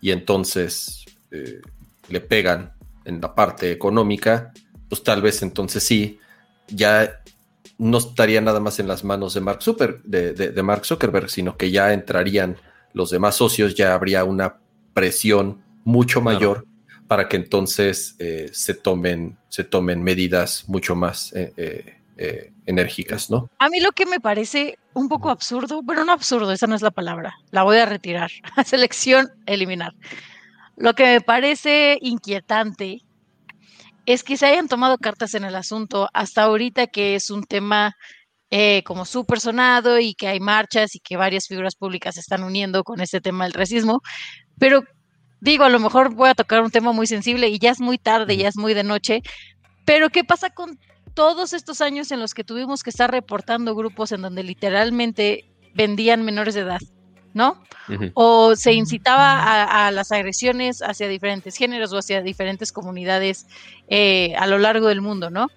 y 0.00 0.10
entonces 0.12 1.04
eh, 1.30 1.60
le 2.08 2.20
pegan 2.20 2.72
en 3.04 3.20
la 3.20 3.34
parte 3.34 3.70
económica, 3.72 4.52
pues 4.88 5.02
tal 5.02 5.20
vez 5.20 5.42
entonces 5.42 5.82
sí, 5.82 6.18
ya 6.68 7.20
no 7.76 7.98
estaría 7.98 8.40
nada 8.40 8.60
más 8.60 8.80
en 8.80 8.88
las 8.88 9.04
manos 9.04 9.34
de 9.34 9.40
Mark, 9.40 9.60
Zucker- 9.60 10.02
de, 10.04 10.32
de- 10.32 10.50
de 10.50 10.62
Mark 10.62 10.84
Zuckerberg, 10.86 11.28
sino 11.30 11.56
que 11.56 11.70
ya 11.70 11.92
entrarían 11.92 12.56
los 12.94 13.10
demás 13.10 13.36
socios, 13.36 13.74
ya 13.74 13.94
habría 13.94 14.24
una 14.24 14.56
presión 14.94 15.62
mucho 15.84 16.20
mayor 16.20 16.64
para 17.08 17.28
que 17.28 17.36
entonces 17.36 18.14
eh, 18.18 18.50
se, 18.52 18.74
tomen, 18.74 19.38
se 19.48 19.64
tomen 19.64 20.02
medidas 20.02 20.68
mucho 20.68 20.94
más 20.94 21.32
eh, 21.34 21.98
eh, 22.16 22.52
enérgicas, 22.66 23.30
¿no? 23.30 23.50
A 23.58 23.68
mí 23.68 23.80
lo 23.80 23.92
que 23.92 24.04
me 24.04 24.20
parece 24.20 24.78
un 24.92 25.08
poco 25.08 25.30
absurdo, 25.30 25.82
bueno, 25.82 26.04
no 26.04 26.12
absurdo, 26.12 26.52
esa 26.52 26.66
no 26.66 26.74
es 26.74 26.82
la 26.82 26.90
palabra, 26.90 27.34
la 27.50 27.62
voy 27.62 27.78
a 27.78 27.86
retirar. 27.86 28.30
Selección, 28.66 29.30
eliminar. 29.46 29.94
Lo 30.76 30.94
que 30.94 31.04
me 31.04 31.20
parece 31.20 31.98
inquietante 32.02 33.02
es 34.04 34.22
que 34.22 34.36
se 34.36 34.46
hayan 34.46 34.68
tomado 34.68 34.98
cartas 34.98 35.34
en 35.34 35.44
el 35.44 35.54
asunto 35.54 36.08
hasta 36.12 36.42
ahorita 36.42 36.86
que 36.86 37.14
es 37.14 37.30
un 37.30 37.44
tema 37.44 37.96
eh, 38.50 38.82
como 38.84 39.04
súper 39.04 39.40
sonado 39.40 39.98
y 39.98 40.14
que 40.14 40.26
hay 40.26 40.40
marchas 40.40 40.94
y 40.94 41.00
que 41.00 41.16
varias 41.16 41.46
figuras 41.46 41.76
públicas 41.76 42.14
se 42.14 42.20
están 42.20 42.42
uniendo 42.42 42.82
con 42.84 43.00
este 43.00 43.20
tema 43.20 43.44
del 43.44 43.52
racismo, 43.52 44.00
pero 44.58 44.82
digo, 45.40 45.64
a 45.64 45.68
lo 45.68 45.78
mejor 45.78 46.14
voy 46.14 46.30
a 46.30 46.34
tocar 46.34 46.62
un 46.62 46.70
tema 46.70 46.92
muy 46.92 47.06
sensible 47.06 47.48
y 47.48 47.58
ya 47.58 47.70
es 47.70 47.80
muy 47.80 47.98
tarde, 47.98 48.36
ya 48.36 48.48
es 48.48 48.56
muy 48.56 48.74
de 48.74 48.84
noche, 48.84 49.22
pero 49.84 50.10
¿qué 50.10 50.24
pasa 50.24 50.50
con 50.50 50.78
todos 51.14 51.52
estos 51.52 51.80
años 51.80 52.12
en 52.12 52.20
los 52.20 52.34
que 52.34 52.44
tuvimos 52.44 52.82
que 52.82 52.90
estar 52.90 53.10
reportando 53.10 53.74
grupos 53.74 54.12
en 54.12 54.22
donde 54.22 54.42
literalmente 54.42 55.50
vendían 55.74 56.24
menores 56.24 56.54
de 56.54 56.60
edad, 56.60 56.80
¿no? 57.34 57.62
O 58.14 58.54
se 58.54 58.72
incitaba 58.74 59.32
a, 59.32 59.86
a 59.86 59.90
las 59.90 60.12
agresiones 60.12 60.82
hacia 60.82 61.08
diferentes 61.08 61.56
géneros 61.56 61.92
o 61.92 61.98
hacia 61.98 62.20
diferentes 62.22 62.70
comunidades 62.70 63.46
eh, 63.88 64.34
a 64.36 64.46
lo 64.46 64.58
largo 64.58 64.88
del 64.88 65.00
mundo, 65.00 65.30
¿no? 65.30 65.48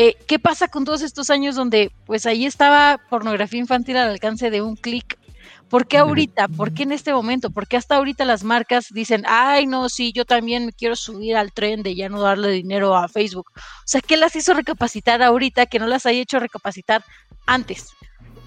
Eh, 0.00 0.14
¿Qué 0.28 0.38
pasa 0.38 0.68
con 0.68 0.84
todos 0.84 1.02
estos 1.02 1.28
años 1.28 1.56
donde 1.56 1.90
pues 2.06 2.24
ahí 2.24 2.46
estaba 2.46 3.00
pornografía 3.10 3.58
infantil 3.58 3.96
al 3.96 4.10
alcance 4.10 4.48
de 4.48 4.62
un 4.62 4.76
clic? 4.76 5.17
¿Por 5.68 5.86
qué 5.86 5.98
ahorita? 5.98 6.48
¿Por 6.48 6.72
qué 6.72 6.84
en 6.84 6.92
este 6.92 7.12
momento? 7.12 7.50
¿Por 7.50 7.66
qué 7.68 7.76
hasta 7.76 7.96
ahorita 7.96 8.24
las 8.24 8.42
marcas 8.42 8.86
dicen, 8.90 9.24
ay, 9.26 9.66
no, 9.66 9.88
sí, 9.90 10.12
yo 10.14 10.24
también 10.24 10.64
me 10.66 10.72
quiero 10.72 10.96
subir 10.96 11.36
al 11.36 11.52
tren 11.52 11.82
de 11.82 11.94
ya 11.94 12.08
no 12.08 12.20
darle 12.22 12.50
dinero 12.50 12.96
a 12.96 13.06
Facebook? 13.08 13.50
O 13.54 13.60
sea, 13.84 14.00
¿qué 14.00 14.16
las 14.16 14.34
hizo 14.34 14.54
recapacitar 14.54 15.22
ahorita 15.22 15.66
que 15.66 15.78
no 15.78 15.86
las 15.86 16.06
haya 16.06 16.20
hecho 16.20 16.38
recapacitar 16.40 17.04
antes? 17.46 17.88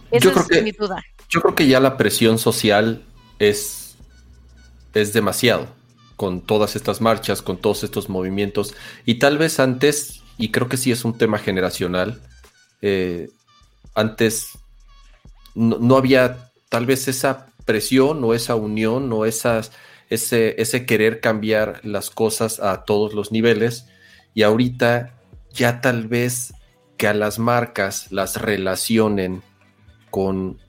Esa 0.10 0.26
Yo 0.26 0.32
creo 0.32 0.44
es 0.44 0.50
que- 0.50 0.62
mi 0.64 0.72
duda. 0.72 1.04
Yo 1.30 1.42
creo 1.42 1.56
que 1.56 1.68
ya 1.68 1.80
la 1.80 1.96
presión 1.96 2.38
social 2.40 3.06
es, 3.40 3.96
es 4.94 5.14
demasiado 5.14 5.68
con 6.18 6.42
todas 6.42 6.76
estas 6.76 7.00
marchas, 7.02 7.42
con 7.42 7.58
todos 7.58 7.84
estos 7.84 8.10
movimientos. 8.10 8.76
Y 9.06 9.16
tal 9.16 9.38
vez 9.38 9.60
antes, 9.60 10.22
y 10.38 10.52
creo 10.52 10.68
que 10.68 10.76
sí 10.78 10.92
es 10.92 11.06
un 11.06 11.18
tema 11.18 11.38
generacional, 11.38 12.22
eh, 12.82 13.30
antes 13.96 14.50
no, 15.56 15.78
no 15.80 15.96
había 15.98 16.51
tal 16.72 16.86
vez 16.86 17.10
esa 17.10 17.48
presión 17.66 18.24
o 18.24 18.34
esa 18.34 18.56
unión 18.56 19.12
o 19.12 19.26
esas, 19.26 19.74
ese, 20.10 20.56
ese 20.62 20.86
querer 20.86 21.20
cambiar 21.20 21.82
las 21.84 22.10
cosas 22.10 22.62
a 22.62 22.86
todos 22.86 23.14
los 23.14 23.34
niveles. 23.34 23.88
Y 24.34 24.44
ahorita 24.44 25.20
ya 25.52 25.82
tal 25.82 26.08
vez 26.08 26.54
que 26.96 27.08
a 27.08 27.14
las 27.14 27.40
marcas 27.40 28.10
las 28.10 28.42
relacionen 28.42 29.44
con, 30.12 30.60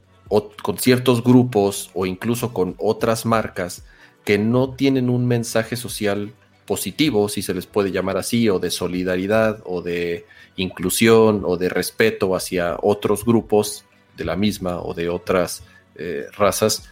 con 0.61 0.79
ciertos 0.79 1.23
grupos 1.23 1.93
o 1.95 2.05
incluso 2.05 2.53
con 2.53 2.75
otras 2.79 3.25
marcas 3.25 3.85
que 4.25 4.39
no 4.39 4.75
tienen 4.75 5.09
un 5.09 5.29
mensaje 5.29 5.77
social 5.77 6.35
positivo, 6.67 7.29
si 7.29 7.43
se 7.43 7.55
les 7.55 7.67
puede 7.67 7.93
llamar 7.93 8.17
así, 8.17 8.49
o 8.49 8.59
de 8.59 8.73
solidaridad, 8.73 9.63
o 9.65 9.83
de 9.83 10.27
inclusión, 10.57 11.43
o 11.45 11.57
de 11.57 11.69
respeto 11.69 12.35
hacia 12.35 12.77
otros 12.83 13.25
grupos 13.25 13.85
de 14.17 14.25
la 14.25 14.35
misma 14.35 14.81
o 14.81 14.95
de 14.95 15.09
otras 15.09 15.63
eh, 15.97 16.27
razas. 16.37 16.89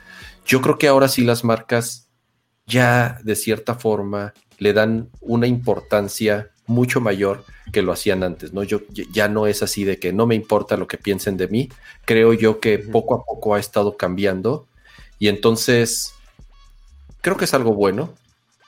Yo 0.46 0.60
creo 0.60 0.78
que 0.78 0.88
ahora 0.88 1.08
sí 1.08 1.22
las 1.22 1.44
marcas 1.44 2.08
ya 2.66 3.18
de 3.24 3.36
cierta 3.36 3.74
forma 3.74 4.32
le 4.58 4.72
dan 4.72 5.08
una 5.20 5.46
importancia 5.46 6.50
mucho 6.66 7.00
mayor 7.00 7.44
que 7.72 7.82
lo 7.82 7.92
hacían 7.92 8.22
antes, 8.22 8.52
¿no? 8.52 8.62
Yo 8.62 8.82
ya- 9.12 9.28
no 9.28 9.46
es 9.46 9.62
así 9.62 9.84
de 9.84 9.98
que 9.98 10.12
no 10.12 10.26
me 10.26 10.34
importa 10.34 10.76
lo 10.76 10.86
que 10.86 10.98
piensen 10.98 11.36
de 11.36 11.48
mí. 11.48 11.68
Creo 12.04 12.32
yo 12.32 12.60
que 12.60 12.78
poco 12.78 13.14
a 13.14 13.24
poco 13.24 13.54
ha 13.54 13.60
estado 13.60 13.96
cambiando 13.96 14.66
y 15.18 15.28
entonces 15.28 16.14
creo 17.20 17.36
que 17.36 17.44
es 17.44 17.54
algo 17.54 17.74
bueno. 17.74 18.14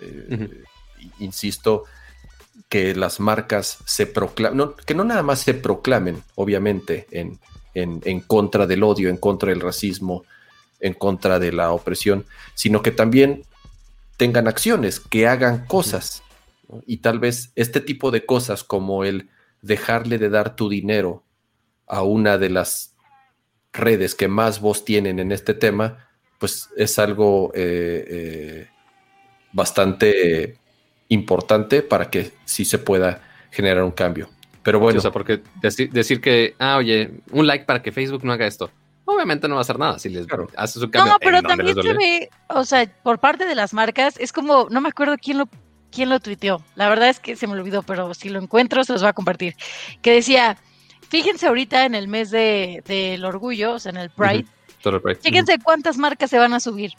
Eh. 0.00 0.62
Insisto 1.18 1.84
que 2.68 2.94
las 2.94 3.20
marcas 3.20 3.78
se 3.86 4.06
proclamen, 4.06 4.70
que 4.86 4.94
no 4.94 5.04
nada 5.04 5.22
más 5.22 5.40
se 5.40 5.54
proclamen, 5.54 6.22
obviamente, 6.36 7.06
en, 7.10 7.38
en, 7.74 8.00
en 8.04 8.20
contra 8.20 8.66
del 8.66 8.82
odio, 8.82 9.08
en 9.08 9.16
contra 9.16 9.50
del 9.50 9.60
racismo, 9.60 10.24
en 10.80 10.94
contra 10.94 11.38
de 11.38 11.52
la 11.52 11.72
opresión, 11.72 12.26
sino 12.54 12.82
que 12.82 12.90
también 12.90 13.44
tengan 14.16 14.48
acciones, 14.48 15.00
que 15.00 15.26
hagan 15.26 15.66
cosas. 15.66 16.22
¿no? 16.68 16.82
Y 16.86 16.98
tal 16.98 17.18
vez 17.18 17.52
este 17.56 17.80
tipo 17.80 18.10
de 18.10 18.26
cosas 18.26 18.64
como 18.64 19.04
el 19.04 19.30
dejarle 19.62 20.18
de 20.18 20.28
dar 20.28 20.56
tu 20.56 20.68
dinero 20.68 21.22
a 21.86 22.02
una 22.02 22.38
de 22.38 22.50
las 22.50 22.94
redes 23.72 24.14
que 24.14 24.28
más 24.28 24.60
voz 24.60 24.84
tienen 24.84 25.18
en 25.18 25.32
este 25.32 25.54
tema, 25.54 26.08
pues 26.38 26.68
es 26.76 26.98
algo 26.98 27.52
eh, 27.54 28.04
eh, 28.08 28.68
bastante 29.52 30.58
importante 31.08 31.82
para 31.82 32.10
que 32.10 32.32
sí 32.44 32.64
se 32.64 32.78
pueda 32.78 33.22
generar 33.50 33.84
un 33.84 33.92
cambio. 33.92 34.28
Pero 34.62 34.78
Sí, 34.78 34.82
bueno, 34.82 34.98
o 34.98 35.02
sea, 35.02 35.10
porque 35.10 35.42
decir, 35.60 35.90
decir 35.90 36.20
que, 36.20 36.54
ah, 36.58 36.76
oye, 36.76 37.10
un 37.30 37.46
like 37.46 37.64
para 37.64 37.82
que 37.82 37.90
Facebook 37.92 38.24
no 38.24 38.32
haga 38.32 38.46
esto. 38.46 38.70
Obviamente 39.04 39.48
no 39.48 39.56
va 39.56 39.60
a 39.60 39.62
hacer 39.62 39.78
nada 39.78 39.98
si 39.98 40.08
les 40.08 40.26
Claro. 40.26 40.48
haces 40.56 40.82
un 40.82 40.90
cambio. 40.90 41.12
No, 41.12 41.18
pero 41.18 41.38
¿en 41.38 41.42
dónde 41.44 41.64
les 41.64 41.74
también 41.74 41.96
se 41.98 41.98
ve, 41.98 42.30
o 42.48 42.64
sea, 42.64 42.86
por 43.02 43.18
parte 43.18 43.44
de 43.46 43.54
las 43.56 43.72
marcas, 43.74 44.14
es 44.18 44.32
como, 44.32 44.68
no 44.70 44.80
me 44.80 44.88
acuerdo 44.88 45.16
quién 45.20 45.38
lo, 45.38 45.48
quién 45.90 46.08
lo 46.08 46.20
tuiteó. 46.20 46.62
La 46.76 46.88
verdad 46.88 47.08
es 47.08 47.18
que 47.18 47.34
se 47.34 47.46
me 47.48 47.54
olvidó, 47.54 47.82
pero 47.82 48.14
si 48.14 48.28
lo 48.28 48.38
encuentro 48.40 48.84
se 48.84 48.92
los 48.92 49.02
voy 49.02 49.08
a 49.10 49.12
compartir. 49.12 49.56
Que 50.00 50.12
decía, 50.12 50.56
fíjense 51.08 51.46
ahorita 51.48 51.84
en 51.84 51.94
el 51.96 52.06
mes 52.08 52.30
de- 52.30 52.82
del 52.86 53.24
orgullo, 53.24 53.72
o 53.74 53.78
sea, 53.80 53.90
en 53.90 53.96
el 53.98 54.10
Pride, 54.10 54.46
Todo 54.80 54.96
el 54.96 55.02
proyecto. 55.02 55.24
fíjense 55.28 55.58
cuántas 55.62 55.98
marcas 55.98 56.30
se 56.30 56.38
van 56.38 56.54
a 56.54 56.60
subir. 56.60 56.92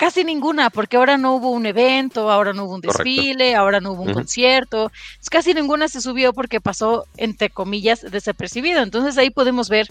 Casi 0.00 0.24
ninguna, 0.24 0.70
porque 0.70 0.96
ahora 0.96 1.18
no 1.18 1.34
hubo 1.34 1.50
un 1.50 1.66
evento, 1.66 2.30
ahora 2.30 2.54
no 2.54 2.64
hubo 2.64 2.76
un 2.76 2.80
Correcto. 2.80 3.04
desfile, 3.04 3.54
ahora 3.54 3.80
no 3.80 3.92
hubo 3.92 4.04
un 4.04 4.14
concierto. 4.14 4.84
Entonces, 4.84 5.28
casi 5.28 5.52
ninguna 5.52 5.88
se 5.88 6.00
subió 6.00 6.32
porque 6.32 6.58
pasó, 6.58 7.04
entre 7.18 7.50
comillas, 7.50 8.00
desapercibido. 8.10 8.80
Entonces 8.80 9.18
ahí 9.18 9.28
podemos 9.28 9.68
ver, 9.68 9.88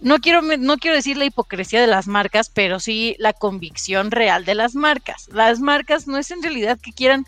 no 0.00 0.18
quiero, 0.18 0.42
no 0.42 0.78
quiero 0.78 0.96
decir 0.96 1.16
la 1.16 1.26
hipocresía 1.26 1.80
de 1.80 1.86
las 1.86 2.08
marcas, 2.08 2.50
pero 2.52 2.80
sí 2.80 3.14
la 3.20 3.32
convicción 3.34 4.10
real 4.10 4.44
de 4.44 4.56
las 4.56 4.74
marcas. 4.74 5.28
Las 5.32 5.60
marcas 5.60 6.08
no 6.08 6.18
es 6.18 6.32
en 6.32 6.42
realidad 6.42 6.80
que 6.82 6.92
quieran, 6.92 7.24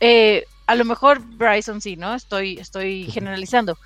eh, 0.00 0.46
a 0.66 0.74
lo 0.74 0.86
mejor 0.86 1.20
Bryson 1.20 1.82
sí, 1.82 1.96
¿no? 1.96 2.14
Estoy, 2.14 2.58
estoy 2.58 3.10
generalizando. 3.10 3.76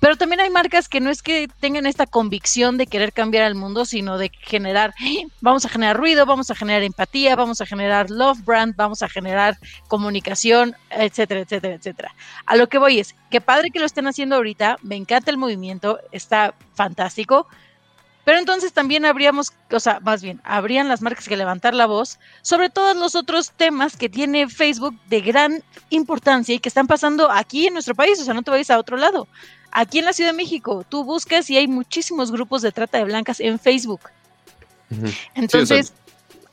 Pero 0.00 0.16
también 0.16 0.40
hay 0.40 0.48
marcas 0.48 0.88
que 0.88 1.00
no 1.00 1.10
es 1.10 1.22
que 1.22 1.48
tengan 1.60 1.86
esta 1.86 2.06
convicción 2.06 2.78
de 2.78 2.86
querer 2.86 3.12
cambiar 3.12 3.44
al 3.44 3.54
mundo, 3.54 3.84
sino 3.84 4.16
de 4.16 4.30
generar, 4.40 4.94
"Eh, 5.04 5.26
vamos 5.42 5.66
a 5.66 5.68
generar 5.68 5.96
ruido, 5.96 6.24
vamos 6.24 6.50
a 6.50 6.54
generar 6.54 6.82
empatía, 6.82 7.36
vamos 7.36 7.60
a 7.60 7.66
generar 7.66 8.10
love 8.10 8.42
brand, 8.44 8.74
vamos 8.76 9.02
a 9.02 9.08
generar 9.08 9.58
comunicación, 9.88 10.74
etcétera, 10.90 11.40
etcétera, 11.40 11.74
etcétera. 11.74 12.14
A 12.46 12.56
lo 12.56 12.68
que 12.68 12.78
voy 12.78 12.98
es, 12.98 13.14
qué 13.30 13.42
padre 13.42 13.70
que 13.70 13.78
lo 13.78 13.86
estén 13.86 14.06
haciendo 14.06 14.36
ahorita, 14.36 14.78
me 14.82 14.96
encanta 14.96 15.30
el 15.30 15.36
movimiento, 15.36 16.00
está 16.12 16.54
fantástico, 16.74 17.46
pero 18.24 18.38
entonces 18.38 18.72
también 18.72 19.04
habríamos, 19.04 19.52
o 19.70 19.80
sea, 19.80 19.98
más 20.00 20.22
bien, 20.22 20.40
habrían 20.44 20.88
las 20.88 21.02
marcas 21.02 21.28
que 21.28 21.36
levantar 21.36 21.74
la 21.74 21.86
voz 21.86 22.18
sobre 22.42 22.70
todos 22.70 22.96
los 22.96 23.14
otros 23.14 23.50
temas 23.52 23.96
que 23.96 24.08
tiene 24.08 24.48
Facebook 24.48 24.94
de 25.08 25.20
gran 25.20 25.62
importancia 25.90 26.54
y 26.54 26.58
que 26.58 26.68
están 26.68 26.86
pasando 26.86 27.30
aquí 27.30 27.66
en 27.66 27.74
nuestro 27.74 27.94
país, 27.94 28.20
o 28.20 28.24
sea, 28.24 28.34
no 28.34 28.42
te 28.42 28.50
vayas 28.50 28.70
a 28.70 28.78
otro 28.78 28.96
lado. 28.96 29.26
Aquí 29.72 29.98
en 30.00 30.04
la 30.04 30.12
Ciudad 30.12 30.30
de 30.30 30.36
México, 30.36 30.84
tú 30.88 31.04
buscas 31.04 31.48
y 31.50 31.56
hay 31.56 31.68
muchísimos 31.68 32.32
grupos 32.32 32.62
de 32.62 32.72
trata 32.72 32.98
de 32.98 33.04
blancas 33.04 33.40
en 33.40 33.58
Facebook. 33.58 34.00
Entonces, 35.34 35.92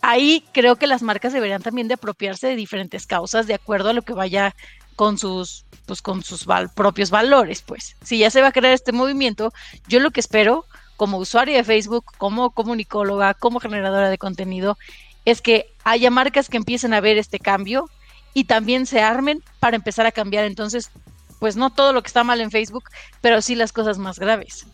ahí 0.02 0.45
creo 0.52 0.76
que 0.76 0.88
las 0.88 1.02
marcas 1.02 1.34
deberían 1.34 1.61
también 1.64 1.88
de 1.88 1.95
apropiarse 1.95 2.48
de 2.48 2.56
diferentes 2.56 3.07
causas 3.07 3.48
de 3.48 3.56
acuerdo 3.56 3.89
a 3.89 3.94
lo 3.94 4.03
que 4.03 4.14
vaya 4.14 4.56
con 4.95 5.18
sus 5.18 5.65
pues 5.85 6.02
con 6.02 6.22
sus 6.22 6.45
val- 6.45 6.69
propios 6.73 7.10
valores, 7.11 7.61
pues. 7.61 7.95
Si 8.03 8.18
ya 8.18 8.30
se 8.30 8.41
va 8.41 8.48
a 8.48 8.52
crear 8.52 8.73
este 8.73 8.91
movimiento, 8.91 9.53
yo 9.88 10.02
lo 10.02 10.11
que 10.11 10.19
espero 10.19 10.65
como 10.98 11.18
usuaria 11.18 11.56
de 11.56 11.64
Facebook, 11.64 12.06
como 12.18 12.49
comunicóloga, 12.52 13.34
como 13.34 13.61
generadora 13.61 14.10
de 14.10 14.18
contenido, 14.18 14.77
es 15.23 15.41
que 15.41 15.72
haya 15.85 16.10
marcas 16.11 16.49
que 16.49 16.57
empiecen 16.57 16.94
a 16.94 16.99
ver 16.99 17.18
este 17.18 17.39
cambio 17.39 17.89
y 18.34 18.44
también 18.44 18.85
se 18.85 18.99
armen 19.02 19.41
para 19.60 19.77
empezar 19.77 20.06
a 20.06 20.11
cambiar 20.11 20.44
entonces 20.44 20.91
pues 21.39 21.55
no 21.55 21.72
todo 21.72 21.93
lo 21.93 22.01
que 22.01 22.07
está 22.07 22.23
mal 22.23 22.41
en 22.41 22.51
Facebook, 22.51 22.85
pero 23.22 23.41
sí 23.41 23.55
las 23.55 23.72
cosas 23.72 23.97
más 23.97 24.19
graves. 24.19 24.65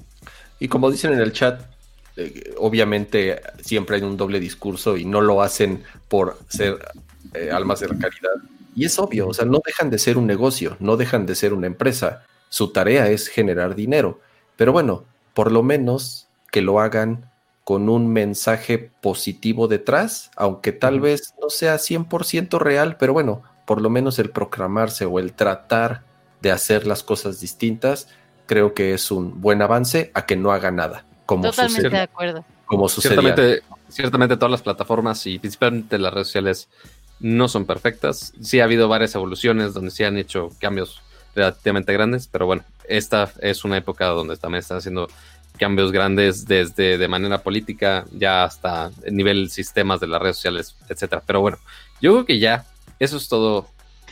Y 0.60 0.68
como 0.68 0.92
dicen 0.92 1.14
en 1.14 1.20
el 1.20 1.34
chat, 1.34 1.62
eh, 2.16 2.54
obviamente 2.58 3.42
siempre 3.62 3.98
hay 3.98 4.04
un 4.04 4.18
doble 4.18 4.40
discurso 4.40 4.98
y 4.98 5.06
no 5.06 5.22
lo 5.22 5.42
hacen 5.42 5.84
por 6.08 6.38
ser 6.48 6.78
eh, 7.34 7.50
almas 7.52 7.80
de 7.80 7.90
la 7.90 7.98
caridad. 7.98 8.32
Y 8.76 8.86
es 8.86 8.98
obvio, 8.98 9.28
o 9.28 9.34
sea, 9.34 9.46
no 9.46 9.62
dejan 9.66 9.90
de 9.90 10.00
ser 10.00 10.18
un 10.18 10.28
negocio, 10.28 10.78
no 10.80 10.98
dejan 10.98 11.26
de 11.26 11.36
ser 11.36 11.54
una 11.54 11.68
empresa. 11.68 12.24
Su 12.50 12.72
tarea 12.72 13.08
es 13.10 13.28
generar 13.28 13.76
dinero. 13.76 14.20
Pero 14.56 14.72
bueno, 14.72 15.06
por 15.34 15.52
lo 15.52 15.64
menos 15.64 16.28
que 16.52 16.62
lo 16.62 16.80
hagan 16.80 17.30
con 17.64 17.90
un 17.90 18.12
mensaje 18.12 18.92
positivo 19.02 19.68
detrás, 19.68 20.32
aunque 20.36 20.72
tal 20.72 21.00
vez 21.00 21.34
no 21.42 21.50
sea 21.50 21.76
100% 21.76 22.60
real, 22.60 22.98
pero 22.98 23.14
bueno, 23.14 23.42
por 23.66 23.82
lo 23.82 23.90
menos 23.90 24.20
el 24.20 24.30
proclamarse 24.30 25.06
o 25.06 25.20
el 25.20 25.34
tratar 25.34 26.04
de 26.44 26.52
hacer 26.52 26.86
las 26.86 27.02
cosas 27.04 27.40
distintas, 27.40 28.10
creo 28.46 28.74
que 28.74 28.94
es 28.94 29.10
un 29.12 29.40
buen 29.42 29.62
avance 29.62 30.12
a 30.14 30.26
que 30.26 30.36
no 30.36 30.52
haga 30.52 30.70
nada, 30.72 31.06
como, 31.26 31.44
Totalmente 31.46 31.82
sucede- 31.84 31.98
de 31.98 32.04
acuerdo. 32.04 32.46
como. 32.66 32.90
Ciertamente, 32.90 33.64
ciertamente 33.90 34.36
todas 34.36 34.52
las 34.52 34.62
plataformas 34.62 35.26
y 35.26 35.40
principalmente 35.40 35.98
las 35.98 36.14
redes 36.14 36.28
sociales 36.28 36.68
no 37.22 37.48
son 37.48 37.66
perfectas. 37.66 38.34
Sí 38.42 38.60
ha 38.60 38.66
habido 38.66 38.90
varias 38.90 39.16
evoluciones 39.16 39.74
donde 39.74 39.90
se 39.92 40.06
han 40.06 40.18
hecho 40.18 40.50
cambios 40.60 41.02
relativamente 41.34 41.94
grandes, 41.94 42.28
pero 42.28 42.46
bueno, 42.46 42.64
esta 42.88 43.32
es 43.40 43.64
una 43.64 43.78
época 43.78 44.06
donde 44.08 44.36
también 44.36 44.60
están 44.60 44.78
haciendo 44.80 45.08
cambios 45.58 45.92
grandes 45.94 46.46
desde 46.46 46.98
de 46.98 47.08
manera 47.08 47.38
política 47.38 48.06
ya 48.12 48.44
hasta 48.44 48.92
el 49.04 49.16
nivel 49.16 49.50
sistemas 49.50 50.00
de 50.02 50.08
las 50.08 50.22
redes 50.22 50.36
sociales, 50.36 50.76
etcétera. 50.90 51.24
Pero 51.26 51.40
bueno, 51.40 51.58
yo 52.02 52.12
creo 52.12 52.26
que 52.26 52.40
ya 52.40 52.66
eso 53.00 53.16
es 53.18 53.30
todo 53.30 53.68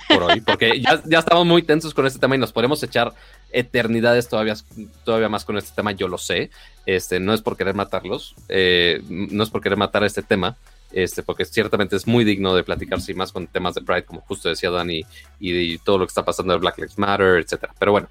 por 0.07 0.23
hoy, 0.23 0.41
porque 0.41 0.81
ya, 0.81 1.19
estamos 1.19 1.45
muy 1.45 1.63
tensos 1.63 1.93
con 1.93 2.05
este 2.05 2.19
tema 2.19 2.35
y 2.35 2.39
nos 2.39 2.51
podemos 2.51 2.81
echar 2.83 3.13
eternidades 3.51 4.27
todavía, 4.27 4.55
todavía 5.03 5.29
más 5.29 5.45
con 5.45 5.57
este 5.57 5.71
tema, 5.75 5.91
yo 5.91 6.07
lo 6.07 6.17
sé. 6.17 6.49
Este, 6.85 7.19
no 7.19 7.33
es 7.33 7.41
por 7.41 7.57
querer 7.57 7.75
matarlos, 7.75 8.35
eh, 8.49 9.01
no 9.07 9.43
es 9.43 9.49
por 9.49 9.61
querer 9.61 9.77
matar 9.77 10.03
este 10.03 10.23
tema, 10.23 10.57
este, 10.91 11.23
porque 11.23 11.45
ciertamente 11.45 11.95
es 11.95 12.07
muy 12.07 12.23
digno 12.23 12.55
de 12.55 12.63
platicarse 12.63 13.13
más 13.13 13.31
con 13.31 13.47
temas 13.47 13.75
de 13.75 13.81
Pride, 13.81 14.05
como 14.05 14.21
justo 14.21 14.49
decía 14.49 14.71
Dani, 14.71 15.05
y, 15.39 15.77
todo 15.79 15.99
lo 15.99 16.05
que 16.05 16.11
está 16.11 16.25
pasando 16.25 16.53
de 16.53 16.59
Black 16.59 16.77
Lives 16.77 16.97
Matter, 16.97 17.37
etcétera. 17.37 17.73
Pero 17.77 17.91
bueno, 17.91 18.09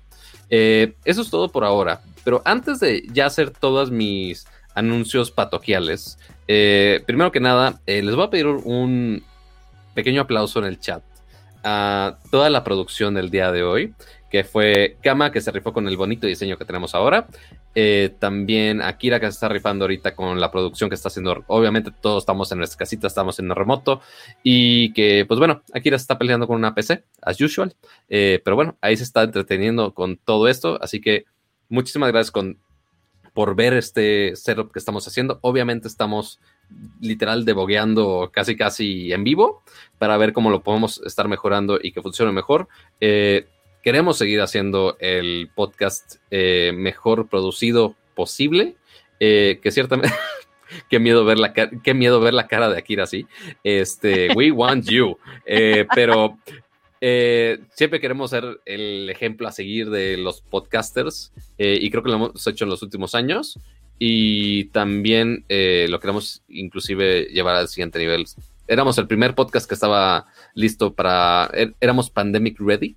eh, 0.48 0.94
eso 1.04 1.22
es 1.22 1.30
todo 1.30 1.48
por 1.48 1.64
ahora. 1.64 2.02
Pero 2.24 2.42
antes 2.44 2.80
de 2.80 3.06
ya 3.12 3.26
hacer 3.26 3.50
todos 3.50 3.90
mis 3.90 4.46
anuncios 4.74 5.30
patoquiales, 5.30 6.18
eh, 6.46 7.02
primero 7.06 7.32
que 7.32 7.40
nada, 7.40 7.80
les 7.86 8.14
voy 8.14 8.24
a 8.24 8.30
pedir 8.30 8.46
un 8.46 9.24
pequeño 9.94 10.22
aplauso 10.22 10.60
en 10.60 10.66
el 10.66 10.78
chat 10.78 11.02
a 11.64 12.18
toda 12.30 12.50
la 12.50 12.64
producción 12.64 13.14
del 13.14 13.30
día 13.30 13.52
de 13.52 13.62
hoy, 13.62 13.94
que 14.30 14.44
fue 14.44 14.96
Kama, 15.02 15.32
que 15.32 15.40
se 15.40 15.50
rifó 15.50 15.72
con 15.72 15.88
el 15.88 15.96
bonito 15.96 16.26
diseño 16.26 16.56
que 16.56 16.64
tenemos 16.64 16.94
ahora. 16.94 17.26
Eh, 17.74 18.14
también 18.18 18.82
Akira, 18.82 19.20
que 19.20 19.26
se 19.26 19.32
está 19.32 19.48
rifando 19.48 19.84
ahorita 19.84 20.14
con 20.14 20.40
la 20.40 20.50
producción 20.50 20.88
que 20.88 20.94
está 20.94 21.08
haciendo. 21.08 21.44
Obviamente, 21.48 21.90
todos 22.00 22.22
estamos 22.22 22.50
en 22.52 22.58
nuestra 22.58 22.78
casita, 22.78 23.06
estamos 23.06 23.38
en 23.38 23.50
remoto. 23.50 24.00
Y 24.42 24.92
que, 24.92 25.24
pues 25.26 25.38
bueno, 25.38 25.62
Akira 25.72 25.98
se 25.98 26.02
está 26.02 26.18
peleando 26.18 26.46
con 26.46 26.56
una 26.56 26.74
PC, 26.74 27.04
as 27.22 27.40
usual. 27.40 27.74
Eh, 28.08 28.40
pero 28.44 28.56
bueno, 28.56 28.76
ahí 28.80 28.96
se 28.96 29.04
está 29.04 29.22
entreteniendo 29.22 29.94
con 29.94 30.16
todo 30.16 30.48
esto. 30.48 30.78
Así 30.80 31.00
que 31.00 31.24
muchísimas 31.68 32.10
gracias 32.12 32.30
con, 32.30 32.58
por 33.32 33.56
ver 33.56 33.74
este 33.74 34.36
setup 34.36 34.72
que 34.72 34.78
estamos 34.78 35.06
haciendo. 35.08 35.38
Obviamente, 35.42 35.88
estamos 35.88 36.40
literal 37.00 37.44
debogueando 37.44 38.30
casi 38.32 38.56
casi 38.56 39.12
en 39.12 39.24
vivo 39.24 39.62
para 39.98 40.16
ver 40.16 40.32
cómo 40.32 40.50
lo 40.50 40.62
podemos 40.62 41.00
estar 41.04 41.28
mejorando 41.28 41.78
y 41.82 41.92
que 41.92 42.02
funcione 42.02 42.32
mejor. 42.32 42.68
Eh, 43.00 43.46
queremos 43.82 44.18
seguir 44.18 44.40
haciendo 44.40 44.96
el 45.00 45.50
podcast 45.54 46.16
eh, 46.30 46.72
mejor 46.74 47.28
producido 47.28 47.96
posible. 48.14 48.76
Eh, 49.18 49.60
que 49.62 49.70
ciertamente. 49.70 50.14
qué 50.88 50.98
miedo 51.00 51.24
ver 51.24 51.38
la 51.38 51.52
cara, 51.52 51.70
qué 51.82 51.94
miedo 51.94 52.20
ver 52.20 52.32
la 52.32 52.46
cara 52.46 52.70
de 52.70 52.78
Akira 52.78 53.04
así. 53.04 53.26
Este, 53.64 54.32
we 54.34 54.50
want 54.50 54.88
you. 54.88 55.18
Pero 55.94 56.38
siempre 57.00 58.00
queremos 58.00 58.30
ser 58.30 58.60
el 58.66 59.08
ejemplo 59.10 59.48
a 59.48 59.52
seguir 59.52 59.90
de 59.90 60.16
los 60.16 60.42
podcasters 60.42 61.32
y 61.56 61.90
creo 61.90 62.02
que 62.02 62.10
lo 62.10 62.16
hemos 62.16 62.46
hecho 62.46 62.64
en 62.64 62.70
los 62.70 62.82
últimos 62.82 63.14
años 63.14 63.58
y 64.02 64.64
también 64.72 65.44
eh, 65.50 65.86
lo 65.90 66.00
queremos 66.00 66.42
inclusive 66.48 67.24
llevar 67.26 67.54
al 67.56 67.68
siguiente 67.68 67.98
nivel. 67.98 68.24
Éramos 68.66 68.96
el 68.98 69.06
primer 69.06 69.34
podcast 69.34 69.68
que 69.68 69.74
estaba 69.74 70.26
listo 70.54 70.94
para, 70.94 71.48
er- 71.52 71.74
éramos 71.80 72.08
pandemic 72.08 72.56
ready, 72.58 72.96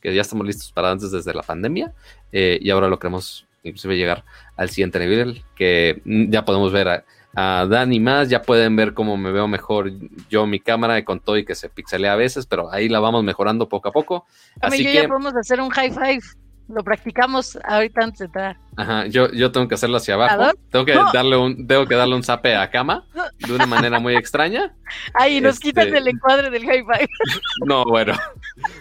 que 0.00 0.14
ya 0.14 0.22
estamos 0.22 0.46
listos 0.46 0.72
para 0.72 0.90
antes 0.90 1.10
desde 1.10 1.34
la 1.34 1.42
pandemia 1.42 1.92
eh, 2.32 2.58
y 2.62 2.70
ahora 2.70 2.88
lo 2.88 2.98
queremos 2.98 3.44
inclusive 3.62 3.96
llegar 3.98 4.24
al 4.56 4.70
siguiente 4.70 4.98
nivel, 5.00 5.42
que 5.54 6.00
mm, 6.04 6.30
ya 6.30 6.44
podemos 6.46 6.72
ver 6.72 6.88
a, 6.88 7.04
a 7.34 7.66
Dani 7.66 8.00
más, 8.00 8.30
ya 8.30 8.40
pueden 8.40 8.74
ver 8.74 8.94
cómo 8.94 9.18
me 9.18 9.30
veo 9.32 9.48
mejor 9.48 9.92
yo 10.30 10.46
mi 10.46 10.60
cámara 10.60 11.04
con 11.04 11.20
todo 11.20 11.36
y 11.36 11.44
que 11.44 11.54
se 11.56 11.68
pixelea 11.68 12.14
a 12.14 12.16
veces, 12.16 12.46
pero 12.46 12.72
ahí 12.72 12.88
la 12.88 13.00
vamos 13.00 13.22
mejorando 13.22 13.68
poco 13.68 13.88
a 13.90 13.92
poco. 13.92 14.24
Así 14.62 14.78
yo 14.84 14.90
que 14.90 14.94
ya 15.02 15.08
podemos 15.08 15.34
hacer 15.34 15.60
un 15.60 15.68
high 15.68 15.90
five. 15.90 16.20
Lo 16.68 16.84
practicamos 16.84 17.58
ahorita 17.64 18.04
antes 18.04 18.18
de 18.18 18.24
entrar. 18.26 18.56
ajá, 18.76 19.06
yo, 19.06 19.30
yo 19.32 19.50
tengo 19.52 19.66
que 19.68 19.74
hacerlo 19.74 19.96
hacia 19.96 20.14
abajo, 20.14 20.50
tengo 20.70 20.84
que 20.84 20.94
No. 20.94 21.10
darle 21.12 21.36
un, 21.36 21.66
tengo 21.66 21.86
que 21.86 21.94
darle 21.94 22.14
un 22.14 22.22
zape 22.22 22.54
a 22.56 22.70
cama 22.70 23.04
de 23.46 23.52
una 23.54 23.64
manera 23.66 23.98
muy 23.98 24.14
extraña. 24.14 24.74
Ay, 25.14 25.40
nos 25.40 25.54
Este- 25.54 25.68
quitan 25.68 25.94
el 25.96 26.06
encuadre 26.08 26.50
del 26.50 26.64
high 26.64 26.82
five. 26.84 27.08
No, 27.66 27.84
bueno, 27.84 28.14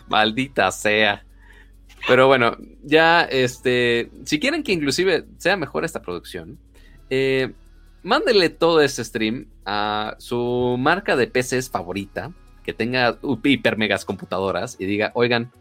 maldita 0.07 0.71
sea. 0.71 1.23
Pero 2.07 2.27
bueno, 2.27 2.57
ya, 2.83 3.23
este, 3.23 4.11
si 4.25 4.39
quieren 4.39 4.63
que 4.63 4.71
inclusive 4.71 5.25
sea 5.37 5.57
mejor 5.57 5.83
esta 5.83 6.01
producción, 6.01 6.57
eh, 7.09 7.53
mándenle 8.03 8.49
todo 8.49 8.81
este 8.81 9.03
stream 9.03 9.47
a 9.65 10.15
su 10.19 10.75
marca 10.79 11.15
de 11.15 11.27
PCs 11.27 11.69
favorita, 11.69 12.31
que 12.63 12.73
tenga 12.73 13.17
hiper 13.43 13.77
megas 13.77 14.05
computadoras 14.05 14.75
y 14.79 14.85
diga, 14.85 15.11
oigan, 15.15 15.51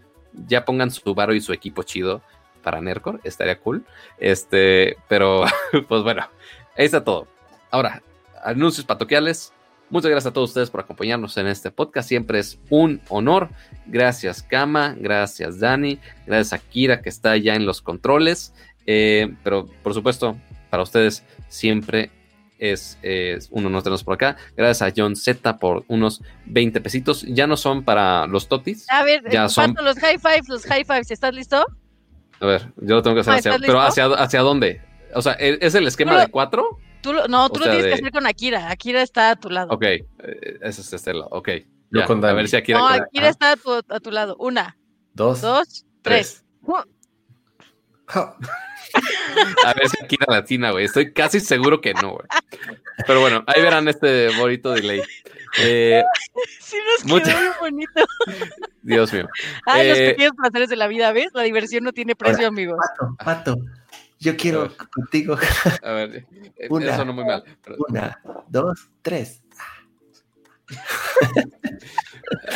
ya 0.46 0.64
pongan 0.64 0.90
su 0.90 1.14
varo 1.14 1.34
y 1.34 1.40
su 1.40 1.52
equipo 1.52 1.82
chido 1.82 2.22
para 2.62 2.80
Nercor, 2.80 3.20
estaría 3.22 3.60
cool. 3.60 3.84
Este, 4.18 4.96
pero, 5.08 5.44
pues 5.88 6.02
bueno, 6.02 6.28
ahí 6.76 6.84
está 6.84 7.04
todo. 7.04 7.28
Ahora, 7.70 8.02
anuncios 8.44 8.84
patoquiales. 8.84 9.52
Muchas 9.88 10.10
gracias 10.10 10.30
a 10.30 10.34
todos 10.34 10.50
ustedes 10.50 10.68
por 10.68 10.80
acompañarnos 10.80 11.36
en 11.36 11.46
este 11.46 11.70
podcast. 11.70 12.08
Siempre 12.08 12.40
es 12.40 12.58
un 12.70 13.00
honor. 13.08 13.50
Gracias, 13.86 14.42
Kama. 14.42 14.96
Gracias, 14.98 15.60
Dani. 15.60 16.00
Gracias 16.26 16.52
a 16.52 16.58
Kira, 16.58 17.02
que 17.02 17.08
está 17.08 17.36
ya 17.36 17.54
en 17.54 17.66
los 17.66 17.82
controles. 17.82 18.52
Eh, 18.86 19.32
pero, 19.44 19.68
por 19.84 19.94
supuesto, 19.94 20.36
para 20.70 20.82
ustedes 20.82 21.24
siempre 21.48 22.10
es, 22.58 22.98
es 23.02 23.48
un 23.50 23.66
honor 23.66 23.82
tenerlos 23.82 24.04
por 24.04 24.14
acá. 24.14 24.36
Gracias 24.56 24.82
a 24.90 24.92
John 24.96 25.16
Z 25.16 25.58
por 25.58 25.84
unos 25.88 26.22
20 26.46 26.80
pesitos. 26.80 27.22
Ya 27.22 27.46
no 27.46 27.56
son 27.56 27.84
para 27.84 28.26
los 28.26 28.48
totis. 28.48 28.86
A 28.90 29.02
ver, 29.04 29.22
Ya 29.30 29.44
eh, 29.46 29.48
son- 29.48 29.74
Pato, 29.74 29.84
los 29.84 29.98
high 29.98 30.18
fives, 30.18 30.48
los 30.48 30.64
high 30.64 30.84
fives. 30.84 31.10
¿Estás 31.10 31.34
listo? 31.34 31.64
A 32.40 32.46
ver, 32.46 32.72
yo 32.76 32.96
lo 32.96 33.02
tengo 33.02 33.14
que 33.14 33.20
hacer 33.20 33.34
Ah, 33.34 33.36
hacia, 33.38 33.50
¿estás 33.52 33.66
pero 33.66 33.80
hacia, 33.80 34.04
hacia 34.06 34.40
dónde? 34.42 34.82
O 35.14 35.22
sea, 35.22 35.32
¿e- 35.38 35.58
¿es 35.60 35.74
el 35.74 35.86
esquema 35.86 36.14
lo- 36.14 36.20
de 36.20 36.28
cuatro? 36.28 36.78
Tú 37.02 37.12
lo- 37.12 37.28
no, 37.28 37.48
tú 37.48 37.56
O 37.56 37.58
lo 37.58 37.64
tienes 37.64 37.84
de- 37.84 37.88
que 37.90 37.94
hacer 37.94 38.10
con 38.12 38.26
Akira. 38.26 38.70
Akira 38.70 39.00
está 39.02 39.30
a 39.30 39.36
tu 39.36 39.48
lado. 39.48 39.72
Ok, 39.72 39.82
eh, 39.84 40.04
ese 40.62 40.80
es 40.80 40.92
este 40.92 41.14
lado. 41.14 41.28
Ok. 41.30 41.48
Yo 41.90 42.00
ya, 42.00 42.06
con 42.06 42.24
a 42.24 42.32
ver 42.32 42.48
si 42.48 42.56
aquí 42.56 42.72
no, 42.72 42.86
Akira 42.88 43.28
está 43.28 43.52
a 43.52 43.56
tu, 43.56 43.72
a 43.72 44.00
tu 44.00 44.10
lado. 44.10 44.36
Una, 44.38 44.76
Dos, 45.14 45.40
dos, 45.40 45.86
tres. 46.02 46.44
Ja. 46.66 46.84
A 49.64 49.74
ver 49.74 49.88
si 49.90 50.04
aquí 50.04 50.16
la 50.26 50.36
latina, 50.36 50.70
güey. 50.70 50.84
Estoy 50.86 51.12
casi 51.12 51.40
seguro 51.40 51.80
que 51.80 51.92
no, 51.94 52.12
güey. 52.12 52.26
Pero 53.06 53.20
bueno, 53.20 53.44
ahí 53.46 53.60
verán 53.60 53.88
este 53.88 54.28
bonito 54.38 54.72
delay. 54.72 55.02
Eh, 55.58 56.02
Sí, 56.60 56.76
nos 56.84 57.02
quedó 57.04 57.14
Mucha- 57.18 57.36
muy 57.36 57.48
bonito. 57.60 58.04
Dios 58.82 59.12
mío. 59.12 59.28
Ay, 59.66 59.88
los 59.88 59.98
Eh, 59.98 60.10
pequeños 60.10 60.32
placeres 60.36 60.68
de 60.68 60.76
la 60.76 60.86
vida, 60.86 61.12
¿ves? 61.12 61.28
La 61.34 61.42
diversión 61.42 61.84
no 61.84 61.92
tiene 61.92 62.14
precio, 62.16 62.46
amigos. 62.48 62.78
Pato, 62.96 63.16
Pato, 63.24 63.56
yo 64.18 64.36
quiero 64.36 64.72
contigo. 64.94 65.36
A 65.82 65.90
ver, 65.92 66.26
eh, 66.56 66.66
Una. 66.70 66.94
eso 66.94 67.04
no 67.04 67.12
muy 67.12 67.24
mal. 67.24 67.44
pero- 67.62 67.76
Una, 67.88 68.20
dos, 68.48 68.88
tres. 69.02 69.42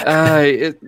Ay, 0.04 0.50
eh, 0.64 0.78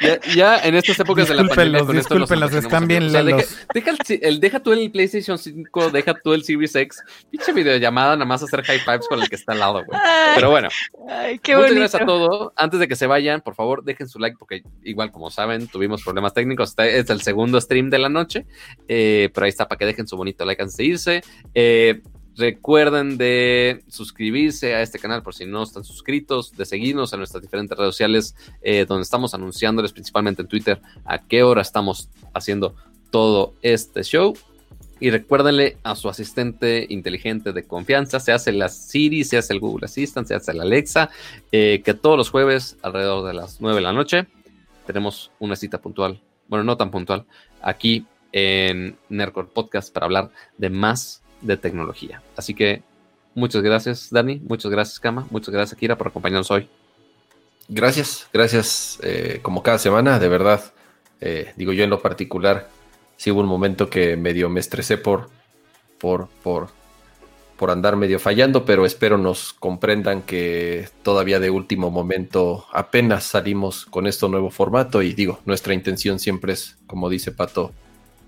ya, 0.00 0.20
ya 0.34 0.58
en 0.60 0.74
estas 0.74 0.98
épocas 1.00 1.28
de 1.28 1.34
la 1.34 1.44
pandemia 1.44 1.84
con 1.84 1.96
esto 1.96 2.14
emocionamos, 2.16 2.54
están 2.54 2.86
bien. 2.86 3.04
O 3.04 3.10
sea, 3.10 3.22
deja, 3.22 3.44
deja 3.74 3.92
el, 4.08 4.40
deja 4.40 4.60
tú 4.60 4.72
el 4.72 4.90
PlayStation 4.90 5.38
5, 5.38 5.90
deja 5.90 6.14
tú 6.14 6.34
el 6.34 6.44
Series 6.44 6.74
X. 6.74 7.02
Pinche 7.30 7.52
videollamada, 7.52 8.16
nada 8.16 8.24
más 8.24 8.42
hacer 8.42 8.62
high 8.62 8.80
fives 8.80 9.08
con 9.08 9.22
el 9.22 9.28
que 9.28 9.36
está 9.36 9.52
al 9.52 9.60
lado, 9.60 9.84
güey. 9.84 10.00
Pero 10.34 10.50
bueno, 10.50 10.68
ay, 11.08 11.38
qué 11.38 11.54
muchas 11.54 11.70
bonito. 11.70 11.80
gracias 11.80 12.02
a 12.02 12.06
todos. 12.06 12.52
Antes 12.56 12.80
de 12.80 12.88
que 12.88 12.96
se 12.96 13.06
vayan, 13.06 13.40
por 13.40 13.54
favor, 13.54 13.84
dejen 13.84 14.08
su 14.08 14.18
like 14.18 14.36
porque 14.38 14.62
igual 14.84 15.10
como 15.10 15.30
saben, 15.30 15.68
tuvimos 15.68 16.02
problemas 16.02 16.34
técnicos. 16.34 16.70
Este 16.70 16.98
es 16.98 17.10
el 17.10 17.22
segundo 17.22 17.60
stream 17.60 17.90
de 17.90 17.98
la 17.98 18.08
noche, 18.08 18.46
eh, 18.88 19.30
pero 19.34 19.44
ahí 19.44 19.50
está 19.50 19.68
para 19.68 19.78
que 19.78 19.86
dejen 19.86 20.06
su 20.06 20.16
bonito 20.16 20.44
like 20.44 20.62
antes 20.62 20.76
de 20.76 20.84
irse. 20.84 21.22
Eh, 21.54 22.02
recuerden 22.38 23.18
de 23.18 23.82
suscribirse 23.88 24.74
a 24.74 24.82
este 24.82 24.98
canal 24.98 25.22
por 25.22 25.34
si 25.34 25.44
no 25.44 25.62
están 25.62 25.84
suscritos, 25.84 26.56
de 26.56 26.64
seguirnos 26.64 27.12
en 27.12 27.18
nuestras 27.18 27.42
diferentes 27.42 27.76
redes 27.76 27.94
sociales 27.94 28.36
eh, 28.62 28.86
donde 28.88 29.02
estamos 29.02 29.34
anunciándoles 29.34 29.92
principalmente 29.92 30.42
en 30.42 30.48
Twitter 30.48 30.80
a 31.04 31.18
qué 31.18 31.42
hora 31.42 31.62
estamos 31.62 32.08
haciendo 32.32 32.74
todo 33.10 33.54
este 33.62 34.02
show. 34.02 34.36
Y 35.00 35.10
recuérdenle 35.10 35.76
a 35.84 35.94
su 35.94 36.08
asistente 36.08 36.86
inteligente 36.88 37.52
de 37.52 37.62
confianza, 37.62 38.18
se 38.18 38.32
hace 38.32 38.50
la 38.52 38.68
Siri, 38.68 39.22
se 39.22 39.38
hace 39.38 39.52
el 39.52 39.60
Google 39.60 39.84
Assistant, 39.84 40.26
se 40.26 40.34
hace 40.34 40.52
la 40.54 40.64
Alexa, 40.64 41.10
eh, 41.52 41.82
que 41.84 41.94
todos 41.94 42.16
los 42.16 42.30
jueves 42.30 42.76
alrededor 42.82 43.26
de 43.26 43.34
las 43.34 43.60
9 43.60 43.76
de 43.76 43.82
la 43.82 43.92
noche 43.92 44.26
tenemos 44.86 45.30
una 45.38 45.54
cita 45.54 45.80
puntual, 45.80 46.20
bueno, 46.48 46.64
no 46.64 46.76
tan 46.76 46.90
puntual, 46.90 47.26
aquí 47.62 48.06
en 48.32 48.96
Nerdcore 49.08 49.48
Podcast 49.48 49.92
para 49.92 50.06
hablar 50.06 50.30
de 50.56 50.70
más 50.70 51.22
de 51.40 51.56
tecnología. 51.56 52.22
Así 52.36 52.54
que 52.54 52.82
muchas 53.34 53.62
gracias, 53.62 54.08
Dani. 54.10 54.40
Muchas 54.46 54.70
gracias, 54.70 55.00
Kama. 55.00 55.26
Muchas 55.30 55.52
gracias, 55.54 55.78
Kira, 55.78 55.96
por 55.96 56.08
acompañarnos 56.08 56.50
hoy. 56.50 56.68
Gracias, 57.68 58.26
gracias. 58.32 58.98
eh, 59.02 59.40
como 59.42 59.62
cada 59.62 59.78
semana, 59.78 60.18
de 60.18 60.28
verdad. 60.28 60.72
eh, 61.20 61.52
digo 61.56 61.72
yo 61.72 61.84
en 61.84 61.90
lo 61.90 62.00
particular, 62.00 62.68
sí 63.16 63.30
hubo 63.30 63.40
un 63.40 63.46
momento 63.46 63.90
que 63.90 64.16
medio 64.16 64.48
me 64.48 64.60
estresé 64.60 64.96
por, 64.96 65.28
por, 65.98 66.28
por, 66.42 66.68
por 67.56 67.70
andar 67.70 67.96
medio 67.96 68.18
fallando, 68.20 68.64
pero 68.64 68.86
espero 68.86 69.18
nos 69.18 69.52
comprendan 69.52 70.22
que 70.22 70.88
todavía 71.02 71.40
de 71.40 71.50
último 71.50 71.90
momento 71.90 72.66
apenas 72.72 73.24
salimos 73.24 73.84
con 73.86 74.06
este 74.06 74.28
nuevo 74.28 74.50
formato 74.50 75.02
y 75.02 75.12
digo, 75.12 75.40
nuestra 75.44 75.74
intención 75.74 76.20
siempre 76.20 76.52
es, 76.52 76.78
como 76.86 77.08
dice 77.08 77.32
Pato, 77.32 77.72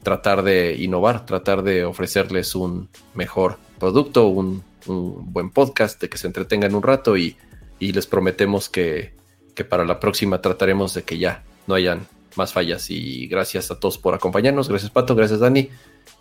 tratar 0.02 0.42
de 0.42 0.76
innovar, 0.76 1.26
tratar 1.26 1.62
de 1.62 1.84
ofrecerles 1.84 2.54
un 2.54 2.88
mejor 3.14 3.58
producto, 3.78 4.28
un, 4.28 4.62
un 4.86 5.32
buen 5.32 5.50
podcast, 5.50 6.00
de 6.00 6.08
que 6.08 6.18
se 6.18 6.26
entretengan 6.26 6.74
un 6.74 6.82
rato 6.82 7.16
y, 7.16 7.36
y 7.78 7.92
les 7.92 8.06
prometemos 8.06 8.68
que, 8.68 9.14
que 9.54 9.64
para 9.64 9.84
la 9.84 10.00
próxima 10.00 10.40
trataremos 10.40 10.94
de 10.94 11.02
que 11.02 11.18
ya 11.18 11.42
no 11.66 11.74
hayan 11.74 12.06
más 12.36 12.52
fallas. 12.52 12.90
Y 12.90 13.26
gracias 13.26 13.70
a 13.70 13.78
todos 13.78 13.98
por 13.98 14.14
acompañarnos. 14.14 14.68
Gracias 14.68 14.90
Pato, 14.90 15.14
gracias 15.14 15.40
Dani 15.40 15.68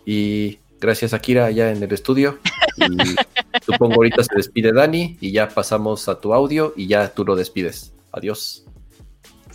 y 0.04 0.58
gracias 0.80 1.14
Akira 1.14 1.46
allá 1.46 1.70
en 1.70 1.82
el 1.82 1.92
estudio. 1.92 2.38
Y 2.76 3.62
supongo 3.64 3.96
ahorita 3.96 4.22
se 4.24 4.34
despide 4.36 4.72
Dani 4.72 5.18
y 5.20 5.32
ya 5.32 5.48
pasamos 5.48 6.08
a 6.08 6.20
tu 6.20 6.34
audio 6.34 6.72
y 6.76 6.86
ya 6.86 7.12
tú 7.12 7.24
lo 7.24 7.36
despides. 7.36 7.92
Adiós. 8.12 8.64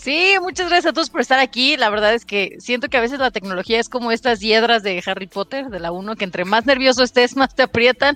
Sí, 0.06 0.36
muchas 0.40 0.69
gracias 0.69 0.91
a 0.91 0.94
todos 0.94 1.10
por 1.10 1.22
estar 1.22 1.40
aquí. 1.40 1.77
La 1.77 1.90
verdad 1.90 2.14
es 2.14 2.26
que 2.26 2.57
siento 2.60 2.90
que 2.90 2.98
a 2.98 3.02
veces 3.02 3.18
la 3.18 3.32
tecnología 3.32 3.80
es 3.80 3.90
como 3.90 4.11
estas 4.11 4.40
hiedras 4.40 4.84
de 4.84 5.02
Harry 5.03 5.26
Potter, 5.26 5.69
de 5.69 5.80
la 5.80 5.91
1, 5.91 6.15
que 6.15 6.26
entre 6.26 6.45
más 6.45 6.68
nervioso 6.68 7.02
estés, 7.02 7.36
más 7.36 7.56
te 7.56 7.64
aprietan. 7.64 8.15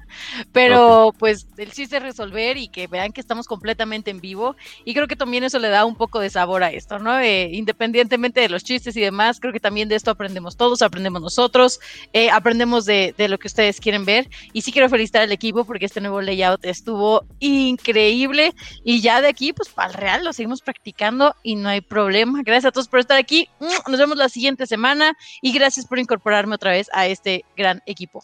Pero 0.51 1.15
pues 1.17 1.47
el 1.57 1.71
chiste 1.71 1.97
es 1.97 2.03
resolver 2.03 2.57
y 2.57 2.67
que 2.67 2.85
vean 2.85 3.11
que 3.11 3.19
estamos 3.19 3.47
completamente 3.47 4.11
en 4.11 4.21
vivo. 4.21 4.55
Y 4.85 4.93
creo 4.93 5.07
que 5.07 5.15
también 5.15 5.43
eso 5.43 5.57
le 5.57 5.69
da 5.69 5.83
un 5.83 5.95
poco 5.95 6.19
de 6.19 6.29
sabor 6.29 6.61
a 6.61 6.69
esto, 6.69 6.99
¿no? 6.99 7.19
Eh, 7.19 7.49
independientemente 7.53 8.39
de 8.39 8.49
los 8.49 8.63
chistes 8.63 8.95
y 8.95 9.01
demás, 9.01 9.39
creo 9.39 9.51
que 9.51 9.59
también 9.59 9.89
de 9.89 9.95
esto 9.95 10.11
aprendemos 10.11 10.57
todos, 10.57 10.83
aprendemos 10.83 11.23
nosotros, 11.23 11.79
eh, 12.13 12.29
aprendemos 12.29 12.85
de, 12.85 13.15
de 13.17 13.27
lo 13.29 13.39
que 13.39 13.47
ustedes 13.47 13.79
quieren 13.79 14.05
ver. 14.05 14.29
Y 14.53 14.61
sí 14.61 14.71
quiero 14.71 14.89
felicitar 14.89 15.23
al 15.23 15.31
equipo 15.31 15.65
porque 15.65 15.87
este 15.87 16.01
nuevo 16.01 16.21
layout 16.21 16.63
estuvo 16.65 17.25
increíble. 17.39 18.53
Y 18.83 19.01
ya 19.01 19.21
de 19.21 19.29
aquí, 19.29 19.53
pues 19.53 19.69
para 19.69 19.87
el 19.87 19.95
real, 19.95 20.23
lo 20.23 20.33
seguimos 20.33 20.61
practicando 20.61 21.35
y 21.41 21.55
no 21.55 21.69
hay 21.69 21.78
problema. 21.81 22.41
Gracias 22.43 22.65
a 22.65 22.71
todos 22.71 22.87
por 22.87 22.99
estar 22.99 23.17
aquí. 23.17 23.49
Nos 23.59 23.99
vemos 23.99 24.17
la 24.17 24.29
siguiente 24.29 24.65
semana 24.67 25.13
y 25.41 25.51
gracias 25.53 25.85
por 25.85 25.99
incorporarme 25.99 26.55
otra 26.55 26.71
vez 26.71 26.89
a 26.93 27.07
este 27.07 27.45
gran 27.55 27.81
equipo. 27.85 28.23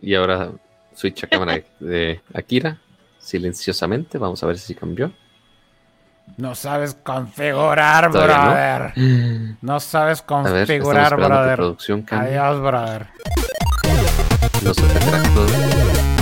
Y 0.00 0.14
ahora 0.14 0.50
switch 0.94 1.24
a 1.24 1.26
cámara 1.28 1.60
de 1.78 2.20
Akira. 2.34 2.78
Silenciosamente. 3.18 4.18
Vamos 4.18 4.42
a 4.42 4.46
ver 4.46 4.58
si 4.58 4.74
cambió. 4.74 5.12
No 6.36 6.54
sabes 6.54 6.94
configurar, 6.94 8.10
brother. 8.10 8.92
No, 9.60 9.80
sabes 9.80 10.20
ver, 10.20 10.26
configurar, 10.26 11.16
brother. 11.16 11.60
Adiós, 12.10 12.60
brother. 12.60 13.08
Los 14.62 14.78
efectos. 14.78 16.19